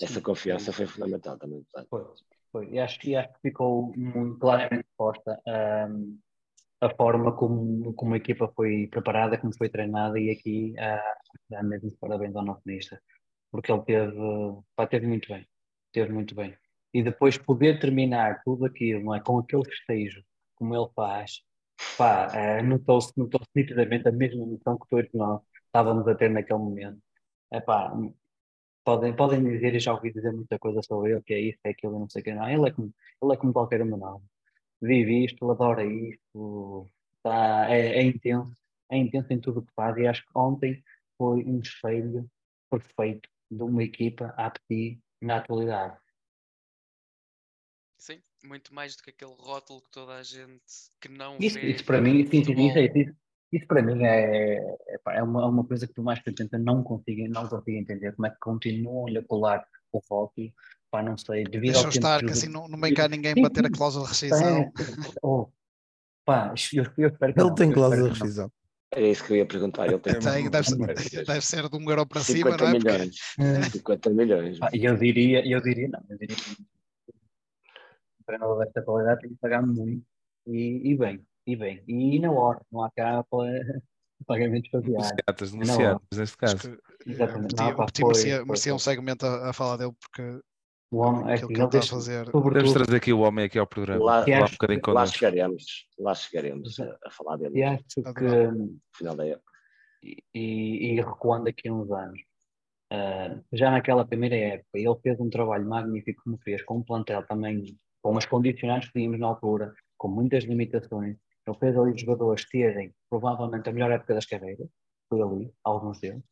Essa 0.00 0.20
confiança 0.20 0.72
foi 0.72 0.86
fundamental 0.86 1.38
também. 1.38 1.64
Foi, 1.90 2.04
foi. 2.52 2.68
E 2.70 2.78
acho, 2.80 2.98
que- 3.00 3.16
acho 3.16 3.32
que 3.34 3.40
ficou 3.42 3.92
muito 3.96 4.38
claramente 4.38 4.86
posta 4.96 5.40
ahm, 5.46 6.16
a 6.80 6.90
forma 6.90 7.32
como, 7.36 7.92
como 7.94 8.14
a 8.14 8.16
equipa 8.16 8.48
foi 8.56 8.88
preparada, 8.88 9.38
como 9.38 9.56
foi 9.56 9.68
treinada, 9.68 10.18
e 10.20 10.30
aqui 10.30 10.74
ah, 10.78 11.14
dá 11.50 11.62
mesmo 11.62 11.90
parabéns 12.00 12.34
ao 12.36 12.44
nosso 12.44 12.62
ministro, 12.66 12.98
porque 13.50 13.72
ele 13.72 13.82
teve, 13.82 14.16
pá, 14.76 14.86
teve 14.86 15.06
muito 15.06 15.28
bem, 15.32 15.46
teve 15.92 16.12
muito 16.12 16.34
bem. 16.34 16.56
E 16.94 17.02
depois 17.02 17.38
poder 17.38 17.80
terminar 17.80 18.42
tudo 18.44 18.64
aquilo, 18.66 19.02
não 19.04 19.14
é? 19.14 19.20
Com 19.20 19.38
aquele 19.38 19.64
festejo, 19.64 20.22
como 20.56 20.74
ele 20.76 20.88
faz, 20.94 21.42
pá, 21.96 22.26
ah, 22.58 22.62
notou-se 22.62 23.12
notou 23.16 23.40
nitidamente 23.54 24.08
a 24.08 24.12
mesma 24.12 24.42
emoção 24.44 24.78
que 24.78 24.88
todos 24.88 25.10
nós 25.14 25.42
estávamos 25.78 26.08
a 26.08 26.14
ter 26.14 26.30
naquele 26.30 26.58
momento. 26.58 27.00
Epá, 27.52 27.92
Podem, 28.84 29.14
podem 29.14 29.44
dizer, 29.44 29.74
e 29.74 29.80
já 29.80 29.92
ouvi 29.92 30.10
dizer 30.10 30.32
muita 30.32 30.58
coisa 30.58 30.80
sobre 30.82 31.12
ele, 31.12 31.22
que 31.22 31.34
é 31.34 31.40
isso, 31.40 31.58
é 31.62 31.70
aquilo, 31.70 31.96
e 31.96 31.98
não 31.98 32.08
sei 32.08 32.22
o 32.22 32.24
que. 32.24 32.32
Não, 32.34 32.48
ele 32.48 32.68
é 32.68 32.72
como, 32.72 32.94
ele 33.22 33.32
é 33.34 33.36
como 33.36 33.52
qualquer 33.52 33.82
um 33.82 33.96
nós. 33.98 34.22
Vive 34.80 35.26
isto, 35.26 35.44
ele 35.44 35.52
adora 35.52 35.84
isto, 35.84 36.86
tá, 37.22 37.66
é, 37.68 37.98
é 37.98 38.02
intenso, 38.02 38.56
é 38.90 38.96
intenso 38.96 39.30
em 39.30 39.40
tudo 39.40 39.60
o 39.60 39.66
que 39.66 39.74
faz. 39.74 39.94
E 39.98 40.06
acho 40.06 40.22
que 40.24 40.30
ontem 40.34 40.82
foi 41.18 41.44
um 41.44 41.60
espelho 41.60 42.30
perfeito 42.70 43.28
de 43.50 43.62
uma 43.62 43.82
equipa 43.82 44.32
a 44.38 44.50
pedir 44.50 44.98
na 45.20 45.36
atualidade. 45.36 45.98
Sim, 47.98 48.22
muito 48.42 48.72
mais 48.72 48.96
do 48.96 49.02
que 49.02 49.10
aquele 49.10 49.34
rótulo 49.38 49.82
que 49.82 49.90
toda 49.90 50.14
a 50.14 50.22
gente 50.22 50.62
que 50.98 51.10
não 51.10 51.36
Isso, 51.38 51.58
vê 51.58 51.72
isso 51.72 51.84
para 51.84 52.00
mim, 52.00 52.20
isso, 52.20 52.78
é- 52.78 52.86
isso, 52.86 53.14
isso 53.52 53.66
para 53.66 53.82
mim 53.82 54.04
é, 54.04 54.56
é, 54.56 54.98
é 55.08 55.22
uma, 55.22 55.42
é 55.42 55.46
uma 55.46 55.64
coisa 55.64 55.86
que 55.86 55.94
por 55.94 56.04
mais 56.04 56.20
que 56.20 56.30
eu 56.30 56.34
tente 56.34 56.56
não 56.58 56.82
consigo, 56.82 57.26
não 57.28 57.48
consigo 57.48 57.78
entender 57.78 58.14
como 58.14 58.26
é 58.26 58.30
que 58.30 58.38
continuam-lhe 58.40 59.18
a 59.18 59.24
colar 59.24 59.64
o 59.92 60.02
rótulo, 60.08 60.52
pá, 60.90 61.02
não 61.02 61.16
sei, 61.16 61.44
devido 61.44 61.72
Deixa 61.72 61.78
ao 61.80 61.86
eu 61.86 61.92
tempo 61.92 62.06
estar, 62.06 62.24
que 62.24 62.32
assim 62.32 62.48
não, 62.48 62.68
não 62.68 62.78
vem 62.78 62.92
cá 62.92 63.08
ninguém 63.08 63.34
Sim, 63.34 63.42
bater 63.42 63.64
a 63.66 63.70
cláusula 63.70 64.04
de 64.04 64.10
rescisão. 64.10 64.58
É, 64.58 64.72
oh, 65.22 65.48
pá, 66.24 66.54
eu, 66.72 66.84
eu 66.98 67.08
espero 67.08 67.34
que 67.34 67.40
Ele 67.40 67.48
não, 67.48 67.54
tem 67.54 67.72
cláusula 67.72 68.10
de 68.10 68.18
rescisão. 68.18 68.52
Era 68.90 69.06
isso 69.06 69.24
que 69.24 69.32
eu 69.32 69.36
ia 69.36 69.46
perguntar. 69.46 69.86
Ele 69.86 69.98
tem, 69.98 70.18
Tem, 70.18 70.50
deve, 70.50 70.68
ser, 70.68 70.76
deve 71.26 71.40
ser 71.42 71.68
de 71.68 71.76
um 71.76 71.90
euro 71.90 72.06
para 72.06 72.22
cima, 72.22 72.52
50 72.52 72.64
não 72.64 72.70
é? 72.70 72.78
Porque 72.78 72.92
milhões. 72.92 73.16
É. 73.38 73.62
50 73.70 74.10
milhões. 74.10 74.58
Pá, 74.58 74.70
E 74.72 74.84
eu 74.84 74.96
diria, 74.96 75.46
eu 75.46 75.60
diria 75.60 75.88
não, 75.88 76.02
eu 76.08 76.18
diria 76.18 76.36
que 76.36 76.50
um 76.52 78.24
treinador 78.26 78.58
desta 78.58 78.82
qualidade 78.82 79.20
tem 79.20 79.30
que 79.30 79.36
pagar 79.36 79.62
muito 79.62 80.04
e, 80.46 80.90
e 80.90 80.96
bem, 80.96 81.22
e 81.52 81.56
bem, 81.56 81.82
e 81.88 82.18
na 82.20 82.30
hora, 82.30 82.60
não 82.70 82.82
há 82.84 82.90
cá 82.90 83.24
para 83.30 83.48
pagamentos 84.26 84.70
faseados. 84.70 85.10
negociatas, 85.10 85.52
Não. 85.52 85.58
negociatas, 85.60 86.18
neste 86.18 86.36
caso. 86.36 86.78
Exatamente. 87.06 87.54
o 87.62 87.86
Petit, 87.86 88.02
merecia, 88.04 88.44
merecia 88.44 88.74
um 88.74 88.78
segmento 88.78 89.24
a, 89.26 89.50
a 89.50 89.52
falar 89.52 89.76
dele, 89.78 89.92
porque 90.00 90.40
O 90.90 90.98
homem, 90.98 91.32
é 91.32 91.38
que 91.38 91.44
ele 91.44 91.52
ele 91.52 91.52
está 91.54 91.64
a 91.64 91.68
deixa, 91.68 91.94
fazer. 91.94 92.30
Podemos 92.30 92.72
trazer 92.72 92.96
aqui 92.96 93.12
o 93.12 93.20
homem 93.20 93.44
aqui 93.46 93.58
ao 93.58 93.66
programa. 93.66 94.04
Lá- 94.04 94.24
um 94.28 94.42
acho 94.44 94.56
Lá 94.60 94.80
connosco. 94.80 95.16
chegaremos, 95.18 95.64
lá 95.98 96.14
chegaremos 96.14 96.78
a, 96.80 96.98
a 97.06 97.10
falar 97.10 97.36
dele 97.36 97.58
e 97.58 97.62
acho 97.62 97.84
que, 98.14 98.24
no 98.24 98.78
final 98.96 99.16
da 99.16 99.26
época. 99.26 99.52
e, 100.02 100.92
e 100.92 101.00
recuando 101.00 101.48
aqui 101.48 101.70
uns 101.70 101.90
anos, 101.90 102.20
ah, 102.92 103.38
já 103.52 103.70
naquela 103.70 104.04
primeira 104.06 104.34
época, 104.36 104.68
ele 104.74 104.96
fez 105.02 105.18
um 105.20 105.30
trabalho 105.30 105.66
magnífico 105.68 106.22
como 106.24 106.38
fez, 106.38 106.62
com 106.64 106.78
um 106.78 106.82
plantel 106.82 107.22
também, 107.26 107.78
com 108.02 108.16
as 108.18 108.26
condicionantes 108.26 108.88
que 108.88 108.98
tínhamos 108.98 109.20
na 109.20 109.26
altura, 109.28 109.72
com 109.96 110.08
muitas 110.08 110.44
limitações. 110.44 111.16
Ele 111.48 111.58
fez 111.58 111.76
ali 111.76 111.92
os 111.92 112.00
jogadores 112.00 112.46
terem 112.48 112.94
provavelmente 113.08 113.68
a 113.68 113.72
melhor 113.72 113.90
época 113.90 114.14
das 114.14 114.26
carreiras, 114.26 114.68
foi 115.08 115.22
ali, 115.22 115.52
alguns 115.64 115.98
deles. 115.98 116.22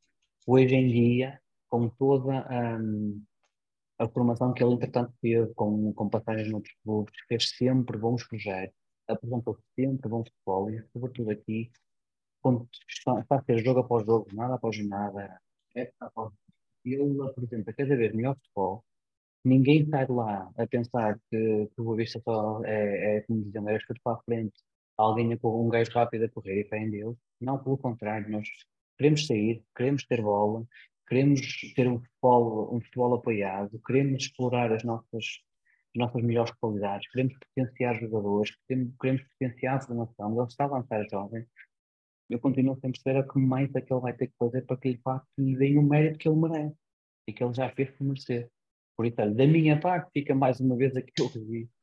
Hoje 0.47 0.75
em 0.75 0.89
dia, 0.89 1.41
com 1.69 1.89
toda 1.89 2.47
hum, 2.79 3.23
a 3.99 4.07
formação 4.09 4.53
que 4.53 4.63
ele 4.63 4.75
entretanto 4.75 5.15
teve, 5.23 5.55
com, 5.55 5.93
com 5.95 6.09
passagens 6.11 6.51
noutros 6.51 6.75
clubes, 6.85 7.15
fez 7.29 7.49
sempre 7.57 7.97
bons 7.97 8.25
projetos, 8.29 8.77
apresentou 9.09 9.59
sempre 9.75 10.09
bons 10.09 10.29
futebol 10.29 10.71
e 10.71 10.85
sobretudo 10.93 11.31
aqui 11.31 11.71
está, 12.89 13.25
a 13.29 13.43
ser 13.43 13.65
jogo 13.65 13.81
após 13.81 14.05
jogo, 14.05 14.27
nada 14.35 14.55
após 14.55 14.87
nada, 14.87 15.41
é, 15.75 15.91
após- 15.99 16.33
ele 16.85 17.21
apresenta 17.23 17.73
cada 17.73 17.97
vez 17.97 18.15
melhor 18.15 18.37
futebol. 18.37 18.85
Ninguém 19.45 19.89
sai 19.89 20.07
de 20.07 20.13
lá 20.13 20.51
a 20.57 20.67
pensar 20.67 21.19
que, 21.31 21.67
que 21.69 21.81
o 21.81 21.85
Boa 21.85 21.97
Vista 21.97 22.21
só 22.23 22.65
é, 22.65 23.17
é 23.17 23.21
como 23.23 23.43
dizendo, 23.43 23.71
é 23.71 23.79
para 24.03 24.13
a 24.13 24.23
frente, 24.23 24.55
alguém, 24.97 25.33
a 25.33 25.39
cor- 25.39 25.61
um 25.65 25.69
gajo 25.69 25.91
rápido 25.93 26.25
a 26.25 26.29
correr 26.29 26.69
e 26.71 26.77
em 26.77 26.91
Deus. 26.91 27.17
Não, 27.41 27.63
pelo 27.63 27.79
contrário, 27.79 28.31
nós 28.31 28.49
queremos 28.99 29.27
sair, 29.27 29.63
queremos 29.77 30.05
ter 30.07 30.23
bola, 30.23 30.67
queremos 31.09 31.41
ter 31.75 31.89
um 31.89 32.01
futebol, 32.01 32.75
um 32.75 32.81
futebol 32.81 33.15
apoiado, 33.15 33.81
queremos 33.87 34.25
explorar 34.25 34.73
as 34.73 34.83
nossas, 34.85 35.25
as 35.95 35.99
nossas 35.99 36.23
melhores 36.23 36.53
qualidades, 36.61 37.11
queremos 37.11 37.35
potenciar 37.39 38.01
jogadores, 38.01 38.57
queremos, 38.67 38.95
queremos 39.01 39.23
potenciar 39.25 39.77
a 39.77 39.81
formação. 39.81 40.39
Ele 40.39 40.47
está 40.47 40.65
a 40.65 40.69
lançar 40.69 41.07
jovens 41.09 41.47
eu 42.29 42.41
continuo 42.41 42.77
sem 42.81 42.91
perceber 42.91 43.21
a 43.21 43.23
que 43.23 43.39
mais 43.39 43.73
é 43.75 43.81
que 43.81 43.93
ele 43.93 44.01
vai 44.01 44.13
ter 44.13 44.27
que 44.27 44.35
fazer 44.39 44.63
para 44.63 44.77
que 44.77 44.91
lhe 44.91 44.99
faça 44.99 45.25
lhe 45.39 45.57
deem 45.57 45.79
o 45.79 45.83
mérito 45.83 46.19
que 46.19 46.29
ele 46.29 46.37
merece 46.41 46.77
e 47.29 47.33
que 47.33 47.43
ele 47.43 47.55
já 47.55 47.71
fez 47.71 47.91
por 47.93 48.05
merecer. 48.05 48.51
Por 48.97 49.07
isso, 49.07 49.17
da 49.17 49.47
minha 49.47 49.79
parte, 49.79 50.11
fica 50.13 50.35
mais 50.35 50.59
uma 50.59 50.77
vez 50.77 50.97
aquele 50.97 51.29
registro 51.29 51.76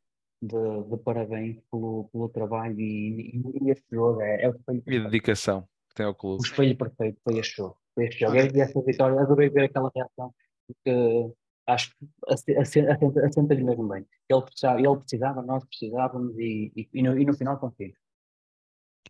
de, 0.48 0.90
de 0.90 0.98
parabéns 1.03 1.60
pelo, 1.72 2.10
pelo 2.11 2.30
trabalho 2.30 2.80
e, 2.80 3.32
e, 3.38 3.65
e 3.68 3.72
este 3.72 3.86
jogo 3.91 4.22
é, 4.22 4.44
é 4.44 4.49
o, 4.49 4.56
espelho, 4.56 4.84
E 4.88 4.99
dedicação 5.03 5.68
que 5.90 5.95
tem 5.95 6.06
ao 6.06 6.11
o 6.11 6.15
clube. 6.15 6.44
espelho 6.44 6.78
perfeito 6.78 7.20
foi 7.24 7.38
este 7.40 7.57
jogo. 7.57 7.78
Foi 7.95 8.06
este 8.06 8.20
jogo. 8.20 8.36
E 8.36 8.60
esta 8.61 8.82
vitória, 8.82 9.20
adorei 9.22 9.49
ver 9.49 9.65
aquela 9.65 9.91
reação, 9.95 10.34
porque 10.68 11.34
acho 11.68 11.91
que 11.91 12.07
asse- 12.28 12.57
asse- 12.57 12.88
assenta- 12.88 13.26
assenta-lhe 13.26 13.64
mesmo 13.64 13.88
bem. 13.88 14.06
Ele 14.30 14.41
precisava, 14.41 14.80
ele 14.80 14.98
precisava, 14.98 15.41
nós 15.41 15.64
precisávamos 15.65 16.38
e, 16.38 16.72
e, 16.76 16.90
e, 16.94 17.02
no, 17.03 17.18
e 17.18 17.26
no 17.26 17.34
final 17.34 17.57
conseguimos. 17.60 17.98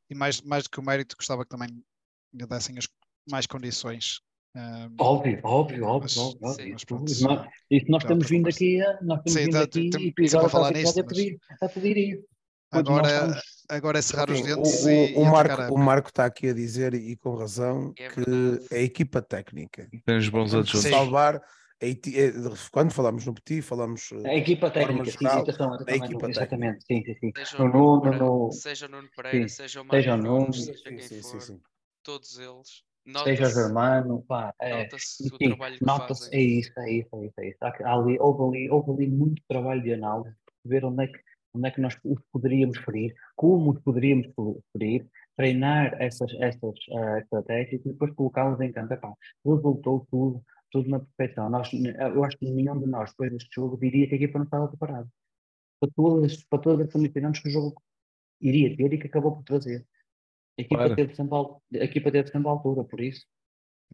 E 0.10 0.16
mais, 0.16 0.42
mais 0.42 0.64
do 0.66 0.70
que 0.70 0.80
o 0.80 0.84
mérito, 0.84 1.16
gostava 1.18 1.44
que 1.44 1.50
também 1.50 1.70
lhe 2.34 2.46
dessem 2.46 2.78
as 2.78 2.88
mais 3.30 3.48
condições. 3.48 4.22
Ah, 4.56 4.90
Óbvio, 5.00 5.40
óbvio, 5.44 5.86
óbvio, 5.86 6.02
Mas- 6.02 6.18
óbvio, 6.18 6.40
óbvio. 6.48 6.66
sim, 6.66 6.72
mas 6.74 6.84
pronto, 6.84 7.12
isso 7.12 7.24
nós, 7.24 7.48
isso 7.70 7.92
outra 7.92 8.30
vindo 8.30 8.50
aqui, 8.50 8.82
a, 8.82 9.02
nós 9.02 9.22
temos 9.24 9.34
Sim, 9.40 9.46
vindo 9.46 9.54
tá, 9.54 9.62
aqui 9.64 9.90
tem- 9.90 10.14
e 10.20 10.28
agora 10.28 10.46
a 10.46 10.50
falar 10.50 10.72
nisso, 10.74 11.00
a 11.00 11.04
mas- 11.04 11.14
pedir, 11.14 11.40
a 11.62 11.70
pedir 11.70 11.98
isso. 11.98 12.24
Agora, 12.72 13.08
estamos- 13.08 13.44
agora 13.70 14.00
é 14.00 14.02
cerrar 14.02 14.30
os 14.32 14.42
dentes 14.42 14.84
o, 14.84 14.90
e, 14.90 14.94
o- 14.96 15.20
o 15.20 15.24
e 15.24 15.26
a 15.28 15.32
Marco, 15.32 15.74
o. 15.74 15.78
Marco 15.78 16.10
está 16.10 16.26
aqui 16.26 16.50
a 16.50 16.54
dizer, 16.54 16.94
e 16.96 17.16
com 17.16 17.36
razão, 17.36 17.94
É 17.98 18.08
que 18.10 18.22
é 18.72 18.78
a 18.80 18.82
equipa 18.82 19.22
técnica. 19.22 19.88
Tem 20.06 20.18
os 20.18 20.30
bons 20.30 20.54
adjuntos. 20.54 20.90
Salvar. 20.90 21.42
a 21.82 21.86
eti- 21.86 22.18
eh, 22.18 22.32
Quando 22.72 22.94
falamos 22.94 23.26
no 23.26 23.34
Petit, 23.34 23.62
falamos. 23.62 24.10
A 24.24 24.36
equipa 24.36 24.72
técnica, 24.72 25.12
sim, 25.12 25.18
geral, 25.20 25.46
sim, 25.46 25.86
da 25.86 25.96
equipa 25.98 26.30
exatamente, 26.30 26.86
sim, 26.86 27.04
sim, 27.04 27.16
sim. 27.20 27.32
Seja 27.36 27.58
No 27.58 27.66
o 27.66 27.68
Nuno 27.68 27.84
Nuno, 27.84 28.02
Pereira, 28.02 28.26
no, 28.26 28.52
seja 28.54 28.86
o 28.86 28.90
Nuno 28.90 29.10
Pereira, 29.14 29.50
sim, 29.50 29.56
seja 29.56 29.82
o 29.82 29.84
seja 29.92 30.16
Mário 30.18 30.54
seja 30.54 30.84
quem 30.84 31.02
sim, 31.02 31.22
for, 31.22 31.42
sim. 31.42 31.60
todos 32.02 32.40
eles. 32.40 32.84
Seja 33.24 33.44
Nota-se 33.44 33.56
Germano, 33.56 34.24
pá, 34.28 34.54
é, 34.62 34.84
nota-se 34.84 35.28
o 35.28 35.38
trabalho 35.38 35.78
que 35.78 36.36
é 36.36 36.42
isso, 36.42 36.72
é 36.80 36.92
isso, 36.92 37.10
é 37.16 37.26
isso, 37.26 37.34
é 37.40 37.50
isso. 37.50 37.58
Há, 37.62 37.94
ali, 37.94 38.18
houve, 38.20 38.58
ali, 38.58 38.70
houve 38.70 38.92
ali 38.92 39.08
muito 39.12 39.42
trabalho 39.48 39.82
de 39.82 39.94
análise, 39.94 40.36
ver 40.66 40.86
onde 40.86 41.04
é 41.04 41.08
que, 41.08 41.20
onde 41.54 41.68
é 41.68 41.72
que 41.72 41.82
nós 41.82 41.98
os 42.04 42.20
poderíamos 42.32 42.78
ferir, 42.80 43.14
como 43.36 43.72
os 43.72 43.80
poderíamos 43.82 44.28
ferir, 44.72 45.06
treinar 45.36 46.02
essas, 46.02 46.32
essas 46.40 46.76
ah, 46.96 47.20
estratégias 47.20 47.82
e 47.86 47.90
depois 47.90 48.14
colocá-las 48.14 48.60
em 48.62 48.72
campo. 48.72 48.94
Epá, 48.94 49.14
resultou 49.46 50.08
tudo 50.10 50.44
tudo 50.74 50.90
na 50.90 51.00
perfeição. 51.00 51.52
Nós, 51.52 51.70
eu 51.72 52.24
acho 52.24 52.36
que 52.38 52.50
nenhum 52.50 52.80
de 52.80 52.88
nós, 52.88 53.12
depois 53.12 53.32
deste 53.32 53.54
jogo, 53.54 53.78
diria 53.78 54.08
que 54.08 54.14
a 54.14 54.18
equipa 54.18 54.40
não 54.40 54.46
estava 54.46 54.68
preparada 54.68 55.08
para 55.80 55.92
todas, 55.96 56.44
para 56.46 56.60
todas 56.60 56.88
as 56.88 56.94
condicionantes 56.94 57.42
que 57.42 57.50
o 57.50 57.52
jogo 57.52 57.82
iria 58.42 58.76
ter 58.76 58.92
e 58.92 58.98
que 58.98 59.08
acabou 59.08 59.36
por 59.36 59.44
trazer. 59.44 59.86
A 60.58 60.62
equipa, 60.62 60.76
Claro. 60.84 60.96
teve, 60.96 61.16
sempre, 61.16 61.38
a 61.82 61.84
equipa 61.84 62.12
teve 62.12 62.30
sempre 62.30 62.48
altura, 62.48 62.84
por 62.84 63.00
isso. 63.02 63.26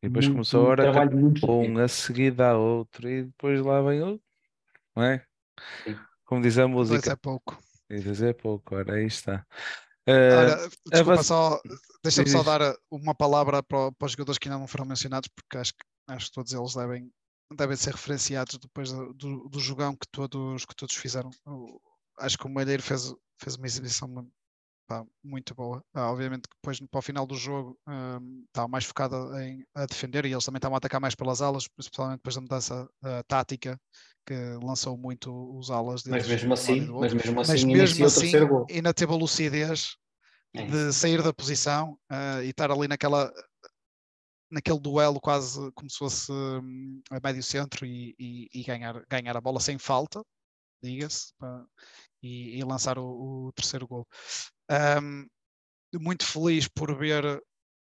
E 0.01 0.07
depois 0.07 0.25
muito- 0.25 0.35
começou 0.35 0.61
a 0.61 0.63
um 0.63 0.67
hora 0.67 0.83
trabalho 0.91 1.17
muito 1.17 1.51
um 1.51 1.77
a 1.79 1.87
seguir 1.87 2.31
dá 2.31 2.57
outro 2.57 3.09
e 3.09 3.23
depois 3.23 3.61
lá 3.61 3.81
vem 3.81 4.01
outro, 4.01 4.23
não 4.95 5.03
é? 5.03 5.25
Sim. 5.83 5.97
Como 6.25 6.41
diz 6.41 6.57
a 6.57 6.67
música, 6.67 7.11
é 7.11 7.15
pouco. 7.15 7.57
e 7.89 7.99
dois 7.99 8.21
é 8.21 8.33
pouco, 8.33 8.75
ora 8.75 8.95
aí 8.95 9.05
está. 9.05 9.45
Eh, 10.05 10.35
Ora, 10.35 10.69
desculpa, 10.91 11.23
só, 11.23 11.61
deixa-me 12.03 12.29
só 12.29 12.43
dar 12.43 12.75
uma 12.89 13.13
palavra 13.15 13.61
para, 13.63 13.91
para 13.91 14.05
os 14.05 14.11
jogadores 14.13 14.37
que 14.37 14.47
ainda 14.47 14.59
não 14.59 14.67
foram 14.67 14.85
mencionados, 14.85 15.29
porque 15.35 15.57
acho 15.57 15.73
que, 15.73 15.85
acho 16.07 16.25
que 16.27 16.31
todos 16.33 16.53
eles 16.53 16.73
devem, 16.75 17.11
devem 17.55 17.75
ser 17.77 17.91
referenciados 17.93 18.57
depois 18.57 18.91
do, 18.91 19.13
do, 19.13 19.49
do 19.49 19.59
jogão 19.59 19.95
que 19.95 20.07
todos, 20.11 20.65
que 20.65 20.75
todos 20.75 20.95
fizeram. 20.95 21.29
O- 21.45 21.79
acho 22.19 22.37
que 22.37 22.45
o 22.45 22.49
Malheiro 22.49 22.81
fez, 22.83 23.13
fez 23.41 23.55
uma 23.55 23.65
exibição 23.67 24.07
pá, 24.89 25.05
muito 25.23 25.53
boa. 25.53 25.83
Ah, 25.93 26.11
obviamente 26.11 26.47
que 26.49 26.55
depois 26.55 26.79
para 26.79 26.99
o 26.99 27.01
final 27.01 27.27
do 27.27 27.35
jogo 27.35 27.77
hum, 27.87 28.43
estava 28.47 28.67
mais 28.67 28.85
focado 28.85 29.15
em 29.39 29.63
a 29.75 29.85
defender 29.85 30.25
e 30.25 30.31
eles 30.31 30.43
também 30.43 30.57
estavam 30.57 30.75
a 30.75 30.79
atacar 30.79 30.99
mais 30.99 31.13
pelas 31.15 31.41
alas, 31.41 31.67
especialmente 31.79 32.17
depois 32.17 32.35
da 32.35 32.41
mudança 32.41 32.89
ah, 33.03 33.23
tática 33.27 33.79
que 34.25 34.33
lançou 34.63 34.97
muito 34.97 35.31
os 35.57 35.69
alas 35.69 36.01
deles. 36.03 36.23
Mas 36.23 36.27
mesmo 36.27 36.49
um 36.49 36.53
assim, 36.53 36.81
mas 36.99 37.13
mesmo 37.13 37.39
Mas 37.47 37.49
assim, 37.61 37.71
mesmo 37.71 38.05
iniciou 38.05 38.07
o 38.07 38.07
assim, 38.07 38.33
ainda 38.69 38.93
teve 38.93 39.13
a 39.13 39.15
lucidez 39.15 39.95
É 40.55 40.63
de 40.63 40.93
sair 40.93 41.21
da 41.23 41.33
posição 41.33 41.97
ah, 42.09 42.43
e 42.43 42.49
estar 42.49 42.71
ali 42.71 42.87
naquela 42.87 43.31
naquele 44.51 44.79
duelo 44.79 45.19
quase 45.21 45.71
como 45.73 45.89
se 45.89 45.97
fosse 45.97 46.31
hum, 46.31 47.01
a 47.11 47.19
médio 47.23 47.43
centro 47.43 47.85
e, 47.85 48.15
e- 48.19 48.47
e 48.53 48.63
ganhar, 48.63 49.03
ganhar 49.09 49.37
a 49.37 49.41
bola 49.41 49.59
sem 49.59 49.77
falta, 49.77 50.23
diga-se, 50.83 51.33
e, 52.23 52.59
e 52.59 52.63
lançar 52.63 52.99
o, 52.99 53.47
o 53.47 53.53
terceiro 53.53 53.87
gol. 53.87 54.07
Ahm, 54.69 55.25
muito 55.99 56.25
feliz 56.25 56.67
por 56.67 56.95
ver 56.95 57.41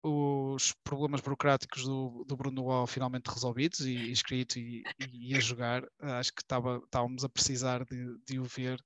os 0.03 0.73
problemas 0.83 1.21
burocráticos 1.21 1.83
do, 1.83 2.25
do 2.27 2.35
Bruno 2.35 2.63
Wall 2.63 2.87
finalmente 2.87 3.29
resolvidos 3.29 3.81
e 3.81 4.09
inscrito 4.09 4.57
e, 4.57 4.83
e 5.13 5.35
a 5.35 5.39
jogar. 5.39 5.83
Acho 5.99 6.33
que 6.33 6.41
estava, 6.41 6.81
estávamos 6.83 7.23
a 7.23 7.29
precisar 7.29 7.85
de, 7.85 8.17
de 8.25 8.39
o 8.39 8.43
ver. 8.43 8.79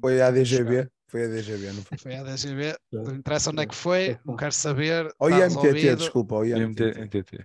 Foi 0.00 0.20
a 0.20 0.26
jogar. 0.26 0.32
DGB, 0.32 0.90
foi 1.08 1.24
a 1.24 1.28
DGB, 1.28 1.72
não 1.72 1.82
foi? 1.82 1.98
Foi 1.98 2.16
a 2.16 2.22
DGB, 2.24 2.76
não 2.92 3.14
interessa 3.14 3.50
onde 3.50 3.62
é 3.62 3.66
que 3.66 3.76
foi, 3.76 4.18
não 4.24 4.36
quero 4.36 4.52
saber. 4.52 5.14
Ou 5.18 5.28
está 5.28 5.46
IMTT, 5.46 5.62
resolvido. 5.62 5.96
desculpa, 5.96 6.34
ou 6.36 6.44
MT, 6.44 6.58
IMTT. 6.58 7.00
MTT. 7.00 7.44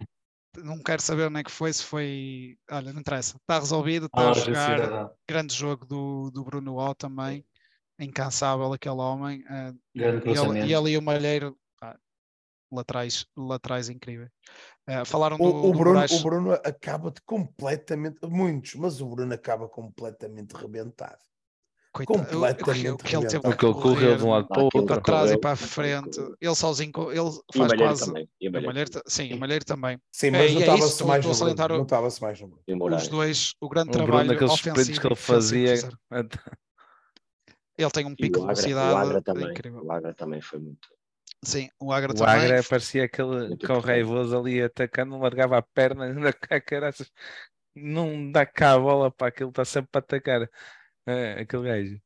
não 0.63 0.81
quero 0.81 1.01
saber 1.01 1.27
onde 1.27 1.39
é 1.39 1.43
que 1.43 1.51
foi, 1.51 1.73
se 1.73 1.83
foi. 1.83 2.57
Olha, 2.71 2.91
não 2.91 3.01
interessa. 3.01 3.37
Está 3.37 3.59
resolvido, 3.59 4.07
está 4.07 4.21
a 4.21 4.27
Loja 4.29 4.45
jogar. 4.45 5.11
Grande 5.27 5.53
jogo 5.53 5.85
do, 5.85 6.31
do 6.31 6.43
Bruno 6.43 6.75
Wall 6.75 6.95
também. 6.95 7.45
Incansável 7.99 8.73
aquele 8.73 8.95
homem. 8.95 9.43
Grande 9.95 10.27
e, 10.29 10.31
ele, 10.37 10.67
e 10.67 10.73
ele 10.73 10.89
e 10.91 10.97
o 10.97 11.01
Malheiro, 11.01 11.57
pá, 11.79 11.97
laterais, 12.71 13.25
laterais 13.37 13.89
incríveis. 13.89 14.29
Eh, 14.87 15.05
falaram 15.05 15.37
do, 15.37 15.43
O, 15.43 15.69
o 15.69 15.71
do 15.71 15.77
Bruno, 15.77 15.93
Moraes. 15.95 16.11
o 16.11 16.19
Bruno 16.23 16.51
acaba 16.53 17.09
de 17.11 17.21
completamente, 17.21 18.17
muitos, 18.27 18.75
mas 18.75 18.99
o 19.01 19.07
Bruno 19.07 19.33
acaba 19.33 19.67
completamente 19.69 20.51
rebentado. 20.53 21.17
coitado, 21.93 22.19
o- 22.19 22.23
o 22.23 22.25
que- 22.25 22.33
completamente 22.33 22.89
o 22.91 22.97
que 22.97 23.15
ele 23.15 23.25
teve 23.27 23.55
que 23.55 23.65
ele 23.65 23.73
correu 23.73 24.17
de 24.17 24.23
um 24.25 24.31
lado 24.31 24.47
para 24.49 24.61
o 24.61 24.65
outro. 24.65 24.85
para 24.85 25.01
trás 25.01 25.31
e 25.31 25.37
para 25.37 25.51
a 25.51 25.55
frente. 25.55 26.19
Ele 26.41 26.55
sozinho, 26.55 26.91
ele 27.09 27.19
E 27.19 27.19
o 27.21 27.31
faz 27.53 27.69
Malheiro 27.69 27.77
quase. 27.77 28.05
também. 28.05 28.29
E 28.41 28.47
o 28.47 28.49
o 28.49 28.51
Malheiro 28.51 28.67
Malheiro, 28.67 28.89
também. 28.89 29.03
ta- 29.03 29.09
sim, 29.09 29.33
o 29.33 29.39
Malheiro 29.39 29.65
também. 29.65 30.01
Sim, 30.11 30.27
É, 30.27 30.31
mas 30.31 30.41
e 30.41 30.43
é 30.43 30.49
isso, 30.49 30.59
notava-se 30.59 30.87
estou- 30.91 31.07
mais 31.07 31.25
no 31.25 31.31
Bruno. 31.33 31.73
o- 31.73 31.77
Notava-se 31.77 32.21
mais 32.21 32.41
no 32.41 32.47
Bruno. 32.49 32.63
E 32.67 32.73
o 32.73 32.95
Os 32.97 33.07
dois, 33.07 33.53
o 33.61 33.69
grande 33.69 33.89
O 33.89 33.91
Bruno, 33.93 34.07
trabalho 34.07 34.31
aqueles 34.33 34.53
sprints 34.53 34.77
ofensivo 34.77 34.99
que 35.01 35.07
ele 35.07 35.13
e 35.13 35.17
fazia. 35.17 35.73
Ele 37.77 37.91
tem 37.91 38.05
um 38.05 38.15
pico 38.15 38.39
o 38.39 38.41
de 38.41 38.45
Agra, 38.47 38.71
o 38.81 38.95
velocidade 38.95 38.95
Agra 38.95 39.21
também. 39.21 39.51
incrível. 39.51 39.83
O 39.85 39.91
Agra 39.91 40.13
também 40.13 40.41
foi 40.41 40.59
muito. 40.59 40.87
Sim, 41.43 41.69
o 41.79 41.91
Agra 41.93 42.13
O 42.13 42.15
também. 42.15 42.29
Agra 42.29 42.63
parecia 42.63 43.05
aquele 43.05 43.57
cão 43.57 43.79
raivoso 43.79 44.37
ali 44.37 44.61
atacando, 44.61 45.11
não 45.11 45.19
largava 45.21 45.57
a 45.57 45.61
perna, 45.61 46.05
ainda 46.05 46.33
cá, 46.33 46.59
caraças, 46.59 47.11
não 47.75 48.31
dá 48.31 48.45
cá 48.45 48.73
a 48.73 48.79
bola 48.79 49.11
para 49.11 49.27
aquilo, 49.27 49.49
está 49.49 49.65
sempre 49.65 49.89
para 49.91 49.99
atacar. 49.99 50.49
É, 51.05 51.41
aquele 51.41 51.63
gajo. 51.63 52.01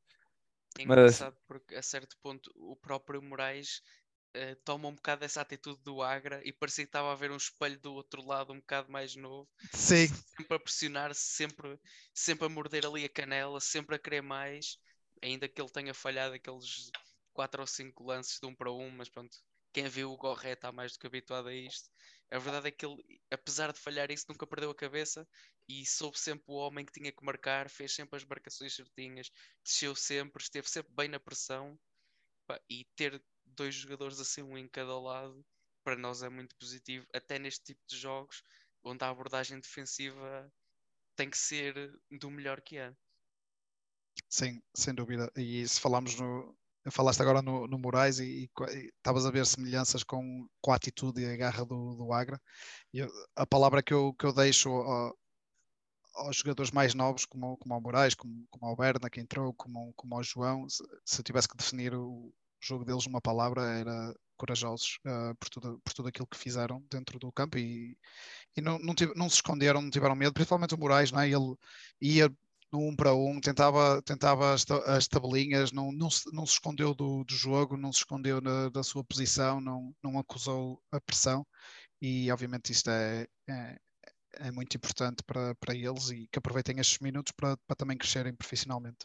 É 0.77 0.83
Mas- 0.85 1.21
engraçado 1.21 1.37
porque 1.47 1.75
a 1.75 1.81
certo 1.81 2.17
ponto 2.21 2.51
o 2.55 2.75
próprio 2.75 3.21
Moraes 3.21 3.81
eh, 4.33 4.55
toma 4.65 4.87
um 4.87 4.95
bocado 4.95 5.21
dessa 5.21 5.41
atitude 5.41 5.81
do 5.83 6.01
Agra 6.01 6.41
e 6.45 6.51
parecia 6.53 6.85
que 6.85 6.89
estava 6.89 7.11
a 7.11 7.15
ver 7.15 7.31
um 7.31 7.37
espelho 7.37 7.79
do 7.79 7.93
outro 7.93 8.25
lado 8.25 8.53
um 8.53 8.59
bocado 8.59 8.91
mais 8.91 9.15
novo, 9.15 9.49
Sim, 9.73 10.07
sempre 10.37 10.55
a 10.55 10.59
pressionar, 10.59 11.13
sempre, 11.15 11.79
sempre 12.13 12.45
a 12.45 12.49
morder 12.49 12.85
ali 12.85 13.05
a 13.05 13.09
canela, 13.09 13.59
sempre 13.59 13.95
a 13.95 13.99
querer 13.99 14.21
mais, 14.21 14.77
ainda 15.21 15.47
que 15.47 15.61
ele 15.61 15.69
tenha 15.71 15.93
falhado 15.93 16.35
aqueles 16.35 16.91
4 17.33 17.61
ou 17.61 17.67
5 17.67 18.03
lances 18.03 18.39
de 18.39 18.47
um 18.47 18.55
para 18.55 18.71
um, 18.71 18.89
mas 18.91 19.09
pronto, 19.09 19.37
quem 19.73 19.87
viu 19.87 20.11
o 20.11 20.17
Gorré 20.17 20.53
está 20.53 20.71
mais 20.71 20.93
do 20.93 20.99
que 20.99 21.07
habituado 21.07 21.47
a 21.47 21.53
isto. 21.53 21.89
A 22.31 22.37
verdade 22.37 22.67
é 22.67 22.71
que 22.71 22.85
ele, 22.85 23.01
apesar 23.31 23.71
de 23.71 23.79
falhar 23.79 24.11
isso, 24.11 24.25
nunca 24.29 24.45
perdeu 24.45 24.69
a 24.69 24.75
cabeça 24.75 25.27
e 25.67 25.85
soube 25.85 26.19
sempre 26.19 26.45
o 26.47 26.55
homem 26.55 26.85
que 26.85 26.91
tinha 26.91 27.11
que 27.11 27.23
marcar, 27.23 27.69
fez 27.69 27.93
sempre 27.93 28.17
as 28.17 28.25
marcações 28.25 28.75
certinhas, 28.75 29.31
desceu 29.63 29.95
sempre, 29.95 30.41
esteve 30.41 30.69
sempre 30.69 30.93
bem 30.93 31.07
na 31.07 31.19
pressão 31.19 31.79
e 32.69 32.85
ter 32.95 33.23
dois 33.45 33.75
jogadores 33.75 34.19
assim, 34.19 34.41
um 34.41 34.57
em 34.57 34.67
cada 34.67 34.99
lado, 34.99 35.45
para 35.83 35.95
nós 35.95 36.23
é 36.23 36.29
muito 36.29 36.55
positivo, 36.55 37.05
até 37.13 37.39
neste 37.39 37.65
tipo 37.65 37.81
de 37.87 37.97
jogos 37.97 38.43
onde 38.83 39.03
a 39.03 39.09
abordagem 39.09 39.59
defensiva 39.59 40.51
tem 41.15 41.29
que 41.29 41.37
ser 41.37 41.91
do 42.09 42.29
melhor 42.31 42.61
que 42.61 42.77
é. 42.77 42.93
Sim, 44.27 44.61
sem 44.75 44.93
dúvida. 44.93 45.31
E 45.35 45.67
se 45.67 45.79
falamos 45.79 46.15
no. 46.19 46.55
Falaste 46.91 47.21
agora 47.21 47.41
no, 47.41 47.67
no 47.67 47.77
Moraes 47.77 48.19
e 48.19 48.49
estavas 48.97 49.25
a 49.25 49.31
ver 49.31 49.45
semelhanças 49.45 50.03
com, 50.03 50.47
com 50.61 50.71
a 50.71 50.75
atitude 50.75 51.21
e 51.21 51.25
a 51.25 51.35
garra 51.37 51.63
do, 51.65 51.95
do 51.95 52.11
Agra. 52.13 52.41
Eu- 52.93 53.09
a 53.35 53.45
palavra 53.47 53.83
que 53.83 53.93
eu, 53.93 54.13
que 54.15 54.25
eu 54.25 54.33
deixo 54.33 54.69
ao- 54.69 55.15
aos 56.15 56.37
jogadores 56.37 56.71
mais 56.71 56.93
novos, 56.93 57.25
como, 57.25 57.57
como 57.57 57.73
ao 57.73 57.81
Moraes, 57.81 58.15
como, 58.15 58.45
como 58.49 58.65
ao 58.65 58.75
Berna, 58.75 59.09
que 59.09 59.19
entrou, 59.21 59.53
como, 59.53 59.93
como 59.95 60.15
ao 60.15 60.23
João, 60.23 60.67
se, 60.69 60.83
se 61.05 61.19
eu 61.19 61.23
tivesse 61.23 61.47
que 61.47 61.57
definir 61.57 61.93
o 61.95 62.33
jogo 62.61 62.83
deles 62.85 63.05
numa 63.05 63.21
palavra, 63.21 63.61
era 63.63 64.13
corajosos 64.37 64.99
ah, 65.05 65.33
por, 65.39 65.49
tudo, 65.49 65.79
por 65.83 65.93
tudo 65.93 66.09
aquilo 66.09 66.27
que 66.27 66.37
fizeram 66.37 66.83
dentro 66.89 67.19
do 67.19 67.31
campo 67.31 67.57
e, 67.57 67.97
e 68.55 68.61
não, 68.61 68.79
não, 68.79 68.95
tive- 68.95 69.13
não 69.15 69.29
se 69.29 69.35
esconderam, 69.37 69.81
não 69.81 69.89
tiveram 69.89 70.15
medo, 70.15 70.33
principalmente 70.33 70.75
o 70.75 70.77
Moraes, 70.79 71.11
não 71.11 71.21
é? 71.21 71.27
ele 71.29 71.55
ia 72.01 72.31
no 72.71 72.79
um 72.87 72.95
para 72.95 73.13
um, 73.15 73.39
tentava, 73.41 74.01
tentava 74.03 74.53
as, 74.53 74.63
as 74.85 75.07
tabelinhas, 75.07 75.71
não, 75.71 75.91
não, 75.91 76.09
se, 76.09 76.31
não 76.33 76.45
se 76.45 76.53
escondeu 76.53 76.93
do, 76.93 77.23
do 77.23 77.33
jogo, 77.33 77.75
não 77.77 77.91
se 77.91 77.99
escondeu 77.99 78.39
na- 78.41 78.69
da 78.69 78.83
sua 78.83 79.03
posição, 79.03 79.59
não, 79.59 79.93
não 80.03 80.19
acusou 80.19 80.79
a 80.91 81.01
pressão 81.01 81.45
e 82.01 82.31
obviamente 82.31 82.71
isto 82.71 82.89
é, 82.89 83.25
é, 83.49 83.77
é 84.35 84.51
muito 84.51 84.75
importante 84.77 85.23
para, 85.25 85.55
para 85.55 85.75
eles 85.75 86.09
e 86.11 86.27
que 86.31 86.37
aproveitem 86.39 86.79
estes 86.79 86.99
minutos 86.99 87.33
para, 87.35 87.57
para 87.67 87.75
também 87.75 87.97
crescerem 87.97 88.33
profissionalmente. 88.35 88.97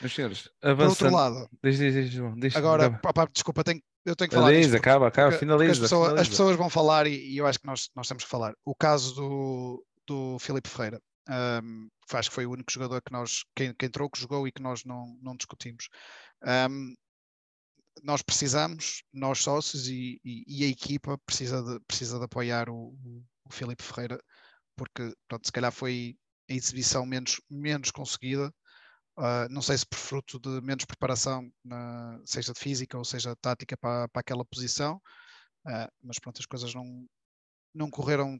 Meus 0.00 0.14
senhores, 0.14 0.42
Por 0.60 0.68
outro 0.70 0.84
avançando. 1.08 1.14
lado, 1.14 1.48
Diz, 1.64 1.78
diz, 1.78 1.94
diz, 1.94 2.10
João, 2.10 2.34
diz, 2.36 2.54
agora, 2.56 2.86
acaba. 2.86 3.00
pá, 3.00 3.12
pá, 3.12 3.30
desculpa, 3.32 3.64
tenho, 3.64 3.80
eu 4.04 4.14
tenho 4.14 4.28
que 4.30 4.36
falar 4.36 4.52
disto 4.52 4.70
porque- 4.72 4.88
acaba, 4.88 5.08
acaba, 5.08 5.30
porque- 5.30 5.46
porque 5.46 5.54
as, 5.62 5.78
finaliza, 5.78 5.84
as 5.84 5.90
finaliza. 5.90 6.30
pessoas 6.30 6.56
vão 6.56 6.68
falar 6.70 7.06
e, 7.06 7.14
e 7.32 7.36
eu 7.38 7.46
acho 7.46 7.58
que 7.58 7.66
nós, 7.66 7.88
nós 7.94 8.06
temos 8.08 8.24
que 8.24 8.30
falar. 8.30 8.54
O 8.64 8.74
caso 8.74 9.14
do, 9.14 9.86
do 10.06 10.38
Filipe 10.38 10.68
Ferreira, 10.68 11.00
um, 11.28 11.88
acho 12.12 12.28
que 12.28 12.34
foi 12.34 12.46
o 12.46 12.52
único 12.52 12.72
jogador 12.72 13.02
que 13.02 13.12
nós, 13.12 13.44
que, 13.54 13.74
que 13.74 13.86
entrou, 13.86 14.08
que 14.10 14.20
jogou 14.20 14.46
e 14.46 14.52
que 14.52 14.62
nós 14.62 14.84
não, 14.84 15.18
não 15.22 15.36
discutimos. 15.36 15.88
Um, 16.70 16.94
nós 18.02 18.22
precisamos, 18.22 19.02
nós 19.12 19.38
sócios 19.38 19.88
e, 19.88 20.20
e- 20.24 20.44
e 20.46 20.64
a 20.64 20.68
equipa 20.68 21.18
precisa 21.18 21.62
de, 21.62 21.80
precisa 21.86 22.18
de 22.18 22.24
apoiar 22.24 22.68
o, 22.68 22.94
o, 23.44 23.52
Filipe 23.52 23.82
Ferreira, 23.82 24.22
porque 24.76 25.14
pronto, 25.28 25.46
se 25.46 25.52
calhar 25.52 25.72
foi 25.72 26.16
a 26.50 26.54
exibição 26.54 27.06
menos, 27.06 27.40
menos 27.50 27.90
conseguida. 27.90 28.52
Uh, 29.18 29.48
não 29.50 29.62
sei 29.62 29.78
se 29.78 29.86
por 29.86 29.96
fruto 29.98 30.38
de 30.38 30.60
menos 30.60 30.84
preparação, 30.84 31.50
na- 31.64 32.20
seja 32.24 32.52
de 32.52 32.60
física 32.60 32.98
ou 32.98 33.04
seja 33.04 33.34
tática 33.36 33.76
para, 33.76 34.08
para 34.08 34.20
aquela 34.20 34.44
posição, 34.44 34.96
uh, 35.66 35.90
mas 36.02 36.18
pronto, 36.18 36.38
as 36.38 36.46
coisas 36.46 36.74
não, 36.74 37.06
não 37.74 37.90
correram 37.90 38.38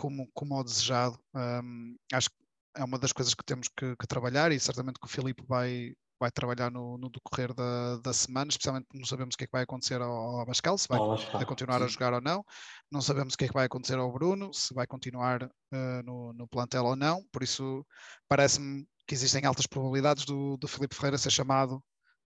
como, 0.00 0.30
como 0.32 0.54
ao 0.54 0.64
desejado. 0.64 1.18
Um, 1.34 1.94
acho 2.14 2.30
que 2.30 2.36
é 2.74 2.82
uma 2.82 2.98
das 2.98 3.12
coisas 3.12 3.34
que 3.34 3.44
temos 3.44 3.68
que, 3.68 3.94
que 3.96 4.06
trabalhar 4.06 4.50
e 4.50 4.58
certamente 4.58 4.98
que 4.98 5.06
o 5.06 5.10
Filipe 5.10 5.44
vai, 5.46 5.92
vai 6.18 6.30
trabalhar 6.30 6.70
no, 6.70 6.96
no 6.96 7.10
decorrer 7.10 7.52
da, 7.52 7.98
da 7.98 8.12
semana, 8.14 8.48
especialmente 8.48 8.86
não 8.94 9.04
sabemos 9.04 9.34
o 9.34 9.38
que 9.38 9.44
é 9.44 9.46
que 9.46 9.52
vai 9.52 9.64
acontecer 9.64 10.00
ao, 10.00 10.10
ao 10.10 10.40
Abascal, 10.40 10.78
se 10.78 10.88
vai 10.88 10.98
continuar 11.44 11.82
a 11.82 11.86
Sim. 11.86 11.92
jogar 11.92 12.14
ou 12.14 12.20
não. 12.22 12.42
Não 12.90 13.02
sabemos 13.02 13.34
o 13.34 13.36
que 13.36 13.44
é 13.44 13.48
que 13.48 13.52
vai 13.52 13.66
acontecer 13.66 13.98
ao 13.98 14.10
Bruno, 14.10 14.54
se 14.54 14.72
vai 14.72 14.86
continuar 14.86 15.42
eh, 15.72 16.02
no, 16.02 16.32
no 16.32 16.48
plantel 16.48 16.86
ou 16.86 16.96
não. 16.96 17.22
Por 17.30 17.42
isso, 17.42 17.84
parece-me 18.26 18.88
que 19.06 19.14
existem 19.14 19.44
altas 19.44 19.66
probabilidades 19.66 20.24
do, 20.24 20.56
do 20.56 20.66
Filipe 20.66 20.94
Ferreira 20.94 21.18
ser 21.18 21.30
chamado 21.30 21.84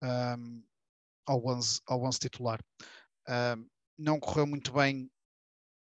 ahm, 0.03 0.63
ao 1.27 1.47
11, 1.47 1.81
ao 1.87 2.03
11 2.05 2.19
titular. 2.19 2.61
Ahm, 3.27 3.67
não 3.99 4.21
correu 4.21 4.47
muito 4.47 4.71
bem 4.73 5.09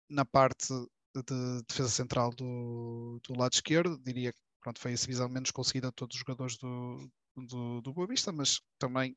na 0.10 0.26
parte 0.26 0.74
de 1.16 1.64
defesa 1.68 1.90
central 1.90 2.32
do, 2.32 3.20
do 3.28 3.38
lado 3.38 3.54
esquerdo. 3.54 4.00
Diria 4.04 4.32
que 4.32 4.40
pronto, 4.62 4.80
foi 4.80 4.92
a 4.94 4.96
divisão 4.96 5.28
menos 5.28 5.52
conseguida 5.52 5.88
de 5.88 5.96
todos 5.96 6.16
os 6.16 6.20
jogadores 6.20 6.58
do, 6.58 7.10
do, 7.36 7.82
do 7.82 7.94
Boa 7.94 8.08
Vista, 8.08 8.32
mas 8.32 8.62
também 8.78 9.16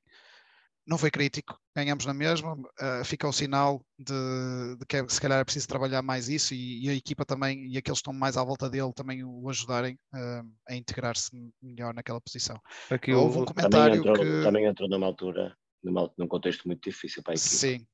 não 0.86 0.98
foi 0.98 1.10
crítico, 1.10 1.58
ganhamos 1.74 2.04
na 2.04 2.12
mesma, 2.12 2.52
uh, 2.52 3.04
fica 3.04 3.26
o 3.26 3.32
sinal 3.32 3.82
de, 3.98 4.76
de, 4.78 4.86
que 4.86 4.98
é, 4.98 5.08
se 5.08 5.18
calhar 5.20 5.40
é 5.40 5.44
preciso 5.44 5.66
trabalhar 5.66 6.02
mais 6.02 6.28
isso 6.28 6.52
e, 6.52 6.84
e, 6.84 6.90
a 6.90 6.94
equipa 6.94 7.24
também, 7.24 7.66
e 7.66 7.78
aqueles 7.78 8.00
que 8.00 8.10
estão 8.10 8.12
mais 8.12 8.36
à 8.36 8.44
volta 8.44 8.68
dele 8.68 8.92
também 8.94 9.24
o 9.24 9.48
ajudarem 9.48 9.94
uh, 10.14 10.46
a 10.68 10.74
integrar-se 10.74 11.30
melhor 11.62 11.94
naquela 11.94 12.20
posição. 12.20 12.60
Aqui 12.90 13.14
Houve 13.14 13.38
um 13.38 13.44
comentário 13.46 14.02
também 14.02 14.12
entrou, 14.12 14.26
que... 14.26 14.42
Também 14.44 14.66
entrou 14.66 14.88
numa 14.88 15.06
altura, 15.06 15.56
numa, 15.82 16.12
num 16.18 16.28
contexto 16.28 16.66
muito 16.66 16.82
difícil 16.82 17.22
para 17.22 17.32
a 17.32 17.34
equipa. 17.34 17.48
Sim. 17.48 17.86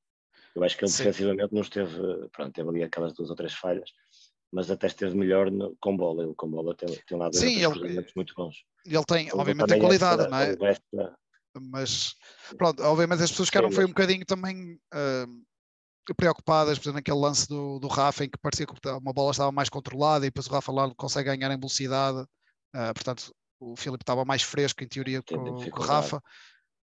Eu 0.55 0.63
acho 0.63 0.77
que 0.77 0.83
ele 0.83 0.91
Sim. 0.91 1.03
defensivamente 1.03 1.53
não 1.53 1.61
esteve, 1.61 1.97
pronto, 2.31 2.51
teve 2.53 2.69
ali 2.69 2.83
aquelas 2.83 3.13
duas 3.13 3.29
ou 3.29 3.35
três 3.35 3.53
falhas, 3.53 3.89
mas 4.51 4.69
até 4.69 4.87
esteve 4.87 5.15
melhor 5.15 5.49
no, 5.49 5.75
com 5.79 5.95
bola. 5.95 6.23
Ele 6.23 6.35
com 6.35 6.49
bola 6.49 6.75
tem, 6.75 6.89
tem 7.07 7.17
lá 7.17 7.31
Sim, 7.31 7.63
ele, 7.63 8.05
muito 8.15 8.33
bons. 8.35 8.55
Ele 8.85 9.05
tem, 9.05 9.27
ele 9.27 9.35
obviamente, 9.35 9.67
tem 9.67 9.79
qualidade, 9.79 10.29
não 10.29 10.37
é? 10.37 10.55
mas 11.59 12.15
pronto, 12.57 12.81
obviamente 12.83 13.23
as 13.23 13.31
pessoas 13.31 13.49
ficaram 13.49 13.71
foi 13.71 13.83
um 13.83 13.89
bocadinho 13.89 14.25
também 14.25 14.79
uh, 14.93 16.13
preocupadas, 16.15 16.77
por 16.77 16.83
exemplo, 16.83 16.97
naquele 16.97 17.17
lance 17.19 17.47
do, 17.47 17.79
do 17.79 17.87
Rafa 17.87 18.23
em 18.23 18.29
que 18.29 18.37
parecia 18.37 18.65
que 18.65 18.73
uma 18.89 19.13
bola 19.13 19.31
estava 19.31 19.51
mais 19.51 19.69
controlada 19.69 20.25
e 20.25 20.29
depois 20.29 20.47
o 20.47 20.51
Rafa 20.51 20.71
lá 20.71 20.93
consegue 20.95 21.35
ganhar 21.35 21.53
em 21.53 21.59
velocidade, 21.59 22.19
uh, 22.21 22.93
portanto 22.93 23.33
o 23.59 23.75
Filipe 23.75 24.03
estava 24.03 24.25
mais 24.25 24.41
fresco 24.41 24.83
em 24.83 24.87
teoria 24.87 25.21
com, 25.21 25.37
com 25.37 25.79
o 25.79 25.83
Rafa, 25.83 26.21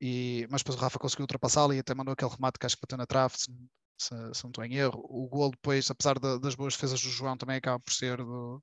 e, 0.02 0.48
mas 0.50 0.62
depois 0.62 0.78
o 0.78 0.82
Rafa 0.82 1.00
conseguiu 1.00 1.24
ultrapassá-lo 1.24 1.74
e 1.74 1.80
até 1.80 1.94
mandou 1.94 2.14
aquele 2.14 2.32
remate 2.32 2.58
que 2.60 2.66
acho 2.66 2.76
que 2.76 2.82
bateu 2.82 2.98
na 2.98 3.06
trave, 3.06 3.36
se, 3.38 3.52
se, 3.98 4.10
se 4.34 4.44
não 4.44 4.50
estou 4.50 4.66
em 4.66 4.76
erro. 4.76 5.06
O 5.10 5.28
gol 5.28 5.52
depois, 5.52 5.90
apesar 5.92 6.18
das 6.18 6.56
boas 6.56 6.74
defesas 6.74 7.02
do 7.02 7.10
João, 7.10 7.38
também 7.38 7.58
acaba 7.58 7.80
por 7.80 7.94
ser 7.94 8.18
do, 8.18 8.62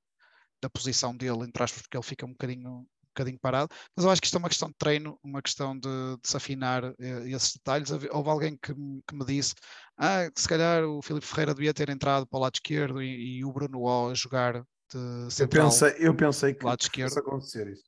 da 0.61 0.69
posição 0.69 1.17
dele, 1.17 1.45
entre 1.45 1.63
aspas, 1.63 1.83
porque 1.83 1.97
ele 1.97 2.05
fica 2.05 2.27
um 2.27 2.33
bocadinho 2.33 2.87
bocadinho 3.19 3.39
parado, 3.41 3.75
mas 3.97 4.05
eu 4.05 4.11
acho 4.11 4.21
que 4.21 4.27
isto 4.27 4.37
é 4.37 4.39
uma 4.39 4.49
questão 4.49 4.69
de 4.69 4.75
treino, 4.79 5.19
uma 5.25 5.43
questão 5.43 5.77
de, 5.77 5.89
de 6.23 6.29
se 6.29 6.37
afinar 6.37 6.85
eh, 6.85 7.31
esses 7.31 7.55
detalhes. 7.55 7.91
Houve 7.91 8.31
alguém 8.31 8.57
que, 8.57 8.73
que, 8.73 9.15
me 9.15 9.25
disse: 9.25 9.55
ah, 9.97 10.31
se 10.35 10.49
calhar 10.49 10.85
o 10.85 11.03
Filipe 11.03 11.27
Ferreira 11.27 11.55
devia 11.55 11.75
ter 11.75 11.89
entrado 11.89 12.27
para 12.27 12.39
o 12.39 12.43
lado 12.43 12.55
esquerdo 12.55 13.03
e, 13.03 13.39
e 13.39 13.45
o 13.45 13.53
Bruno 13.53 13.81
O 13.81 14.11
a 14.11 14.15
jogar 14.15 14.65
de 14.93 15.31
central. 15.31 15.67
Eu 15.67 15.71
pensei, 15.71 15.95
eu 15.99 16.15
pensei 16.15 16.55
que 16.55 16.65
lado 16.65 16.81
esquerdo. 16.81 17.19
acontecer 17.19 17.69
isso. 17.69 17.85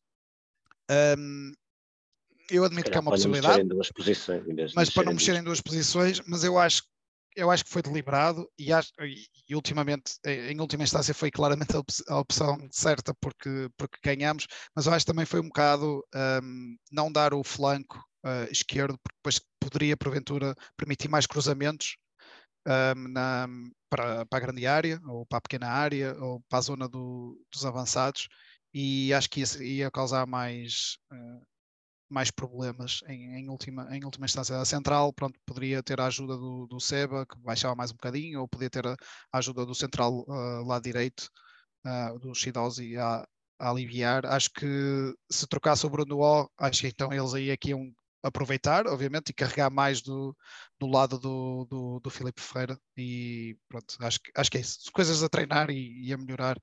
Um, 0.91 1.53
eu 2.51 2.65
admito 2.65 2.91
que 2.91 2.97
é 2.97 3.01
uma 3.01 3.11
possibilidade, 3.11 3.69
mas 4.75 4.91
para 4.91 5.05
não 5.05 5.13
mexer 5.13 5.37
em 5.37 5.43
duas 5.43 5.61
posições, 5.61 6.21
mas 6.27 6.45
eu 6.45 6.59
acho 6.59 6.83
eu 7.37 7.51
acho 7.51 7.65
que 7.65 7.71
foi 7.71 7.81
deliberado 7.81 8.49
e, 8.59 8.73
acho, 8.73 8.91
e, 9.49 9.55
ultimamente, 9.55 10.15
em 10.25 10.61
última 10.61 10.83
instância, 10.83 11.15
foi 11.15 11.31
claramente 11.31 11.75
a 12.09 12.19
opção 12.19 12.59
certa 12.73 13.15
porque, 13.21 13.69
porque 13.77 13.99
ganhamos, 14.03 14.47
mas 14.75 14.87
eu 14.87 14.93
acho 14.93 15.05
que 15.05 15.13
também 15.13 15.25
foi 15.25 15.41
um 15.41 15.47
bocado 15.47 16.05
um, 16.43 16.77
não 16.91 17.11
dar 17.11 17.33
o 17.33 17.45
flanco 17.45 18.05
uh, 18.25 18.51
esquerdo, 18.51 18.99
porque 19.03 19.17
depois 19.17 19.41
poderia, 19.61 19.97
porventura, 19.97 20.55
permitir 20.77 21.09
mais 21.09 21.27
cruzamentos 21.27 21.97
um, 22.67 23.09
na, 23.09 23.49
para, 23.89 24.27
para 24.27 24.39
a 24.39 24.41
grande 24.41 24.67
área, 24.67 25.01
ou 25.07 25.25
para 25.27 25.39
a 25.39 25.43
pequena 25.43 25.69
área, 25.69 26.17
ou 26.21 26.41
para 26.49 26.59
a 26.59 26.63
zona 26.63 26.89
do, 26.89 27.41
dos 27.53 27.65
avançados, 27.65 28.29
e 28.75 29.13
acho 29.15 29.29
que 29.31 29.41
ia, 29.41 29.63
ia 29.63 29.91
causar 29.91 30.27
mais. 30.27 30.97
Uh, 31.13 31.50
mais 32.11 32.31
problemas 32.31 33.01
em, 33.07 33.37
em, 33.39 33.49
última, 33.49 33.87
em 33.97 34.05
última 34.05 34.27
instância. 34.27 34.57
A 34.61 34.65
central, 34.65 35.13
pronto, 35.13 35.39
poderia 35.47 35.83
ter 35.83 36.01
a 36.01 36.07
ajuda 36.07 36.37
do, 36.37 36.67
do 36.67 36.81
Seba, 36.81 37.25
que 37.25 37.39
baixava 37.39 37.75
mais 37.77 37.91
um 37.91 37.95
bocadinho, 37.95 38.41
ou 38.41 38.49
podia 38.49 38.69
ter 38.69 38.87
a, 38.87 38.97
ajuda 39.33 39.65
do 39.65 39.75
central 39.75 40.25
uh, 40.29 40.67
lá 40.67 40.81
direito, 40.81 41.31
uh, 41.87 42.19
do 42.19 42.35
Shidozi 42.35 42.97
a, 42.97 43.27
a, 43.61 43.71
aliviar. 43.71 44.27
Acho 44.27 44.51
que 44.51 44.67
se 45.31 45.47
trocasse 45.47 45.87
o 45.87 45.91
Bruno 45.91 46.19
O, 46.19 46.51
acho 46.59 46.81
que 46.83 46.89
então 46.89 47.13
eles 47.13 47.33
aí 47.35 47.51
aqui 47.51 47.71
iam 47.71 47.93
aproveitar, 48.23 48.87
obviamente, 48.87 49.31
e 49.31 49.35
carregar 49.35 49.71
mais 49.71 50.03
do, 50.03 50.37
do 50.79 50.87
lado 50.87 51.19
do, 51.19 51.67
do, 51.71 52.01
do 52.01 52.11
Filipe 52.11 52.41
Ferreira. 52.41 52.79
E 52.97 53.57
pronto, 53.69 53.97
acho, 54.01 54.19
acho 54.37 54.51
que 54.51 54.59
é 54.59 54.61
isso. 54.61 54.79
Coisas 54.93 55.23
a 55.23 55.29
treinar 55.29 55.71
e, 55.71 56.09
e 56.09 56.13
a 56.13 56.19
melhorar. 56.19 56.59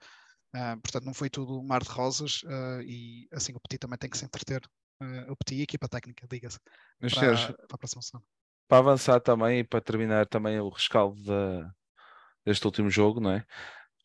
Uh, 0.55 0.79
portanto, 0.81 1.05
não 1.05 1.13
foi 1.13 1.29
tudo 1.29 1.59
um 1.59 1.65
mar 1.65 1.83
de 1.83 1.89
rosas 1.89 2.41
uh, 2.43 2.81
e 2.81 3.27
assim 3.33 3.53
o 3.53 3.59
Petit 3.59 3.79
também 3.79 3.97
tem 3.97 4.09
que 4.09 4.17
se 4.17 4.25
entreter 4.25 4.61
uh, 5.01 5.31
o 5.31 5.35
Petit 5.35 5.57
e 5.57 5.59
a 5.61 5.63
equipa 5.63 5.87
técnica, 5.87 6.27
diga-se, 6.29 6.59
para, 6.99 7.37
para, 7.37 7.75
a 7.75 7.77
próxima 7.77 8.01
semana. 8.01 8.25
Para 8.67 8.77
avançar 8.79 9.19
também 9.19 9.59
e 9.59 9.63
para 9.63 9.81
terminar 9.81 10.25
também 10.27 10.59
o 10.59 10.69
rescaldo 10.69 11.21
da, 11.23 11.71
deste 12.45 12.65
último 12.65 12.89
jogo, 12.89 13.19
não 13.19 13.31
é? 13.31 13.45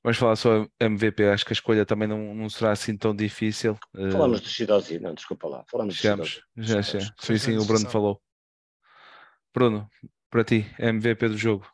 Vamos 0.03 0.19
falar 0.19 0.35
sobre 0.35 0.69
MVP, 0.81 1.25
acho 1.29 1.45
que 1.45 1.53
a 1.53 1.55
escolha 1.55 1.87
também 1.87 2.09
não, 2.09 2.35
não 2.35 2.51
será 2.51 2.73
assim 2.73 2.97
tão 2.97 3.15
difícil. 3.15 3.79
Falamos 4.11 4.41
uh, 4.41 4.43
de 4.43 4.49
Shidozi, 4.49 4.99
não, 4.99 5.15
desculpa 5.15 5.47
lá. 5.47 5.65
Falamos 5.71 5.95
chegamos, 5.95 6.43
de 6.57 6.67
já, 6.67 6.81
já. 6.81 6.99
Foi 7.21 7.39
sim, 7.39 7.57
o 7.57 7.65
Bruno 7.65 7.89
falou. 7.89 8.21
Bruno, 9.55 9.89
para 10.29 10.43
ti, 10.43 10.67
MVP 10.79 11.29
do 11.29 11.39
jogo. 11.39 11.72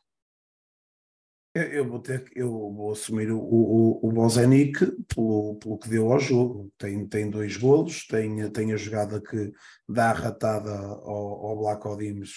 Eu 1.59 1.89
vou 1.89 1.99
ter 1.99 2.31
eu 2.35 2.51
vou 2.51 2.93
assumir 2.93 3.31
o, 3.31 3.39
o, 3.39 4.09
o 4.09 4.13
Bozenic 4.13 4.87
pelo, 5.15 5.57
pelo 5.57 5.79
que 5.79 5.89
deu 5.89 6.13
ao 6.13 6.21
jogo. 6.21 6.73
Tem, 6.79 7.07
tem 7.07 7.31
dois 7.31 7.57
golos, 7.57 8.07
tem, 8.07 8.51
tem 8.51 8.73
a 8.73 8.77
jogada 8.77 9.21
que 9.21 9.53
dá 9.89 10.11
a 10.11 10.13
ratada 10.13 10.71
ao, 10.71 11.47
ao 11.47 11.59
Black 11.59 11.87
Odimes 11.87 12.33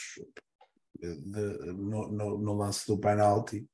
no, 1.02 2.12
no, 2.12 2.38
no, 2.38 2.54
lance 2.54 2.86
do 2.88 2.98
penalti. 2.98 3.66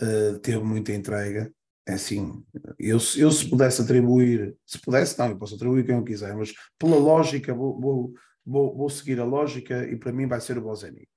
Uh, 0.00 0.38
teve 0.40 0.62
muita 0.62 0.92
entrega. 0.92 1.52
É 1.86 1.94
assim, 1.94 2.44
eu, 2.78 2.98
eu 3.16 3.30
se 3.30 3.48
pudesse 3.48 3.80
atribuir, 3.80 4.54
se 4.66 4.78
pudesse, 4.78 5.18
não, 5.18 5.30
eu 5.30 5.38
posso 5.38 5.54
atribuir 5.54 5.86
quem 5.86 5.94
eu 5.94 6.04
quiser, 6.04 6.36
mas 6.36 6.52
pela 6.78 6.96
lógica, 6.96 7.54
vou, 7.54 7.80
vou, 7.80 8.14
vou, 8.44 8.76
vou 8.76 8.90
seguir 8.90 9.18
a 9.18 9.24
lógica 9.24 9.88
e 9.88 9.96
para 9.96 10.12
mim 10.12 10.26
vai 10.26 10.38
ser 10.38 10.58
o 10.58 10.60
Bozenic 10.60 11.08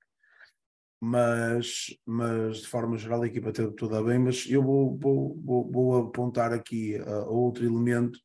mas, 1.04 1.86
mas 2.06 2.58
de 2.58 2.68
forma 2.68 2.96
geral 2.96 3.22
a 3.22 3.26
equipa 3.26 3.50
teve 3.50 3.72
tudo 3.72 3.96
a 3.96 4.02
bem, 4.04 4.20
mas 4.20 4.46
eu 4.48 4.62
vou, 4.62 4.96
vou, 4.96 5.36
vou, 5.44 5.68
vou 5.68 5.96
apontar 5.96 6.52
aqui 6.52 6.96
a, 6.96 7.24
outro 7.24 7.64
elemento 7.64 8.16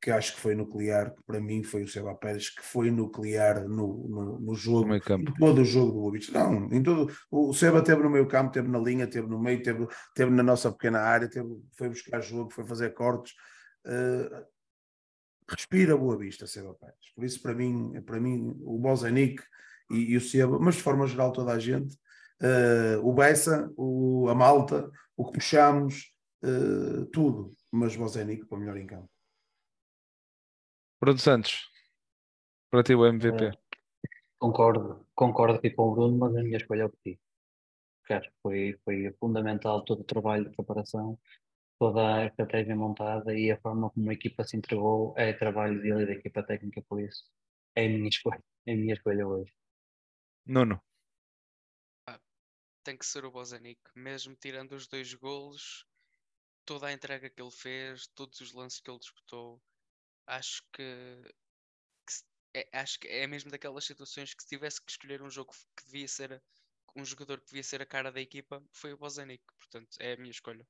que 0.00 0.10
acho 0.10 0.34
que 0.34 0.40
foi 0.40 0.54
nuclear, 0.54 1.14
que 1.14 1.22
para 1.22 1.38
mim 1.38 1.62
foi 1.62 1.82
o 1.82 1.88
Seba 1.88 2.14
Pérez, 2.14 2.48
que 2.48 2.62
foi 2.62 2.90
nuclear 2.90 3.68
no, 3.68 4.08
no, 4.08 4.40
no 4.40 4.54
jogo, 4.54 4.88
no 4.88 4.96
em 4.96 5.24
todo 5.38 5.60
o 5.60 5.64
jogo 5.66 5.92
do 5.92 6.00
Boa 6.00 6.18
Não, 6.32 6.72
em 6.72 6.82
todo, 6.82 7.12
o 7.30 7.52
Seba 7.52 7.84
teve 7.84 8.02
no 8.02 8.08
meio 8.08 8.26
campo, 8.26 8.52
teve 8.52 8.68
na 8.68 8.78
linha, 8.78 9.06
teve 9.06 9.28
no 9.28 9.38
meio, 9.38 9.62
teve, 9.62 9.86
teve 10.14 10.30
na 10.30 10.42
nossa 10.42 10.72
pequena 10.72 11.00
área, 11.00 11.28
teve, 11.28 11.48
foi 11.76 11.90
buscar 11.90 12.22
jogo, 12.22 12.50
foi 12.50 12.64
fazer 12.64 12.94
cortes. 12.94 13.34
Uh, 13.84 14.46
respira 15.46 15.94
Boa 15.94 16.16
Vista, 16.16 16.46
Seba 16.46 16.72
Pérez. 16.72 17.12
Por 17.14 17.22
isso, 17.22 17.42
para 17.42 17.52
mim, 17.52 18.00
para 18.00 18.18
mim 18.18 18.56
o 18.62 18.78
Bozanic 18.78 19.42
e, 19.90 20.12
e 20.12 20.16
o 20.16 20.22
Seba, 20.22 20.58
mas 20.58 20.76
de 20.76 20.82
forma 20.82 21.06
geral 21.06 21.30
toda 21.30 21.52
a 21.52 21.58
gente, 21.58 21.98
uh, 22.44 23.06
o 23.06 23.12
Bessa, 23.12 23.72
o, 23.76 24.28
a 24.28 24.34
Malta, 24.34 24.90
o 25.16 25.26
que 25.26 25.32
puxamos, 25.32 26.12
uh, 26.44 27.06
tudo. 27.06 27.50
Mas 27.72 27.96
Bozenic 27.96 28.46
para 28.46 28.56
o 28.56 28.60
melhor 28.60 28.76
em 28.76 28.86
campo. 28.86 29.10
Bruno 31.00 31.18
Santos, 31.18 31.68
para 32.70 32.82
ti 32.82 32.94
o 32.94 33.06
MVP. 33.06 33.48
Uh, 33.48 33.52
concordo, 34.38 35.06
concordo 35.14 35.58
aqui 35.58 35.70
com 35.70 35.88
o 35.88 35.94
Bruno, 35.94 36.18
mas 36.18 36.36
a 36.36 36.42
minha 36.42 36.56
escolha 36.56 36.82
é 36.82 36.86
o 36.86 36.90
Petit. 36.90 37.20
Claro, 38.04 38.30
foi, 38.42 38.78
foi 38.84 39.12
fundamental 39.18 39.82
todo 39.82 40.00
o 40.00 40.04
trabalho 40.04 40.44
de 40.44 40.54
preparação, 40.54 41.18
toda 41.78 42.16
a 42.16 42.26
estratégia 42.26 42.76
montada 42.76 43.34
e 43.34 43.50
a 43.50 43.58
forma 43.58 43.90
como 43.90 44.10
a 44.10 44.12
equipa 44.12 44.44
se 44.44 44.56
entregou 44.56 45.14
é 45.16 45.32
trabalho 45.32 45.80
dele 45.80 46.02
e 46.02 46.06
da 46.06 46.12
equipa 46.12 46.42
técnica, 46.42 46.82
por 46.86 47.00
isso 47.00 47.24
é 47.74 47.86
a 47.86 47.88
minha 47.88 48.08
escolha, 48.08 48.42
é 48.66 48.72
a 48.72 48.76
minha 48.76 48.94
escolha 48.94 49.26
hoje. 49.26 49.52
Nuno 50.46 50.80
tem 52.84 52.96
que 52.96 53.06
ser 53.06 53.24
o 53.24 53.30
Bozanic, 53.30 53.80
mesmo 53.94 54.36
tirando 54.36 54.72
os 54.72 54.86
dois 54.86 55.12
golos, 55.14 55.86
toda 56.64 56.86
a 56.86 56.92
entrega 56.92 57.30
que 57.30 57.40
ele 57.40 57.50
fez, 57.50 58.06
todos 58.14 58.40
os 58.40 58.52
lances 58.52 58.80
que 58.80 58.90
ele 58.90 58.98
disputou, 58.98 59.60
acho 60.26 60.62
que, 60.72 60.82
que 62.06 62.14
é, 62.54 62.68
acho 62.78 63.00
que 63.00 63.08
é 63.08 63.26
mesmo 63.26 63.50
daquelas 63.50 63.84
situações 63.84 64.34
que 64.34 64.42
se 64.42 64.48
tivesse 64.48 64.84
que 64.84 64.90
escolher 64.90 65.22
um 65.22 65.30
jogo 65.30 65.52
que 65.76 65.84
devia 65.86 66.06
ser 66.06 66.42
um 66.96 67.04
jogador 67.04 67.40
que 67.40 67.46
devia 67.46 67.62
ser 67.62 67.82
a 67.82 67.86
cara 67.86 68.12
da 68.12 68.20
equipa, 68.20 68.62
foi 68.70 68.92
o 68.92 68.98
Bozanic, 68.98 69.42
portanto 69.58 69.96
é 69.98 70.12
a 70.12 70.16
minha 70.16 70.30
escolha. 70.30 70.64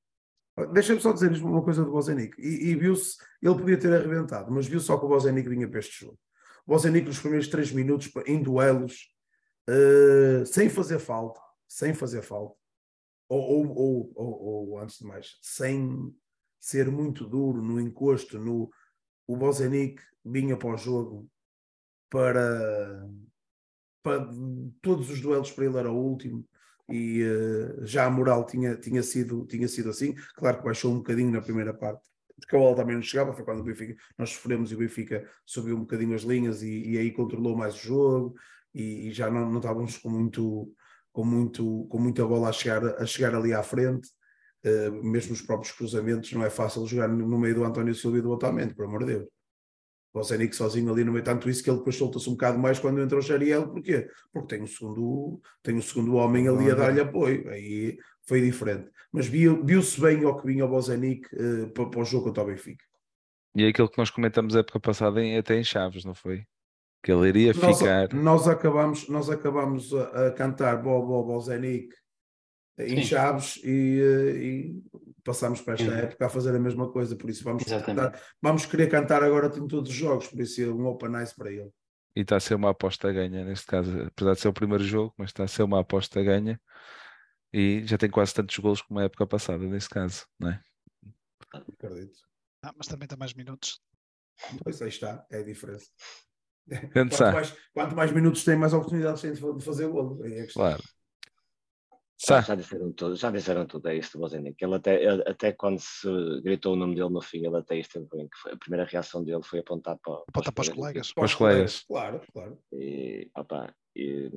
Deixa-me 0.72 1.00
só 1.00 1.12
dizer 1.12 1.32
uma 1.42 1.62
coisa 1.62 1.84
do 1.84 1.90
Bozanic. 1.90 2.40
E, 2.40 2.70
e 2.70 2.74
viu-se, 2.76 3.18
ele 3.42 3.56
podia 3.56 3.78
ter 3.78 3.92
arrebentado, 3.92 4.50
mas 4.52 4.66
viu 4.66 4.80
só 4.80 4.96
que 4.96 5.04
o 5.04 5.08
Bozanic 5.08 5.48
vinha 5.48 5.68
para 5.68 5.80
este 5.80 6.04
jogo. 6.04 6.18
O 6.64 6.72
Bozanic 6.72 7.06
nos 7.06 7.18
primeiros 7.18 7.48
três 7.48 7.72
minutos 7.72 8.10
em 8.24 8.42
duelos, 8.42 9.12
uh, 9.68 10.46
sem 10.46 10.70
fazer 10.70 10.98
falta, 10.98 11.40
sem 11.74 11.92
fazer 11.92 12.22
falta, 12.22 12.54
ou, 13.28 13.66
ou, 13.76 14.12
ou, 14.14 14.42
ou, 14.44 14.78
antes 14.78 14.98
de 15.00 15.04
mais, 15.04 15.38
sem 15.42 16.14
ser 16.60 16.88
muito 16.88 17.26
duro 17.26 17.60
no 17.60 17.80
encosto, 17.80 18.38
no, 18.38 18.70
o 19.26 19.36
Bozenic 19.36 20.00
vinha 20.24 20.56
para 20.56 20.72
o 20.72 20.76
jogo 20.76 21.28
para, 22.08 23.08
para 24.04 24.30
todos 24.80 25.10
os 25.10 25.20
duelos 25.20 25.50
para 25.50 25.64
ele 25.64 25.76
era 25.76 25.90
o 25.90 25.98
último, 25.98 26.46
e 26.88 27.24
uh, 27.24 27.84
já 27.84 28.04
a 28.04 28.10
moral 28.10 28.46
tinha, 28.46 28.76
tinha, 28.76 29.02
sido, 29.02 29.44
tinha 29.46 29.66
sido 29.66 29.90
assim. 29.90 30.14
Claro 30.36 30.58
que 30.58 30.64
baixou 30.64 30.92
um 30.92 30.98
bocadinho 30.98 31.32
na 31.32 31.42
primeira 31.42 31.74
parte, 31.74 32.08
porque 32.36 32.54
a 32.54 32.58
bola 32.58 32.76
também 32.76 32.94
não 32.94 33.02
chegava, 33.02 33.34
foi 33.34 33.44
quando 33.44 33.60
o 33.60 33.64
Benfica, 33.64 33.96
nós 34.16 34.30
sofremos 34.30 34.70
e 34.70 34.76
o 34.76 34.78
Benfica 34.78 35.28
subiu 35.44 35.76
um 35.76 35.80
bocadinho 35.80 36.14
as 36.14 36.22
linhas 36.22 36.62
e, 36.62 36.92
e 36.92 36.98
aí 36.98 37.10
controlou 37.10 37.56
mais 37.56 37.74
o 37.74 37.78
jogo 37.78 38.36
e, 38.72 39.08
e, 39.08 39.12
já 39.12 39.28
não, 39.28 39.50
não 39.50 39.58
estávamos 39.58 39.96
com 39.96 40.08
muito 40.08 40.72
com 41.14 41.24
muito 41.24 41.86
com 41.88 41.98
muita 41.98 42.26
bola 42.26 42.48
a 42.48 42.52
chegar 42.52 42.84
a 43.00 43.06
chegar 43.06 43.34
ali 43.34 43.54
à 43.54 43.62
frente 43.62 44.08
uh, 44.66 44.92
mesmo 45.02 45.32
os 45.32 45.40
próprios 45.40 45.72
cruzamentos 45.72 46.30
não 46.32 46.44
é 46.44 46.50
fácil 46.50 46.84
jogar 46.86 47.08
no 47.08 47.38
meio 47.38 47.54
do 47.54 47.64
António 47.64 47.94
Silva 47.94 48.18
e 48.18 48.22
do 48.22 48.30
Otamendi, 48.30 48.74
por 48.74 48.84
amor 48.84 49.04
de 49.04 49.14
Deus 49.14 49.28
o 50.14 50.22
Zenic 50.22 50.54
sozinho 50.54 50.92
ali 50.92 51.02
no 51.02 51.10
meio, 51.10 51.24
tanto 51.24 51.50
isso 51.50 51.62
que 51.62 51.68
ele 51.68 51.78
depois 51.78 51.96
solta-se 51.96 52.28
um 52.28 52.34
bocado 52.34 52.56
mais 52.56 52.78
quando 52.78 53.00
entra 53.00 53.18
o 53.18 53.22
Xariel, 53.22 53.68
porquê? 53.68 54.08
Porque 54.32 54.54
tem 54.54 54.62
um 54.62 54.66
segundo, 54.66 55.40
tem 55.60 55.74
um 55.74 55.82
segundo 55.82 56.14
homem 56.14 56.46
ali 56.46 56.70
a 56.70 56.74
dar-lhe 56.74 57.00
apoio, 57.00 57.48
aí 57.48 57.98
foi 58.22 58.40
diferente. 58.40 58.88
Mas 59.12 59.26
viu-se 59.26 60.00
bem 60.00 60.24
ao 60.24 60.40
que 60.40 60.46
vinha 60.46 60.64
o 60.64 60.68
Bozenic 60.68 61.26
uh, 61.34 61.68
para, 61.72 61.86
para, 61.86 62.00
o 62.00 62.04
jogo 62.04 62.26
contra 62.26 62.44
o 62.44 62.46
Benfica. 62.46 62.84
E 63.56 63.64
é 63.64 63.68
aquilo 63.68 63.90
que 63.90 63.98
nós 63.98 64.10
comentamos 64.10 64.54
a 64.54 64.60
época 64.60 64.78
passada 64.78 65.20
em, 65.20 65.36
até 65.36 65.56
em 65.56 65.64
Chaves, 65.64 66.04
não 66.04 66.14
foi? 66.14 66.44
Que 67.04 67.12
ele 67.12 67.28
iria 67.28 67.52
nós, 67.52 67.78
ficar. 67.78 68.14
Nós 68.14 68.48
acabamos, 68.48 69.08
nós 69.08 69.28
acabamos 69.28 69.92
a, 69.92 70.28
a 70.28 70.32
cantar 70.32 70.82
Bobo 70.82 71.22
Bozenic 71.22 71.94
em 72.78 73.02
Chaves 73.02 73.60
e, 73.62 74.00
eh, 74.00 74.36
e 74.36 74.82
passámos 75.22 75.60
para 75.60 75.74
esta 75.74 75.92
época 75.92 76.26
a 76.26 76.28
fazer 76.28 76.56
a 76.56 76.58
mesma 76.58 76.90
coisa, 76.90 77.14
por 77.14 77.30
isso 77.30 77.44
vamos, 77.44 77.64
cantar, 77.64 78.20
vamos 78.42 78.66
querer 78.66 78.88
cantar 78.88 79.22
agora 79.22 79.46
em 79.46 79.68
todos 79.68 79.90
os 79.90 79.96
jogos, 79.96 80.28
por 80.28 80.40
isso 80.40 80.62
é 80.62 80.66
um 80.66 80.86
open 80.86 81.22
ice 81.22 81.34
para 81.36 81.52
ele. 81.52 81.70
E 82.16 82.20
está 82.20 82.36
a 82.36 82.40
ser 82.40 82.54
uma 82.54 82.70
aposta 82.70 83.12
ganha, 83.12 83.44
neste 83.44 83.66
caso, 83.66 83.90
apesar 84.06 84.32
de 84.32 84.40
ser 84.40 84.48
o 84.48 84.52
primeiro 84.52 84.82
jogo, 84.82 85.14
mas 85.16 85.30
está 85.30 85.44
a 85.44 85.48
ser 85.48 85.62
uma 85.62 85.80
aposta 85.80 86.22
ganha 86.22 86.60
e 87.52 87.84
já 87.86 87.98
tem 87.98 88.10
quase 88.10 88.34
tantos 88.34 88.58
golos 88.58 88.82
como 88.82 88.98
a 88.98 89.04
época 89.04 89.26
passada, 89.26 89.64
nesse 89.64 89.88
caso, 89.88 90.26
não 90.38 90.50
é? 90.50 90.60
Acredito. 91.52 92.18
Ah, 92.62 92.72
mas 92.76 92.86
também 92.86 93.06
tem 93.06 93.18
mais 93.18 93.34
minutos. 93.34 93.80
Pois 94.62 94.82
aí 94.82 94.88
está, 94.88 95.24
é 95.30 95.38
a 95.38 95.44
diferença. 95.44 95.86
Quanto 96.92 97.20
mais, 97.20 97.56
quanto 97.72 97.96
mais 97.96 98.12
minutos 98.12 98.44
tem, 98.44 98.56
mais 98.56 98.72
oportunidades 98.72 99.20
tem 99.20 99.32
de 99.32 99.64
fazer 99.64 99.88
golo. 99.88 100.24
É 100.26 100.46
claro. 100.46 100.82
Já, 102.26 102.40
já 102.40 102.54
disseram 102.54 102.92
tudo, 102.92 103.16
já 103.16 103.30
disseram 103.30 103.66
tudo, 103.66 103.88
é 103.88 103.96
isto, 103.96 104.18
Bozenic. 104.18 104.62
Ele 104.64 104.74
até, 104.74 105.02
ele, 105.02 105.22
até 105.26 105.52
quando 105.52 105.78
se 105.78 106.08
gritou 106.42 106.72
o 106.72 106.76
nome 106.76 106.94
dele 106.94 107.10
no 107.10 107.20
fim, 107.20 107.44
ele 107.44 107.56
até 107.56 107.78
esteve 107.78 108.06
bem, 108.10 108.28
que 108.28 108.38
foi, 108.38 108.52
a 108.52 108.56
primeira 108.56 108.86
reação 108.86 109.22
dele 109.22 109.42
foi 109.42 109.58
apontar 109.58 109.98
para, 110.02 110.22
para, 110.32 110.52
para 110.52 110.62
os 110.62 110.68
colegas. 110.70 111.12
Para 111.12 111.24
os 111.24 111.34
colegas. 111.34 111.80
Claro, 111.86 112.20
claro. 112.32 112.58
E, 112.72 113.30
opa, 113.36 113.74
e 113.94 114.30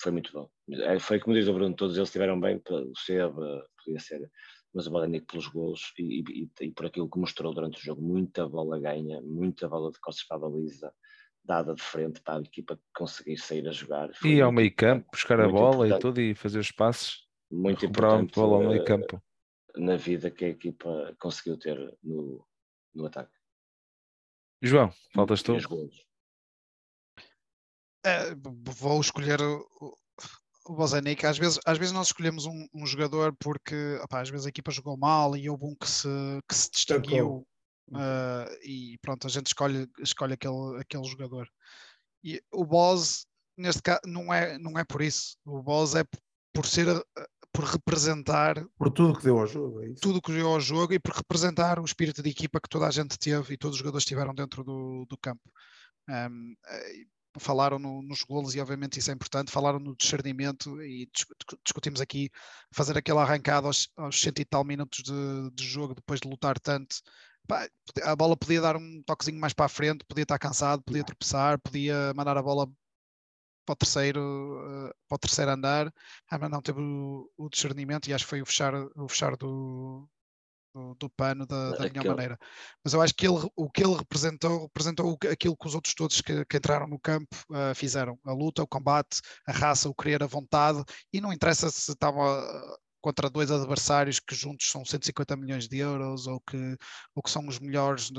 foi 0.00 0.12
muito 0.12 0.32
bom. 0.32 0.48
É, 0.70 0.98
foi 1.00 1.18
como 1.18 1.34
diz 1.34 1.48
o 1.48 1.54
Bruno, 1.54 1.74
todos 1.74 1.96
eles 1.96 2.08
estiveram 2.08 2.38
bem, 2.38 2.62
o 2.70 2.96
Seba, 2.96 3.66
podia 3.82 3.98
ser, 3.98 4.30
mas 4.72 4.86
o 4.86 4.90
Bozenic 4.90 5.26
pelos 5.26 5.48
golos 5.48 5.92
e, 5.98 6.20
e, 6.20 6.50
e, 6.60 6.70
por 6.70 6.86
aquilo 6.86 7.10
que 7.10 7.18
mostrou 7.18 7.52
durante 7.52 7.78
o 7.78 7.82
jogo, 7.82 8.02
muita 8.02 8.48
bola 8.48 8.78
ganha, 8.78 9.20
muita 9.22 9.68
bola 9.68 9.90
de 9.90 9.98
costas 9.98 10.24
para 10.26 10.36
a 10.36 10.40
baliza 10.40 10.92
dada 11.44 11.74
de 11.74 11.82
frente 11.82 12.20
para 12.20 12.38
a 12.38 12.42
equipa 12.42 12.78
conseguir 12.94 13.36
sair 13.38 13.68
a 13.68 13.72
jogar. 13.72 14.14
Foi 14.14 14.30
e 14.30 14.40
ao 14.40 14.52
meio 14.52 14.74
campo, 14.74 15.10
buscar 15.12 15.40
a 15.40 15.48
bola 15.48 15.86
importante. 15.86 15.98
e 15.98 16.00
tudo 16.00 16.20
e 16.20 16.34
fazer 16.34 16.58
os 16.58 16.70
passos 16.70 17.28
muito 17.50 17.84
importante 17.84 18.34
bola 18.34 18.64
ao 18.64 18.70
meio 18.70 18.84
campo. 18.84 19.22
na 19.76 19.96
vida 19.96 20.30
que 20.30 20.44
a 20.44 20.48
equipa 20.48 21.14
conseguiu 21.18 21.58
ter 21.58 21.76
no, 22.02 22.46
no 22.94 23.06
ataque. 23.06 23.32
João, 24.62 24.92
faltas 25.12 25.42
tu? 25.42 25.56
É, 28.04 28.34
vou 28.76 29.00
escolher 29.00 29.40
o, 29.40 29.96
o 30.66 30.74
Bozenic. 30.74 31.26
Às 31.26 31.38
vezes, 31.38 31.58
às 31.66 31.78
vezes 31.78 31.92
nós 31.92 32.08
escolhemos 32.08 32.46
um, 32.46 32.66
um 32.72 32.86
jogador 32.86 33.34
porque 33.40 33.98
opa, 34.02 34.20
às 34.20 34.30
vezes 34.30 34.46
a 34.46 34.48
equipa 34.48 34.70
jogou 34.70 34.96
mal 34.96 35.36
e 35.36 35.48
houve 35.50 35.64
um 35.64 35.74
que 35.74 35.88
se, 35.88 36.08
que 36.48 36.54
se 36.54 36.70
distinguiu 36.70 37.46
uh, 37.88 38.52
e 38.62 38.98
pronto, 39.02 39.26
a 39.26 39.30
gente 39.30 39.46
escolhe, 39.46 39.88
escolhe 40.00 40.34
aquele, 40.34 40.80
aquele 40.80 41.04
jogador. 41.04 41.48
E 42.24 42.42
o 42.52 42.64
Boz, 42.64 43.26
neste 43.56 43.82
caso, 43.82 44.00
não 44.06 44.32
é, 44.32 44.58
não 44.58 44.78
é 44.78 44.84
por 44.84 45.02
isso. 45.02 45.36
O 45.44 45.62
Boz 45.62 45.94
é 45.94 46.04
por 46.52 46.66
ser 46.66 46.86
por 47.52 47.64
representar 47.64 48.64
por 48.78 48.90
tudo 48.90 49.18
que 49.18 49.24
deu 49.24 49.38
ao 49.38 49.46
jogo, 49.46 49.82
é 49.82 49.92
tudo 50.00 50.22
que 50.22 50.32
deu 50.32 50.48
ao 50.48 50.60
jogo 50.60 50.94
e 50.94 50.98
por 50.98 51.12
representar 51.12 51.78
o 51.78 51.84
espírito 51.84 52.22
de 52.22 52.30
equipa 52.30 52.58
que 52.58 52.68
toda 52.68 52.86
a 52.86 52.90
gente 52.90 53.18
teve 53.18 53.52
e 53.52 53.58
todos 53.58 53.74
os 53.74 53.78
jogadores 53.78 54.06
tiveram 54.06 54.34
dentro 54.34 54.64
do, 54.64 55.04
do 55.06 55.18
campo. 55.18 55.42
Um, 56.08 56.54
eh, 56.66 57.04
falaram 57.38 57.78
no, 57.78 58.02
nos 58.02 58.22
golos 58.22 58.54
e 58.54 58.60
obviamente 58.60 58.98
isso 58.98 59.10
é 59.10 59.14
importante, 59.14 59.52
falaram 59.52 59.78
no 59.78 59.94
discernimento 59.94 60.82
e 60.82 61.08
discutimos 61.64 62.00
aqui 62.00 62.30
fazer 62.72 62.96
aquela 62.96 63.22
arrancada 63.22 63.66
aos, 63.66 63.88
aos 63.96 64.20
cento 64.20 64.40
e 64.40 64.44
tal 64.44 64.64
minutos 64.64 65.02
de, 65.02 65.50
de 65.52 65.64
jogo 65.64 65.94
depois 65.94 66.20
de 66.20 66.28
lutar 66.28 66.58
tanto. 66.58 66.96
A 68.02 68.16
bola 68.16 68.36
podia 68.36 68.60
dar 68.60 68.76
um 68.76 69.02
toquezinho 69.04 69.40
mais 69.40 69.52
para 69.52 69.66
a 69.66 69.68
frente, 69.68 70.04
podia 70.04 70.22
estar 70.22 70.38
cansado, 70.38 70.82
podia 70.82 71.04
tropeçar, 71.04 71.58
podia 71.60 72.12
mandar 72.14 72.36
a 72.36 72.42
bola 72.42 72.66
para 73.64 73.72
o 73.72 73.76
terceiro, 73.76 74.20
uh, 74.20 74.94
para 75.08 75.16
o 75.16 75.18
terceiro 75.18 75.50
andar, 75.50 75.92
ah, 76.30 76.38
mas 76.38 76.50
não 76.50 76.60
teve 76.60 76.80
o, 76.80 77.30
o, 77.36 77.48
discernimento 77.48 78.08
e 78.08 78.14
acho 78.14 78.24
que 78.24 78.30
foi 78.30 78.42
o 78.42 78.46
fechar, 78.46 78.74
o 78.74 79.08
fechar 79.08 79.36
do, 79.36 80.08
do, 80.74 80.94
do 80.94 81.10
pano 81.10 81.46
da, 81.46 81.70
da 81.72 81.84
melhor 81.84 82.06
maneira. 82.06 82.38
Mas 82.84 82.94
eu 82.94 83.00
acho 83.00 83.14
que 83.14 83.26
ele, 83.26 83.48
o 83.54 83.70
que 83.70 83.84
ele 83.84 83.94
representou, 83.94 84.62
representou 84.62 85.18
aquilo 85.30 85.56
que 85.56 85.66
os 85.66 85.74
outros 85.74 85.94
todos 85.94 86.20
que, 86.20 86.44
que 86.44 86.56
entraram 86.56 86.86
no 86.88 86.98
campo 86.98 87.36
uh, 87.50 87.74
fizeram: 87.74 88.18
a 88.24 88.32
luta, 88.32 88.62
o 88.62 88.68
combate, 88.68 89.20
a 89.46 89.52
raça, 89.52 89.88
o 89.88 89.94
querer, 89.94 90.22
a 90.22 90.26
vontade, 90.26 90.82
e 91.12 91.20
não 91.20 91.32
interessa 91.32 91.70
se 91.70 91.92
estava 91.92 92.44
contra 93.02 93.28
dois 93.28 93.50
adversários 93.50 94.20
que 94.20 94.34
juntos 94.34 94.70
são 94.70 94.84
150 94.84 95.36
milhões 95.36 95.68
de 95.68 95.78
euros 95.78 96.26
ou 96.26 96.40
que, 96.40 96.76
ou 97.14 97.22
que 97.22 97.30
são 97.30 97.46
os 97.48 97.58
melhores 97.58 98.10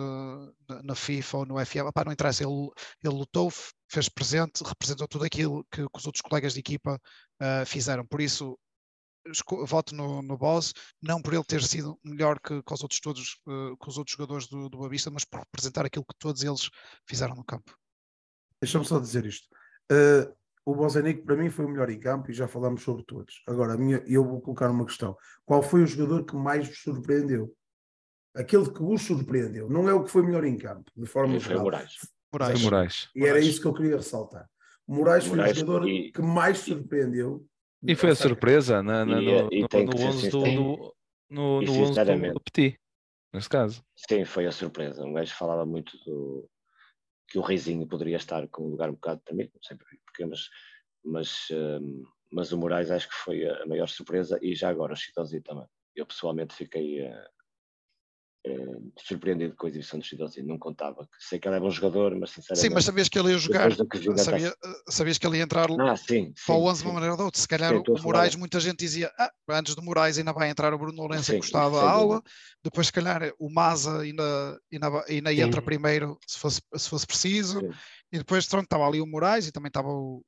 na 0.84 0.94
FIFA 0.94 1.38
ou 1.38 1.46
no 1.46 1.66
FM, 1.66 1.88
Epá, 1.88 2.04
não 2.06 2.12
interessa, 2.12 2.44
ele, 2.44 2.70
ele 3.04 3.16
lutou, 3.16 3.52
fez 3.90 4.10
presente, 4.10 4.64
representou 4.64 5.08
tudo 5.08 5.26
aquilo 5.26 5.66
que, 5.72 5.82
que 5.88 5.98
os 5.98 6.06
outros 6.06 6.22
colegas 6.22 6.54
de 6.54 6.60
equipa 6.60 7.02
uh, 7.42 7.66
fizeram, 7.66 8.06
por 8.06 8.22
isso 8.22 8.60
voto 9.66 9.96
no, 9.96 10.22
no 10.22 10.38
Boss, 10.38 10.74
não 11.02 11.22
por 11.22 11.34
ele 11.34 11.44
ter 11.46 11.64
sido 11.64 11.98
melhor 12.04 12.40
que, 12.40 12.62
que 12.62 12.74
os 12.74 12.82
outros 12.82 13.00
todos, 13.00 13.40
uh, 13.48 13.78
que 13.78 13.90
os 13.90 13.98
outros 13.98 14.16
jogadores 14.16 14.48
do, 14.48 14.70
do 14.70 14.78
Boa 14.78 14.90
mas 15.12 15.24
por 15.24 15.40
representar 15.40 15.86
aquilo 15.86 16.06
que 16.06 16.18
todos 16.20 16.44
eles 16.44 16.70
fizeram 17.08 17.36
no 17.36 17.46
campo. 17.46 17.74
Deixa-me 18.62 18.86
só 18.86 19.00
dizer 19.00 19.26
isto. 19.26 19.48
Uh, 19.92 20.34
o 20.66 20.74
Bozenic 20.74 21.24
para 21.24 21.36
mim 21.36 21.50
foi 21.50 21.66
o 21.66 21.70
melhor 21.70 21.90
em 21.90 22.00
campo 22.00 22.32
e 22.32 22.34
já 22.34 22.48
falamos 22.48 22.84
sobre 22.84 23.04
todos. 23.04 23.44
Agora, 23.48 23.74
a 23.74 23.78
minha, 23.78 24.02
eu 24.08 24.24
vou 24.24 24.42
colocar 24.42 24.70
uma 24.70 24.86
questão. 24.86 25.16
Qual 25.46 25.62
foi 25.62 25.84
o 25.84 25.88
jogador 25.88 26.26
que 26.26 26.36
mais 26.36 26.68
vos 26.68 26.82
surpreendeu? 26.82 27.54
Aquele 28.36 28.70
que 28.70 28.82
vos 28.82 29.02
surpreendeu. 29.02 29.70
Não 29.70 29.90
é 29.90 29.94
o 29.94 30.04
que 30.04 30.10
foi 30.10 30.24
melhor 30.24 30.44
em 30.46 30.58
campo, 30.58 30.90
de 30.96 31.06
forma 31.06 31.38
geral. 31.38 31.58
Foi 31.58 31.64
Moraes. 31.64 31.98
Moraes. 32.32 32.62
Foi 32.62 32.64
Moraes. 32.64 33.10
E 33.16 33.26
era 33.26 33.40
isso 33.40 33.62
que 33.62 33.68
eu 33.68 33.74
queria 33.74 33.98
ressaltar. 33.98 34.50
Moraes, 34.88 35.28
Moraes 35.28 35.58
foi 35.58 35.64
o 35.64 35.68
jogador 35.68 35.88
e... 35.88 36.12
que 36.12 36.22
mais 36.22 36.60
surpreendeu. 36.60 37.46
E 37.86 37.96
foi 37.96 38.12
a 38.12 38.16
surpresa 38.16 38.82
na, 38.82 39.06
na, 39.06 39.22
no, 39.22 39.50
e, 39.52 39.62
no, 39.62 39.68
no 39.84 40.08
11 40.08 40.30
do, 40.30 40.44
do, 40.44 40.96
no, 41.30 41.62
no 41.62 41.72
11 41.84 42.04
do, 42.06 42.34
do 42.34 42.42
Petit, 42.42 42.80
nesse 43.34 43.50
caso. 43.50 43.84
Sim, 43.96 44.24
foi 44.24 44.46
a 44.46 44.52
surpresa. 44.54 45.04
Um 45.04 45.12
gajo 45.12 45.36
falava 45.36 45.66
muito 45.66 45.98
do, 46.06 46.50
que 47.28 47.38
o 47.38 47.42
Reizinho 47.42 47.88
poderia 47.88 48.18
estar 48.18 48.48
com 48.48 48.64
um 48.64 48.70
lugar 48.70 48.90
um 48.90 48.94
bocado 48.94 49.22
também, 49.26 49.50
não 49.54 49.62
sei 49.62 49.76
porquê, 49.76 49.98
mas, 50.22 50.50
mas, 51.04 51.48
um, 51.52 52.04
mas 52.32 52.52
o 52.52 52.58
Moraes 52.58 52.92
acho 52.92 53.10
que 53.10 53.16
foi 53.16 53.48
a 53.48 53.66
maior 53.66 53.88
surpresa 53.88 54.38
e 54.42 54.54
já 54.56 54.70
agora 54.70 54.94
o 54.94 54.98
Chitãozinho 54.98 55.44
também. 55.44 55.66
Eu 55.96 56.06
pessoalmente 56.06 56.56
fiquei 56.56 57.02
uh, 57.02 57.14
uh, 58.48 58.94
surpreendido 58.98 59.56
com 59.56 59.66
a 59.66 59.70
exibição 59.70 60.00
do 60.00 60.06
Chitãozinho, 60.06 60.48
não 60.48 60.58
contava. 60.58 61.08
Sei 61.20 61.40
que 61.40 61.48
ele 61.48 61.56
é 61.56 61.60
bom 61.60 61.70
jogador, 61.70 62.16
mas 62.16 62.32
sinceramente. 62.32 62.68
Sim, 62.68 62.74
mas 62.74 62.86
sabias 62.86 63.10
que 63.10 63.18
ele 63.18 63.32
ia 63.32 63.38
jogar, 63.38 63.70
que 63.70 64.18
sabia, 64.18 64.52
tá... 64.52 64.76
sabias 64.90 65.18
que 65.18 65.26
ele 65.28 65.38
ia 65.38 65.44
entrar 65.44 65.68
ah, 65.80 65.96
sim, 65.96 66.34
para 66.46 66.56
o 66.56 66.66
11 66.66 66.82
de 66.82 66.88
uma 66.88 66.94
maneira 66.94 67.14
ou 67.14 67.18
de 67.18 67.24
outra. 67.24 67.40
Se 67.40 67.48
calhar 67.48 67.74
sim, 67.74 67.84
o 67.88 68.02
Moraes, 68.02 68.36
muita 68.36 68.60
gente 68.60 68.78
dizia, 68.78 69.12
ah, 69.18 69.32
antes 69.50 69.76
do 69.76 69.82
Moraes 69.82 70.18
ainda 70.18 70.34
vai 70.34 70.50
entrar 70.50 70.74
o 70.74 70.78
Bruno 70.78 70.98
Lourenço 70.98 71.34
encostado 71.34 71.78
à 71.78 71.90
aula, 71.90 72.22
depois 72.64 72.88
se 72.88 72.94
calhar 72.94 73.32
o 73.40 73.50
Maza 73.50 74.02
ainda, 74.02 74.60
ainda, 74.72 75.06
ainda 75.08 75.34
entra 75.34 75.62
primeiro 75.62 76.18
se 76.28 76.40
fosse, 76.40 76.62
se 76.76 76.90
fosse 76.90 77.08
preciso, 77.08 77.60
sim. 77.60 77.70
E 78.14 78.20
depois 78.20 78.46
pronto, 78.48 78.66
estava 78.66 78.88
ali 78.88 79.02
o 79.02 79.08
Moraes 79.08 79.48
e 79.48 79.52
também 79.52 79.70
estava 79.70 79.90
o, 79.90 80.24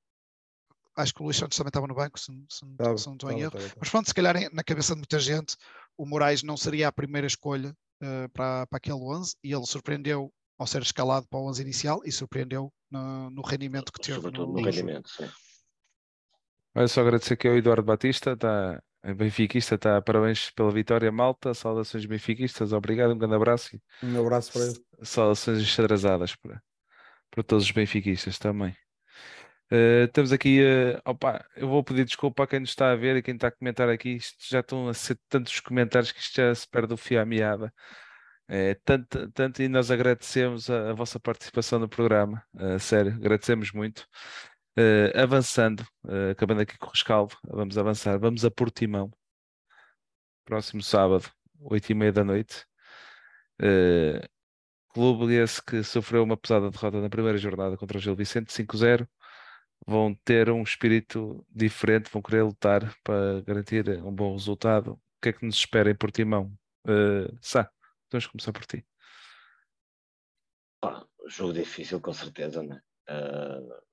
acho 0.98 1.14
que 1.14 1.22
o 1.22 1.26
Luís 1.26 1.38
Santos 1.38 1.56
também 1.56 1.70
estava 1.70 1.86
no 1.86 1.94
banco, 1.94 2.20
se, 2.20 2.32
se, 2.50 2.66
se 2.98 3.06
não 3.06 3.14
estou 3.14 3.32
em 3.32 3.42
erro. 3.42 3.54
Mas 3.80 3.90
pronto, 3.90 4.08
se 4.08 4.14
calhar 4.14 4.36
na 4.52 4.64
cabeça 4.64 4.94
de 4.94 5.00
muita 5.00 5.20
gente, 5.20 5.56
o 5.96 6.04
Moraes 6.04 6.42
não 6.42 6.58
seria 6.58 6.88
a 6.88 6.92
primeira 6.92 7.28
escolha 7.28 7.70
uh, 8.02 8.30
para, 8.34 8.66
para 8.66 8.78
aquele 8.78 8.98
11 8.98 9.36
e 9.44 9.54
ele 9.54 9.66
surpreendeu 9.68 10.34
ao 10.58 10.66
ser 10.66 10.82
escalado 10.82 11.28
para 11.30 11.38
o 11.38 11.48
11 11.48 11.62
inicial 11.62 12.02
e 12.04 12.12
surpreendeu 12.12 12.74
no, 12.90 13.30
no 13.30 13.42
rendimento 13.44 13.92
que 13.92 14.02
teve. 14.02 14.16
Sobretudo 14.16 14.48
no, 14.48 14.54
no 14.54 14.66
rendimento, 14.66 15.08
sim. 15.08 15.30
Olha 16.74 16.88
só 16.88 17.02
agradecer 17.02 17.36
aqui 17.36 17.48
ao 17.48 17.56
Eduardo 17.56 17.84
Batista, 17.84 18.32
está 18.32 18.82
benfiquista, 19.16 19.76
está 19.76 20.02
parabéns 20.02 20.50
pela 20.52 20.72
vitória, 20.72 21.12
malta, 21.12 21.54
saudações 21.54 22.06
benfiquistas, 22.06 22.74
obrigado, 22.74 23.14
um 23.14 23.18
grande 23.18 23.36
abraço. 23.36 23.80
Um 24.02 24.20
abraço 24.20 24.52
para 24.52 24.66
ele. 24.66 24.86
Saudações 25.04 25.60
enxadrazadas 25.60 26.36
para, 26.36 26.62
para 27.36 27.44
todos 27.44 27.66
os 27.66 27.72
benfiquistas 27.72 28.40
também. 28.40 28.76
Uh, 29.72 30.08
temos 30.14 30.32
aqui, 30.32 30.62
uh, 30.62 31.02
opa, 31.04 31.44
eu 31.56 31.68
vou 31.68 31.84
pedir 31.84 32.06
desculpa 32.06 32.44
a 32.44 32.48
quem 32.48 32.62
nos 32.62 32.70
está 32.70 32.92
a 32.92 32.96
ver 32.96 33.18
e 33.18 33.22
quem 33.22 33.36
está 33.36 33.48
a 33.50 33.52
comentar 33.52 33.90
aqui. 33.90 34.16
Isto 34.16 34.38
já 34.50 34.62
estão 34.62 34.88
a 34.88 34.94
ser 34.94 35.20
tantos 35.28 35.60
comentários 35.60 36.12
que 36.12 36.20
isto 36.20 36.36
já 36.36 36.54
se 36.56 36.68
perde 36.68 36.94
o 36.94 36.98
fio 36.98 37.22
à 37.22 37.26
meada. 37.26 37.74
É, 38.48 38.76
tanto, 38.86 39.32
tanto 39.32 39.62
e 39.64 39.68
nós 39.68 39.90
agradecemos 39.90 40.70
a, 40.70 40.92
a 40.92 40.94
vossa 40.94 41.20
participação 41.20 41.80
no 41.80 41.90
programa, 41.90 42.44
uh, 42.54 42.80
sério, 42.80 43.14
agradecemos 43.16 43.72
muito. 43.72 44.08
Uh, 44.78 45.18
avançando, 45.18 45.82
uh, 46.06 46.32
acabando 46.32 46.62
aqui 46.62 46.78
com 46.78 46.88
o 46.88 46.90
rescaldo, 46.92 47.36
vamos 47.46 47.78
avançar, 47.78 48.20
vamos 48.20 48.46
a 48.46 48.52
Portimão, 48.52 49.12
próximo 50.46 50.84
sábado, 50.84 51.30
8 51.60 51.92
e 51.92 51.96
meia 51.96 52.12
da 52.14 52.24
noite. 52.24 52.66
Clube 54.96 55.34
esse 55.34 55.62
que 55.62 55.84
sofreu 55.84 56.24
uma 56.24 56.38
pesada 56.38 56.72
derrota 56.72 57.02
na 57.02 57.10
primeira 57.10 57.38
jornada 57.38 57.76
contra 57.76 57.98
o 57.98 58.02
Gil 58.02 58.16
Vicente 58.16 58.54
5-0 58.54 59.06
vão 59.86 60.16
ter 60.24 60.50
um 60.50 60.64
espírito 60.64 61.46
diferente, 61.50 62.10
vão 62.10 62.22
querer 62.22 62.44
lutar 62.44 62.96
para 63.04 63.42
garantir 63.42 63.90
um 64.06 64.12
bom 64.12 64.32
resultado. 64.32 64.94
O 64.94 65.00
que 65.22 65.30
é 65.30 65.34
que 65.34 65.46
nos 65.46 65.58
espera 65.58 65.92
em 65.92 65.96
Portimão? 65.96 66.50
Uh, 66.88 67.38
Sá, 67.42 67.70
vamos 68.10 68.26
começar 68.26 68.54
por 68.54 68.66
ti. 68.66 68.86
Jogo 71.28 71.52
difícil, 71.52 72.00
com 72.00 72.14
certeza, 72.14 72.64
né? 72.64 72.82
Uh, 73.10 73.84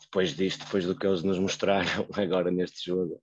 depois 0.00 0.34
disto, 0.34 0.64
depois 0.64 0.84
do 0.84 0.98
que 0.98 1.06
eles 1.06 1.22
nos 1.22 1.38
mostraram 1.38 2.08
agora 2.18 2.50
neste 2.50 2.86
jogo, 2.86 3.22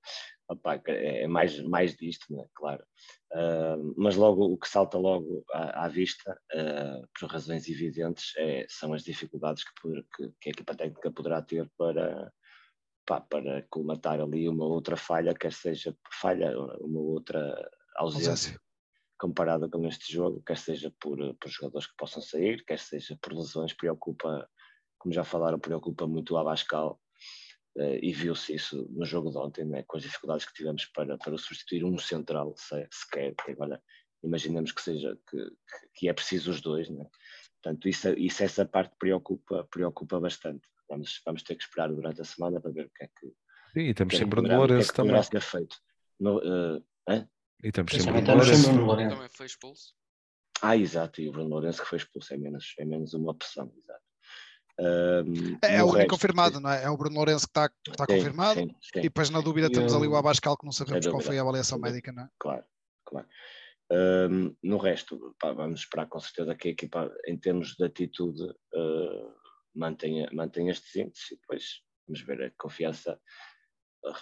opa, 0.50 0.82
é 0.88 1.28
mais, 1.28 1.60
mais 1.62 1.96
disto, 1.96 2.26
né? 2.34 2.46
claro. 2.56 2.84
Uh, 3.34 3.94
mas 3.98 4.16
logo 4.16 4.46
o 4.46 4.58
que 4.58 4.68
salta 4.68 4.98
logo 4.98 5.44
à, 5.52 5.86
à 5.86 5.88
vista, 5.88 6.40
uh, 6.54 7.08
por 7.20 7.30
razões 7.30 7.68
evidentes, 7.68 8.34
é, 8.38 8.66
são 8.70 8.94
as 8.94 9.04
dificuldades 9.04 9.64
que, 9.64 10.04
que, 10.16 10.34
que, 10.40 10.50
a 10.50 10.52
equipa 10.52 10.76
técnica 10.76 11.12
poderá 11.12 11.42
ter 11.42 11.70
para, 11.78 12.32
pá, 13.06 13.20
para 13.22 13.66
colmatar 13.70 14.22
ali 14.22 14.48
uma 14.48 14.66
outra 14.66 14.96
falha, 14.96 15.34
quer 15.34 15.52
seja 15.52 15.96
falha, 16.22 16.58
uma 16.80 17.00
outra 17.00 17.70
ausência. 17.98 18.32
ausência. 18.32 18.62
Comparada 19.20 19.68
com 19.68 19.86
este 19.88 20.14
jogo, 20.14 20.44
quer 20.46 20.58
seja 20.58 20.94
por, 21.00 21.18
por 21.36 21.50
jogadores 21.50 21.88
que 21.88 21.98
possam 21.98 22.22
sair, 22.22 22.64
quer 22.64 22.80
seja 22.80 23.18
por 23.20 23.34
lesões, 23.34 23.74
preocupa, 23.74 24.48
como 25.00 25.14
já 25.14 25.24
falaram, 25.24 25.60
preocupa 25.60 26.06
muito 26.06 26.36
o 26.36 26.38
Abascal, 26.38 27.02
e 27.78 28.12
viu-se 28.12 28.56
isso 28.56 28.88
no 28.92 29.06
jogo 29.06 29.30
de 29.30 29.38
ontem, 29.38 29.66
né, 29.66 29.84
com 29.84 29.98
as 29.98 30.04
dificuldades 30.04 30.46
que 30.46 30.54
tivemos 30.54 30.86
para, 30.86 31.18
para 31.18 31.38
substituir 31.38 31.84
um 31.84 31.98
central 31.98 32.56
se, 32.58 32.88
sequer. 32.92 33.36
Agora, 33.48 33.82
imaginemos 34.24 34.72
que 34.72 34.82
seja 34.82 35.18
que, 35.30 35.52
que 35.94 36.10
é 36.10 36.14
preciso 36.14 36.52
os 36.52 36.62
dois, 36.62 36.90
né? 36.90 37.06
Portanto, 37.62 37.90
isso, 37.90 38.10
isso 38.14 38.44
essa 38.44 38.66
parte 38.66 38.96
preocupa, 38.98 39.68
preocupa 39.72 40.20
bastante. 40.20 40.68
Vamos, 40.90 41.22
vamos 41.26 41.44
ter 41.44 41.56
que 41.56 41.64
esperar 41.64 41.90
durante 41.90 42.22
a 42.22 42.26
semana 42.26 42.62
para 42.62 42.72
ver 42.72 42.86
o 42.86 42.90
que 42.90 43.04
é 43.04 43.08
que. 43.08 43.28
Sim, 43.74 43.90
e 43.90 43.94
temos 43.94 44.16
sempre 44.16 44.42
Bruno 44.42 44.58
Lourenço 44.58 44.94
também. 44.94 45.12
Poderá 45.12 45.24
ser 45.24 45.42
feito. 45.42 45.76
No, 46.20 46.38
uh, 46.38 46.84
e 47.64 47.72
temos 47.72 47.92
sempre 47.92 48.22
Bruno 48.22 48.38
Lourenço. 48.86 49.10
Também 49.10 49.30
foi 49.30 49.46
expulso. 49.46 49.94
Ah, 50.62 50.76
exato, 50.76 51.22
e 51.22 51.30
o 51.30 51.32
Bruno 51.32 51.50
Lourenço 51.50 51.82
que 51.82 51.88
foi 51.88 51.98
expulso 51.98 52.34
é 52.34 52.38
menos, 52.38 52.74
é 52.80 52.86
menos 52.86 53.14
uma 53.14 53.32
opção, 53.32 53.72
exato. 53.78 54.07
Um, 54.80 55.58
é, 55.64 55.78
é 55.78 55.84
o 55.84 55.88
único 55.88 56.12
confirmado, 56.12 56.60
não 56.60 56.70
é? 56.70 56.84
É 56.84 56.90
o 56.90 56.98
Bruno 56.98 57.16
Lourenço 57.16 57.48
que 57.48 57.52
está, 57.52 57.70
que 57.70 57.90
está 57.90 58.06
sim, 58.08 58.16
confirmado. 58.16 58.60
Sim, 58.60 58.76
sim. 58.82 59.00
E 59.00 59.02
depois 59.04 59.30
na 59.30 59.42
dúvida 59.42 59.72
temos 59.72 59.94
ali 59.94 60.08
o 60.08 60.16
Abascal 60.16 60.58
que 60.58 60.66
não 60.66 60.72
sabemos 60.72 61.08
qual 61.08 61.22
foi 61.22 61.38
a 61.38 61.42
avaliação 61.42 61.80
médica, 61.80 62.12
não 62.12 62.24
é? 62.24 62.30
Claro, 62.40 62.64
claro. 63.06 63.28
Um, 63.90 64.56
no 64.62 64.78
resto, 64.78 65.36
pá, 65.40 65.54
vamos 65.54 65.82
esperar 65.82 66.08
com 66.08 66.20
certeza 66.20 66.54
que 66.56 66.68
a 66.68 66.72
equipa, 66.72 67.12
em 67.26 67.38
termos 67.38 67.76
de 67.76 67.86
atitude, 67.86 68.44
uh, 68.44 69.34
mantenha, 69.74 70.30
mantenha 70.34 70.72
estes 70.72 70.96
índices 70.96 71.32
e 71.32 71.36
depois 71.38 71.82
vamos 72.08 72.22
ver 72.22 72.44
a 72.44 72.52
confiança 72.58 73.20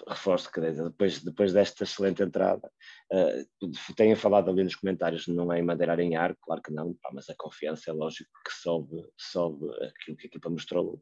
reforço 0.07 0.51
que 0.51 0.61
depois, 0.61 1.23
depois 1.23 1.53
desta 1.53 1.83
excelente 1.83 2.23
entrada, 2.23 2.71
uh, 3.11 3.95
tenha 3.95 4.15
falado 4.15 4.49
ali 4.49 4.63
nos 4.63 4.75
comentários, 4.75 5.27
não 5.27 5.51
é 5.51 5.59
em 5.59 5.63
madeirar 5.63 5.99
em 5.99 6.15
ar, 6.15 6.35
claro 6.41 6.61
que 6.61 6.73
não, 6.73 6.93
pá, 6.95 7.09
mas 7.13 7.29
a 7.29 7.35
confiança 7.37 7.91
é 7.91 7.93
lógico 7.93 8.29
que 8.45 8.53
sobe, 8.53 9.07
sobe 9.17 9.65
aquilo 9.85 10.17
que 10.17 10.27
a 10.27 10.29
equipa 10.29 10.49
mostrou, 10.49 11.01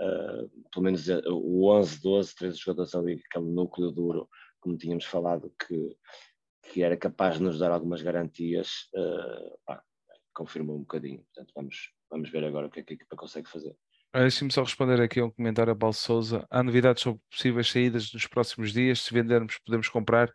uh, 0.00 0.48
pelo 0.70 0.84
menos 0.84 1.08
eh, 1.08 1.20
o 1.26 1.70
11, 1.70 2.00
12, 2.00 2.34
13 2.34 2.58
jogadores 2.58 2.94
ali, 2.94 3.22
aquele 3.30 3.50
núcleo 3.50 3.90
duro, 3.90 4.28
como 4.60 4.78
tínhamos 4.78 5.04
falado, 5.04 5.52
que, 5.66 5.96
que 6.70 6.82
era 6.82 6.96
capaz 6.96 7.38
de 7.38 7.42
nos 7.42 7.58
dar 7.58 7.70
algumas 7.72 8.02
garantias, 8.02 8.88
uh, 8.94 9.58
pá, 9.66 9.82
confirmou 10.34 10.76
um 10.76 10.80
bocadinho, 10.80 11.22
portanto 11.24 11.52
vamos, 11.54 11.92
vamos 12.10 12.30
ver 12.30 12.44
agora 12.44 12.66
o 12.66 12.70
que, 12.70 12.80
é 12.80 12.82
que 12.82 12.92
a 12.94 12.96
equipa 12.96 13.16
consegue 13.16 13.48
fazer. 13.48 13.76
Deixe-me 14.14 14.52
só 14.52 14.62
responder 14.62 15.00
aqui 15.00 15.20
a 15.20 15.24
um 15.24 15.30
comentário 15.30 15.72
a 15.72 15.76
Paulo 15.76 15.94
Souza. 15.94 16.46
Há 16.50 16.62
novidades 16.62 17.02
sobre 17.02 17.22
possíveis 17.30 17.70
saídas 17.70 18.12
nos 18.12 18.26
próximos 18.26 18.70
dias. 18.70 19.00
Se 19.00 19.12
vendermos, 19.12 19.58
podemos 19.64 19.88
comprar. 19.88 20.30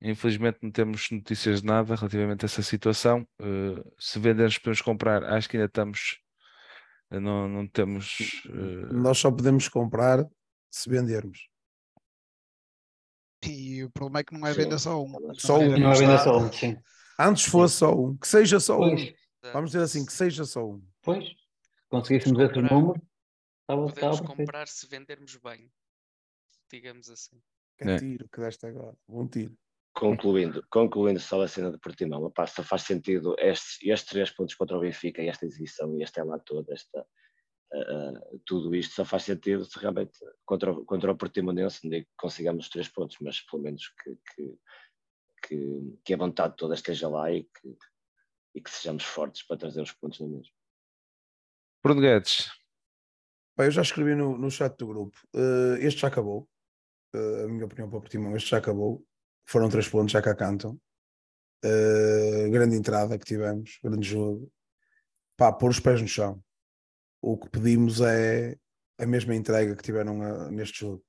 Infelizmente 0.00 0.58
não 0.62 0.70
temos 0.70 1.10
notícias 1.10 1.60
de 1.60 1.66
nada 1.66 1.94
relativamente 1.94 2.44
a 2.44 2.46
essa 2.46 2.62
situação. 2.62 3.26
Uh, 3.40 3.84
se 3.98 4.18
vendermos, 4.18 4.56
podemos 4.56 4.80
comprar. 4.80 5.24
Acho 5.24 5.46
que 5.46 5.58
ainda 5.58 5.66
estamos. 5.66 6.18
Uh, 7.10 7.20
não, 7.20 7.46
não 7.46 7.68
temos. 7.68 8.16
Uh... 8.46 8.94
Nós 8.94 9.18
só 9.18 9.30
podemos 9.30 9.68
comprar 9.68 10.24
se 10.70 10.88
vendermos. 10.88 11.48
E 13.44 13.84
o 13.84 13.90
problema 13.90 14.20
é 14.20 14.24
que 14.24 14.34
não 14.34 14.46
é 14.46 14.54
venda 14.54 14.78
só 14.78 15.02
um. 15.02 15.34
Só 15.34 15.58
um. 15.58 15.78
Não 15.78 15.92
é 15.92 15.94
venda 15.94 16.18
só 16.18 16.38
um, 16.38 16.50
sim. 16.50 16.78
Antes 17.18 17.44
fosse 17.44 17.76
só 17.76 17.94
um. 17.94 18.16
Que 18.16 18.26
seja 18.26 18.58
só 18.58 18.78
pois. 18.78 19.02
um. 19.02 19.12
Vamos 19.52 19.70
dizer 19.72 19.84
assim, 19.84 20.04
que 20.04 20.12
seja 20.14 20.46
só 20.46 20.64
um. 20.64 20.82
Pois 21.02 21.36
conseguíssemos 22.00 22.40
esses 22.40 22.70
números, 22.70 23.02
estava, 23.62 23.86
podemos 23.86 24.20
estava 24.20 24.36
comprar 24.36 24.68
se 24.68 24.86
vendermos 24.86 25.36
bem, 25.36 25.70
digamos 26.70 27.08
assim. 27.10 27.40
Que 27.78 27.90
é. 27.90 27.98
tiro 27.98 28.28
que 28.28 28.40
deste 28.40 28.66
agora, 28.66 28.96
bom 29.06 29.26
tiro. 29.28 29.56
Concluindo, 29.94 30.62
concluindo 30.70 31.18
só 31.20 31.40
a 31.40 31.48
cena 31.48 31.70
de 31.70 31.78
Portimão, 31.78 32.22
opa, 32.22 32.46
só 32.46 32.62
faz 32.62 32.82
sentido 32.82 33.34
estes, 33.38 33.78
estes 33.82 34.10
três 34.10 34.30
pontos 34.30 34.54
contra 34.54 34.76
o 34.76 34.80
Benfica 34.80 35.22
e 35.22 35.28
esta 35.28 35.46
exibição 35.46 35.96
e 35.96 36.02
esta 36.02 36.22
lá 36.22 36.38
toda, 36.38 36.74
esta, 36.74 37.00
uh, 37.00 38.40
tudo 38.44 38.74
isto 38.74 38.94
só 38.94 39.06
faz 39.06 39.22
sentido 39.22 39.64
se 39.64 39.78
realmente 39.78 40.18
contra, 40.44 40.74
contra 40.84 41.12
o 41.12 41.16
Portimonense, 41.16 41.80
que 41.88 42.06
consigamos 42.14 42.66
os 42.66 42.70
três 42.70 42.88
pontos, 42.88 43.16
mas 43.20 43.40
pelo 43.40 43.62
menos 43.62 43.88
que, 43.88 44.18
que, 44.34 44.58
que, 45.46 45.98
que 46.04 46.14
a 46.14 46.18
vontade 46.18 46.56
toda 46.58 46.74
esteja 46.74 47.08
lá 47.08 47.32
e 47.32 47.44
que, 47.44 47.76
e 48.54 48.60
que 48.60 48.70
sejamos 48.70 49.04
fortes 49.04 49.42
para 49.46 49.56
trazer 49.56 49.80
os 49.80 49.92
pontos 49.92 50.20
no 50.20 50.28
mesmo. 50.28 50.55
Bruno 51.86 52.00
Guedes. 52.00 52.50
Bem, 53.56 53.68
eu 53.68 53.70
já 53.70 53.80
escrevi 53.80 54.16
no, 54.16 54.36
no 54.36 54.50
chat 54.50 54.76
do 54.76 54.88
grupo. 54.88 55.16
Uh, 55.32 55.76
este 55.76 56.00
já 56.00 56.08
acabou. 56.08 56.48
Uh, 57.14 57.44
a 57.44 57.48
minha 57.48 57.64
opinião 57.64 57.88
para 57.88 57.98
o 57.98 58.00
Portimão, 58.00 58.36
este 58.36 58.50
já 58.50 58.58
acabou. 58.58 59.06
Foram 59.44 59.68
três 59.68 59.88
pontos, 59.88 60.10
já 60.10 60.20
cá 60.20 60.34
cantam. 60.34 60.80
Uh, 61.64 62.50
grande 62.50 62.74
entrada 62.74 63.16
que 63.16 63.24
tivemos, 63.24 63.78
grande 63.84 64.04
jogo. 64.04 64.52
Pá, 65.36 65.52
pôr 65.52 65.70
os 65.70 65.78
pés 65.78 66.02
no 66.02 66.08
chão. 66.08 66.42
O 67.22 67.38
que 67.38 67.48
pedimos 67.50 68.00
é 68.00 68.58
a 68.98 69.06
mesma 69.06 69.36
entrega 69.36 69.76
que 69.76 69.82
tiveram 69.84 70.20
a, 70.22 70.50
neste 70.50 70.80
jogo. 70.80 71.04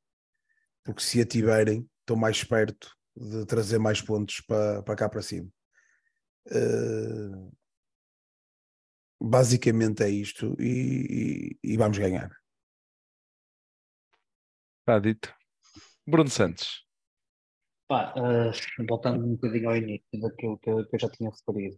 Porque 0.83 1.01
se 1.01 1.19
a 1.19 1.25
tiverem, 1.25 1.89
estão 2.01 2.15
mais 2.15 2.43
perto 2.43 2.95
de 3.15 3.47
trazer 3.47 3.79
mais 3.79 3.99
pontos 3.99 4.41
para, 4.41 4.83
para 4.83 4.95
cá 4.95 5.09
para 5.09 5.23
cima. 5.23 5.49
Uh, 6.45 7.51
basicamente 9.21 10.03
é 10.03 10.09
isto 10.09 10.55
e, 10.59 11.57
e, 11.63 11.73
e 11.73 11.77
vamos 11.77 11.97
ganhar. 11.97 12.31
Está 14.79 14.99
dito. 14.99 15.33
Bruno 16.05 16.29
Santos. 16.29 16.85
Pá, 17.87 18.13
uh, 18.15 18.85
voltando 18.87 19.25
um 19.25 19.35
bocadinho 19.35 19.69
ao 19.69 19.77
início 19.77 20.19
daquilo 20.21 20.57
que 20.59 20.69
eu, 20.69 20.85
que 20.87 20.95
eu 20.95 20.99
já 20.99 21.09
tinha 21.09 21.29
referido, 21.29 21.77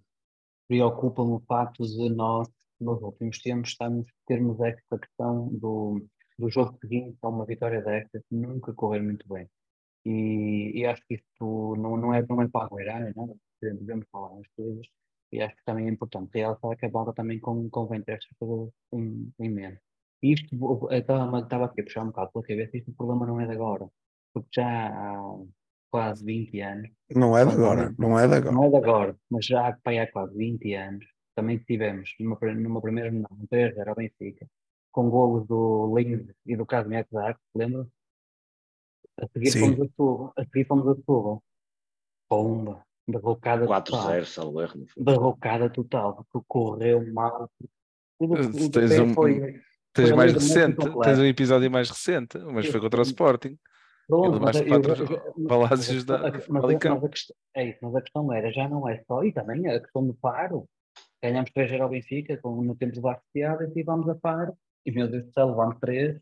preocupa-me 0.68 1.34
o 1.34 1.44
facto 1.48 1.84
de 1.84 2.10
nós, 2.10 2.48
nos 2.80 3.02
últimos 3.02 3.40
tempos, 3.40 3.72
estamos, 3.72 4.08
termos 4.26 4.60
esta 4.62 4.98
questão 4.98 5.50
do, 5.50 6.06
do 6.38 6.50
jogo 6.50 6.78
seguinte 6.82 7.18
a 7.22 7.30
uma 7.30 7.46
vitória 7.46 7.82
desta 7.82 8.24
nunca 8.32 8.74
correr 8.74 9.02
muito 9.02 9.28
bem. 9.28 9.50
E, 10.06 10.80
e 10.80 10.86
acho 10.86 11.04
que 11.08 11.16
isto 11.16 11.76
não, 11.76 11.98
não, 11.98 12.14
é, 12.14 12.26
não 12.28 12.42
é 12.42 12.48
para 12.48 12.66
aguardar, 12.66 13.14
não 13.16 13.32
é? 13.32 13.70
Devemos 13.74 14.08
falar 14.12 14.36
nas 14.36 14.48
coisas, 14.56 14.88
e 15.32 15.42
acho 15.42 15.56
que 15.56 15.64
também 15.66 15.88
é 15.88 15.90
importante 15.90 16.32
realçar 16.34 16.76
que 16.78 16.86
a 16.86 16.90
bola 16.90 17.14
também 17.14 17.40
convém 17.40 18.02
ter 18.02 18.14
estas 18.14 18.36
coisas 18.38 18.74
em, 18.94 19.32
em 19.40 19.50
mente. 19.50 19.80
E 20.22 20.34
isto, 20.34 20.56
estava, 20.92 21.40
estava 21.40 21.66
aqui 21.66 21.82
a 21.82 21.84
puxar 21.84 22.04
um 22.04 22.08
bocado 22.08 22.32
pela 22.32 22.46
cabeça, 22.46 22.78
isto 22.78 22.92
o 22.92 22.96
problema 22.96 23.26
não 23.26 23.40
é 23.40 23.46
de 23.46 23.54
agora, 23.54 23.90
porque 24.34 24.50
já 24.54 24.88
há 24.88 25.38
quase 25.90 26.26
20 26.26 26.60
anos. 26.62 26.90
Não 27.16 27.38
é 27.38 27.46
de 27.46 27.54
agora, 27.54 27.96
não 27.98 28.20
é 28.20 28.28
de 28.28 28.34
agora. 28.36 28.52
Não 28.52 28.64
é 28.66 28.70
de 28.70 28.76
agora, 28.76 29.18
mas 29.30 29.46
já 29.46 29.68
há 29.68 30.08
quase 30.12 30.36
20 30.36 30.74
anos, 30.74 31.06
também 31.36 31.58
tivemos 31.60 32.14
numa, 32.20 32.38
numa 32.54 32.82
primeira 32.82 33.10
jornada, 33.10 33.34
um 33.34 33.48
3-0 33.48 33.88
ao 33.88 33.96
Benfica, 33.96 34.48
com 34.92 35.10
golos 35.10 35.48
do 35.48 35.96
Lins 35.98 36.28
e 36.46 36.58
do 36.58 36.66
Casimir 36.66 37.08
Zarco, 37.12 37.40
lembra? 37.56 37.88
A 39.22 39.28
seguir 39.28 39.52
Sim. 39.52 39.60
fomos 39.60 39.80
a 39.80 39.84
Setúbal, 39.84 40.34
a 40.36 40.44
seguir 40.46 40.66
fomos 40.66 40.88
a 40.88 40.96
Setúbal. 40.96 41.44
Pomba, 42.28 42.86
derrocada 43.12 43.66
4-0, 43.66 44.26
salvo 44.26 44.62
erro. 44.62 44.86
Derrocada 44.98 45.70
total, 45.70 46.26
porque 46.32 46.46
correu 46.48 47.14
mal. 47.14 47.50
Tens 48.72 49.00
um, 49.00 49.14
foi... 49.14 49.62
Tens 49.94 50.10
Foi 50.10 50.18
mais 50.18 50.34
recente, 50.34 50.78
tens 51.04 51.20
um 51.20 51.26
episódio 51.26 51.72
mais 51.72 51.90
recente, 51.90 52.38
mas 52.38 52.68
foi 52.68 52.80
contra 52.80 53.00
o. 53.00 53.04
Sporting. 53.04 53.58
Pronto, 54.08 54.40
mas, 54.40 54.58
palácios 55.48 56.04
da- 56.04 56.20
mas, 56.48 56.64
a 56.64 56.70
questão, 56.80 57.10
é 57.56 57.70
isso, 57.70 57.80
mas 57.82 57.96
a 57.96 58.02
questão 58.02 58.34
era, 58.34 58.52
já 58.52 58.68
não 58.68 58.88
é 58.88 59.04
só, 59.08 59.24
e 59.24 59.32
também 59.32 59.68
a 59.68 59.80
questão 59.80 60.06
do 60.06 60.16
Faro. 60.22 60.68
Ganhamos 61.22 61.52
3 61.52 61.80
ao 61.82 61.90
Benfica, 61.90 62.38
com, 62.38 62.62
no 62.62 62.76
tempo 62.76 62.94
de 62.94 63.02
Bastiada, 63.02 63.72
e 63.76 63.84
vamos 63.84 64.08
a 64.10 64.16
Faro, 64.16 64.54
e 64.86 64.92
meu 64.92 65.08
Deus 65.08 65.26
do 65.26 65.32
céu, 65.32 65.50
levamos 65.50 65.78
3, 65.80 66.20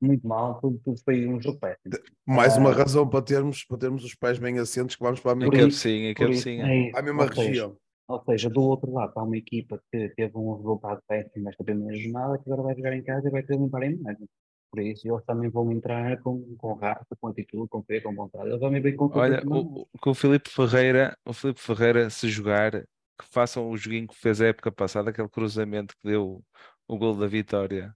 muito 0.00 0.26
mal, 0.26 0.60
tudo, 0.60 0.80
tudo 0.84 1.00
foi 1.04 1.26
um 1.26 1.40
jogo 1.40 1.58
péssimo. 1.58 1.94
Mais 2.26 2.56
uma 2.56 2.70
Ah. 2.70 2.74
razão 2.74 3.08
para 3.08 3.22
termos, 3.24 3.64
para 3.64 3.78
termos 3.78 4.04
os 4.04 4.14
pés 4.14 4.38
bem 4.38 4.58
assentes 4.58 4.96
que 4.96 5.02
vamos 5.02 5.20
para 5.20 5.32
a 5.32 5.34
mesma, 5.34 5.56
cabecinha, 5.56 6.14
cabecinha. 6.14 6.66
é 6.66 6.98
a 6.98 7.02
mesma 7.02 7.24
Ou 7.24 7.28
seja, 7.32 7.48
região. 7.48 7.76
Ou 8.08 8.22
seja, 8.24 8.48
do 8.50 8.62
outro 8.62 8.92
lado 8.92 9.12
há 9.16 9.22
uma 9.22 9.36
equipa 9.36 9.80
que 9.92 10.08
teve 10.16 10.32
um 10.36 10.56
resultado 10.56 11.00
péssimo 11.06 11.44
nesta 11.44 11.62
primeira 11.62 11.96
jornada, 11.96 12.38
que 12.38 12.44
agora 12.50 12.62
vai 12.62 12.74
jogar 12.76 12.96
em 12.96 13.02
casa 13.02 13.28
e 13.28 13.30
vai 13.30 13.42
querer 13.42 13.58
limpar 13.58 13.82
a 13.82 13.86
imagem. 13.86 14.26
Por 14.70 14.80
isso, 14.82 15.08
eles 15.08 15.24
também 15.24 15.48
vão 15.50 15.70
entrar 15.72 16.18
com, 16.22 16.54
com 16.56 16.74
raça, 16.74 17.06
com 17.20 17.28
atitude, 17.28 17.68
com 17.68 17.82
fé, 17.82 18.00
com 18.00 18.14
vontade. 18.14 18.48
Eles 18.48 18.60
vão 18.60 18.70
vir 18.70 18.96
com 18.96 19.08
tudo 19.08 19.20
Olha, 19.20 19.42
o- 19.46 19.86
que 20.02 20.08
o 20.08 20.14
Filipe 20.14 20.50
Ferreira, 20.50 21.16
o 21.24 21.32
Filipe 21.32 21.60
Ferreira, 21.60 22.10
se 22.10 22.28
jogar, 22.28 22.72
que 22.72 23.26
façam 23.30 23.68
o 23.70 23.76
joguinho 23.76 24.06
que 24.08 24.14
fez 24.16 24.40
a 24.40 24.46
época 24.46 24.70
passada, 24.70 25.10
aquele 25.10 25.28
cruzamento 25.28 25.94
que 26.00 26.08
deu 26.08 26.42
o 26.86 26.98
gol 26.98 27.16
da 27.16 27.26
vitória. 27.26 27.94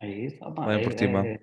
É 0.00 0.08
isso. 0.08 0.44
opa, 0.44 0.72
é- 0.74 0.84
Portimão. 0.84 1.24
é- 1.24 1.40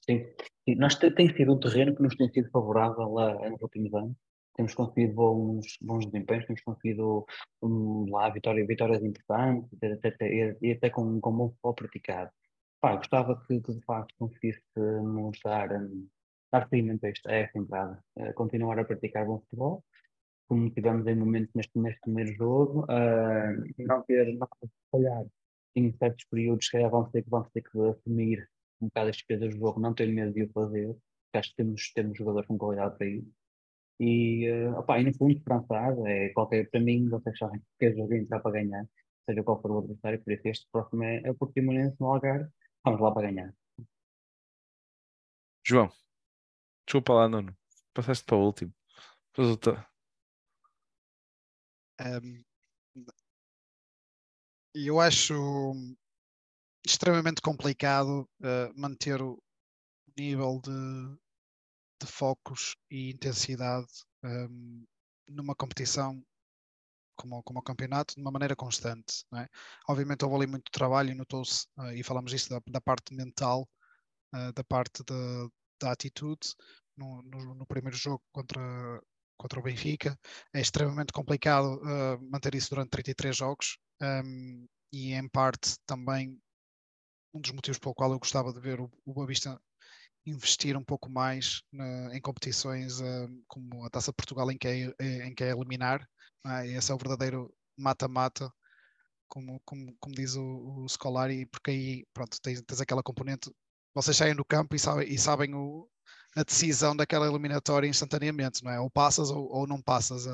sim. 0.00 0.26
Sim, 0.66 0.74
Nós 0.76 0.94
te- 0.96 1.10
tem 1.10 1.28
sido 1.34 1.54
um 1.54 1.60
terreno 1.60 1.94
que 1.94 2.02
nos 2.02 2.16
tem 2.16 2.28
sido 2.30 2.50
favorável 2.50 3.08
lá 3.12 3.50
nos 3.50 3.60
últimos 3.60 3.92
anos. 3.94 4.16
Temos 4.56 4.74
conseguido 4.74 5.14
bons, 5.14 5.66
bons 5.82 6.06
desempenhos, 6.06 6.46
temos 6.46 6.62
conseguido 6.62 7.26
hum, 7.62 8.06
lá 8.08 8.30
vitória, 8.30 8.64
vitórias 8.66 9.02
importantes 9.02 9.68
e 9.82 9.86
até, 9.86 10.08
até- 10.08 10.56
e 10.62 10.72
até 10.72 10.90
com, 10.90 11.20
com 11.20 11.32
bom 11.36 11.48
futebol 11.50 11.74
praticado. 11.74 12.30
Pá, 12.80 12.96
gostava 12.96 13.42
que, 13.46 13.60
que 13.60 13.72
de 13.74 13.80
facto 13.84 14.14
conseguíssemos 14.18 15.38
dar, 15.44 15.72
hum, 15.72 16.06
dar 16.52 16.68
seguimento 16.68 17.04
a 17.04 17.08
esta, 17.10 17.30
a 17.30 17.58
entrada, 17.58 18.04
eh, 18.16 18.32
continuar 18.34 18.78
a 18.78 18.84
praticar 18.84 19.26
bom 19.26 19.40
futebol, 19.40 19.82
como 20.48 20.70
tivemos 20.70 21.06
em 21.06 21.16
momentos 21.16 21.50
neste, 21.54 21.76
neste 21.78 22.00
primeiro 22.02 22.32
jogo, 22.34 22.86
não 23.78 24.02
ter, 24.02 24.36
não 24.36 24.48
falhar 24.92 25.24
em 25.76 25.92
certos 25.96 26.24
períodos, 26.26 26.66
se 26.66 26.72
calhar 26.72 26.90
vamos 26.90 27.10
ter 27.10 27.22
que, 27.22 27.30
vamos 27.30 27.50
ter 27.50 27.62
que 27.62 27.78
assumir 27.78 28.48
um 28.80 28.86
bocado 28.86 29.10
as 29.10 29.16
despesas 29.16 29.50
do 29.54 29.58
jogo, 29.58 29.80
não 29.80 29.94
ter 29.94 30.06
medo 30.08 30.32
de 30.32 30.44
o 30.44 30.52
fazer, 30.52 30.88
porque 30.88 31.38
acho 31.38 31.50
que 31.50 31.56
temos, 31.56 31.92
temos 31.92 32.18
jogadores 32.18 32.46
com 32.46 32.58
qualidade 32.58 32.96
para 32.96 33.06
isso. 33.06 33.32
E, 34.00 34.50
uh, 34.50 34.78
opa, 34.78 34.98
e 34.98 35.04
no 35.04 35.14
fundo, 35.14 35.32
esperançado, 35.32 36.06
é 36.06 36.28
qualquer, 36.30 36.68
para 36.70 36.80
mim, 36.80 37.08
vocês 37.08 37.38
sabem 37.38 37.60
que 37.60 37.66
qualquer 37.78 37.96
jogo 37.96 38.14
entrar 38.14 38.40
para 38.40 38.52
ganhar, 38.52 38.86
seja 39.28 39.42
qual 39.42 39.60
for 39.60 39.70
o 39.70 39.78
adversário, 39.78 40.22
por 40.22 40.32
isso 40.32 40.48
este 40.48 40.68
próximo 40.70 41.04
é, 41.04 41.22
é 41.24 41.30
o 41.30 41.34
Portimonense 41.34 41.96
no 42.00 42.06
Algarve, 42.12 42.50
vamos 42.84 43.00
lá 43.00 43.12
para 43.12 43.30
ganhar. 43.30 43.54
João, 45.66 45.90
desculpa 46.86 47.14
lá, 47.14 47.28
Nuno. 47.28 47.56
Passaste 47.94 48.24
para 48.24 48.36
o 48.36 48.44
último. 48.44 48.74
Tô- 49.32 49.76
Um, 52.00 52.44
E 54.74 54.88
eu 54.88 55.00
acho 55.00 55.34
extremamente 56.84 57.40
complicado 57.40 58.28
uh, 58.40 58.80
manter 58.80 59.22
o 59.22 59.40
nível 60.18 60.60
de, 60.60 60.70
de 62.02 62.10
focos 62.10 62.74
e 62.90 63.10
intensidade 63.12 63.86
um, 64.24 64.84
numa 65.28 65.54
competição 65.54 66.20
como, 67.16 67.40
como 67.44 67.60
o 67.60 67.62
campeonato 67.62 68.16
de 68.16 68.20
uma 68.20 68.32
maneira 68.32 68.56
constante. 68.56 69.24
É? 69.36 69.48
Obviamente 69.88 70.24
houve 70.24 70.36
ali 70.36 70.46
muito 70.48 70.72
trabalho 70.72 71.10
e 71.10 71.14
notou-se, 71.14 71.66
uh, 71.78 71.92
e 71.92 72.02
falamos 72.02 72.32
isto 72.32 72.50
da, 72.50 72.60
da 72.66 72.80
parte 72.80 73.14
mental, 73.14 73.68
uh, 74.34 74.52
da 74.52 74.64
parte 74.64 75.04
da, 75.04 75.48
da 75.80 75.92
atitude 75.92 76.52
no, 76.96 77.22
no, 77.22 77.54
no 77.54 77.66
primeiro 77.66 77.96
jogo 77.96 78.22
contra, 78.32 78.60
contra 79.44 79.60
o 79.60 79.62
Benfica. 79.62 80.18
É 80.54 80.60
extremamente 80.60 81.12
complicado 81.12 81.76
uh, 81.82 82.30
manter 82.30 82.54
isso 82.54 82.70
durante 82.70 82.88
33 82.88 83.36
jogos 83.36 83.76
um, 84.00 84.66
e 84.90 85.12
em 85.12 85.28
parte 85.28 85.76
também 85.86 86.40
um 87.34 87.40
dos 87.42 87.50
motivos 87.50 87.78
pelo 87.78 87.94
qual 87.94 88.10
eu 88.10 88.18
gostava 88.18 88.54
de 88.54 88.60
ver 88.60 88.80
o, 88.80 88.90
o 89.04 89.12
Boa 89.12 89.26
Vista 89.26 89.60
investir 90.24 90.78
um 90.78 90.84
pouco 90.84 91.10
mais 91.10 91.62
na, 91.70 92.16
em 92.16 92.22
competições 92.22 93.00
um, 93.02 93.42
como 93.46 93.84
a 93.84 93.90
Taça 93.90 94.12
de 94.12 94.16
Portugal 94.16 94.50
em 94.50 94.56
que 94.56 94.66
é, 94.66 95.26
em 95.26 95.34
que 95.34 95.44
é 95.44 95.50
eliminar. 95.50 96.08
É? 96.46 96.68
Esse 96.68 96.90
é 96.90 96.94
o 96.94 96.98
verdadeiro 96.98 97.54
mata-mata, 97.76 98.50
como, 99.28 99.60
como, 99.62 99.94
como 100.00 100.14
diz 100.14 100.36
o, 100.36 100.42
o 100.42 100.88
Scolari, 100.88 101.44
porque 101.46 101.70
aí 101.70 102.06
pronto, 102.14 102.38
tens, 102.40 102.62
tens 102.62 102.80
aquela 102.80 103.02
componente, 103.02 103.50
vocês 103.94 104.16
saem 104.16 104.34
do 104.34 104.44
campo 104.44 104.74
e 104.74 104.78
sabem, 104.78 105.06
e 105.12 105.18
sabem 105.18 105.54
o, 105.54 105.86
a 106.36 106.42
decisão 106.42 106.96
daquela 106.96 107.26
eliminatória 107.26 107.86
instantaneamente, 107.86 108.62
não 108.64 108.70
é? 108.70 108.80
Ou 108.80 108.90
passas 108.90 109.30
ou, 109.30 109.48
ou 109.50 109.66
não 109.66 109.80
passas, 109.80 110.26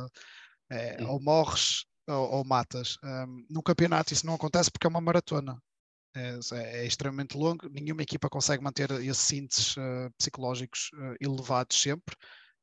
é, 0.71 1.05
ou 1.05 1.21
morres 1.21 1.85
ou, 2.09 2.31
ou 2.31 2.45
matas. 2.45 2.97
Um, 3.03 3.47
no 3.51 3.63
campeonato 3.63 4.13
isso 4.13 4.27
não 4.27 4.35
acontece 4.35 4.71
porque 4.71 4.87
é 4.87 4.91
uma 4.91 5.01
maratona. 5.01 5.61
É, 6.15 6.39
é, 6.53 6.85
extremamente 6.85 7.37
longo, 7.37 7.69
nenhuma 7.69 8.03
equipa 8.03 8.29
consegue 8.29 8.65
manter 8.65 8.91
esses 8.91 9.31
índices 9.31 9.77
uh, 9.77 10.11
psicológicos 10.19 10.91
uh, 10.95 11.15
elevados 11.21 11.81
sempre, 11.81 12.17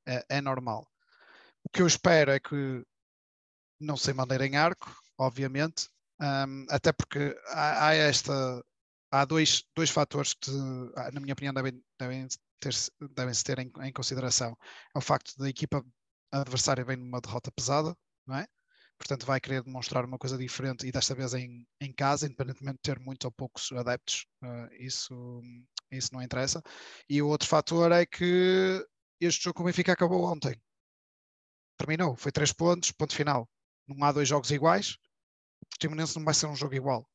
é, 0.05 0.25
é 0.29 0.41
normal. 0.41 0.85
O 1.63 1.69
que 1.69 1.81
eu 1.81 1.87
espero 1.87 2.31
é 2.31 2.39
que 2.41 2.83
não 3.79 3.95
se 3.95 4.11
maneira 4.11 4.45
em 4.45 4.57
arco, 4.57 4.93
obviamente, 5.17 5.87
um, 6.19 6.65
até 6.69 6.91
porque 6.91 7.39
há, 7.47 7.87
há, 7.87 7.93
esta 7.93 8.33
há 9.11 9.23
dois, 9.23 9.63
dois 9.73 9.89
fatores 9.89 10.33
que, 10.33 10.51
na 11.13 11.19
minha 11.21 11.33
opinião, 11.33 11.53
devem, 11.53 11.81
devem 11.97 12.27
ter, 12.59 12.73
devem-se 13.15 13.43
ter 13.43 13.59
em, 13.59 13.71
em, 13.81 13.91
consideração. 13.91 14.57
É 14.95 14.97
o 14.97 15.01
facto 15.01 15.37
da 15.37 15.49
equipa 15.49 15.83
adversária 16.31 16.85
vem 16.85 16.97
numa 16.97 17.21
derrota 17.21 17.51
pesada, 17.51 17.95
não 18.25 18.37
é? 18.37 18.47
Portanto, 18.97 19.25
vai 19.25 19.39
querer 19.39 19.63
demonstrar 19.63 20.05
uma 20.05 20.17
coisa 20.17 20.37
diferente 20.37 20.87
e 20.87 20.91
desta 20.91 21.13
vez 21.13 21.33
em, 21.33 21.65
em 21.79 21.93
casa, 21.93 22.25
independentemente 22.25 22.77
de 22.77 22.81
ter 22.81 22.99
muitos 22.99 23.25
ou 23.25 23.31
poucos 23.31 23.71
adeptos, 23.71 24.25
uh, 24.43 24.73
isso, 24.79 25.41
isso 25.91 26.13
não 26.13 26.21
interessa. 26.21 26.63
E 27.07 27.21
o 27.21 27.27
outro 27.27 27.47
fator 27.47 27.91
é 27.91 28.05
que 28.05 28.83
este 29.21 29.43
jogo 29.43 29.55
com 29.55 29.63
o 29.63 29.65
Benfica 29.67 29.93
acabou 29.93 30.23
ontem. 30.25 30.59
Terminou, 31.77 32.15
foi 32.15 32.31
três 32.31 32.51
pontos, 32.51 32.91
ponto 32.91 33.15
final. 33.15 33.47
Não 33.87 34.03
há 34.03 34.11
dois 34.11 34.27
jogos 34.27 34.49
iguais. 34.49 34.97
O 35.61 35.65
Portimonense 35.69 36.17
não 36.17 36.25
vai 36.25 36.33
ser 36.33 36.47
um 36.47 36.55
jogo 36.55 36.73
igual. 36.73 37.07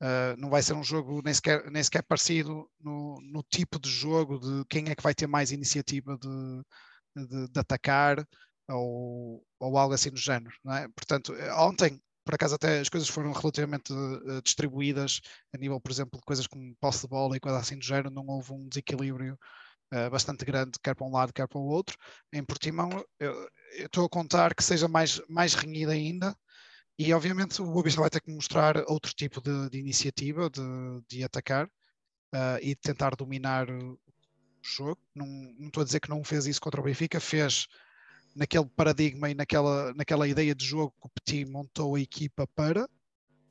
Uh, 0.00 0.34
não 0.38 0.48
vai 0.48 0.62
ser 0.62 0.72
um 0.72 0.82
jogo 0.82 1.20
nem 1.22 1.34
sequer, 1.34 1.70
nem 1.70 1.82
sequer 1.82 2.02
parecido 2.02 2.66
no, 2.80 3.20
no, 3.20 3.42
tipo 3.42 3.78
de 3.78 3.90
jogo 3.90 4.38
de 4.38 4.64
quem 4.64 4.88
é 4.88 4.94
que 4.94 5.02
vai 5.02 5.14
ter 5.14 5.26
mais 5.26 5.52
iniciativa 5.52 6.16
de, 6.16 7.26
de, 7.26 7.48
de 7.48 7.60
atacar 7.60 8.26
ou, 8.66 9.44
ou, 9.58 9.76
algo 9.76 9.92
assim 9.92 10.10
do 10.10 10.16
género. 10.16 10.54
É? 10.70 10.88
Portanto, 10.88 11.34
ontem, 11.58 12.00
por 12.24 12.34
acaso, 12.34 12.54
até 12.54 12.80
as 12.80 12.88
coisas 12.88 13.10
foram 13.10 13.32
relativamente 13.32 13.92
uh, 13.92 14.40
distribuídas 14.42 15.20
a 15.54 15.58
nível, 15.58 15.78
por 15.78 15.90
exemplo, 15.92 16.18
de 16.18 16.24
coisas 16.24 16.46
como 16.46 16.74
posse 16.80 17.02
de 17.02 17.08
bola 17.08 17.36
e 17.36 17.40
coisas 17.40 17.60
assim 17.60 17.78
do 17.78 17.84
género, 17.84 18.10
não 18.10 18.26
houve 18.26 18.52
um 18.52 18.68
desequilíbrio 18.68 19.38
uh, 19.92 20.10
bastante 20.10 20.44
grande, 20.44 20.78
quer 20.82 20.94
para 20.94 21.06
um 21.06 21.12
lado, 21.12 21.32
quer 21.32 21.46
para 21.46 21.58
o 21.58 21.66
outro. 21.66 21.96
Em 22.32 22.44
Portimão, 22.44 22.88
eu 23.18 23.48
estou 23.78 24.06
a 24.06 24.08
contar 24.08 24.54
que 24.54 24.64
seja 24.64 24.88
mais, 24.88 25.20
mais 25.28 25.54
renhida 25.54 25.92
ainda. 25.92 26.34
E 27.02 27.14
obviamente 27.14 27.62
o 27.62 27.82
Vista 27.82 27.98
vai 27.98 28.10
ter 28.10 28.20
que 28.20 28.30
mostrar 28.30 28.76
outro 28.86 29.14
tipo 29.14 29.40
de, 29.40 29.70
de 29.70 29.78
iniciativa, 29.78 30.50
de, 30.50 30.60
de 31.08 31.24
atacar 31.24 31.64
uh, 31.64 32.60
e 32.60 32.74
de 32.74 32.76
tentar 32.76 33.16
dominar 33.16 33.70
o 33.70 33.98
jogo. 34.60 35.00
Não, 35.14 35.26
não 35.26 35.68
estou 35.68 35.80
a 35.80 35.84
dizer 35.86 35.98
que 35.98 36.10
não 36.10 36.22
fez 36.22 36.44
isso 36.44 36.60
contra 36.60 36.78
o 36.78 36.84
Benfica, 36.84 37.18
fez 37.18 37.68
naquele 38.36 38.66
paradigma 38.76 39.30
e 39.30 39.34
naquela, 39.34 39.94
naquela 39.94 40.28
ideia 40.28 40.54
de 40.54 40.62
jogo 40.62 40.94
que 41.00 41.06
o 41.06 41.08
Petit 41.08 41.46
montou 41.46 41.94
a 41.96 42.00
equipa 42.02 42.46
para, 42.48 42.86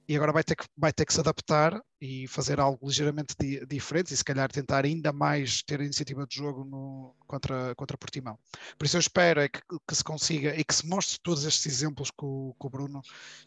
e 0.10 0.16
agora 0.16 0.34
vai 0.34 0.44
ter 0.44 0.56
que, 0.56 0.66
vai 0.76 0.92
ter 0.92 1.06
que 1.06 1.14
se 1.14 1.20
adaptar 1.20 1.80
e 2.02 2.28
fazer 2.28 2.60
algo 2.60 2.88
ligeiramente 2.88 3.36
di, 3.40 3.64
diferente 3.68 4.12
e 4.12 4.18
se 4.18 4.24
calhar 4.24 4.52
tentar 4.52 4.84
ainda 4.84 5.14
mais 5.14 5.62
ter 5.62 5.80
a 5.80 5.84
iniciativa 5.84 6.26
de 6.26 6.36
jogo 6.36 6.66
no, 6.66 7.16
contra, 7.28 7.76
contra 7.76 7.96
Portimão. 7.96 8.36
Por 8.76 8.86
isso 8.86 8.98
eu 8.98 9.02
espero 9.02 9.40
é 9.40 9.48
que, 9.48 9.62
que, 9.88 9.96
se 9.96 10.04
consiga 10.04 10.56
e 10.60 10.64
que 10.64 10.74
se 10.74 10.88
mostre 10.88 11.20
todos 11.22 11.46
estes 11.46 11.68
exemplos 11.68 12.10
que 12.10 12.26
o, 12.26 12.56
que 12.60 12.66
o 12.66 12.70
Bruno 12.72 13.02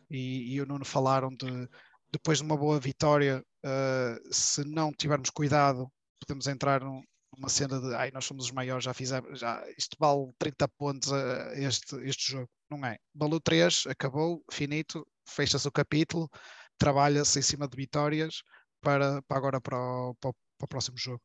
e, 0.09 0.55
e, 0.55 0.61
o 0.61 0.67
Nuno 0.67 0.85
falaram 0.85 1.31
de 1.31 1.69
depois 2.13 2.39
de 2.39 2.45
uma 2.45 2.57
boa 2.57 2.79
vitória, 2.79 3.45
uh, 3.65 4.33
se 4.33 4.65
não 4.65 4.93
tivermos 4.93 5.31
cuidado, 5.31 5.91
podemos 6.21 6.47
entrar 6.47 6.83
num, 6.83 7.03
numa 7.37 7.49
cena 7.49 7.81
de 7.81 7.93
ai, 7.95 8.13
nós 8.13 8.25
somos 8.25 8.45
os 8.45 8.51
maiores, 8.53 8.85
já 8.85 8.95
fizemos, 8.95 9.41
já, 9.41 9.65
isto 9.77 9.97
vale 9.99 10.31
30 10.39 10.69
pontos 10.79 11.11
uh, 11.11 11.53
este, 11.55 11.97
este 12.07 12.31
jogo. 12.33 12.49
Não 12.71 12.87
é. 12.87 12.99
Valeu 13.15 13.41
3, 13.41 13.87
acabou, 13.89 14.45
finito, 14.51 15.07
fecha-se 15.27 15.67
o 15.69 15.73
capítulo, 15.73 16.31
trabalha-se 16.79 17.39
em 17.39 17.43
cima 17.43 17.69
de 17.69 17.77
vitórias 17.77 18.43
para, 18.81 19.23
para 19.23 19.37
agora 19.37 19.61
para 19.61 19.79
o, 19.79 20.15
para, 20.17 20.31
o, 20.31 20.35
para 20.59 20.65
o, 20.65 20.69
próximo 20.69 20.97
jogo. 20.99 21.23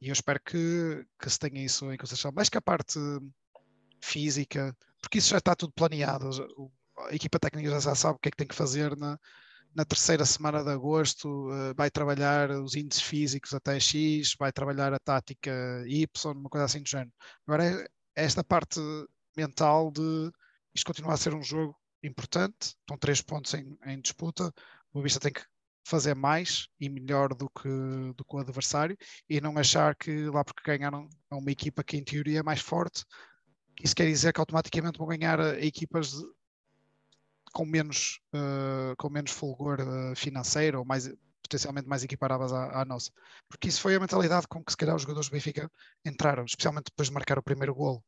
E 0.00 0.08
eu 0.08 0.12
espero 0.12 0.40
que, 0.44 1.06
que 1.18 1.30
se 1.30 1.38
tenha 1.38 1.64
isso 1.64 1.90
em 1.92 1.96
consideração. 1.96 2.32
Mais 2.32 2.48
que 2.48 2.58
a 2.58 2.62
parte 2.62 2.98
física, 4.00 4.76
porque 5.00 5.18
isso 5.18 5.30
já 5.30 5.38
está 5.38 5.54
tudo 5.54 5.72
planeado. 5.72 6.30
A 7.08 7.14
equipa 7.14 7.38
técnica 7.38 7.80
já 7.80 7.94
sabe 7.94 8.16
o 8.16 8.18
que 8.18 8.28
é 8.28 8.30
que 8.30 8.36
tem 8.36 8.46
que 8.46 8.54
fazer 8.54 8.96
na, 8.96 9.18
na 9.76 9.84
terceira 9.84 10.24
semana 10.24 10.64
de 10.64 10.70
agosto 10.70 11.50
uh, 11.50 11.74
vai 11.76 11.90
trabalhar 11.90 12.50
os 12.50 12.74
índices 12.74 13.02
físicos 13.02 13.52
até 13.52 13.78
X, 13.78 14.34
vai 14.38 14.50
trabalhar 14.50 14.92
a 14.94 14.98
tática 14.98 15.52
Y, 15.86 16.32
uma 16.32 16.48
coisa 16.48 16.64
assim 16.64 16.82
do 16.82 16.88
género. 16.88 17.12
Agora 17.46 17.64
é 17.64 17.86
esta 18.14 18.42
parte 18.42 18.80
mental 19.36 19.90
de 19.90 20.32
isto 20.74 20.86
continuar 20.86 21.14
a 21.14 21.18
ser 21.18 21.34
um 21.34 21.42
jogo 21.42 21.76
importante, 22.06 22.76
estão 22.80 22.96
três 22.98 23.20
pontos 23.20 23.52
em, 23.54 23.78
em 23.86 24.00
disputa, 24.00 24.52
o 24.92 25.02
Vista 25.02 25.20
tem 25.20 25.32
que 25.32 25.44
fazer 25.84 26.14
mais 26.14 26.68
e 26.80 26.88
melhor 26.88 27.32
do 27.34 27.48
que, 27.48 27.68
do 28.16 28.24
que 28.24 28.36
o 28.36 28.38
adversário 28.38 28.96
e 29.28 29.40
não 29.40 29.56
achar 29.56 29.94
que 29.94 30.26
lá 30.26 30.44
porque 30.44 30.62
ganharam 30.64 31.08
a 31.30 31.36
uma 31.36 31.50
equipa 31.50 31.84
que 31.84 31.96
em 31.96 32.02
teoria 32.02 32.40
é 32.40 32.42
mais 32.42 32.60
forte, 32.60 33.04
isso 33.82 33.94
quer 33.94 34.06
dizer 34.06 34.32
que 34.32 34.40
automaticamente 34.40 34.98
vão 34.98 35.06
ganhar 35.06 35.40
a 35.40 35.60
equipas 35.60 36.10
de, 36.10 36.24
com 37.52 37.64
menos, 37.64 38.20
uh, 38.34 38.96
com 38.96 39.08
menos 39.08 39.30
fulgor 39.30 39.80
uh, 39.80 40.16
financeiro 40.16 40.80
ou 40.80 40.84
mais, 40.84 41.08
potencialmente 41.42 41.88
mais 41.88 42.02
equiparáveis 42.02 42.52
à, 42.52 42.82
à, 42.82 42.84
nossa. 42.84 43.10
Porque 43.48 43.68
isso 43.68 43.80
foi 43.80 43.94
a 43.94 44.00
mentalidade 44.00 44.48
com 44.48 44.64
que 44.64 44.72
se 44.72 44.76
calhar 44.76 44.96
os 44.96 45.02
jogadores 45.02 45.28
do 45.28 45.32
Benfica 45.32 45.70
entraram, 46.04 46.44
especialmente 46.44 46.86
depois 46.86 47.08
de 47.08 47.14
marcar 47.14 47.38
o 47.38 47.42
primeiro 47.42 47.74
golo. 47.74 48.02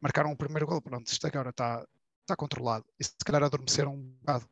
Marcaram 0.00 0.32
o 0.32 0.36
primeiro 0.36 0.66
golo, 0.66 0.82
pronto, 0.82 1.06
isto 1.06 1.26
agora 1.26 1.50
está, 1.50 1.84
está 2.24 2.36
controlado. 2.36 2.84
E 2.98 3.04
se 3.04 3.14
calhar 3.24 3.42
adormeceram 3.42 3.94
um 3.94 4.02
bocado. 4.20 4.48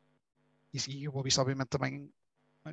E, 0.73 1.03
e 1.03 1.07
o 1.07 1.11
Boa 1.11 1.25
obviamente 1.39 1.67
também 1.67 2.11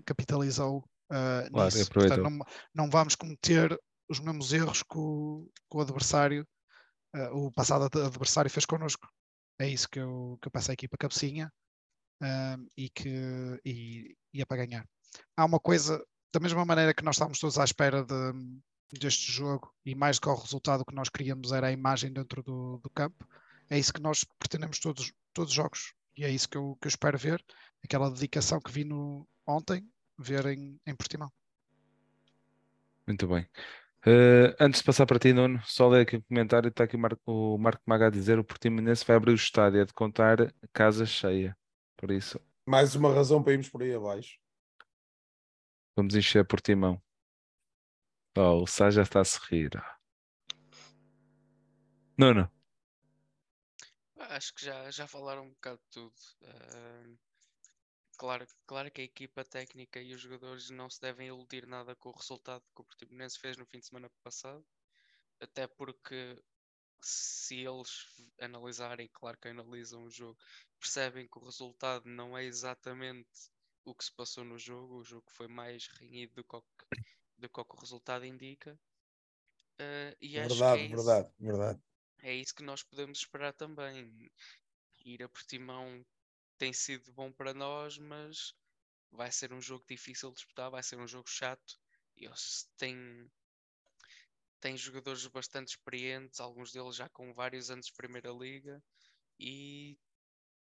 capitalizou 0.04 0.78
uh, 1.10 1.50
claro, 1.50 1.74
nisso. 1.74 1.90
Portanto, 1.90 2.22
não, 2.22 2.38
não, 2.74 2.90
vamos 2.90 3.14
cometer 3.14 3.78
os 4.08 4.20
mesmos 4.20 4.52
erros 4.52 4.82
que 4.82 4.96
o, 4.96 5.48
que 5.70 5.76
o 5.76 5.80
adversário, 5.80 6.46
uh, 7.14 7.36
o 7.36 7.52
passado 7.52 7.84
adversário 7.84 8.50
fez 8.50 8.64
connosco. 8.64 9.08
É 9.58 9.68
isso 9.68 9.88
que 9.88 9.98
eu, 9.98 10.38
que 10.40 10.48
eu 10.48 10.52
passo 10.52 10.72
aqui 10.72 10.88
para 10.88 10.96
a 10.96 11.04
cabecinha 11.08 11.52
uh, 12.22 12.66
e 12.76 12.88
que 12.88 13.60
e, 13.64 14.16
e 14.32 14.40
é 14.40 14.44
para 14.44 14.64
ganhar. 14.64 14.86
Há 15.36 15.44
uma 15.44 15.60
coisa, 15.60 16.02
da 16.32 16.40
mesma 16.40 16.64
maneira 16.64 16.94
que 16.94 17.04
nós 17.04 17.16
estávamos 17.16 17.38
todos 17.38 17.58
à 17.58 17.64
espera 17.64 18.04
de, 18.04 18.32
deste 18.98 19.30
jogo 19.30 19.74
e 19.84 19.94
mais 19.94 20.16
do 20.16 20.22
que 20.22 20.28
ao 20.28 20.40
resultado 20.40 20.84
que 20.84 20.94
nós 20.94 21.08
queríamos 21.08 21.52
era 21.52 21.66
a 21.66 21.72
imagem 21.72 22.12
dentro 22.12 22.42
do, 22.42 22.78
do 22.78 22.90
campo, 22.90 23.26
é 23.70 23.78
isso 23.78 23.92
que 23.92 24.02
nós 24.02 24.24
pretendemos 24.38 24.78
todos, 24.78 25.12
todos 25.32 25.50
os 25.50 25.56
jogos 25.56 25.94
e 26.16 26.24
é 26.24 26.28
isso 26.28 26.48
que 26.48 26.58
eu, 26.58 26.76
que 26.80 26.86
eu 26.86 26.90
espero 26.90 27.16
ver, 27.16 27.42
aquela 27.82 28.10
dedicação 28.10 28.60
que 28.60 28.70
vi 28.70 28.84
no, 28.84 29.26
ontem, 29.46 29.88
ver 30.18 30.44
em, 30.46 30.78
em 30.86 30.94
Portimão. 30.94 31.32
Muito 33.06 33.26
bem. 33.26 33.48
Uh, 34.06 34.54
antes 34.58 34.80
de 34.80 34.86
passar 34.86 35.06
para 35.06 35.18
ti, 35.18 35.32
Nuno, 35.32 35.60
só 35.64 35.88
ler 35.88 36.02
aqui 36.02 36.16
um 36.16 36.22
comentário. 36.22 36.68
Está 36.68 36.84
aqui 36.84 36.96
o 36.96 36.98
Marco, 36.98 37.20
o 37.26 37.58
Marco 37.58 37.82
Maga 37.86 38.06
a 38.06 38.10
dizer: 38.10 38.38
o 38.38 38.44
Portimonense 38.44 39.04
vai 39.04 39.16
abrir 39.16 39.32
o 39.32 39.34
estádio, 39.34 39.80
é 39.80 39.84
de 39.84 39.92
contar 39.92 40.52
casa 40.72 41.04
cheia. 41.04 41.56
Por 41.96 42.10
isso, 42.10 42.40
mais 42.66 42.94
uma 42.94 43.12
razão 43.12 43.42
para 43.42 43.52
irmos 43.52 43.68
por 43.68 43.82
aí 43.82 43.94
abaixo. 43.94 44.38
Vamos 45.96 46.14
encher 46.14 46.46
Portimão. 46.46 47.00
Oh, 48.36 48.62
o 48.62 48.66
Sá 48.66 48.90
já 48.90 49.02
está 49.02 49.20
a 49.20 49.24
sorrir. 49.24 49.70
Nuno. 52.16 52.50
Acho 54.36 54.54
que 54.54 54.64
já, 54.64 54.90
já 54.90 55.06
falaram 55.06 55.44
um 55.44 55.50
bocado 55.50 55.78
de 55.78 55.90
tudo. 55.90 56.14
Uh, 56.42 57.18
Claro, 58.20 58.46
claro 58.66 58.90
que 58.90 59.00
a 59.00 59.04
equipa 59.04 59.42
técnica 59.46 59.98
e 59.98 60.12
os 60.12 60.20
jogadores 60.20 60.68
não 60.68 60.90
se 60.90 61.00
devem 61.00 61.28
iludir 61.28 61.66
nada 61.66 61.96
com 61.96 62.10
o 62.10 62.16
resultado 62.16 62.62
que 62.74 62.82
o 62.82 62.84
Portimonense 62.84 63.38
fez 63.38 63.56
no 63.56 63.64
fim 63.64 63.78
de 63.78 63.86
semana 63.86 64.10
passado, 64.22 64.62
até 65.40 65.66
porque 65.66 66.36
se 67.02 67.56
eles 67.60 68.06
analisarem, 68.40 69.08
claro 69.12 69.38
que 69.38 69.48
analisam 69.48 70.04
o 70.04 70.10
jogo, 70.10 70.38
percebem 70.78 71.26
que 71.26 71.38
o 71.38 71.44
resultado 71.44 72.06
não 72.10 72.36
é 72.36 72.44
exatamente 72.44 73.50
o 73.86 73.94
que 73.94 74.04
se 74.04 74.12
passou 74.12 74.44
no 74.44 74.58
jogo, 74.58 74.96
o 74.96 75.04
jogo 75.04 75.30
foi 75.30 75.48
mais 75.48 75.88
renhido 75.88 76.34
do 76.34 76.44
que, 76.44 76.62
do 77.38 77.48
que 77.48 77.60
o 77.60 77.80
resultado 77.80 78.26
indica. 78.26 78.78
Uh, 79.80 80.14
e 80.20 80.36
verdade, 80.38 80.82
é 80.82 80.88
verdade, 80.88 81.28
isso, 81.28 81.34
verdade. 81.38 81.80
É 82.22 82.34
isso 82.34 82.54
que 82.54 82.62
nós 82.62 82.82
podemos 82.82 83.18
esperar 83.18 83.52
também. 83.52 84.30
Ir 85.04 85.22
a 85.22 85.28
Portimão 85.28 86.04
tem 86.58 86.72
sido 86.72 87.12
bom 87.12 87.32
para 87.32 87.54
nós, 87.54 87.96
mas 87.98 88.54
vai 89.10 89.32
ser 89.32 89.52
um 89.52 89.60
jogo 89.60 89.84
difícil 89.88 90.28
de 90.30 90.36
disputar, 90.36 90.70
vai 90.70 90.82
ser 90.82 90.98
um 90.98 91.06
jogo 91.06 91.28
chato. 91.28 91.78
E 92.16 92.28
têm 94.60 94.76
jogadores 94.76 95.26
bastante 95.26 95.68
experientes, 95.68 96.38
alguns 96.38 96.72
deles 96.72 96.96
já 96.96 97.08
com 97.08 97.32
vários 97.32 97.70
anos 97.70 97.86
de 97.86 97.94
Primeira 97.94 98.30
Liga, 98.30 98.82
e 99.38 99.98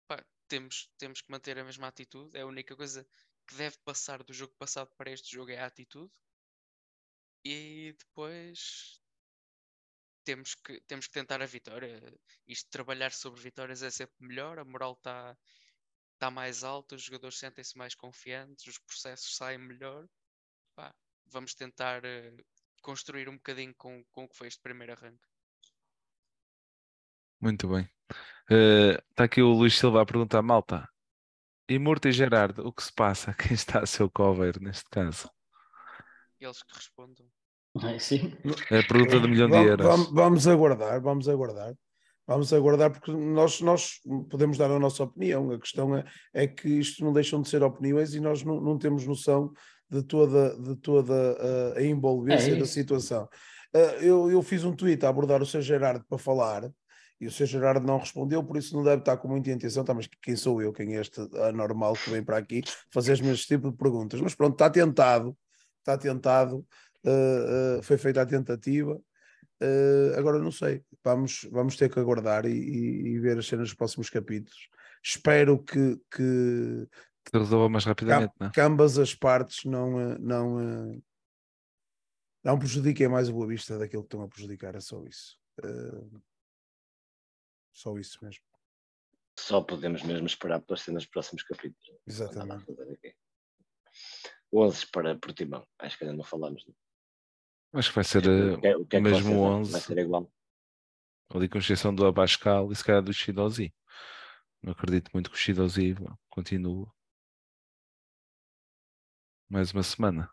pá, 0.09 0.25
temos, 0.49 0.91
temos 0.99 1.21
que 1.21 1.31
manter 1.31 1.57
a 1.59 1.65
mesma 1.65 1.87
atitude. 1.87 2.37
É 2.37 2.41
a 2.41 2.47
única 2.47 2.75
coisa 2.75 3.07
que 3.47 3.55
deve 3.55 3.79
passar 3.79 4.23
do 4.25 4.33
jogo 4.33 4.55
passado 4.59 4.91
para 4.97 5.13
este 5.13 5.31
jogo 5.33 5.53
é 5.53 5.59
a 5.59 5.67
atitude. 5.67 6.13
E 7.45 7.95
depois 7.99 9.01
temos 10.25 10.55
que, 10.55 10.81
temos 10.83 11.07
que 11.07 11.13
tentar 11.13 11.43
a 11.43 11.47
vitória. 11.47 12.01
Isto 12.47 12.71
trabalhar 12.71 13.13
sobre 13.13 13.41
vitórias 13.41 13.83
é 13.83 13.91
sempre 13.91 14.17
melhor, 14.21 14.59
a 14.59 14.65
moral 14.65 14.95
está 14.95 15.37
está 16.15 16.31
mais 16.31 16.65
alto, 16.65 16.95
os 16.95 17.03
jogadores 17.03 17.39
sentem-se 17.39 17.77
mais 17.77 17.95
confiantes, 17.95 18.67
os 18.67 18.79
processos 18.79 19.37
saem 19.37 19.59
melhor. 19.59 20.09
Pá, 20.75 20.95
vamos 21.27 21.55
tentar 21.55 22.03
uh, 22.05 22.45
construir 22.81 23.29
um 23.29 23.37
bocadinho 23.37 23.75
com, 23.77 24.03
com 24.11 24.25
o 24.25 24.29
que 24.29 24.37
foi 24.37 24.49
este 24.49 24.63
primeiro 24.63 24.93
arranque. 24.93 25.27
Muito 27.41 27.69
bem. 27.69 27.91
Está 28.49 29.25
uh, 29.25 29.27
aqui 29.27 29.43
o 29.43 29.53
Luís 29.53 29.77
Silva 29.77 30.03
a 30.03 30.07
perguntar, 30.07 30.41
malta. 30.41 30.89
E 31.69 31.79
Murta 31.79 32.09
e 32.09 32.13
Gerardo, 32.13 32.67
o 32.67 32.73
que 32.73 32.83
se 32.83 32.93
passa? 32.93 33.35
Quem 33.35 33.53
está 33.53 33.81
a 33.81 33.87
seu 33.87 34.11
cover 34.11 34.61
neste 34.61 34.89
caso? 34.89 35.31
Eles 36.41 36.63
que 36.63 36.75
respondam. 36.75 37.31
sim. 37.99 38.33
É 38.71 38.81
a 38.81 38.87
pergunta 38.87 39.21
de 39.21 39.29
milhão 39.29 39.49
de 39.49 39.57
euros. 39.57 39.87
Vamos, 39.87 40.11
vamos 40.13 40.49
aguardar, 40.49 41.01
vamos 41.01 41.29
aguardar. 41.29 41.75
Vamos 42.27 42.53
aguardar 42.55 42.91
porque 42.91 43.13
nós, 43.13 43.61
nós 43.61 44.01
podemos 44.31 44.57
dar 44.57 44.71
a 44.71 44.79
nossa 44.79 45.03
opinião. 45.05 45.51
A 45.51 45.59
questão 45.59 45.95
é, 45.95 46.05
é 46.33 46.47
que 46.47 46.69
isto 46.69 47.05
não 47.05 47.13
deixam 47.13 47.43
de 47.43 47.49
ser 47.49 47.63
opiniões 47.63 48.15
e 48.15 48.21
nós 48.21 48.43
não, 48.43 48.61
não 48.61 48.79
temos 48.79 49.07
noção 49.07 49.53
de 49.91 50.03
toda, 50.03 50.57
de 50.59 50.75
toda 50.77 51.13
a, 51.75 51.79
a 51.79 51.83
envolvência 51.85 52.53
é 52.53 52.57
da 52.57 52.65
situação. 52.65 53.29
Uh, 53.75 54.03
eu, 54.03 54.31
eu 54.31 54.43
fiz 54.43 54.65
um 54.65 54.75
tweet 54.75 55.05
a 55.05 55.09
abordar 55.11 55.43
o 55.43 55.47
Sr. 55.47 55.61
Gerardo 55.61 56.05
para 56.09 56.17
falar 56.17 56.71
e 57.21 57.27
o 57.27 57.31
Sr. 57.31 57.47
Gerardo 57.47 57.87
não 57.87 57.99
respondeu, 57.99 58.43
por 58.43 58.57
isso 58.57 58.75
não 58.75 58.83
deve 58.83 59.01
estar 59.01 59.17
com 59.19 59.29
muita 59.29 59.51
intenção. 59.51 59.85
Tá, 59.85 59.93
mas 59.93 60.09
quem 60.23 60.35
sou 60.35 60.63
eu? 60.63 60.73
Quem 60.73 60.97
é 60.97 61.01
este 61.01 61.21
anormal 61.43 61.93
que 61.95 62.11
vem 62.11 62.25
para 62.25 62.39
aqui 62.39 62.63
fazer 62.91 63.13
os 63.13 63.21
mesmos 63.21 63.47
tipos 63.47 63.71
de 63.71 63.77
perguntas? 63.77 64.21
Mas 64.21 64.35
pronto, 64.35 64.55
está 64.55 64.71
tentado, 64.71 65.37
está 65.81 65.99
tentado, 65.99 66.65
uh, 67.05 67.79
uh, 67.79 67.83
foi 67.83 67.99
feita 67.99 68.23
a 68.23 68.27
tentativa. 68.27 69.01
Uh, 69.63 70.19
agora 70.19 70.39
não 70.39 70.51
sei, 70.51 70.85
vamos, 71.03 71.47
vamos 71.51 71.77
ter 71.77 71.91
que 71.91 71.99
aguardar 71.99 72.45
e, 72.45 72.51
e, 72.51 73.09
e, 73.09 73.19
ver 73.21 73.39
as 73.39 73.47
cenas 73.47 73.69
dos 73.69 73.77
próximos 73.77 74.11
capítulos. 74.11 74.69
Espero 75.03 75.63
que, 75.63 76.01
que, 76.11 76.89
resolva 77.33 77.69
mais 77.69 77.85
rapidamente, 77.85 78.33
que, 78.39 78.51
que 78.51 78.61
ambas 78.61 78.99
as 78.99 79.15
partes 79.15 79.65
não, 79.65 80.19
não, 80.19 81.03
não 82.43 82.59
prejudiquem 82.59 83.09
mais 83.09 83.29
o 83.29 83.33
Boa 83.33 83.47
Vista 83.47 83.79
daquilo 83.79 84.03
que 84.03 84.09
estão 84.09 84.23
a 84.23 84.29
prejudicar, 84.29 84.75
é 84.75 84.81
só 84.81 85.03
isso. 85.05 85.39
Uh, 85.63 86.23
só 87.73 87.97
isso 87.99 88.19
mesmo. 88.25 88.43
Só 89.39 89.61
podemos 89.61 90.03
mesmo 90.03 90.27
esperar 90.27 90.61
para 90.61 90.77
ser 90.77 90.93
nos 90.93 91.07
próximos 91.07 91.43
capítulos. 91.43 92.01
Exatamente. 92.07 92.67
11 94.53 94.87
para 94.91 95.19
Portimão, 95.19 95.67
acho 95.79 95.99
que 95.99 96.05
ainda 96.05 96.17
não 96.17 96.25
falamos. 96.25 96.65
Não? 96.67 96.75
Acho 97.75 97.89
que 97.89 97.95
vai 97.95 98.05
ser 98.05 98.19
o 98.19 98.61
que 98.61 98.67
é, 98.67 98.77
o 98.77 98.87
que 98.87 98.97
é 98.97 99.01
mesmo 99.01 99.33
que 99.33 99.37
11. 99.37 99.73
Vai 99.73 99.81
ser 99.81 99.99
igual. 99.99 100.31
Ali 101.31 101.49
com 101.49 101.59
exceção 101.59 101.95
do 101.95 102.07
Abascal 102.07 102.71
e 102.71 102.77
se 102.77 102.85
calhar 102.85 103.03
do 103.03 103.13
Shidozi. 103.13 103.75
Não 104.63 104.73
acredito 104.73 105.11
muito 105.13 105.31
que 105.31 105.37
o 105.37 105.39
Shidozi 105.39 105.97
continue 106.31 106.87
mais 109.51 109.73
uma 109.73 109.83
semana. 109.83 110.31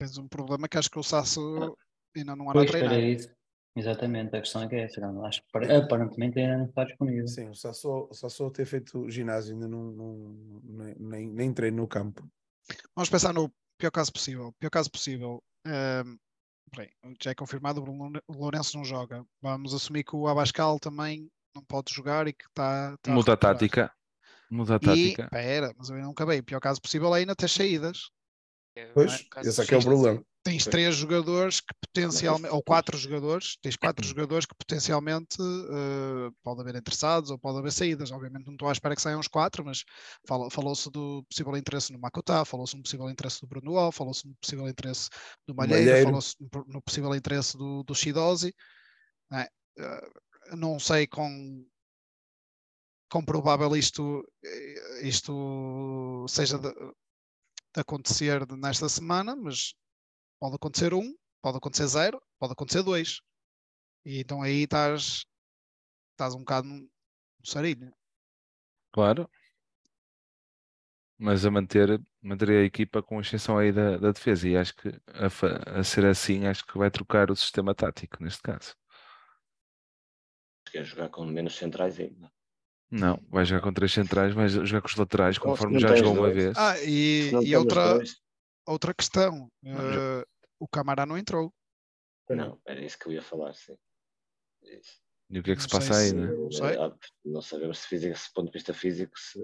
Tens 0.00 0.18
um 0.18 0.26
problema 0.26 0.68
que 0.68 0.78
acho 0.78 0.90
que 0.90 0.98
o 0.98 1.02
Sasso 1.02 1.76
ainda 2.16 2.34
não 2.34 2.46
era 2.46 2.54
pois, 2.54 2.68
a 2.68 2.72
treinar. 2.72 2.98
Isso. 3.00 3.34
Exatamente, 3.76 4.36
a 4.36 4.40
questão 4.40 4.62
é 4.62 4.68
que 4.68 4.76
é 4.76 4.84
essa. 4.84 5.04
Acho 5.24 5.42
que 5.42 5.72
aparentemente 5.72 6.38
ainda 6.38 6.58
não 6.58 6.66
está 6.66 6.84
disponível. 6.84 7.26
Sim, 7.26 7.48
o 7.48 7.54
Sasso, 7.54 8.08
o 8.10 8.14
Sasso 8.14 8.50
ter 8.50 8.64
feito 8.64 9.10
ginásio 9.10 9.54
ainda 9.54 9.66
não, 9.66 9.90
não 9.90 10.62
nem, 10.98 11.28
nem 11.28 11.52
treino 11.52 11.78
no 11.78 11.88
campo. 11.88 12.26
Vamos 12.94 13.10
pensar 13.10 13.32
no 13.32 13.52
pior 13.76 13.90
caso 13.90 14.12
possível. 14.12 14.54
Pior 14.58 14.70
caso 14.70 14.90
possível. 14.90 15.42
Um, 15.66 16.18
bem, 16.76 16.90
já 17.22 17.30
é 17.30 17.34
confirmado, 17.34 17.82
o 17.82 18.32
Lourenço 18.32 18.76
não 18.76 18.84
joga. 18.84 19.24
Vamos 19.40 19.74
assumir 19.74 20.04
que 20.04 20.16
o 20.16 20.28
Abascal 20.28 20.78
também 20.78 21.30
não 21.54 21.62
pode 21.62 21.92
jogar 21.94 22.26
e 22.26 22.32
que 22.32 22.44
está. 22.46 22.96
Tá 22.98 23.12
Muda 23.12 23.32
a 23.32 23.36
tática. 23.36 23.92
Muda 24.50 24.76
a 24.76 24.78
tática. 24.78 25.24
Espera, 25.24 25.74
mas 25.76 25.88
eu 25.88 25.96
não 25.96 26.10
acabei. 26.10 26.40
O 26.40 26.44
pior 26.44 26.60
caso 26.60 26.80
possível 26.80 27.14
é 27.14 27.20
ainda 27.20 27.34
ter 27.34 27.48
saídas. 27.48 28.10
É, 28.76 28.86
pois, 28.92 29.26
esse 29.42 29.62
é 29.62 29.66
que 29.66 29.74
é 29.74 29.78
o 29.78 29.82
problema. 29.82 30.24
Tens 30.44 30.66
três 30.66 30.94
jogadores 30.94 31.60
que 31.60 31.74
potencialmente, 31.80 32.54
ou 32.54 32.62
quatro 32.62 32.98
jogadores, 32.98 33.56
tens 33.62 33.76
quatro 33.76 34.06
jogadores 34.06 34.44
que 34.44 34.54
potencialmente 34.54 35.38
eh, 35.40 36.30
pode 36.42 36.60
haver 36.60 36.76
interessados 36.76 37.30
ou 37.30 37.38
pode 37.38 37.58
haver 37.58 37.72
saídas. 37.72 38.12
Obviamente 38.12 38.44
não 38.44 38.52
estou 38.52 38.68
à 38.68 38.72
espera 38.72 38.94
que 38.94 39.00
saiam 39.00 39.18
os 39.18 39.26
quatro, 39.26 39.64
mas 39.64 39.84
falou-se 40.52 40.90
do 40.90 41.24
possível 41.30 41.56
interesse 41.56 41.90
no 41.92 41.98
Makota, 41.98 42.44
falou-se 42.44 42.76
no 42.76 42.82
possível 42.82 43.08
interesse 43.08 43.40
do 43.40 43.46
Bruno 43.46 43.78
Al, 43.78 43.90
falou-se 43.90 44.28
no 44.28 44.34
possível 44.36 44.68
interesse 44.68 45.08
do 45.48 45.54
Malheiro, 45.54 45.86
Malheiro. 45.86 46.06
falou-se 46.08 46.36
no, 46.68 46.82
possível 46.82 47.14
interesse 47.14 47.56
do, 47.56 47.82
do 47.82 47.94
Shidozi. 47.94 48.54
não 49.30 49.38
é? 49.38 49.48
Eh, 49.78 50.08
não 50.56 50.78
sei 50.78 51.06
com 51.06 51.66
quão 53.10 53.24
provável 53.24 53.74
isto, 53.74 54.22
eh, 54.44 55.08
isto 55.08 56.26
seja 56.28 56.58
de, 56.58 56.70
de 56.70 57.80
acontecer 57.80 58.46
nesta 58.58 58.90
semana, 58.90 59.34
mas 59.34 59.74
pode 60.44 60.56
acontecer 60.56 60.92
um, 60.92 61.16
pode 61.40 61.56
acontecer 61.56 61.86
zero, 61.86 62.20
pode 62.38 62.52
acontecer 62.52 62.82
dois. 62.82 63.22
E 64.04 64.20
então 64.20 64.42
aí 64.42 64.64
estás, 64.64 65.24
estás 66.12 66.34
um 66.34 66.40
bocado 66.40 66.68
no 66.68 66.86
sarilho. 67.42 67.90
Claro. 68.92 69.26
Mas 71.16 71.46
a 71.46 71.50
manter, 71.50 71.98
manter 72.20 72.50
a 72.50 72.62
equipa 72.62 73.02
com 73.02 73.18
exceção 73.22 73.56
aí 73.56 73.72
da, 73.72 73.96
da 73.96 74.12
defesa. 74.12 74.46
E 74.46 74.54
acho 74.54 74.76
que 74.76 74.88
a, 75.14 75.78
a 75.80 75.82
ser 75.82 76.04
assim, 76.04 76.46
acho 76.46 76.66
que 76.66 76.76
vai 76.76 76.90
trocar 76.90 77.30
o 77.30 77.36
sistema 77.36 77.74
tático 77.74 78.22
neste 78.22 78.42
caso. 78.42 78.74
Quer 80.70 80.84
jogar 80.84 81.08
com 81.08 81.24
menos 81.24 81.56
centrais 81.56 81.98
ainda. 81.98 82.30
Não, 82.90 83.18
vai 83.30 83.46
jogar 83.46 83.62
com 83.62 83.72
três 83.72 83.92
centrais, 83.94 84.34
vai 84.34 84.46
jogar 84.46 84.82
com 84.82 84.88
os 84.88 84.96
laterais, 84.96 85.38
conforme 85.38 85.78
já 85.78 85.96
jogou 85.96 86.18
uma 86.18 86.30
vez. 86.30 86.54
Ah, 86.58 86.78
e, 86.82 87.30
e 87.42 87.56
outra, 87.56 87.94
dois- 87.94 88.20
outra 88.66 88.92
questão. 88.92 89.50
Eh, 89.64 90.26
o 90.64 90.68
Camará 90.68 91.04
não 91.04 91.18
entrou. 91.18 91.52
Não, 92.30 92.58
era 92.66 92.82
isso 92.82 92.98
que 92.98 93.06
eu 93.06 93.12
ia 93.12 93.22
falar, 93.22 93.52
sim. 93.52 93.76
Isso. 94.62 94.98
E 95.28 95.38
o 95.38 95.42
que 95.42 95.50
é 95.50 95.56
que 95.56 95.62
se 95.62 95.68
não 95.68 95.78
passa 95.78 95.92
sei 95.92 96.04
aí, 96.04 96.08
se- 96.08 96.14
né? 96.14 96.34
Não 96.34 96.50
sei. 96.50 96.76
Ah, 96.78 96.96
Não 97.24 97.42
sabemos 97.42 97.78
se, 97.78 97.86
física, 97.88 98.16
se 98.16 98.30
do 98.30 98.32
ponto 98.32 98.46
de 98.46 98.52
vista 98.52 98.72
físico 98.72 99.12
se, 99.18 99.40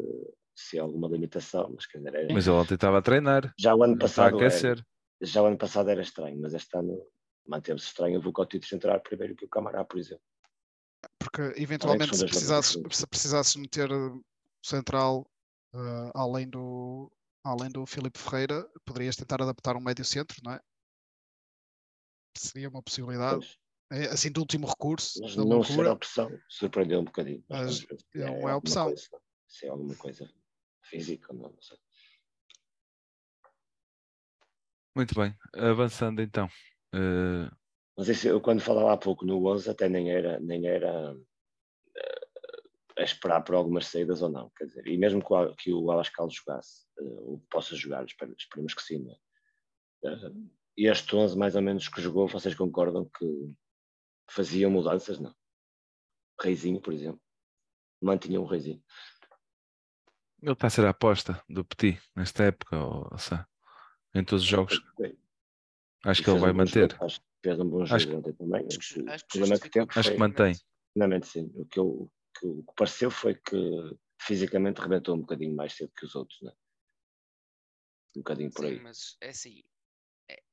se 0.57 0.79
há 0.79 0.83
alguma 0.83 1.09
limitação, 1.09 1.71
mas 1.75 1.87
dizer, 1.87 2.15
era- 2.15 2.33
Mas 2.33 2.47
ele 2.47 2.57
ontem 2.57 2.75
estava 2.75 2.99
a 2.99 3.03
treinar, 3.03 3.55
já 3.59 3.75
o 3.75 3.83
ano 3.83 3.97
não 3.97 4.07
está 4.07 4.27
a 4.27 4.31
passado 4.31 4.43
era, 4.43 4.87
já 5.21 5.43
o 5.43 5.47
ano 5.47 5.59
passado 5.59 5.91
era 5.91 6.01
estranho, 6.01 6.41
mas 6.41 6.55
este 6.55 6.75
ano 6.77 7.07
manteve-se 7.47 7.87
estranho 7.89 8.19
o 8.19 8.23
Vukotic 8.23 8.73
entrar 8.73 8.99
primeiro 9.01 9.37
que 9.37 9.45
o 9.45 9.49
Camará, 9.49 9.85
por 9.85 9.99
exemplo. 9.99 10.25
Porque 11.19 11.43
eventualmente 11.61 12.17
se 12.17 12.25
precisasses, 12.25 12.79
se 12.91 13.07
precisasses 13.07 13.57
meter 13.57 13.91
central 14.65 15.31
eh, 15.75 16.11
além 16.15 16.49
do 16.49 17.13
além 17.45 17.71
do 17.71 17.87
Filipe 17.87 18.19
Ferreira, 18.19 18.69
poderias 18.85 19.17
tentar 19.17 19.41
adaptar 19.43 19.75
um 19.77 19.81
médio 19.81 20.05
centro, 20.05 20.37
não 20.45 20.53
é? 20.53 20.61
Seria 22.37 22.69
uma 22.69 22.83
possibilidade. 22.83 23.59
É, 23.93 24.05
assim, 24.07 24.31
de 24.31 24.39
último 24.39 24.69
recurso, 24.69 25.21
mas 25.21 25.35
da 25.35 25.45
não 25.45 25.65
ser 25.65 25.87
opção, 25.89 26.31
surpreendeu 26.49 27.01
um 27.01 27.05
bocadinho. 27.05 27.45
Mas 27.49 27.85
não 28.15 28.25
é 28.25 28.29
alguma 28.29 28.57
opção. 28.57 28.87
coisa, 28.87 29.09
se 29.49 29.67
é 29.67 29.69
alguma 29.69 29.97
coisa 29.97 30.33
física, 30.85 31.33
não, 31.33 31.51
não 31.51 31.61
sei. 31.61 31.77
Muito 34.95 35.15
bem, 35.15 35.37
avançando 35.55 36.23
então. 36.23 36.49
Eh, 36.95 37.51
Mas 37.97 38.09
isso, 38.09 38.29
eu 38.29 38.41
quando 38.41 38.61
falava 38.61 38.93
há 38.93 38.97
pouco 38.97 39.25
no 39.25 39.45
11 39.47 39.71
até 39.71 39.89
nem 39.89 40.11
era, 40.11 40.39
nem 40.39 40.67
era 40.67 41.17
eh, 41.97 42.29
a 42.99 43.03
esperar 43.03 43.43
por 43.43 43.55
algumas 43.55 43.87
saídas 43.87 44.23
ou 44.23 44.29
não, 44.29 44.51
quer 44.51 44.67
dizer, 44.67 44.87
e 44.87 44.97
mesmo 44.97 45.25
que 45.25 45.33
o, 45.33 45.55
que 45.57 45.73
o 45.73 45.91
Alascal 45.91 46.29
jogasse, 46.31 46.87
eh, 46.99 47.03
ou 47.03 47.39
possa 47.51 47.75
jogar, 47.75 48.05
esperemos 48.05 48.75
que 48.75 48.83
sim, 48.83 48.99
não 48.99 49.13
é? 49.13 50.31
E 50.77 50.87
este 50.89 51.15
11 51.15 51.37
mais 51.37 51.55
ou 51.57 51.63
menos 51.63 51.89
que 51.89 52.01
jogou, 52.01 52.27
vocês 52.29 52.55
concordam 52.55 53.05
que 53.19 53.27
fazia 54.31 54.69
mudanças, 54.69 55.19
não? 55.19 55.35
Reizinho, 56.41 56.81
por 56.81 56.93
exemplo, 56.93 57.21
mantinha 58.01 58.41
um 58.41 58.47
Reizinho. 58.47 58.83
ele 60.43 60.53
está 60.53 60.69
a 60.69 60.71
ser 60.71 60.87
a 60.87 60.91
aposta 60.91 61.43
do 61.49 61.65
Petit 61.65 62.01
nesta 62.17 62.45
época, 62.45 62.79
ou, 62.79 63.19
seja, 63.19 63.47
em 64.15 64.25
todos 64.25 64.43
os 64.45 64.49
jogos. 64.49 64.81
Acho 66.03 66.23
E 66.23 66.25
que 66.25 66.31
ele 66.31 66.39
vai 66.39 66.51
um 66.51 66.57
bom 66.57 66.65
jogo, 66.65 66.81
manter. 66.89 67.03
Acho 67.05 67.21
que 67.21 67.27
fez 67.45 67.61
um 67.61 67.69
bom 67.69 67.83
Acho 67.83 67.99
jogo 67.99 68.17
ontem 68.19 68.33
também. 68.33 68.67
Acho 68.67 68.79
que- 68.79 69.01
O 69.03 69.11
acho 69.11 69.25
que 69.27 69.69
que 69.71 69.79
Acho 69.81 69.93
que 69.95 70.03
foi- 70.03 70.17
mantém. 70.17 70.55
Finalmente, 70.95 71.27
sim. 71.27 71.53
O 71.55 71.67
que, 71.67 71.79
eu, 71.79 72.11
que 72.39 72.47
o 72.47 72.63
que 72.65 72.73
pareceu 72.75 73.11
foi 73.11 73.35
que 73.35 73.99
fisicamente 74.23 74.81
rebentou 74.81 75.15
um 75.15 75.21
bocadinho 75.21 75.55
mais 75.55 75.75
cedo 75.75 75.93
que 75.95 76.07
os 76.07 76.15
outros, 76.15 76.41
né? 76.41 76.53
Um 78.17 78.21
bocadinho 78.21 78.51
por 78.51 78.65
Sim, 78.65 78.73
aí. 78.73 78.81
mas 78.81 79.17
é 79.21 79.29
assim, 79.29 79.59
é- 79.61 79.70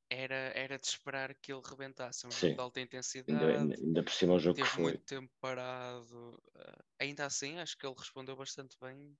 era, 0.10 0.36
era 0.56 0.78
de 0.80 0.88
esperar 0.88 1.36
que 1.36 1.52
ele 1.54 1.62
rebentasse. 1.66 2.26
É 2.26 2.30
um 2.30 2.36
Sim. 2.38 2.38
jogo 2.38 2.56
de 2.56 2.62
alta 2.62 2.82
intensidade, 2.82 3.58
Ainda, 3.58 3.76
ainda, 3.76 4.04
por 4.04 4.12
cima 4.14 4.36
o 4.36 4.40
jogo 4.40 4.60
que 4.60 4.68
teve 4.68 4.80
muito 4.80 5.02
tempo 5.06 5.34
parado. 5.42 6.42
ah, 6.56 6.86
ainda 7.00 7.26
assim, 7.26 7.60
acho 7.60 7.78
que 7.78 7.86
ele 7.88 7.96
respondeu 7.98 8.36
bastante 8.36 8.78
bem, 8.82 9.18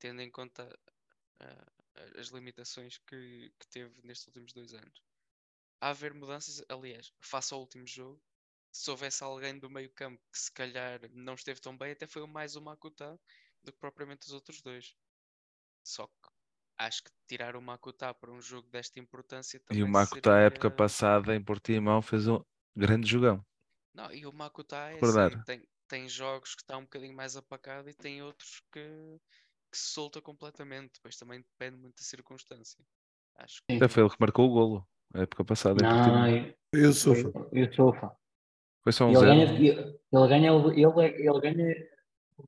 tendo 0.00 0.22
em 0.22 0.30
conta 0.30 0.68
ah, 1.40 1.66
as 2.18 2.28
limitações 2.28 2.98
que, 2.98 3.52
que 3.60 3.68
teve 3.68 4.00
nestes 4.04 4.28
últimos 4.28 4.52
dois 4.54 4.74
anos. 4.74 5.02
Há 5.80 5.90
haver 5.90 6.14
mudanças, 6.14 6.62
aliás, 6.68 7.12
face 7.22 7.54
ao 7.54 7.60
último 7.60 7.86
jogo, 7.86 8.20
se 8.72 8.90
houvesse 8.90 9.22
alguém 9.22 9.58
do 9.58 9.70
meio 9.70 9.92
campo 9.94 10.20
que 10.32 10.38
se 10.38 10.52
calhar 10.52 11.00
não 11.12 11.34
esteve 11.34 11.60
tão 11.60 11.76
bem, 11.78 11.92
até 11.92 12.06
foi 12.08 12.26
mais 12.26 12.56
o 12.56 12.62
Makuta 12.62 13.20
do 13.62 13.72
que 13.72 13.78
propriamente 13.78 14.26
os 14.26 14.32
outros 14.32 14.60
dois. 14.62 14.96
Só 15.84 16.06
que 16.08 16.30
acho 16.78 17.02
que 17.04 17.10
tirar 17.28 17.56
o 17.56 17.62
Makuta 17.62 18.12
para 18.14 18.30
um 18.32 18.40
jogo 18.40 18.68
desta 18.68 18.98
importância 19.00 19.60
também 19.60 19.80
E 19.80 19.84
o 19.84 19.88
Marco 19.88 20.18
está 20.18 20.36
a 20.36 20.40
época 20.40 20.68
seria- 20.68 20.76
passada 20.76 21.34
em 21.34 21.42
Portimão, 21.42 22.02
fez 22.02 22.26
um 22.28 22.42
grande 22.76 23.08
jogão. 23.08 23.44
Não, 23.94 24.12
e 24.12 24.26
o 24.26 24.32
Makuta 24.32 24.76
é 24.90 24.98
assim, 24.98 25.42
tem, 25.44 25.68
tem 25.88 26.08
jogos 26.08 26.54
que 26.54 26.62
está 26.62 26.76
um 26.76 26.82
bocadinho 26.82 27.14
mais 27.14 27.36
apagado 27.36 27.88
e 27.88 27.94
tem 27.94 28.22
outros 28.22 28.60
que, 28.72 28.80
que 29.70 29.78
se 29.78 29.92
solta 29.92 30.20
completamente. 30.20 30.94
Depois 30.94 31.16
também 31.16 31.40
depende 31.40 31.76
muito 31.80 31.96
da 31.96 32.02
circunstância. 32.02 32.84
Acho 33.36 33.62
que 33.68 33.88
foi 33.88 34.02
ele 34.02 34.10
que 34.10 34.16
marcou 34.20 34.46
o 34.48 34.52
golo, 34.52 34.88
a 35.14 35.20
época 35.22 35.44
passada 35.44 35.80
em 35.80 35.84
Não, 35.84 35.94
Portimão. 35.94 36.54
eu, 36.72 36.80
Eu 36.80 36.92
sou 36.92 37.14
fã. 37.14 37.30
eu, 37.52 37.64
eu 37.64 37.72
sou 37.72 37.94
fã. 37.94 38.10
Foi 38.82 38.92
só 38.92 39.06
um 39.06 39.10
Ele 39.10 39.18
zero. 39.20 39.26
ganha, 39.32 39.44
ele, 39.44 39.68
ele 40.12 40.28
ganha, 40.28 40.50
ele, 40.52 41.28
ele 41.28 41.40
ganha 41.40 41.74
de 41.74 41.88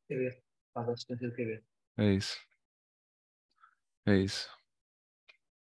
cabeça. 0.08 0.42
Faz 0.74 0.88
a 0.88 0.92
assistência 0.92 1.30
de 1.30 1.36
cabeça. 1.36 1.64
É 1.98 2.12
isso. 2.12 2.45
É 4.06 4.16
isso. 4.16 4.48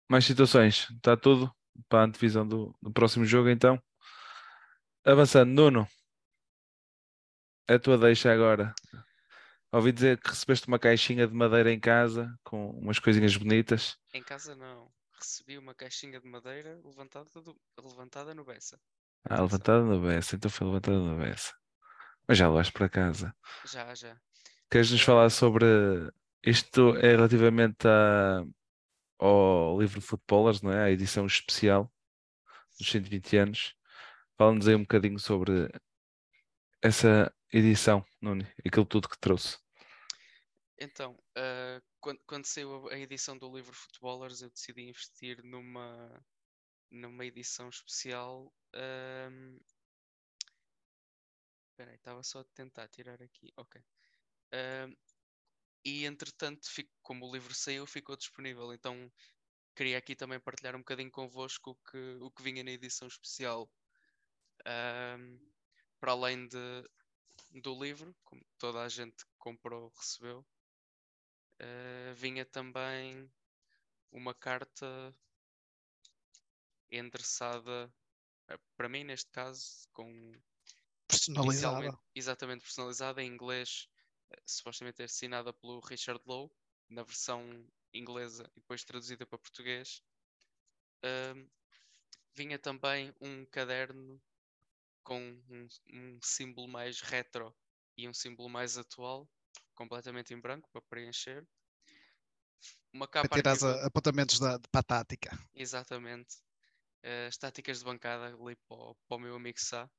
Mais 0.09 0.25
situações. 0.25 0.89
Está 0.91 1.17
tudo 1.17 1.53
para 1.89 2.01
a 2.03 2.05
antevisão 2.05 2.47
do, 2.47 2.77
do 2.81 2.93
próximo 2.93 3.25
jogo, 3.25 3.49
então. 3.49 3.83
Avançando, 5.05 5.51
Nuno. 5.51 5.89
A 7.69 7.79
tua 7.79 7.97
deixa 7.97 8.33
agora. 8.33 8.75
Ouvi 9.73 9.91
dizer 9.93 10.21
que 10.21 10.29
recebeste 10.29 10.69
uma 10.69 10.79
caixinha 10.79 11.27
de 11.27 11.35
madeira 11.35 11.73
em 11.73 11.81
casa 11.81 12.33
com 12.45 12.71
umas 12.79 12.99
coisinhas 12.99 13.37
bonitas. 13.37 13.97
em 14.13 14.23
casa 14.23 14.55
não. 14.55 14.93
Recebi 15.19 15.57
uma 15.59 15.75
caixinha 15.75 16.21
de 16.21 16.29
madeira 16.29 16.79
levantada, 16.85 17.29
do- 17.41 17.59
levantada 17.83 18.35
no 18.35 18.45
Bessa. 18.45 18.79
Ah, 19.29 19.41
levantada 19.41 19.83
no 19.83 20.01
Bessa. 20.01 20.37
Então 20.37 20.51
foi 20.51 20.67
levantada 20.67 20.99
no 20.99 21.17
Bessa. 21.19 21.55
Mas 22.29 22.39
já 22.39 22.49
levaste 22.49 22.73
para 22.73 22.89
casa. 22.89 23.35
Já, 23.65 23.95
já. 23.95 24.17
Queres-nos 24.71 25.01
falar 25.03 25.31
sobre 25.31 25.65
isto 26.47 26.97
é 26.97 27.11
relativamente 27.17 27.87
a- 27.89 28.45
ao 29.19 29.81
livro 29.81 30.01
Footballers, 30.01 30.63
não 30.63 30.73
é? 30.73 30.85
A 30.85 30.91
edição 30.91 31.27
especial 31.27 31.93
dos 32.79 32.89
120 32.91 33.37
anos. 33.37 33.75
Fala-nos 34.39 34.69
aí 34.69 34.75
um 34.77 34.83
bocadinho 34.83 35.19
sobre 35.21 35.69
essa 36.83 37.35
edição, 37.53 38.05
Nuno, 38.21 38.47
aquilo 38.65 38.87
tudo 38.87 39.09
que 39.09 39.19
trouxe. 39.19 39.59
Então, 40.79 41.17
ah, 41.37 41.81
quando, 42.01 42.21
quando 42.27 42.47
saiu 42.47 42.89
a 42.89 42.99
edição 42.99 43.39
do 43.39 43.55
livro 43.55 43.73
Footballers, 43.73 44.43
eu 44.43 44.51
decidi 44.51 44.83
investir 44.89 45.43
numa, 45.45 46.25
numa 46.91 47.27
edição 47.27 47.69
especial. 47.69 48.53
ahm, 48.75 49.59
Espera 51.71 51.91
aí, 51.91 51.97
estava 51.97 52.23
só 52.23 52.41
a 52.41 52.45
tentar 52.45 52.89
tirar 52.89 53.21
aqui. 53.23 53.53
Ok. 53.57 53.81
E 55.85 56.05
entretanto, 56.07 56.71
fico- 56.71 56.93
como 57.03 57.27
o 57.27 57.33
livro 57.33 57.55
saiu, 57.55 57.87
ficou 57.87 58.17
disponível. 58.17 58.73
Então 58.73 59.13
queria 59.77 59.99
aqui 59.99 60.17
também 60.17 60.41
partilhar 60.41 60.77
um 60.77 60.81
bocadinho 60.81 61.11
convosco 61.13 61.73
o 61.73 61.77
que, 61.77 61.99
o 62.23 62.31
que 62.33 62.43
vinha 62.45 62.65
na 62.65 62.73
edição 62.73 63.09
especial. 63.09 63.71
Ahm, 64.67 65.39
para 66.01 66.13
além 66.13 66.49
de, 66.49 66.59
do 67.63 67.83
livro, 67.83 68.17
como 68.25 68.43
toda 68.59 68.83
a 68.83 68.89
gente 68.89 69.25
comprou 69.39 69.91
recebeu, 69.97 70.47
eh, 71.59 72.13
vinha 72.15 72.45
também 72.45 73.29
uma 74.13 74.35
carta 74.35 75.17
endereçada, 76.91 77.93
eh, 78.49 78.59
para 78.77 78.89
mim 78.89 79.05
neste 79.05 79.31
caso, 79.31 79.89
com 79.93 80.33
Personalizada. 81.09 81.99
exatamente 82.15 82.63
personalizada 82.63 83.23
em 83.23 83.29
inglês, 83.33 83.89
supostamente 84.47 85.03
assinada 85.03 85.53
pelo 85.53 85.81
Richard 85.81 86.23
Lowe, 86.27 86.51
na 86.89 87.03
versão 87.03 87.67
inglesa 87.93 88.51
e 88.57 88.61
depois 88.61 88.85
traduzida 88.85 89.27
para 89.27 89.39
português. 89.39 90.03
Ahm, 91.05 91.49
vinha 92.35 92.59
também 92.59 93.15
um 93.21 93.47
caderno 93.47 94.23
com 95.05 95.21
um, 95.51 95.69
um 95.93 96.21
símbolo 96.23 96.69
mais 96.69 97.01
retro 97.01 97.55
e 97.97 98.09
um 98.09 98.15
símbolo 98.15 98.49
mais 98.51 98.79
atual, 98.79 99.29
completamente 99.75 100.35
em 100.35 100.41
branco 100.41 100.69
para 100.73 100.83
preencher. 100.83 101.47
Uma 102.93 103.07
Para 103.21 103.29
capa 103.29 103.35
tirar 103.35 103.53
os 103.55 103.63
arquiva- 103.65 103.87
apontamentos 103.87 104.39
da, 104.39 104.57
de 104.57 104.69
patática. 104.69 105.31
Exatamente. 105.55 106.37
Eh, 107.03 107.29
estáticas 107.29 107.79
de 107.81 107.85
bancada 107.85 108.27
ali 108.35 108.57
para 108.69 108.77
o, 108.77 108.95
para 109.09 109.17
o 109.17 109.21
meu 109.21 109.37
amigo 109.37 109.61
Sá. 109.61 109.91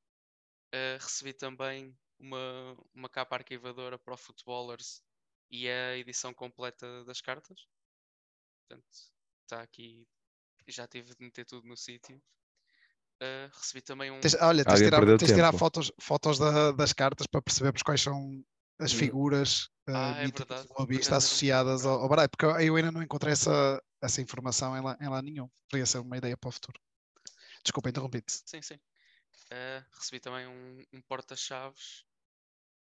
Eh, 0.73 0.97
recebi 1.02 1.34
também 1.34 1.97
uma, 2.19 2.77
uma 2.93 3.09
capa 3.09 3.35
arquivadora 3.37 3.97
para 3.99 4.13
o 4.13 4.17
Footballers 4.17 5.03
e 5.49 5.69
a 5.69 5.97
edição 5.97 6.33
completa 6.33 7.03
das 7.05 7.21
cartas. 7.21 7.67
Portanto, 8.67 8.87
está 9.43 9.61
aqui. 9.61 10.07
Já 10.67 10.87
tive 10.87 11.15
de 11.15 11.23
meter 11.23 11.45
tudo 11.45 11.67
no 11.67 11.77
sítio. 11.77 12.21
Eh, 13.21 13.49
recebi 13.53 13.81
também 13.81 14.11
um. 14.11 14.19
Tens- 14.21 14.35
olha, 14.41 14.65
tens 14.65 14.79
de 14.79 14.85
tirar, 14.85 15.17
tens 15.17 15.31
tirar 15.33 15.53
fotos, 15.53 15.91
fotos 16.01 16.37
da- 16.39 16.71
das 16.73 16.93
cartas 16.93 17.27
para 17.27 17.41
percebermos 17.41 17.81
quais 17.83 18.01
são 18.01 18.43
as 18.79 18.91
Hum. 18.91 18.97
figuras 18.97 19.69
Ah, 19.87 20.11
uh, 20.11 20.19
é 20.19 20.27
verdade. 20.27 20.67
associadas 21.15 21.85
ao, 21.85 22.01
ao 22.01 22.09
baralho, 22.09 22.29
porque 22.29 22.45
eu 22.45 22.59
eu 22.59 22.75
ainda 22.75 22.91
não 22.91 23.01
encontrei 23.03 23.31
essa, 23.33 23.81
essa 24.01 24.21
informação 24.21 24.75
em 24.77 24.81
lá, 24.81 24.97
em 24.99 25.07
lá 25.09 25.21
nenhum. 25.21 25.47
Poderia 25.69 25.85
ser 25.85 25.99
uma 25.99 26.17
ideia 26.17 26.35
para 26.35 26.49
o 26.49 26.51
futuro. 26.51 26.79
Desculpa, 27.63 27.89
interrompi-te. 27.89 28.43
Sim, 28.45 28.61
sim. 28.61 28.79
Eh, 29.51 29.84
recebi 29.93 30.19
também 30.19 30.47
um, 30.47 30.84
um 30.93 31.01
porta-chaves 31.01 32.05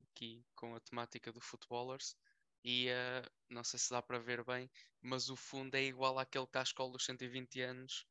aqui 0.10 0.45
com 0.56 0.76
a 0.76 0.80
temática 0.80 1.31
do 1.31 1.41
Footballers. 1.41 2.15
E 2.64 2.88
eh, 2.88 3.23
não 3.49 3.64
sei 3.64 3.77
se 3.77 3.90
dá 3.90 4.02
para 4.02 4.19
ver 4.19 4.44
bem, 4.45 4.72
mas 5.02 5.30
o 5.30 5.35
fundo 5.35 5.76
é 5.76 5.84
igual 5.84 6.18
àquele 6.18 6.48
cascol 6.48 6.91
dos 6.91 7.03
120 7.06 7.61
anos 7.61 8.07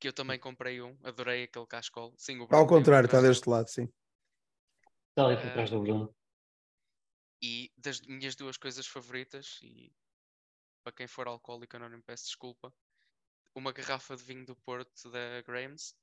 que 0.00 0.08
eu 0.08 0.12
também 0.12 0.38
comprei 0.38 0.82
um. 0.82 0.98
Adorei 1.04 1.44
aquele 1.44 1.66
cascol. 1.66 2.12
Sim, 2.18 2.40
o 2.40 2.48
Ao 2.50 2.66
contrário, 2.66 3.06
está 3.06 3.20
deste 3.20 3.48
lado, 3.48 3.68
sim. 3.68 3.88
Está 5.10 5.26
ali 5.26 5.36
por 5.36 5.52
trás 5.52 5.70
do 5.70 5.80
Bruno. 5.80 6.14
E 7.40 7.70
das 7.76 8.00
minhas 8.00 8.34
duas 8.34 8.56
coisas 8.56 8.86
favoritas, 8.86 9.60
e 9.62 9.92
para 10.82 10.92
quem 10.92 11.06
for 11.06 11.28
alcoólico, 11.28 11.76
eu 11.76 11.80
não 11.80 11.88
me 11.88 12.02
peço 12.02 12.24
desculpa, 12.24 12.74
uma 13.54 13.72
garrafa 13.72 14.16
de 14.16 14.24
vinho 14.24 14.44
do 14.44 14.56
Porto 14.56 15.10
da 15.10 15.40
Graham's, 15.42 15.94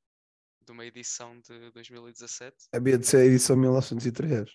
de 0.65 0.71
uma 0.71 0.85
edição 0.85 1.39
de 1.39 1.71
2017. 1.71 2.67
Havia 2.73 2.97
de 2.97 3.05
ser 3.07 3.17
a 3.17 3.25
edição 3.25 3.55
1903. 3.55 4.49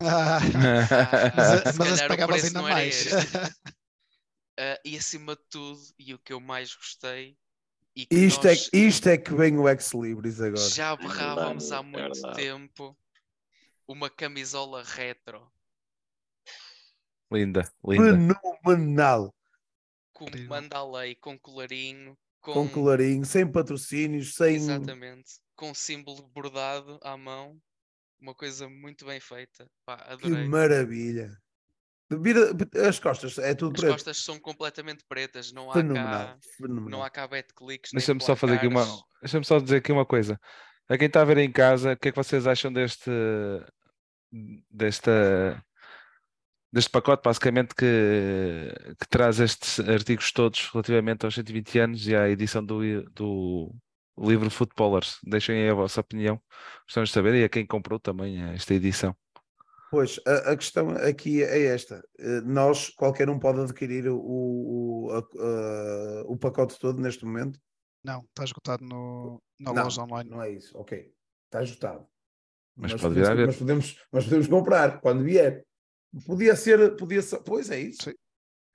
Ah, 0.00 0.38
mas, 1.36 1.74
se 1.74 1.78
mas 1.78 2.00
o 2.00 2.06
pagavas 2.06 2.44
ainda 2.44 2.62
mais. 2.62 3.06
Ah, 4.58 4.78
e 4.84 4.98
acima 4.98 5.34
de 5.34 5.42
tudo, 5.48 5.80
e 5.98 6.12
o 6.12 6.18
que 6.18 6.30
eu 6.30 6.38
mais 6.38 6.74
gostei, 6.74 7.38
e 7.96 8.04
que 8.04 8.14
Isto, 8.14 8.46
é, 8.46 8.52
isto 8.74 9.08
é 9.08 9.16
que 9.16 9.34
vem 9.34 9.58
o 9.58 9.66
ex-libris 9.66 10.42
agora. 10.42 10.68
já 10.68 10.94
berrávamos 10.94 11.72
há 11.72 11.78
é 11.78 11.82
muito 11.82 12.20
verdade. 12.20 12.36
tempo, 12.36 12.94
uma 13.88 14.10
camisola 14.10 14.84
retro, 14.84 15.50
Linda, 17.32 17.72
linda. 17.82 18.36
Fenomenal. 18.62 19.34
com 20.12 20.26
mandalei, 20.48 21.14
com 21.14 21.38
colarinho, 21.38 22.16
com, 22.42 22.52
Com 22.52 22.68
colarinho, 22.68 23.24
sem 23.24 23.50
patrocínios, 23.50 24.34
sem. 24.34 24.56
exatamente, 24.56 25.30
com 25.56 25.72
símbolo 25.72 26.28
bordado 26.34 26.98
à 27.02 27.16
mão, 27.16 27.56
uma 28.20 28.34
coisa 28.34 28.68
muito 28.68 29.06
bem 29.06 29.20
feita. 29.20 29.66
Pá, 29.86 29.96
Que 29.96 30.26
adorei. 30.26 30.46
maravilha. 30.48 31.34
Vira- 32.20 32.50
As 32.86 32.98
costas, 32.98 33.38
é 33.38 33.54
tudo 33.54 33.74
As 33.76 33.80
preto. 33.80 33.92
costas 33.92 34.18
são 34.22 34.38
completamente 34.38 35.02
pretas, 35.08 35.50
não 35.50 35.70
há 35.70 35.74
Fenomenal. 35.74 36.04
cá, 36.26 36.38
Fenomenal. 36.58 36.90
não 36.90 37.02
há 37.02 37.08
cá 37.08 37.26
cliques 37.56 37.90
Deixa-me 37.92 38.22
só 38.22 38.36
fazer 38.36 38.56
aqui 38.56 38.66
uma. 38.66 38.84
Deixa-me 39.22 39.44
só 39.46 39.58
dizer 39.58 39.76
aqui 39.76 39.92
uma 39.92 40.04
coisa. 40.04 40.38
A 40.90 40.98
quem 40.98 41.06
está 41.06 41.22
a 41.22 41.24
ver 41.24 41.38
em 41.38 41.50
casa, 41.50 41.92
o 41.92 41.96
que 41.96 42.08
é 42.08 42.12
que 42.12 42.16
vocês 42.22 42.46
acham 42.46 42.70
deste 42.70 43.10
desta 44.70 45.64
deste 46.72 46.90
pacote, 46.90 47.22
basicamente, 47.24 47.74
que, 47.74 47.84
que 48.98 49.08
traz 49.08 49.38
estes 49.40 49.80
artigos 49.80 50.32
todos 50.32 50.68
relativamente 50.72 51.24
aos 51.24 51.34
120 51.34 51.78
anos 51.78 52.06
e 52.08 52.14
à 52.16 52.28
edição 52.28 52.64
do, 52.64 52.80
do 53.10 53.74
livro 54.18 54.50
Footballers? 54.50 55.18
Deixem 55.24 55.62
aí 55.62 55.68
a 55.68 55.74
vossa 55.74 56.00
opinião. 56.00 56.40
Gostamos 56.86 57.10
de 57.10 57.14
saber 57.14 57.34
e 57.34 57.44
a 57.44 57.48
quem 57.48 57.66
comprou 57.66 57.98
também 58.00 58.42
esta 58.52 58.74
edição. 58.74 59.14
Pois, 59.90 60.18
a, 60.26 60.52
a 60.52 60.56
questão 60.56 60.90
aqui 60.90 61.42
é 61.42 61.66
esta. 61.66 62.02
Eh, 62.18 62.40
Nós, 62.40 62.88
qualquer 62.88 63.28
um 63.28 63.38
pode 63.38 63.60
adquirir 63.60 64.08
o, 64.08 64.16
o, 64.18 65.10
a- 65.12 65.18
a- 65.18 66.24
o 66.26 66.36
pacote 66.38 66.78
todo 66.78 66.98
neste 67.00 67.26
momento? 67.26 67.60
Não, 68.02 68.20
está 68.20 68.42
esgotado 68.44 68.82
no, 68.84 69.42
na 69.60 69.72
Não, 69.72 69.84
loja 69.84 70.02
online. 70.02 70.30
Não 70.30 70.42
é 70.42 70.50
isso, 70.50 70.76
ok. 70.78 71.12
Está 71.44 71.62
esgotado. 71.62 72.06
Mas 72.74 72.92
pode 72.94 73.02
podemos, 73.02 73.28
vir 73.28 73.28
a 73.28 73.32
haver. 73.32 73.46
mas, 73.48 73.56
podemos, 73.56 74.00
mas 74.10 74.24
podemos 74.24 74.46
comprar 74.48 75.00
quando 75.02 75.22
vier. 75.22 75.62
Podia 76.26 76.54
ser, 76.56 76.96
podia 76.96 77.22
ser, 77.22 77.38
pois 77.42 77.70
é 77.70 77.80
isso. 77.80 78.02
Sim. 78.04 78.14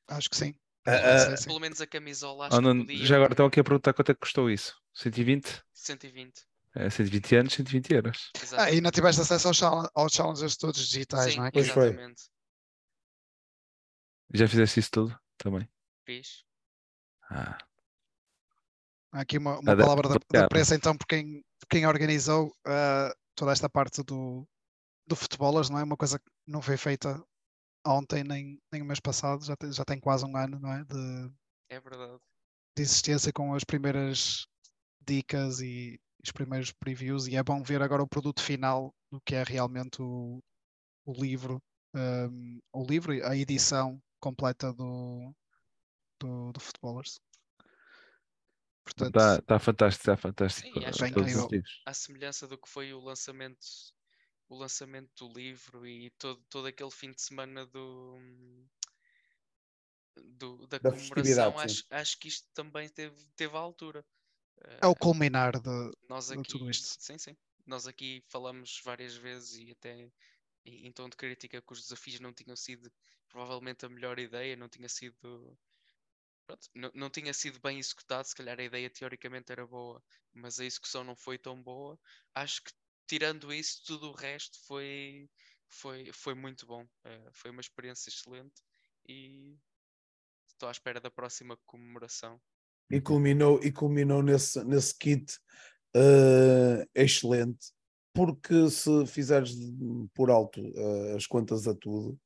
Acho 0.07 0.29
que 0.29 0.37
sim. 0.37 0.55
Ah, 0.85 0.91
ah, 1.15 1.19
ser, 1.19 1.37
sim. 1.37 1.45
Pelo 1.47 1.59
menos 1.59 1.81
a 1.81 1.87
camisola 1.87 2.47
acho 2.47 2.55
Oh, 2.55 2.59
que 2.59 2.65
Nuno, 2.65 2.85
podia. 2.85 3.05
já 3.05 3.15
agora 3.15 3.33
estão 3.33 3.45
aqui 3.45 3.59
a 3.59 3.63
perguntar 3.63 3.93
quanto 3.93 4.11
é 4.11 4.13
que 4.13 4.19
custou 4.21 4.49
isso? 4.49 4.75
120? 4.93 5.63
120. 5.73 6.47
É, 6.75 6.89
120 6.89 7.35
anos, 7.35 7.53
120 7.53 7.93
euros. 7.93 8.31
Ah, 8.53 8.71
e 8.71 8.81
não 8.81 8.91
tiveste 8.91 9.21
acesso 9.21 9.47
aos, 9.47 9.61
aos 9.95 10.13
challenges 10.13 10.57
todos 10.57 10.79
digitais, 10.87 11.33
Sim, 11.33 11.39
não 11.39 11.45
é? 11.45 11.51
Pois 11.51 11.67
foi. 11.69 11.87
exatamente. 11.87 12.23
Já 14.33 14.47
fizeste 14.47 14.79
isso 14.79 14.91
tudo 14.91 15.19
também? 15.37 15.67
Fiz. 16.05 16.43
Ah, 17.29 17.57
Há 19.11 19.21
aqui 19.21 19.37
uma, 19.37 19.59
uma 19.59 19.75
palavra 19.75 20.09
da, 20.09 20.47
da 20.47 20.75
então, 20.75 20.95
por 20.95 21.07
quem, 21.07 21.43
por 21.59 21.67
quem 21.69 21.87
organizou 21.87 22.53
ah, 22.65 23.13
toda 23.35 23.51
esta 23.51 23.69
parte 23.69 24.03
do, 24.03 24.47
do 25.07 25.15
futebolas, 25.15 25.69
não 25.69 25.79
é? 25.79 25.83
Uma 25.83 25.97
coisa 25.97 26.19
que 26.19 26.25
não 26.45 26.61
foi 26.61 26.77
feita 26.77 27.23
ontem 27.85 28.23
nem, 28.23 28.59
nem 28.71 28.81
o 28.81 28.85
mês 28.85 28.99
passado, 28.99 29.45
já 29.45 29.55
tem, 29.55 29.71
já 29.71 29.85
tem 29.85 29.99
quase 29.99 30.25
um 30.25 30.35
ano, 30.35 30.59
não 30.59 30.73
é? 30.73 30.83
De, 30.83 31.31
É 31.69 31.79
verdade. 31.79 32.19
de 32.75 32.81
existência 32.83 33.31
com 33.31 33.53
as 33.53 33.63
primeiras 33.63 34.45
dicas 35.01 35.61
e 35.61 35.99
os 36.23 36.31
primeiros 36.31 36.71
previews, 36.73 37.27
e 37.27 37.35
é 37.35 37.43
bom 37.43 37.63
ver 37.63 37.81
agora 37.81 38.03
o 38.03 38.07
produto 38.07 38.41
final 38.41 38.93
do 39.09 39.21
que 39.21 39.35
é 39.35 39.43
realmente 39.43 40.01
o, 40.01 40.43
o 41.05 41.13
livro, 41.13 41.61
ahm, 41.93 42.59
o 42.73 42.83
livro, 42.83 43.13
e 43.13 43.23
a 43.23 43.35
edição 43.35 44.01
completa 44.19 44.73
do, 44.73 45.33
do, 46.19 46.51
do 46.51 46.59
Footballers. 46.59 47.19
Portanto, 48.83 49.17
Está 49.17 49.41
tá 49.41 49.59
fantástico, 49.59 50.01
está 50.01 50.17
fantástico. 50.17 50.79
Sim, 50.79 50.85
acho 50.85 50.99
que 50.99 51.19
artigos. 51.19 51.81
à 51.85 51.93
semelhança 51.93 52.47
do 52.47 52.57
que 52.57 52.69
foi 52.69 52.93
o 52.93 52.99
lançamento, 52.99 53.59
o 54.49 54.55
lançamento 54.57 55.27
do 55.27 55.33
livro 55.33 55.85
e 55.87 56.09
todo, 56.11 56.43
todo 56.49 56.67
aquele 56.67 56.91
fim 56.91 57.11
de 57.11 57.21
semana 57.21 57.65
do, 57.65 58.17
do- 60.37 60.67
da, 60.67 60.79
Da 60.81 60.91
comemoração, 60.91 61.57
acho, 61.59 61.85
acho 61.91 62.19
que 62.19 62.27
isto 62.27 62.47
também 62.53 62.89
teve, 62.89 63.15
teve 63.35 63.55
à 63.55 63.59
altura. 63.59 64.05
é 64.81 64.87
o 64.87 64.95
Eh, 64.95 65.03
culminar 65.03 65.53
de, 65.61 65.91
nós 66.09 66.31
de 66.37 66.43
aqui, 66.43 66.47
tudo 66.47 66.69
isto. 66.69 66.97
sim, 66.99 67.17
sim, 67.17 67.35
nós 67.65 67.87
aqui 67.87 68.23
falamos 68.29 68.81
várias 68.83 69.15
vezes 69.15 69.57
e 69.57 69.71
até 69.71 69.93
em 69.95 70.11
em 70.65 70.91
tom 70.91 71.07
de 71.09 71.15
crítica 71.17 71.61
que 71.61 71.73
os 71.73 71.81
desafios 71.81 72.19
não 72.19 72.33
tinham 72.33 72.55
sido 72.55 72.91
provavelmente 73.29 73.85
a 73.85 73.89
melhor 73.89 74.19
ideia, 74.19 74.55
não 74.57 74.67
tinha 74.69 74.89
sido 74.89 75.57
pronto, 76.45 76.69
não, 76.75 76.91
não 76.95 77.09
tinha 77.09 77.33
sido 77.33 77.59
bem 77.61 77.79
executado, 77.79 78.27
se 78.27 78.35
calhar 78.35 78.59
a 78.59 78.63
ideia 78.63 78.89
teoricamente 78.89 79.51
era 79.51 79.67
boa, 79.67 80.03
mas 80.33 80.59
a 80.59 80.65
execução 80.65 81.03
não 81.03 81.15
foi 81.15 81.37
tão 81.37 81.61
boa. 81.61 81.99
Acho 82.35 82.63
que 82.63 82.71
tirando 83.07 83.53
isso, 83.53 83.83
tudo 83.85 84.09
o 84.09 84.15
resto 84.15 84.59
foi, 84.67 85.29
foi, 85.69 86.11
foi 86.13 86.33
muito 86.35 86.65
bom. 86.65 86.85
Eh, 87.05 87.29
foi 87.33 87.51
uma 87.51 87.61
experiência 87.61 88.09
excelente 88.09 88.61
e 89.07 89.57
estou 90.47 90.69
à 90.69 90.71
espera 90.73 90.99
da 91.01 91.11
próxima 91.11 91.57
comemoração. 91.65 92.41
e 92.89 93.01
culminou, 93.01 93.59
e 93.63 93.71
culminou 93.71 94.21
nesse, 94.23 94.63
nesse 94.63 94.97
kit 94.97 95.37
eh, 95.95 96.87
excelente, 96.95 97.67
porque 98.13 98.69
se 98.69 99.05
fizeres 99.07 99.55
de- 99.55 100.07
por 100.13 100.29
alto 100.31 100.61
eh, 100.75 101.15
as 101.17 101.27
contas 101.27 101.67
a 101.67 101.75
tudo, 101.75 102.19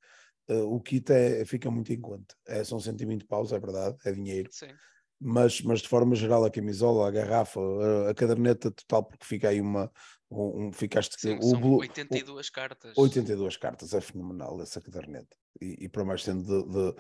o 0.50 0.82
kit 0.82 1.12
é, 1.14 1.46
fica 1.46 1.72
muito 1.72 1.94
em 1.94 2.02
conta. 2.02 2.36
É, 2.48 2.64
são 2.64 2.80
120 2.80 3.26
paus, 3.26 3.54
é 3.54 3.60
verdade, 3.60 3.98
é 4.06 4.12
dinheiro, 4.12 4.52
Sim, 4.52 4.80
mas, 5.20 5.62
mas 5.62 5.82
de 5.82 5.88
forma 5.90 6.16
geral 6.16 6.44
a 6.46 6.52
camisola, 6.52 7.08
a 7.08 7.12
garrafa, 7.12 7.60
a, 8.08 8.10
a 8.12 8.14
caderneta 8.16 8.72
total, 8.72 9.06
porque 9.06 9.26
fica 9.26 9.50
aí 9.50 9.62
uma. 9.62 9.92
Um, 10.32 10.68
um- 10.68 10.72
ficaste 10.72 11.20
sim, 11.20 11.38
o 11.38 11.44
são 11.44 11.60
blu- 11.60 11.76
o- 11.76 11.80
82 11.80 12.50
cartas. 12.50 12.94
82 12.98 13.58
cartas, 13.58 13.94
é 13.94 14.00
fenomenal 14.00 14.62
essa 14.62 14.80
caderneta. 14.80 15.36
E, 15.62 15.76
e 15.86 15.90
para 15.90 16.06
mais 16.06 16.24
sendo 16.24 16.42
de, 16.44 16.70
de- 16.72 16.96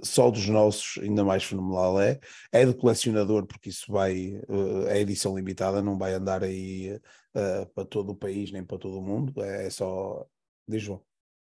de- 0.00 0.06
só 0.06 0.28
dos 0.30 0.48
nossos, 0.48 0.98
ainda 1.02 1.24
mais 1.24 1.44
fenomenal 1.44 2.00
é. 2.00 2.18
É 2.50 2.66
de 2.66 2.74
colecionador, 2.74 3.46
porque 3.46 3.68
isso 3.70 3.90
vai, 3.92 4.34
eh, 4.34 4.88
é 4.88 4.98
edição 5.00 5.36
limitada, 5.36 5.80
não 5.80 5.96
vai 5.96 6.12
andar 6.12 6.42
aí 6.42 7.00
eh, 7.34 7.64
para 7.74 7.84
todo 7.84 8.10
o 8.10 8.16
país, 8.16 8.50
nem 8.50 8.64
para 8.64 8.78
todo 8.78 8.98
o 8.98 9.02
mundo, 9.02 9.40
é, 9.42 9.66
é 9.66 9.70
só. 9.70 10.26
Diz 10.68 10.82
João. 10.82 11.00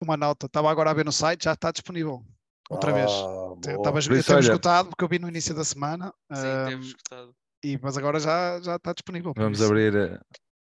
Uma 0.02 0.16
nota, 0.16 0.46
estava 0.46 0.70
agora 0.70 0.90
a 0.90 0.94
ver 0.94 1.04
no 1.04 1.12
site, 1.12 1.44
já 1.44 1.52
está 1.52 1.70
disponível. 1.70 2.24
Outra 2.68 2.92
vez. 2.92 3.10
Ah, 3.10 3.54
boa. 3.56 3.58
Estava 3.76 3.98
olha- 3.98 4.40
esgotado 4.40 4.88
porque 4.90 5.04
eu 5.04 5.08
vi 5.08 5.18
no 5.18 5.28
início 5.28 5.54
da 5.54 5.64
semana. 5.64 6.12
Sim, 6.32 6.42
teve 6.68 6.82
escutado. 6.86 7.34
E, 7.64 7.78
mas 7.82 7.96
agora 7.98 8.18
já, 8.18 8.60
já 8.60 8.76
está 8.76 8.92
disponível. 8.92 9.32
Vamos 9.36 9.58
isso. 9.58 9.66
abrir 9.66 9.94
eh, 9.94 10.20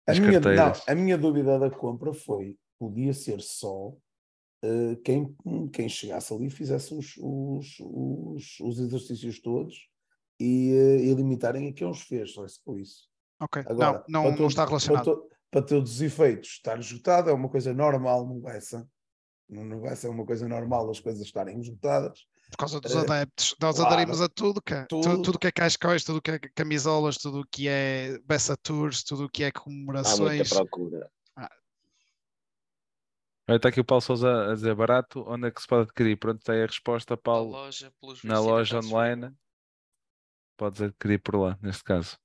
A 0.05 0.11
as 0.11 0.19
minha, 0.19 0.39
não, 0.39 0.73
a 0.87 0.95
minha 0.95 1.17
dúvida 1.17 1.57
da 1.57 1.69
compra 1.69 2.13
foi: 2.13 2.57
podia 2.77 3.13
ser 3.13 3.39
só 3.41 3.93
eh, 4.63 4.95
quem, 5.03 5.35
quem 5.71 5.87
chegasse 5.87 6.33
ali 6.33 6.47
e 6.47 6.49
fizesse 6.49 6.93
os, 6.93 7.15
os, 7.17 7.77
os, 7.79 8.59
os 8.61 8.79
exercícios 8.79 9.39
todos 9.41 9.89
e, 10.39 10.71
eh, 10.73 11.05
e 11.05 11.13
limitarem 11.13 11.69
a 11.69 11.73
quem 11.73 11.87
os 11.87 12.01
fez, 12.01 12.33
só 12.33 12.45
isso. 12.45 12.61
Foi 12.65 12.81
isso. 12.81 13.07
Ok, 13.41 13.63
Agora, 13.65 14.03
não, 14.09 14.23
não, 14.23 14.31
para 14.31 14.41
não 14.41 14.47
está 14.47 14.61
Para, 14.63 14.69
relacionado. 14.69 15.05
to- 15.05 15.29
para 15.51 15.61
todos 15.61 15.91
os 15.93 16.01
efeitos, 16.01 16.49
estar 16.49 16.79
esgotado 16.79 17.29
é 17.29 17.33
uma 17.33 17.47
coisa 17.49 17.73
normal 17.73 18.25
no 18.25 18.39
Bessa. 18.41 18.89
No 19.47 19.81
Bessa 19.81 20.07
é 20.07 20.09
uma 20.09 20.25
coisa 20.25 20.47
normal 20.47 20.89
as 20.89 20.99
coisas 20.99 21.21
estarem 21.21 21.59
esgotadas. 21.59 22.25
Por 22.53 22.57
causa 22.57 22.79
dos 22.79 22.93
eh, 22.95 22.99
adeptos. 22.99 23.55
Nós 23.61 23.75
claro, 23.75 23.93
aderimos 23.93 24.21
a 24.21 24.29
tudo, 24.29 24.61
que, 24.61 24.85
tudo, 24.87 25.01
tudo. 25.03 25.21
tudo 25.23 25.39
que 25.39 25.47
é 25.47 25.51
cascóis, 25.51 26.03
tudo 26.03 26.21
que 26.21 26.31
é 26.31 26.39
camisolas, 26.55 27.17
tudo 27.17 27.41
o 27.41 27.47
que 27.51 27.67
é 27.67 28.17
Bessa 28.19 28.55
Tours, 28.57 29.03
tudo 29.03 29.25
o 29.25 29.29
que 29.29 29.43
é 29.43 29.47
Há 29.47 29.49
muita 29.49 29.61
comemorações. 29.61 30.49
procura. 30.49 31.09
Olha, 33.45 33.57
Está 33.57 33.69
aqui 33.69 33.81
o 33.81 33.83
Paulo 33.85 34.01
Souza 34.01 34.51
a 34.51 34.53
dizer 34.53 34.73
barato. 34.75 35.23
Onde 35.27 35.47
é 35.47 35.51
que 35.51 35.61
se 35.61 35.67
pode 35.67 35.83
adquirir? 35.89 36.15
Pronto, 36.17 36.39
está 36.39 36.53
aí 36.53 36.63
a 36.63 36.65
resposta, 36.65 37.15
Na 37.15 37.17
Paulo. 37.17 37.51
loja, 37.51 37.91
pelos 37.99 38.23
Na 38.23 38.39
loja 38.39 38.77
está 38.77 38.79
disponível. 38.79 39.17
online. 39.17 39.37
Podes 40.55 40.81
adquirir 40.81 41.19
por 41.21 41.35
lá, 41.35 41.57
neste 41.61 41.83
caso. 41.83 42.17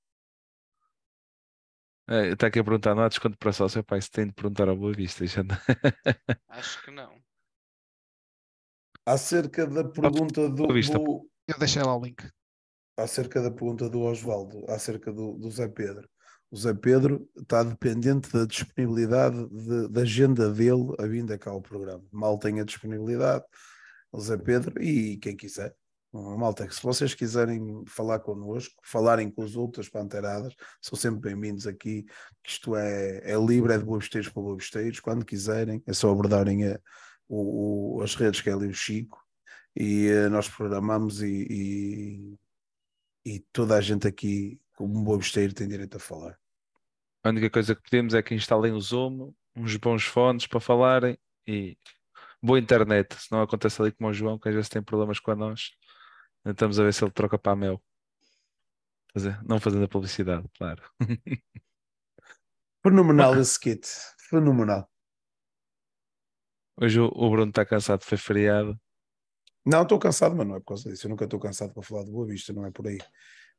Eh, 2.07 2.29
Está 2.31 2.47
aqui 2.47 2.59
a 2.59 2.63
perguntar, 2.63 2.95
não 2.95 3.03
há 3.03 3.09
desconto 3.09 3.37
para 3.37 3.51
sócio? 3.51 3.79
Epá, 3.79 3.97
isso 3.97 4.09
tem 4.11 4.27
de 4.27 4.33
perguntar 4.33 4.69
ao 4.69 4.77
Boa 4.77 4.93
Vista. 4.93 5.25
já 5.27 5.41
Acho 6.47 6.81
que 6.83 6.91
não. 6.91 7.18
Acerca 9.13 9.65
da 9.65 9.83
pergunta 9.83 10.47
do, 10.47 10.67
do- 10.99 11.27
Eu 11.47 11.57
deixei 11.57 11.81
lá 11.81 11.95
o 11.97 12.01
link. 12.05 12.23
acerca 12.95 13.41
da 13.41 13.49
pergunta 13.49 13.89
do 13.89 14.01
Osvaldo, 14.01 14.63
acerca 14.69 15.11
do, 15.11 15.33
do 15.33 15.49
Zé 15.49 15.67
Pedro. 15.67 16.07
O 16.51 16.55
Zé 16.57 16.73
Pedro 16.75 17.27
está 17.35 17.63
dependente 17.63 18.31
da 18.31 18.45
disponibilidade 18.45 19.47
de- 19.49 19.87
da 19.87 20.01
agenda 20.01 20.51
dele 20.51 20.93
a 20.99 21.07
vinda 21.07 21.39
cá 21.39 21.49
ao 21.49 21.59
programa. 21.61 22.03
Mal 22.11 22.37
tem 22.37 22.59
a 22.59 22.63
disponibilidade, 22.63 23.43
o 24.11 24.21
Zé 24.21 24.37
Pedro 24.37 24.79
e 24.79 25.17
quem 25.17 25.35
quiser. 25.35 25.73
Malta, 26.13 26.67
que 26.67 26.75
se 26.75 26.81
vocês 26.83 27.13
quiserem 27.15 27.83
falar 27.87 28.19
connosco, 28.19 28.75
falarem 28.83 29.31
com 29.31 29.43
os 29.43 29.55
outros 29.55 29.89
panteradas, 29.89 30.53
são 30.81 30.95
sempre 30.97 31.19
bem-vindos 31.33 31.65
aqui. 31.65 32.05
Isto 32.45 32.75
é, 32.75 33.21
é 33.23 33.35
livre, 33.39 33.73
é 33.73 33.77
de 33.77 33.83
boabesteiros 33.85 34.29
para 34.29 34.41
boabesteiros. 34.43 34.99
Quando 34.99 35.25
quiserem, 35.25 35.81
é 35.87 35.93
só 35.93 36.11
abordarem 36.11 36.67
a- 36.67 36.79
o- 37.29 37.97
o- 37.99 38.01
as 38.01 38.15
redes 38.15 38.41
que 38.41 38.49
é 38.49 38.53
ali 38.53 38.67
o 38.67 38.73
Chico 38.73 39.23
e 39.75 40.07
eh, 40.07 40.27
nós 40.29 40.49
programamos 40.49 41.21
e, 41.21 41.47
e- 41.49 42.39
e 43.25 43.39
toda 43.53 43.77
a 43.77 43.81
gente 43.81 44.07
aqui, 44.07 44.59
como 44.75 44.99
um 44.99 45.03
boabesteiro, 45.03 45.53
tem 45.53 45.67
direito 45.67 45.95
a 45.97 45.99
falar. 45.99 46.37
A 47.23 47.29
única 47.29 47.49
coisa 47.49 47.75
que 47.75 47.81
pedimos 47.83 48.13
é 48.13 48.21
que 48.23 48.33
instalem 48.35 48.73
o 48.73 48.81
Zoom, 48.81 49.33
uns 49.55 49.75
bons 49.77 50.03
fones 50.05 50.47
para 50.47 50.59
falarem 50.59 51.17
e 51.47 51.77
boa 52.41 52.57
internet. 52.59 53.13
Se 53.15 53.31
não 53.31 53.41
acontece 53.41 53.81
ali 53.81 53.91
como 53.91 54.09
o 54.09 54.13
João, 54.13 54.39
que 54.39 54.47
às 54.49 54.55
vezes 54.55 54.69
tem 54.69 54.81
problemas 54.81 55.19
com 55.19 55.31
a 55.31 55.35
nós. 55.35 55.71
Tentamos 56.43 56.79
a 56.79 56.83
ver 56.83 56.93
se 56.93 57.03
ele 57.03 57.11
troca 57.11 57.37
para 57.37 57.51
a 57.51 57.55
Mel. 57.55 57.83
Fazer- 59.13 59.41
não 59.43 59.59
fazendo 59.59 59.83
a 59.83 59.87
publicidade, 59.87 60.47
claro. 60.57 60.81
Fenomenal 62.81 63.35
esse 63.39 63.59
kit, 63.59 63.85
fenomenal. 64.29 64.89
Hoje 66.81 66.99
o, 66.99 67.29
Bruno 67.29 67.49
está 67.49 67.65
cansado, 67.65 68.03
foi 68.03 68.17
feriado. 68.17 68.79
Não, 69.65 69.83
estou 69.83 69.99
cansado, 69.99 70.35
mas 70.35 70.47
não 70.47 70.55
é 70.55 70.59
por 70.59 70.67
causa 70.67 70.89
disso. 70.89 71.05
Eu 71.07 71.09
nunca 71.11 71.25
estou 71.25 71.39
cansado 71.39 71.73
para 71.73 71.83
falar 71.83 72.03
de 72.05 72.11
Boa 72.11 72.27
Vista, 72.27 72.53
não 72.53 72.65
é 72.65 72.71
por 72.71 72.87
aí. 72.87 72.97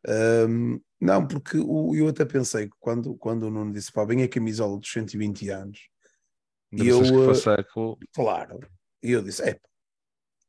Ahm, 0.09 0.81
não, 1.01 1.27
porque 1.29 1.59
o, 1.59 1.95
eu 1.97 2.09
até 2.09 2.25
pensei 2.27 2.69
que 2.69 2.77
quando, 2.81 3.17
quando 3.17 3.45
o 3.45 3.51
Nuno 3.51 3.73
disse 3.73 3.93
pá, 3.93 4.05
vem 4.05 4.23
a 4.25 4.29
camisola 4.29 4.79
dos 4.79 4.91
120 4.93 5.49
anos, 5.51 5.89
Ainda 6.73 6.85
E 6.85 6.89
eu, 6.89 7.01
que 7.09 7.19
eh, 7.41 7.45
fosse 7.45 7.49
a 7.51 7.63
co- 7.65 7.99
claro, 8.15 8.61
e 9.03 9.13
eu 9.13 9.23
disse: 9.23 9.43
é, 9.51 9.61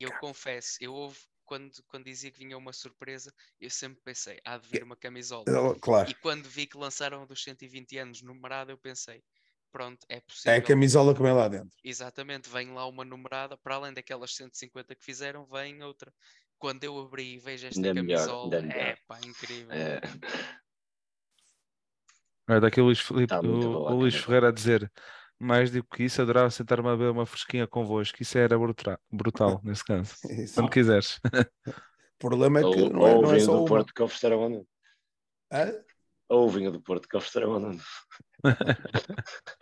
Eu 0.02 0.11
confesso, 0.14 0.77
eu 0.81 0.93
houve, 0.93 1.19
quando, 1.45 1.81
quando 1.88 2.03
dizia 2.06 2.30
que 2.31 2.39
vinha 2.39 2.57
uma 2.57 2.73
surpresa, 2.73 3.34
eu 3.60 3.69
sempre 3.69 4.02
pensei, 4.03 4.38
há 4.43 4.57
de 4.57 4.68
vir 4.68 4.84
uma 4.84 4.98
camisola. 4.98 5.56
claro, 5.81 6.06
E 6.06 6.14
quando 6.15 6.49
vi 6.49 6.68
que 6.68 6.77
lançaram 6.77 7.22
a 7.22 7.26
dos 7.26 7.41
120 7.43 7.98
anos 7.98 8.22
numerada, 8.22 8.72
eu 8.73 8.77
pensei, 8.77 9.23
pronto, 9.72 10.06
é 10.10 10.18
é 10.18 10.22
possível. 10.22 10.57
a 10.57 10.61
camisola 10.61 11.14
que 11.15 11.22
vem 11.22 11.34
lá 11.34 11.48
dentro. 11.48 11.72
Exatamente, 11.84 12.49
vem 12.49 12.72
lá 12.73 12.88
uma 12.88 13.06
numerada, 13.06 13.57
para 13.57 13.76
além 13.76 13.93
daquelas 13.93 14.35
150 14.35 14.95
que 14.95 15.03
fizeram, 15.03 15.45
vem 15.45 15.81
outra. 15.84 16.14
Quando 16.57 16.84
eu 16.84 16.99
abri 16.99 17.35
e 17.35 17.39
vejo 17.39 17.68
esta 17.68 17.80
Ainda 17.80 18.02
melhor, 18.02 18.18
camisola, 18.18 18.43
ainda 18.56 18.61
melhor. 18.61 18.88
é 18.88 18.98
pá, 19.07 19.19
incrível. 19.26 19.72
É, 19.72 20.02
Olha, 22.49 22.60
daqui 22.60 22.81
o 22.81 22.85
Luís, 22.85 22.99
Filipe, 22.99 23.27
Tá 23.27 23.39
o, 23.39 23.88
a 23.88 23.93
o 23.93 23.95
Luís. 23.99 24.15
Ferreira 24.15 24.49
a 24.49 24.52
dizer 24.52 24.91
mais 25.39 25.72
do 25.72 25.84
que 25.84 26.03
isso, 26.03 26.22
adorava 26.22 26.52
sentar-me 26.52 26.88
a 26.88 26.91
beber 26.91 27.10
uma 27.10 27.26
fresquinha 27.26 27.65
convosco. 27.65 28.22
Isso 28.22 28.38
era 28.38 28.57
brutal, 28.57 28.99
brutal 29.11 29.60
nesse 29.65 29.84
caso. 29.84 30.14
Isso. 30.30 30.53
Quando 30.53 30.69
quiseres. 30.69 31.15
O 31.18 31.22
problema 32.19 32.60
é 32.60 32.61
que 32.61 32.68
ou, 32.68 32.89
não 32.91 33.07
é, 33.07 33.15
ou 33.15 33.22
não 33.23 33.30
o 33.30 33.31
é 33.31 33.35
vinho 33.35 33.45
só 33.45 33.53
do 33.53 33.60
uma. 33.60 33.68
Porto 33.68 33.93
que 33.93 34.03
ofereceram 34.03 34.43
ao 34.43 34.49
Nuno. 34.49 34.68
Ou 36.30 36.45
o 36.45 36.49
vinho 36.49 36.72
do 36.72 36.81
Porto 36.81 37.07
que 37.10 37.18
ofereceram 37.18 37.53
ao 37.53 37.60
Nuno. 37.60 37.81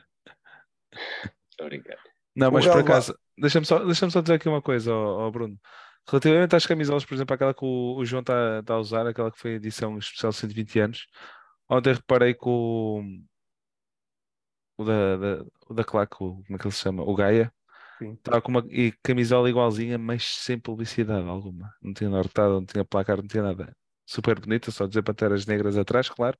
Estou 1.52 1.66
a 1.66 1.70
brincar. 1.70 1.98
Não, 2.36 2.52
mas 2.52 2.66
por 2.66 2.80
acaso, 2.80 3.18
deixa-me 3.38 3.66
só, 3.66 3.84
deixa 3.84 4.10
só 4.10 4.22
dizer 4.22 4.36
aqui 4.36 4.48
uma 4.48 4.62
coisa, 4.62 4.94
ó, 4.94 5.28
ó 5.28 5.32
Bruno. 5.32 5.60
Relativamente 6.08 6.56
às 6.56 6.66
camisolas, 6.66 7.06
por 7.06 7.14
exemplo, 7.14 7.34
aquela 7.36 7.54
que 7.54 7.66
o, 7.66 7.98
o 7.98 8.06
João 8.06 8.22
está 8.22 8.74
a 8.74 8.78
usar, 8.78 9.06
aquela 9.06 9.32
que 9.32 9.40
foi 9.40 9.54
a 9.54 9.56
edição 9.56 9.98
especial 9.98 10.32
120 10.32 10.80
anos, 10.80 11.08
ontem 11.70 11.94
reparei 11.94 12.34
que 12.34 12.48
o, 12.48 13.04
o 14.78 14.84
da, 14.86 15.18
da, 15.18 15.46
o 15.70 15.74
da 15.74 15.84
Claque, 15.84 16.16
como 16.18 16.44
é 16.50 16.58
que 16.58 16.66
ele 16.66 16.74
se 16.74 16.82
chama? 16.82 17.04
O 17.04 17.14
Gaia, 17.14 17.54
Sim. 18.00 18.14
estava 18.14 18.42
com 18.42 18.50
uma 18.50 18.66
e 18.70 18.94
camisola 19.04 19.50
igualzinha, 19.50 19.98
mas 19.98 20.24
sem 20.38 20.58
publicidade 20.58 21.28
alguma. 21.28 21.74
Não 21.82 21.94
tinha 21.94 22.10
nortado, 22.10 22.54
não 22.54 22.66
tinha 22.66 22.86
placar, 22.86 23.18
não 23.18 23.28
tinha 23.28 23.44
nada. 23.44 23.76
Super 24.06 24.40
bonita, 24.40 24.72
só 24.72 24.88
dizer 24.88 25.04
Panteras 25.04 25.46
Negras 25.46 25.78
atrás, 25.78 26.10
claro, 26.10 26.38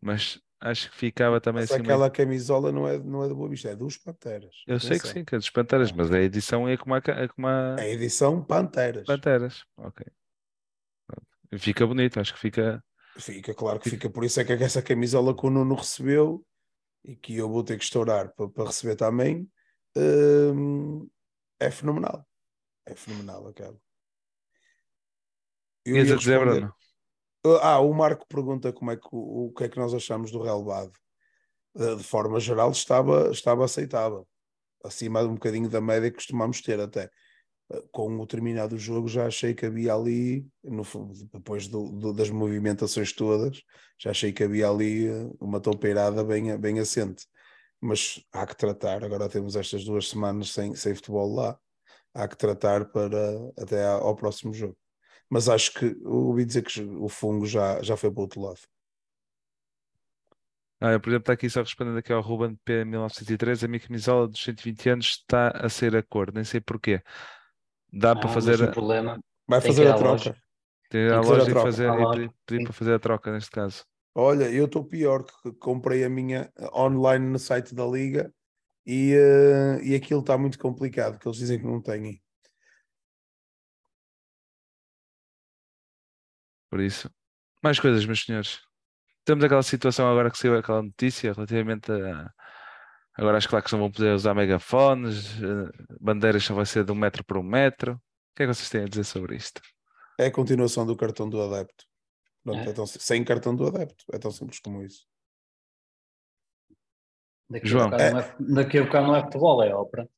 mas 0.00 0.40
acho 0.60 0.90
que 0.90 0.96
ficava 0.96 1.40
também 1.40 1.62
Mas 1.62 1.64
assim 1.64 1.82
meio- 1.82 2.00
aquela 2.00 2.10
camisola 2.10 2.70
não 2.72 2.86
é, 2.88 2.98
não 2.98 3.22
é 3.24 3.28
de 3.28 3.34
Boa 3.34 3.48
Vista, 3.48 3.68
é 3.70 3.76
dos 3.76 3.96
Panteras. 3.98 4.54
Eu 4.66 4.78
sei 4.78 5.00
que 5.00 5.08
sim, 5.08 5.24
que 5.24 5.34
é 5.34 5.38
dos 5.38 5.50
Panteras, 5.50 5.90
mas 5.92 6.10
a 6.12 6.20
edição 6.20 6.68
é 6.68 6.76
como 6.76 6.94
a, 6.94 6.98
é 6.98 7.28
como 7.28 7.46
a 7.48 7.76
É 7.78 7.82
a 7.84 7.88
edição 7.88 8.44
Panteras. 8.44 9.08
Panteras. 9.08 9.64
Ok. 9.76 10.02
Fica 11.58 11.86
bonito, 11.86 12.20
acho 12.20 12.32
que 12.34 12.40
fica. 12.40 12.82
Fica, 13.18 13.54
claro 13.54 13.80
que 13.80 13.88
fica. 13.88 14.08
Por 14.10 14.24
isso 14.24 14.40
é 14.40 14.44
que 14.44 14.52
essa 14.52 14.82
camisola 14.82 15.34
que 15.36 15.44
o 15.46 15.50
Nuno 15.50 15.74
recebeu 15.74 16.44
e 17.04 17.16
que 17.16 17.36
eu 17.36 17.48
vou 17.50 17.64
ter 17.64 17.78
que 17.78 17.84
estourar 17.84 18.32
para, 18.34 18.48
para 18.50 18.66
receber 18.66 18.96
também 18.96 19.50
hum, 19.96 21.08
é 21.60 21.70
fenomenal. 21.70 22.26
É 22.86 22.94
fenomenal 22.96 23.48
aquela. 23.48 23.80
Eu 25.84 25.96
Ias 25.96 26.10
ia 26.10 26.16
dizer, 26.16 26.38
Bruno? 26.40 26.74
Ah, 27.62 27.80
o 27.80 27.92
Marco 27.94 28.26
pergunta 28.28 28.72
como 28.72 28.90
é 28.90 28.96
que, 28.96 29.08
o, 29.12 29.46
o 29.46 29.52
que 29.52 29.64
é 29.64 29.68
que 29.68 29.78
nós 29.78 29.94
achamos 29.94 30.30
do 30.30 30.42
relevado. 30.42 30.92
Eh, 31.76 31.96
De 31.96 32.04
forma 32.04 32.40
geral, 32.40 32.70
estava, 32.72 33.30
estava 33.30 33.64
aceitável. 33.64 34.28
Acima 34.84 35.22
de 35.22 35.28
um 35.28 35.34
bocadinho 35.34 35.70
da 35.70 35.80
média 35.80 36.10
que 36.10 36.16
costumamos 36.18 36.60
ter 36.62 36.80
até. 36.80 37.10
Eh, 37.72 37.82
Com 37.92 38.18
o 38.20 38.26
terminado 38.26 38.76
do 38.76 38.78
jogo, 38.80 39.08
já 39.08 39.26
achei 39.26 39.54
que 39.54 39.66
havia 39.66 39.94
ali, 39.94 40.46
no 40.64 40.84
depois 41.32 41.68
do- 41.68 41.92
do- 41.92 42.12
das 42.14 42.30
movimentações 42.30 43.12
todas, 43.12 43.62
já 43.98 44.10
achei 44.12 44.32
que 44.32 44.44
havia 44.44 44.68
ali 44.70 45.08
uma 45.40 45.60
toupeirada 45.60 46.24
bem, 46.24 46.56
bem 46.58 46.80
assente. 46.80 47.26
Mas 47.80 48.22
há 48.32 48.46
que 48.46 48.56
tratar. 48.56 49.04
Agora 49.04 49.28
temos 49.28 49.56
estas 49.56 49.84
duas 49.84 50.08
semanas 50.08 50.52
sem, 50.52 50.74
sem 50.76 50.94
futebol 50.94 51.34
lá. 51.34 51.58
Há 52.14 52.28
que 52.28 52.36
tratar 52.36 52.86
para 52.92 53.18
até 53.58 53.86
ao 53.86 54.16
próximo 54.16 54.52
jogo 54.54 54.76
mas 55.30 55.48
acho 55.48 55.72
que 55.74 55.96
ouvi 56.04 56.44
dizer 56.44 56.62
que 56.62 56.80
o 56.82 57.08
fungo 57.08 57.46
já, 57.46 57.82
já 57.82 57.96
foi 57.96 58.10
para 58.10 58.18
o 58.20 58.22
outro 58.22 58.40
lado. 58.40 58.60
Ah, 60.80 60.92
eu, 60.92 61.00
por 61.00 61.08
exemplo, 61.10 61.22
está 61.24 61.32
aqui 61.32 61.50
só 61.50 61.60
respondendo 61.60 61.98
aqui 61.98 62.12
ao 62.12 62.20
Ruben 62.20 62.56
P1903, 62.64 63.64
a 63.64 63.68
minha 63.68 63.80
camisola 63.80 64.28
dos 64.28 64.40
120 64.40 64.88
anos 64.88 65.06
está 65.06 65.48
a 65.48 65.68
ser 65.68 65.96
a 65.96 66.02
cor, 66.02 66.32
nem 66.32 66.44
sei 66.44 66.60
porquê. 66.60 67.02
Dá 67.92 68.14
para 68.14 68.28
Ah, 68.28 68.34
fazer, 68.34 68.58
mas 68.58 68.60
o 68.60 68.70
problema 68.70 69.18
Vai 69.46 69.60
Tem 69.60 69.72
que 69.74 69.76
fazer 69.76 69.82
ir 69.82 69.88
a 69.88 69.94
à 69.94 69.94
troca. 69.94 70.30
a 70.30 70.88
tem 70.88 71.08
fazer 71.08 71.16
a 71.16 71.20
loja 71.20 71.50
e 71.50 71.54
fazer 71.54 71.92
e 71.92 72.30
pedir, 72.46 72.64
para 72.64 72.72
fazer 72.72 72.94
a 72.94 72.98
troca 72.98 73.32
neste 73.32 73.50
caso. 73.50 73.84
Olha, 74.14 74.50
eu 74.52 74.66
estou 74.66 74.84
pior, 74.84 75.24
que 75.24 75.52
comprei 75.52 76.04
a 76.04 76.08
minha 76.10 76.52
online 76.74 77.24
no 77.26 77.38
site 77.38 77.74
da 77.74 77.86
Liga 77.86 78.34
e, 78.86 79.14
eh, 79.14 79.82
e 79.84 79.94
aquilo 79.94 80.20
está 80.20 80.38
muito 80.38 80.58
complicado, 80.58 81.18
que 81.18 81.28
eles 81.28 81.38
dizem 81.38 81.58
que 81.58 81.66
não 81.66 81.80
têm. 81.82 82.22
Por 86.70 86.80
isso, 86.80 87.10
mais 87.62 87.78
coisas, 87.80 88.04
meus 88.04 88.24
senhores. 88.24 88.60
Temos 89.24 89.44
aquela 89.44 89.62
situação 89.62 90.10
agora 90.10 90.30
que 90.30 90.38
saiu 90.38 90.56
aquela 90.56 90.82
notícia 90.82 91.32
relativamente 91.32 91.90
a. 91.92 92.32
Agora 93.14 93.36
as 93.36 93.46
claques 93.46 93.72
não 93.72 93.80
vão 93.80 93.90
poder 93.90 94.14
usar 94.14 94.32
megafones, 94.32 95.42
eh, 95.42 95.70
bandeiras 96.00 96.44
só 96.44 96.54
vai 96.54 96.64
ser 96.64 96.84
de 96.84 96.92
um 96.92 96.94
metro 96.94 97.24
por 97.24 97.36
um 97.36 97.42
metro. 97.42 97.94
O 97.94 98.36
que 98.36 98.44
é 98.44 98.46
que 98.46 98.54
vocês 98.54 98.70
têm 98.70 98.82
a 98.82 98.88
dizer 98.88 99.02
sobre 99.02 99.34
isto? 99.34 99.60
É 100.18 100.26
a 100.26 100.30
continuação 100.30 100.86
do 100.86 100.96
cartão 100.96 101.28
do 101.28 101.42
adepto. 101.42 101.84
Pronto, 102.44 102.60
É. 102.60 102.70
é 102.70 102.72
tão 102.72 102.86
sem 102.86 103.24
cartão 103.24 103.56
do 103.56 103.66
adepto. 103.66 104.04
É 104.12 104.18
tão 104.18 104.30
simples 104.30 104.60
como 104.60 104.84
isso. 104.84 105.04
Daqui 107.50 107.66
João. 107.66 107.86
a 107.86 107.90
bocado 107.90 108.12
não 108.12 108.20
é, 108.20 108.36
daqui 108.62 108.78
a 108.78 108.84
bocado 108.84 109.06
não 109.08 109.16
é 109.16 109.22
futebol, 109.22 109.62
é 109.64 109.74
ópera. 109.74 110.08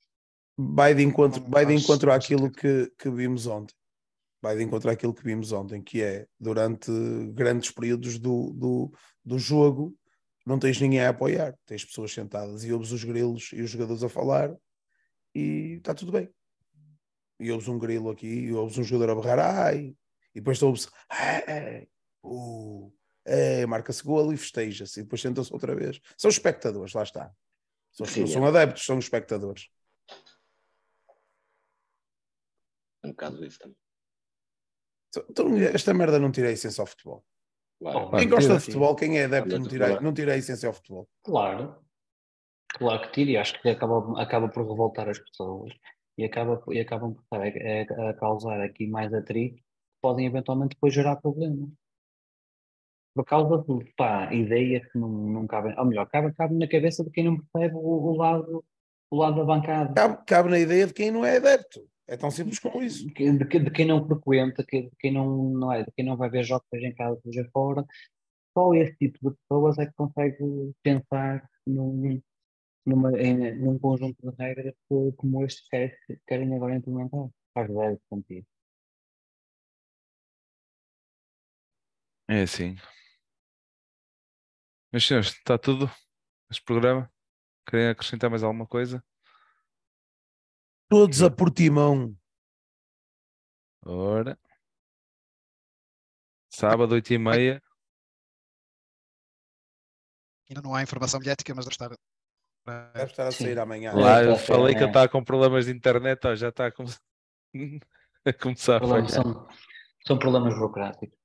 Vai 0.59 0.94
de 0.94 1.02
encontro, 1.02 1.43
vai 1.48 1.64
de 1.64 1.72
encontro 1.74 2.12
àquilo 2.12 2.51
que, 2.51 2.93
que 2.98 3.10
vimos 3.10 3.47
ontem. 3.47 3.74
Vai 4.43 4.57
de 4.57 4.62
encontro 4.62 4.91
àquilo 4.91 5.15
que 5.15 5.23
vimos 5.23 5.53
ontem, 5.53 5.83
que 5.83 6.03
é 6.03 6.27
durante 6.39 6.91
grandes 7.33 7.71
períodos 7.71 8.19
do, 8.19 8.53
do, 8.55 8.93
do 9.25 9.39
jogo, 9.39 9.95
não 10.47 10.59
tens 10.59 10.81
ninguém 10.81 11.01
a 11.01 11.11
apoiar, 11.11 11.55
tens 11.67 11.85
pessoas 11.85 12.12
sentadas 12.12 12.65
e 12.65 12.73
ouves 12.73 12.91
os 12.91 13.05
grilos 13.05 13.51
e 13.53 13.61
os 13.61 13.71
jogadores 13.71 14.03
a 14.03 14.09
falar 14.09 14.55
e 15.35 15.77
está 15.77 15.95
tudo 15.95 16.12
bem. 16.12 16.29
E 17.39 17.51
ouves 17.51 17.69
um 17.69 17.79
grilo 17.79 18.11
aqui, 18.11 18.27
e 18.27 18.53
ouves 18.53 18.77
um 18.77 18.83
jogador 18.83 19.12
a 19.12 19.15
berrar, 19.15 19.39
ai, 19.39 19.97
e 20.35 20.41
depois 20.41 20.62
ouves, 20.62 20.89
ai, 21.09 21.89
uh, 22.23 22.93
é, 23.25 23.65
marca-se 23.67 24.03
golo 24.03 24.33
e 24.33 24.37
festeja-se, 24.37 25.01
e 25.01 25.03
depois 25.03 25.23
senta-se 25.23 25.53
outra 25.53 25.75
vez. 25.75 26.01
São 26.17 26.31
espectadores, 26.31 26.93
lá 26.93 27.03
está. 27.03 27.33
São, 27.93 28.07
Sim, 28.07 28.21
não 28.21 28.29
é. 28.29 28.33
são 28.33 28.47
adeptos, 28.47 28.85
são 28.85 28.99
espectadores. 28.99 29.69
Um 33.03 33.11
bocado 33.11 33.45
isso 33.45 33.59
também. 33.59 33.77
Então, 35.28 35.57
esta 35.59 35.93
merda 35.93 36.19
não 36.19 36.31
tira 36.31 36.49
a 36.49 36.53
essência 36.53 36.81
ao 36.82 36.87
futebol. 36.87 37.24
Claro. 37.81 38.11
Quem 38.19 38.28
gosta 38.28 38.55
de 38.55 38.61
futebol, 38.61 38.95
quem 38.95 39.19
é 39.19 39.24
adepto, 39.24 39.59
não 39.59 39.66
tira, 39.66 40.01
não 40.01 40.12
tira 40.15 40.35
a 40.35 40.37
essência 40.37 40.66
ao 40.69 40.73
futebol. 40.74 41.09
Claro, 41.24 41.77
claro 42.69 43.03
que 43.03 43.12
tira 43.12 43.31
e 43.31 43.37
acho 43.37 43.61
que 43.61 43.69
acaba, 43.70 44.20
acaba 44.23 44.49
por 44.49 44.66
revoltar 44.69 45.09
as 45.09 45.19
pessoas 45.19 45.73
e, 46.19 46.24
acaba, 46.24 46.62
e 46.70 46.78
acabam 46.81 47.15
por 47.15 47.23
estar 47.23 47.41
a, 47.43 48.07
a- 48.07 48.11
a 48.11 48.15
causar 48.15 48.61
aqui 48.61 48.87
mais 48.87 49.12
atrito 49.15 49.57
que 49.57 49.62
podem 50.03 50.27
eventualmente 50.27 50.74
depois 50.74 50.93
gerar 50.95 51.16
problemas. 51.16 51.69
Por 53.15 53.24
causa 53.24 53.59
de 53.66 53.93
pá, 53.97 54.32
ideias 54.32 54.87
que 54.93 54.99
não, 54.99 55.09
não 55.09 55.47
cabem, 55.47 55.77
ou 55.78 55.85
melhor, 55.87 56.07
cabe, 56.09 56.32
cabe 56.35 56.55
na 56.55 56.69
cabeça 56.69 57.03
de 57.03 57.11
quem 57.11 57.24
não 57.24 57.39
percebe 57.39 57.74
o, 57.74 57.81
o 57.81 58.16
lado, 58.16 58.65
o 59.11 59.16
lado 59.16 59.37
da 59.37 59.45
bancada. 59.45 59.93
Cabe, 59.95 60.24
cabe 60.27 60.49
na 60.51 60.59
ideia 60.59 60.87
de 60.87 60.93
quem 60.95 61.11
não 61.11 61.24
é 61.24 61.39
adepto. 61.39 61.81
É 62.12 62.16
tão 62.16 62.31
simples 62.31 62.59
como 62.59 62.82
isso. 62.82 63.07
que- 63.15 63.31
de, 63.32 63.45
que- 63.47 63.61
de 63.61 63.70
quem 63.70 63.87
não 63.87 64.05
frequenta, 64.05 64.65
que, 64.66 64.82
de 64.82 64.97
quem 64.99 65.12
não, 65.12 65.51
não 65.53 65.73
é, 65.73 65.85
de 65.85 65.93
quem 65.93 66.05
não 66.05 66.16
vai 66.16 66.28
ver 66.28 66.43
jogos 66.45 66.66
seja 66.69 66.89
em 66.89 66.95
casa, 66.95 67.20
seja 67.23 67.49
fora, 67.53 67.85
só 68.53 68.74
esse 68.74 68.97
tipo 68.97 69.31
de 69.31 69.37
pessoas 69.37 69.78
é 69.78 69.87
que 69.87 69.93
consegue 69.93 70.37
pensar 70.82 71.49
num, 71.65 72.20
numa, 72.85 73.12
em, 73.20 73.57
num 73.61 73.78
conjunto 73.78 74.16
de 74.28 74.37
regras 74.37 74.74
que, 74.89 75.12
como 75.16 75.45
este 75.45 75.62
querem, 75.70 75.93
querem 76.27 76.55
agora 76.57 76.74
implementar. 76.74 77.28
Faz 77.55 77.70
zero 77.73 78.01
sentido. 78.12 78.47
É 82.28 82.43
assim. 82.43 82.77
Meus 84.93 85.07
senhores, 85.07 85.28
está 85.28 85.57
tudo 85.59 85.89
este 86.51 86.65
programa? 86.65 87.09
Querem 87.69 87.89
acrescentar 87.89 88.28
mais 88.31 88.43
alguma 88.43 88.66
coisa? 88.66 89.01
Todos 90.91 91.23
a 91.23 91.31
Portimão. 91.31 92.17
Ora. 93.87 94.37
Sábado, 96.53 96.95
8 96.95 97.12
e 97.15 97.19
meia. 97.19 97.62
Ainda 100.51 100.61
não 100.62 100.75
há 100.75 100.83
informação 100.83 101.21
bilhética, 101.21 101.55
mas 101.55 101.65
deve 101.65 101.75
estar. 101.75 101.91
Deve 102.93 103.11
estar 103.11 103.29
a 103.29 103.33
Sim. 103.33 103.45
sair 103.45 103.59
amanhã. 103.61 103.93
Lá 103.95 104.23
eu 104.25 104.33
a 104.35 104.37
falei 104.39 104.75
que 104.75 104.81
ele 104.83 104.85
amanhã. 104.91 105.05
está 105.05 105.09
com 105.09 105.25
problemas 105.25 105.67
de 105.67 105.73
internet, 105.73 106.27
ó, 106.27 106.35
já 106.35 106.49
está 106.49 106.67
a, 106.67 106.73
come- 106.73 106.91
a 108.27 108.33
começar 108.33 108.77
a 108.77 108.81
Problemas 108.81 109.15
falhar. 109.15 109.25
são, 109.33 109.49
são 110.07 110.19
problemas 110.19 110.55
burocráticos. 110.55 111.17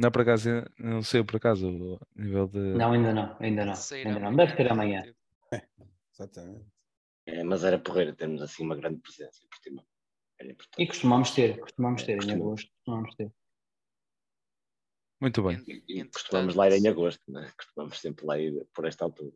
Não, 0.00 0.12
por 0.12 0.22
acaso, 0.22 0.48
eu 0.50 0.64
não 0.78 1.02
sei 1.02 1.24
por 1.24 1.36
acaso 1.36 1.68
o 1.68 1.98
nível 2.14 2.46
de. 2.46 2.58
Não, 2.60 2.92
ainda 2.92 3.12
não, 3.12 3.36
ainda 3.40 3.64
não. 3.64 3.74
Ainda 3.74 4.20
não. 4.20 4.36
Deve 4.36 4.54
ser 4.56 4.70
amanhã. 4.72 5.00
garantido. 5.00 5.18
Exatamente. 6.14 6.77
É, 7.30 7.44
mas 7.44 7.62
era 7.62 7.78
porreiro 7.78 8.14
termos 8.16 8.40
assim 8.40 8.62
uma 8.64 8.74
grande 8.74 9.00
presença 9.00 9.44
em 9.44 9.48
Portimão. 9.48 9.86
Era 10.38 10.50
importante. 10.50 10.82
E 10.82 10.86
costumamos 10.86 11.30
ter, 11.32 11.58
costumamos 11.60 12.02
ter 12.02 12.12
em 12.12 12.16
Costumamos. 12.16 12.42
agosto, 12.46 12.72
costumamos 12.76 13.14
ter. 13.16 13.32
Muito 15.20 15.42
bem. 15.42 15.56
En- 15.68 15.84
E 15.88 16.04
costumamos 16.08 16.54
lá 16.54 16.68
ir 16.70 16.74
em 16.80 16.88
agosto, 16.88 17.20
né? 17.30 17.52
costumamos 17.58 17.98
sempre 18.00 18.24
lá 18.24 18.38
ir 18.38 18.64
por 18.72 18.86
esta 18.86 19.04
altura, 19.04 19.34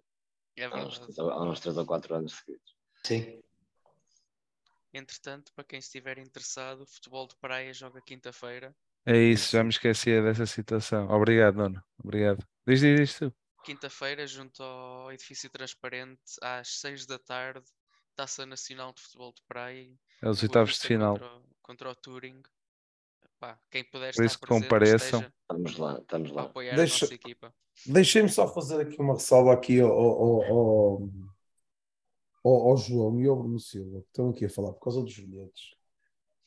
É 0.57 0.65
há 0.65 0.87
uns, 0.87 0.99
verdade. 0.99 1.21
há 1.21 1.43
uns 1.43 1.61
3 1.61 1.77
ou 1.77 1.85
4 1.85 2.15
anos 2.15 2.33
seguidos. 2.33 2.75
Sim. 3.05 3.43
Entretanto, 4.95 5.53
para 5.55 5.65
quem 5.65 5.79
estiver 5.79 6.19
interessado, 6.19 6.87
futebol 6.87 7.27
de 7.27 7.35
praia 7.37 7.73
joga 7.75 8.01
quinta-feira. 8.01 8.75
É 9.05 9.17
isso, 9.17 9.51
já 9.53 9.63
me 9.65 9.71
esqueci 9.71 10.23
dessa 10.23 10.47
situação. 10.47 11.09
Obrigado, 11.11 11.57
Nuno. 11.57 11.83
Obrigado. 12.03 12.47
Diz, 12.67 12.81
diz, 12.81 12.99
diz 13.01 13.19
tu. 13.19 13.35
Quinta-feira, 13.65 14.27
junto 14.27 14.63
ao 14.63 15.13
edifício 15.13 15.49
transparente, 15.51 16.21
às 16.41 16.81
6 16.81 17.07
da 17.07 17.19
tarde, 17.19 17.65
Taça 18.15 18.45
Nacional 18.47 18.93
de 18.93 19.01
Futebol 19.03 19.33
de 19.33 19.43
Praia. 19.49 19.91
É 20.23 20.29
os 20.29 20.43
oitavos 20.43 20.75
de 20.79 20.87
final. 20.87 21.15
Contra, 21.19 21.37
o- 21.37 21.43
contra 21.63 21.91
o 21.91 21.95
Turing. 21.95 22.43
Pá, 23.41 23.59
quem 23.71 23.83
puder 23.85 24.15
Por 24.15 24.23
estar 24.23 24.25
isso 24.25 24.39
que 24.39 24.47
presente, 24.47 24.63
compareçam. 24.65 25.21
esteja 25.21 25.35
Estamos 25.43 25.77
lá, 25.79 25.99
estamos 26.01 26.31
lá. 26.31 26.43
apoiar 26.43 26.77
Deixa- 26.77 27.05
a 27.05 27.09
nossa 27.09 27.15
equipa. 27.15 27.55
Deixem-me 27.87 28.29
só 28.29 28.47
fazer 28.53 28.81
aqui 28.81 29.01
uma 29.01 29.15
ressalva 29.15 29.53
aqui 29.53 29.81
ao, 29.81 29.91
ao, 29.91 30.43
ao, 30.45 31.11
ao- 32.45 32.69
ao 32.71 32.77
João 32.77 33.21
e 33.21 33.27
ao 33.27 33.37
Bruno 33.37 33.59
Silva, 33.59 34.01
que 34.03 34.09
estão 34.09 34.31
aqui 34.31 34.45
a 34.45 34.51
falar 34.51 34.73
por 34.73 34.81
causa 34.85 35.03
dos 35.03 35.19
bilhetes. 35.19 35.75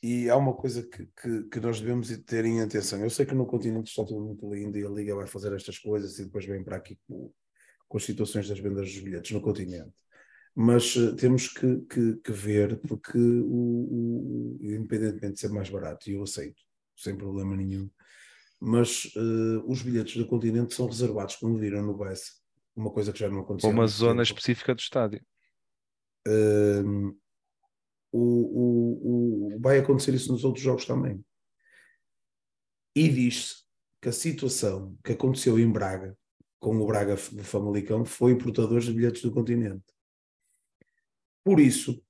E 0.02 0.30
há 0.30 0.36
uma 0.36 0.54
coisa 0.54 0.82
que, 0.86 1.06
que, 1.06 1.42
que 1.44 1.60
nós 1.60 1.80
devemos 1.80 2.08
ter 2.24 2.44
em 2.44 2.62
atenção. 2.62 3.00
Eu 3.00 3.10
sei 3.10 3.26
que 3.26 3.34
no 3.34 3.46
continente 3.46 3.90
está 3.90 4.04
tudo 4.04 4.20
muito 4.24 4.48
lindo 4.54 4.78
e 4.78 4.86
a 4.86 4.88
Liga 4.88 5.14
vai 5.16 5.26
fazer 5.26 5.52
estas 5.54 5.78
coisas 5.78 6.18
e 6.18 6.24
depois 6.26 6.44
vem 6.46 6.62
para 6.62 6.76
aqui 6.76 6.96
com, 7.08 7.32
com 7.88 7.96
as 7.98 8.04
situações 8.04 8.48
das 8.48 8.58
vendas 8.58 8.90
dos 8.92 9.00
bilhetes 9.02 9.32
no 9.32 9.40
continente. 9.40 9.92
Mas 10.58 10.96
eh, 10.96 11.12
temos 11.16 11.48
que, 11.48 11.80
que, 11.82 12.14
que 12.16 12.32
ver, 12.32 12.80
porque 12.80 13.18
o, 13.18 14.56
o- 14.56 14.58
independentemente 14.62 15.34
de 15.34 15.40
ser 15.40 15.50
mais 15.50 15.68
barato, 15.68 16.08
e 16.08 16.14
eu 16.14 16.22
aceito, 16.22 16.62
sem 16.96 17.14
problema 17.14 17.54
nenhum, 17.54 17.90
mas 18.58 19.12
eh, 19.14 19.62
os 19.66 19.82
bilhetes 19.82 20.16
do 20.16 20.26
continente 20.26 20.74
são 20.74 20.86
reservados, 20.86 21.36
como 21.36 21.58
viram 21.58 21.82
no 21.84 21.94
BES, 21.94 22.40
uma 22.74 22.90
coisa 22.90 23.12
que 23.12 23.18
já 23.18 23.28
não 23.28 23.40
aconteceu. 23.40 23.68
Uma 23.70 23.86
zona 23.86 24.22
tempo. 24.24 24.38
específica 24.38 24.74
do 24.74 24.80
estádio. 24.80 25.22
Um, 26.26 27.14
o, 28.10 28.18
o, 28.20 29.52
o- 29.56 29.60
vai 29.60 29.78
acontecer 29.78 30.14
isso 30.14 30.32
nos 30.32 30.42
outros 30.42 30.64
jogos 30.64 30.86
também. 30.86 31.22
E 32.94 33.08
diz-se 33.10 33.56
que 34.00 34.08
a 34.08 34.12
situação 34.12 34.96
que 35.04 35.12
aconteceu 35.12 35.58
em 35.58 35.70
Braga, 35.70 36.16
com 36.58 36.76
o 36.78 36.86
Braga 36.86 37.14
do 37.14 37.44
Famalicão, 37.44 38.06
foi 38.06 38.36
portadores 38.38 38.86
de 38.86 38.94
bilhetes 38.94 39.20
do 39.20 39.30
continente. 39.30 39.84
Por 41.46 41.60
isso, 41.60 42.04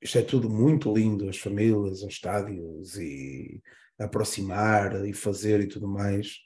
isto 0.00 0.16
é 0.16 0.22
tudo 0.22 0.48
muito 0.48 0.94
lindo, 0.94 1.28
as 1.28 1.38
famílias, 1.38 2.04
os 2.04 2.12
estádios 2.12 2.96
e 2.96 3.60
aproximar 3.98 5.04
e 5.04 5.12
fazer 5.12 5.60
e 5.60 5.66
tudo 5.66 5.88
mais. 5.88 6.36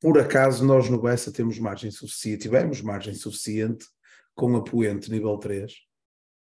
Por 0.00 0.18
acaso, 0.18 0.64
nós 0.64 0.88
no 0.88 0.98
Bessa 0.98 1.30
temos 1.30 1.58
margem 1.58 1.90
suficiente, 1.90 2.44
tivemos 2.44 2.80
margem 2.80 3.12
suficiente 3.12 3.84
com 4.34 4.56
a 4.56 4.64
Poente 4.64 5.10
nível 5.10 5.36
3 5.36 5.70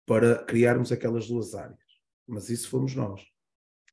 para 0.04 0.44
criarmos 0.44 0.90
aquelas 0.90 1.28
duas 1.28 1.54
áreas. 1.54 1.78
Mas 2.26 2.50
isso 2.50 2.68
fomos 2.68 2.92
nós. 2.96 3.22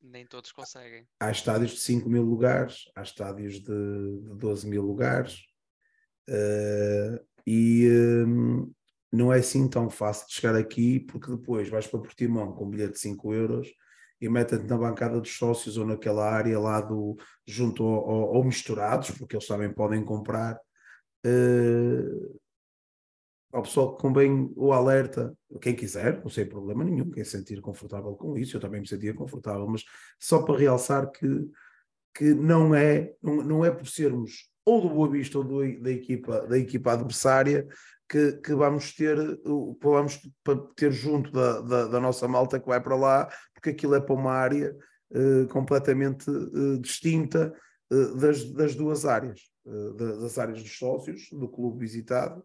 Nem 0.01 0.25
todos 0.25 0.51
conseguem. 0.51 1.07
Há 1.19 1.29
estádios 1.29 1.73
de 1.73 1.81
5 1.81 2.09
mil 2.09 2.23
lugares, 2.23 2.85
há 2.95 3.03
estádios 3.03 3.59
de, 3.59 4.21
de 4.21 4.35
12 4.39 4.67
mil 4.67 4.81
lugares, 4.81 5.45
eh, 6.27 7.21
e 7.45 7.87
hum, 8.25 8.73
não 9.14 9.31
é 9.34 9.40
assim 9.40 9.69
tão 9.69 9.90
fácil 9.90 10.27
de 10.27 10.34
chegar 10.34 10.56
aqui, 10.56 10.99
porque 11.02 11.31
depois 11.31 11.69
vais 11.69 11.88
para 11.88 11.99
Portimão 12.02 12.53
com 12.53 12.65
um 12.65 12.69
bilhete 12.69 12.94
de 12.94 12.99
5 12.99 13.34
euros 13.34 13.68
e 14.22 14.30
metem-te 14.30 14.65
na 14.68 14.77
bancada 14.77 15.19
dos 15.19 15.35
sócios 15.38 15.77
ou 15.77 15.85
naquela 15.85 16.30
área 16.30 16.60
lá 16.60 16.81
do, 16.81 17.18
junto 17.48 17.84
ao, 17.84 18.35
ao- 18.38 18.44
misturados, 18.44 19.11
porque 19.11 19.35
eles 19.35 19.48
também 19.48 19.73
podem 19.73 20.03
comprar. 20.03 20.60
eh, 21.26 22.34
ao 23.52 23.61
pessoal 23.61 23.95
que 23.95 24.02
convém 24.02 24.52
o 24.56 24.73
alerta, 24.73 25.35
quem 25.61 25.76
quiser, 25.76 26.22
não 26.23 26.30
sem 26.30 26.45
problema 26.48 26.84
nenhum, 26.84 27.11
quem 27.11 27.23
se 27.23 27.31
sentir 27.31 27.61
confortável 27.61 28.15
com 28.15 28.35
isso, 28.38 28.57
eu 28.57 28.61
também 28.61 28.81
me 28.81 28.88
sentia 28.88 29.14
confortável, 29.14 29.68
mas 29.68 29.84
só 30.19 30.41
para 30.41 30.57
realçar 30.57 31.11
que, 31.11 31.27
que 32.15 32.34
não, 32.34 32.73
é, 32.76 33.14
não, 33.22 33.38
não 33.44 33.65
é 33.65 33.72
por 33.72 33.88
sermos 33.88 34.49
ou 34.65 34.81
do 34.81 34.90
Boa 34.90 35.10
Vista 35.10 35.38
ou 35.38 35.44
do- 35.44 35.81
da, 35.81 35.91
equipa, 35.91 36.48
da 36.48 36.57
equipa 36.57 36.94
adversária 36.94 37.68
que, 38.09 38.34
que 38.34 38.53
vamos 38.53 38.93
ter 38.93 39.17
vamos 39.81 40.21
ter 40.75 40.91
junto 40.91 41.31
da, 41.31 41.61
da, 41.61 41.88
da 41.88 41.99
nossa 41.99 42.27
malta 42.27 42.59
que 42.59 42.67
vai 42.67 42.81
para 42.81 42.95
lá, 42.95 43.30
porque 43.53 43.71
aquilo 43.71 43.95
é 43.95 44.01
para 44.01 44.13
uma 44.13 44.31
área 44.34 44.75
eh, 45.13 45.45
completamente 45.51 46.30
eh, 46.30 46.77
distinta 46.80 47.53
eh, 47.91 48.15
das, 48.19 48.43
das 48.51 48.75
duas 48.75 49.05
áreas, 49.05 49.41
da- 49.65 50.15
das 50.17 50.38
áreas 50.38 50.61
dos 50.61 50.77
sócios, 50.77 51.30
do 51.31 51.47
clube 51.47 51.80
visitado, 51.80 52.43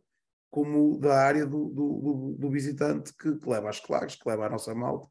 como 0.50 0.98
da 0.98 1.20
área 1.22 1.44
do, 1.46 1.68
do, 1.68 2.36
do- 2.38 2.50
visitante 2.50 3.12
que, 3.16 3.36
que 3.36 3.48
leva 3.48 3.68
as 3.68 3.80
claques, 3.80 4.16
que 4.16 4.28
leva 4.28 4.46
a 4.46 4.50
nossa 4.50 4.74
malta. 4.74 5.08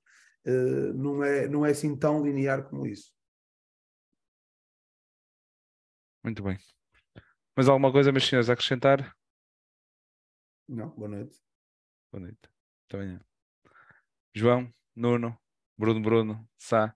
Não, 0.96 1.22
é, 1.24 1.48
não 1.48 1.66
é 1.66 1.72
assim 1.72 1.96
tão 1.98 2.24
linear 2.24 2.64
como 2.70 2.88
isso. 2.88 3.12
Muito 6.24 6.42
bem. 6.42 6.58
Mas 7.56 7.68
alguma 7.68 7.92
coisa, 7.92 8.12
meus 8.12 8.28
senhores, 8.28 8.50
a 8.50 8.54
acrescentar? 8.54 9.17
Não, 10.68 10.90
boa 10.90 11.08
noite. 11.08 11.38
Boa 12.12 12.22
noite. 12.22 12.40
Até 12.88 12.98
amanhã. 12.98 13.22
João, 14.34 14.70
Nuno, 14.96 15.38
Bruno, 15.78 16.02
Bruno, 16.02 16.50
Sá, 16.58 16.94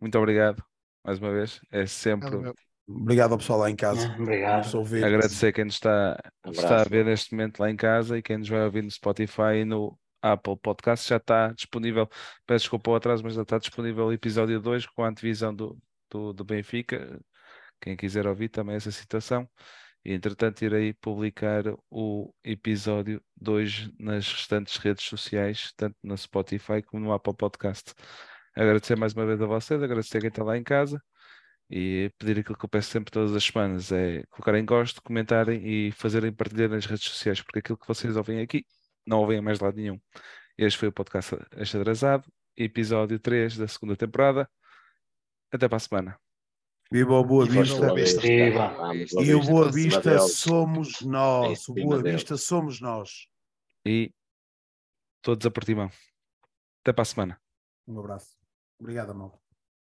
muito 0.00 0.18
obrigado 0.18 0.64
mais 1.04 1.18
uma 1.18 1.32
vez. 1.32 1.60
É 1.70 1.86
sempre. 1.86 2.30
Obrigado 2.88 3.32
ao 3.32 3.38
pessoal 3.38 3.60
lá 3.60 3.70
em 3.70 3.76
casa. 3.76 4.08
Ah, 4.08 4.20
obrigado. 4.20 4.64
Nos 4.64 4.74
ouvir. 4.74 5.04
agradecer 5.04 5.52
quem 5.52 5.64
nos 5.64 5.74
está, 5.74 6.18
está 6.46 6.82
a 6.82 6.84
ver 6.84 7.04
neste 7.04 7.32
momento 7.32 7.60
lá 7.60 7.70
em 7.70 7.76
casa 7.76 8.18
e 8.18 8.22
quem 8.22 8.38
nos 8.38 8.48
vai 8.48 8.64
ouvir 8.64 8.82
no 8.82 8.90
Spotify 8.90 9.58
e 9.60 9.64
no 9.64 9.96
Apple 10.20 10.56
Podcast 10.58 11.08
já 11.08 11.16
está 11.16 11.52
disponível. 11.52 12.08
Peço 12.44 12.64
desculpa 12.64 12.90
o 12.90 12.94
atraso, 12.96 13.22
mas 13.22 13.34
já 13.34 13.42
está 13.42 13.58
disponível 13.58 14.06
o 14.06 14.12
episódio 14.12 14.60
2 14.60 14.86
com 14.86 15.04
a 15.04 15.08
antevisão 15.08 15.54
do, 15.54 15.78
do, 16.10 16.32
do 16.32 16.44
Benfica. 16.44 17.20
Quem 17.80 17.96
quiser 17.96 18.26
ouvir 18.26 18.48
também 18.48 18.76
essa 18.76 18.90
citação. 18.90 19.48
E 20.04 20.12
entretanto 20.12 20.62
irei 20.62 20.92
publicar 20.94 21.64
o 21.90 22.34
episódio 22.44 23.22
2 23.36 23.90
nas 23.98 24.32
restantes 24.32 24.76
redes 24.76 25.04
sociais, 25.04 25.72
tanto 25.76 25.96
no 26.02 26.16
Spotify 26.16 26.82
como 26.82 27.04
no 27.04 27.12
Apple 27.12 27.34
Podcast. 27.36 27.94
Agradecer 28.56 28.96
mais 28.96 29.14
uma 29.14 29.26
vez 29.26 29.40
a 29.40 29.46
vocês, 29.46 29.82
agradecer 29.82 30.18
a 30.18 30.20
quem 30.20 30.28
está 30.28 30.44
lá 30.44 30.56
em 30.58 30.64
casa 30.64 31.02
e 31.70 32.10
pedir 32.18 32.40
aquilo 32.40 32.56
que 32.58 32.64
eu 32.64 32.68
peço 32.68 32.90
sempre 32.90 33.10
todas 33.10 33.34
as 33.34 33.44
semanas, 33.44 33.90
é 33.92 34.24
colocarem 34.30 34.64
gosto, 34.64 35.02
comentarem 35.02 35.66
e 35.66 35.92
fazerem 35.92 36.32
partilhar 36.32 36.68
nas 36.68 36.84
redes 36.86 37.04
sociais, 37.04 37.40
porque 37.40 37.60
aquilo 37.60 37.78
que 37.78 37.88
vocês 37.88 38.16
ouvem 38.16 38.40
aqui 38.40 38.66
não 39.06 39.20
ouvem 39.20 39.38
a 39.38 39.42
mais 39.42 39.60
lado 39.60 39.76
nenhum. 39.76 39.98
Este 40.58 40.78
foi 40.78 40.88
o 40.88 40.92
podcast 40.92 41.36
Achadrazado, 41.56 42.30
episódio 42.56 43.18
3 43.18 43.56
da 43.56 43.68
segunda 43.68 43.96
temporada. 43.96 44.48
Até 45.50 45.68
para 45.68 45.76
a 45.76 45.80
semana. 45.80 46.31
Viva 46.92 47.14
o 47.14 47.24
Boa 47.24 47.46
Vista. 47.46 47.78
Boa 47.78 47.94
Vista. 47.94 48.20
Viva. 48.20 48.76
E 49.22 49.34
o 49.34 49.42
Boa 49.42 49.72
Vista 49.72 50.00
deles. 50.02 50.34
somos 50.36 51.00
nós. 51.00 51.66
O 51.68 51.74
Boa. 51.74 52.02
Vista 52.02 52.36
somos 52.36 52.80
nós. 52.82 53.26
E 53.86 54.12
todos 55.22 55.46
a 55.46 55.50
partir 55.50 55.74
mão. 55.74 55.90
Até 56.82 56.92
para 56.92 57.02
a 57.02 57.06
semana. 57.06 57.40
Um 57.88 57.98
abraço. 57.98 58.36
Obrigado, 58.78 59.10
amor. 59.10 59.32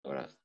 Um 0.05 0.09
abraço. 0.11 0.40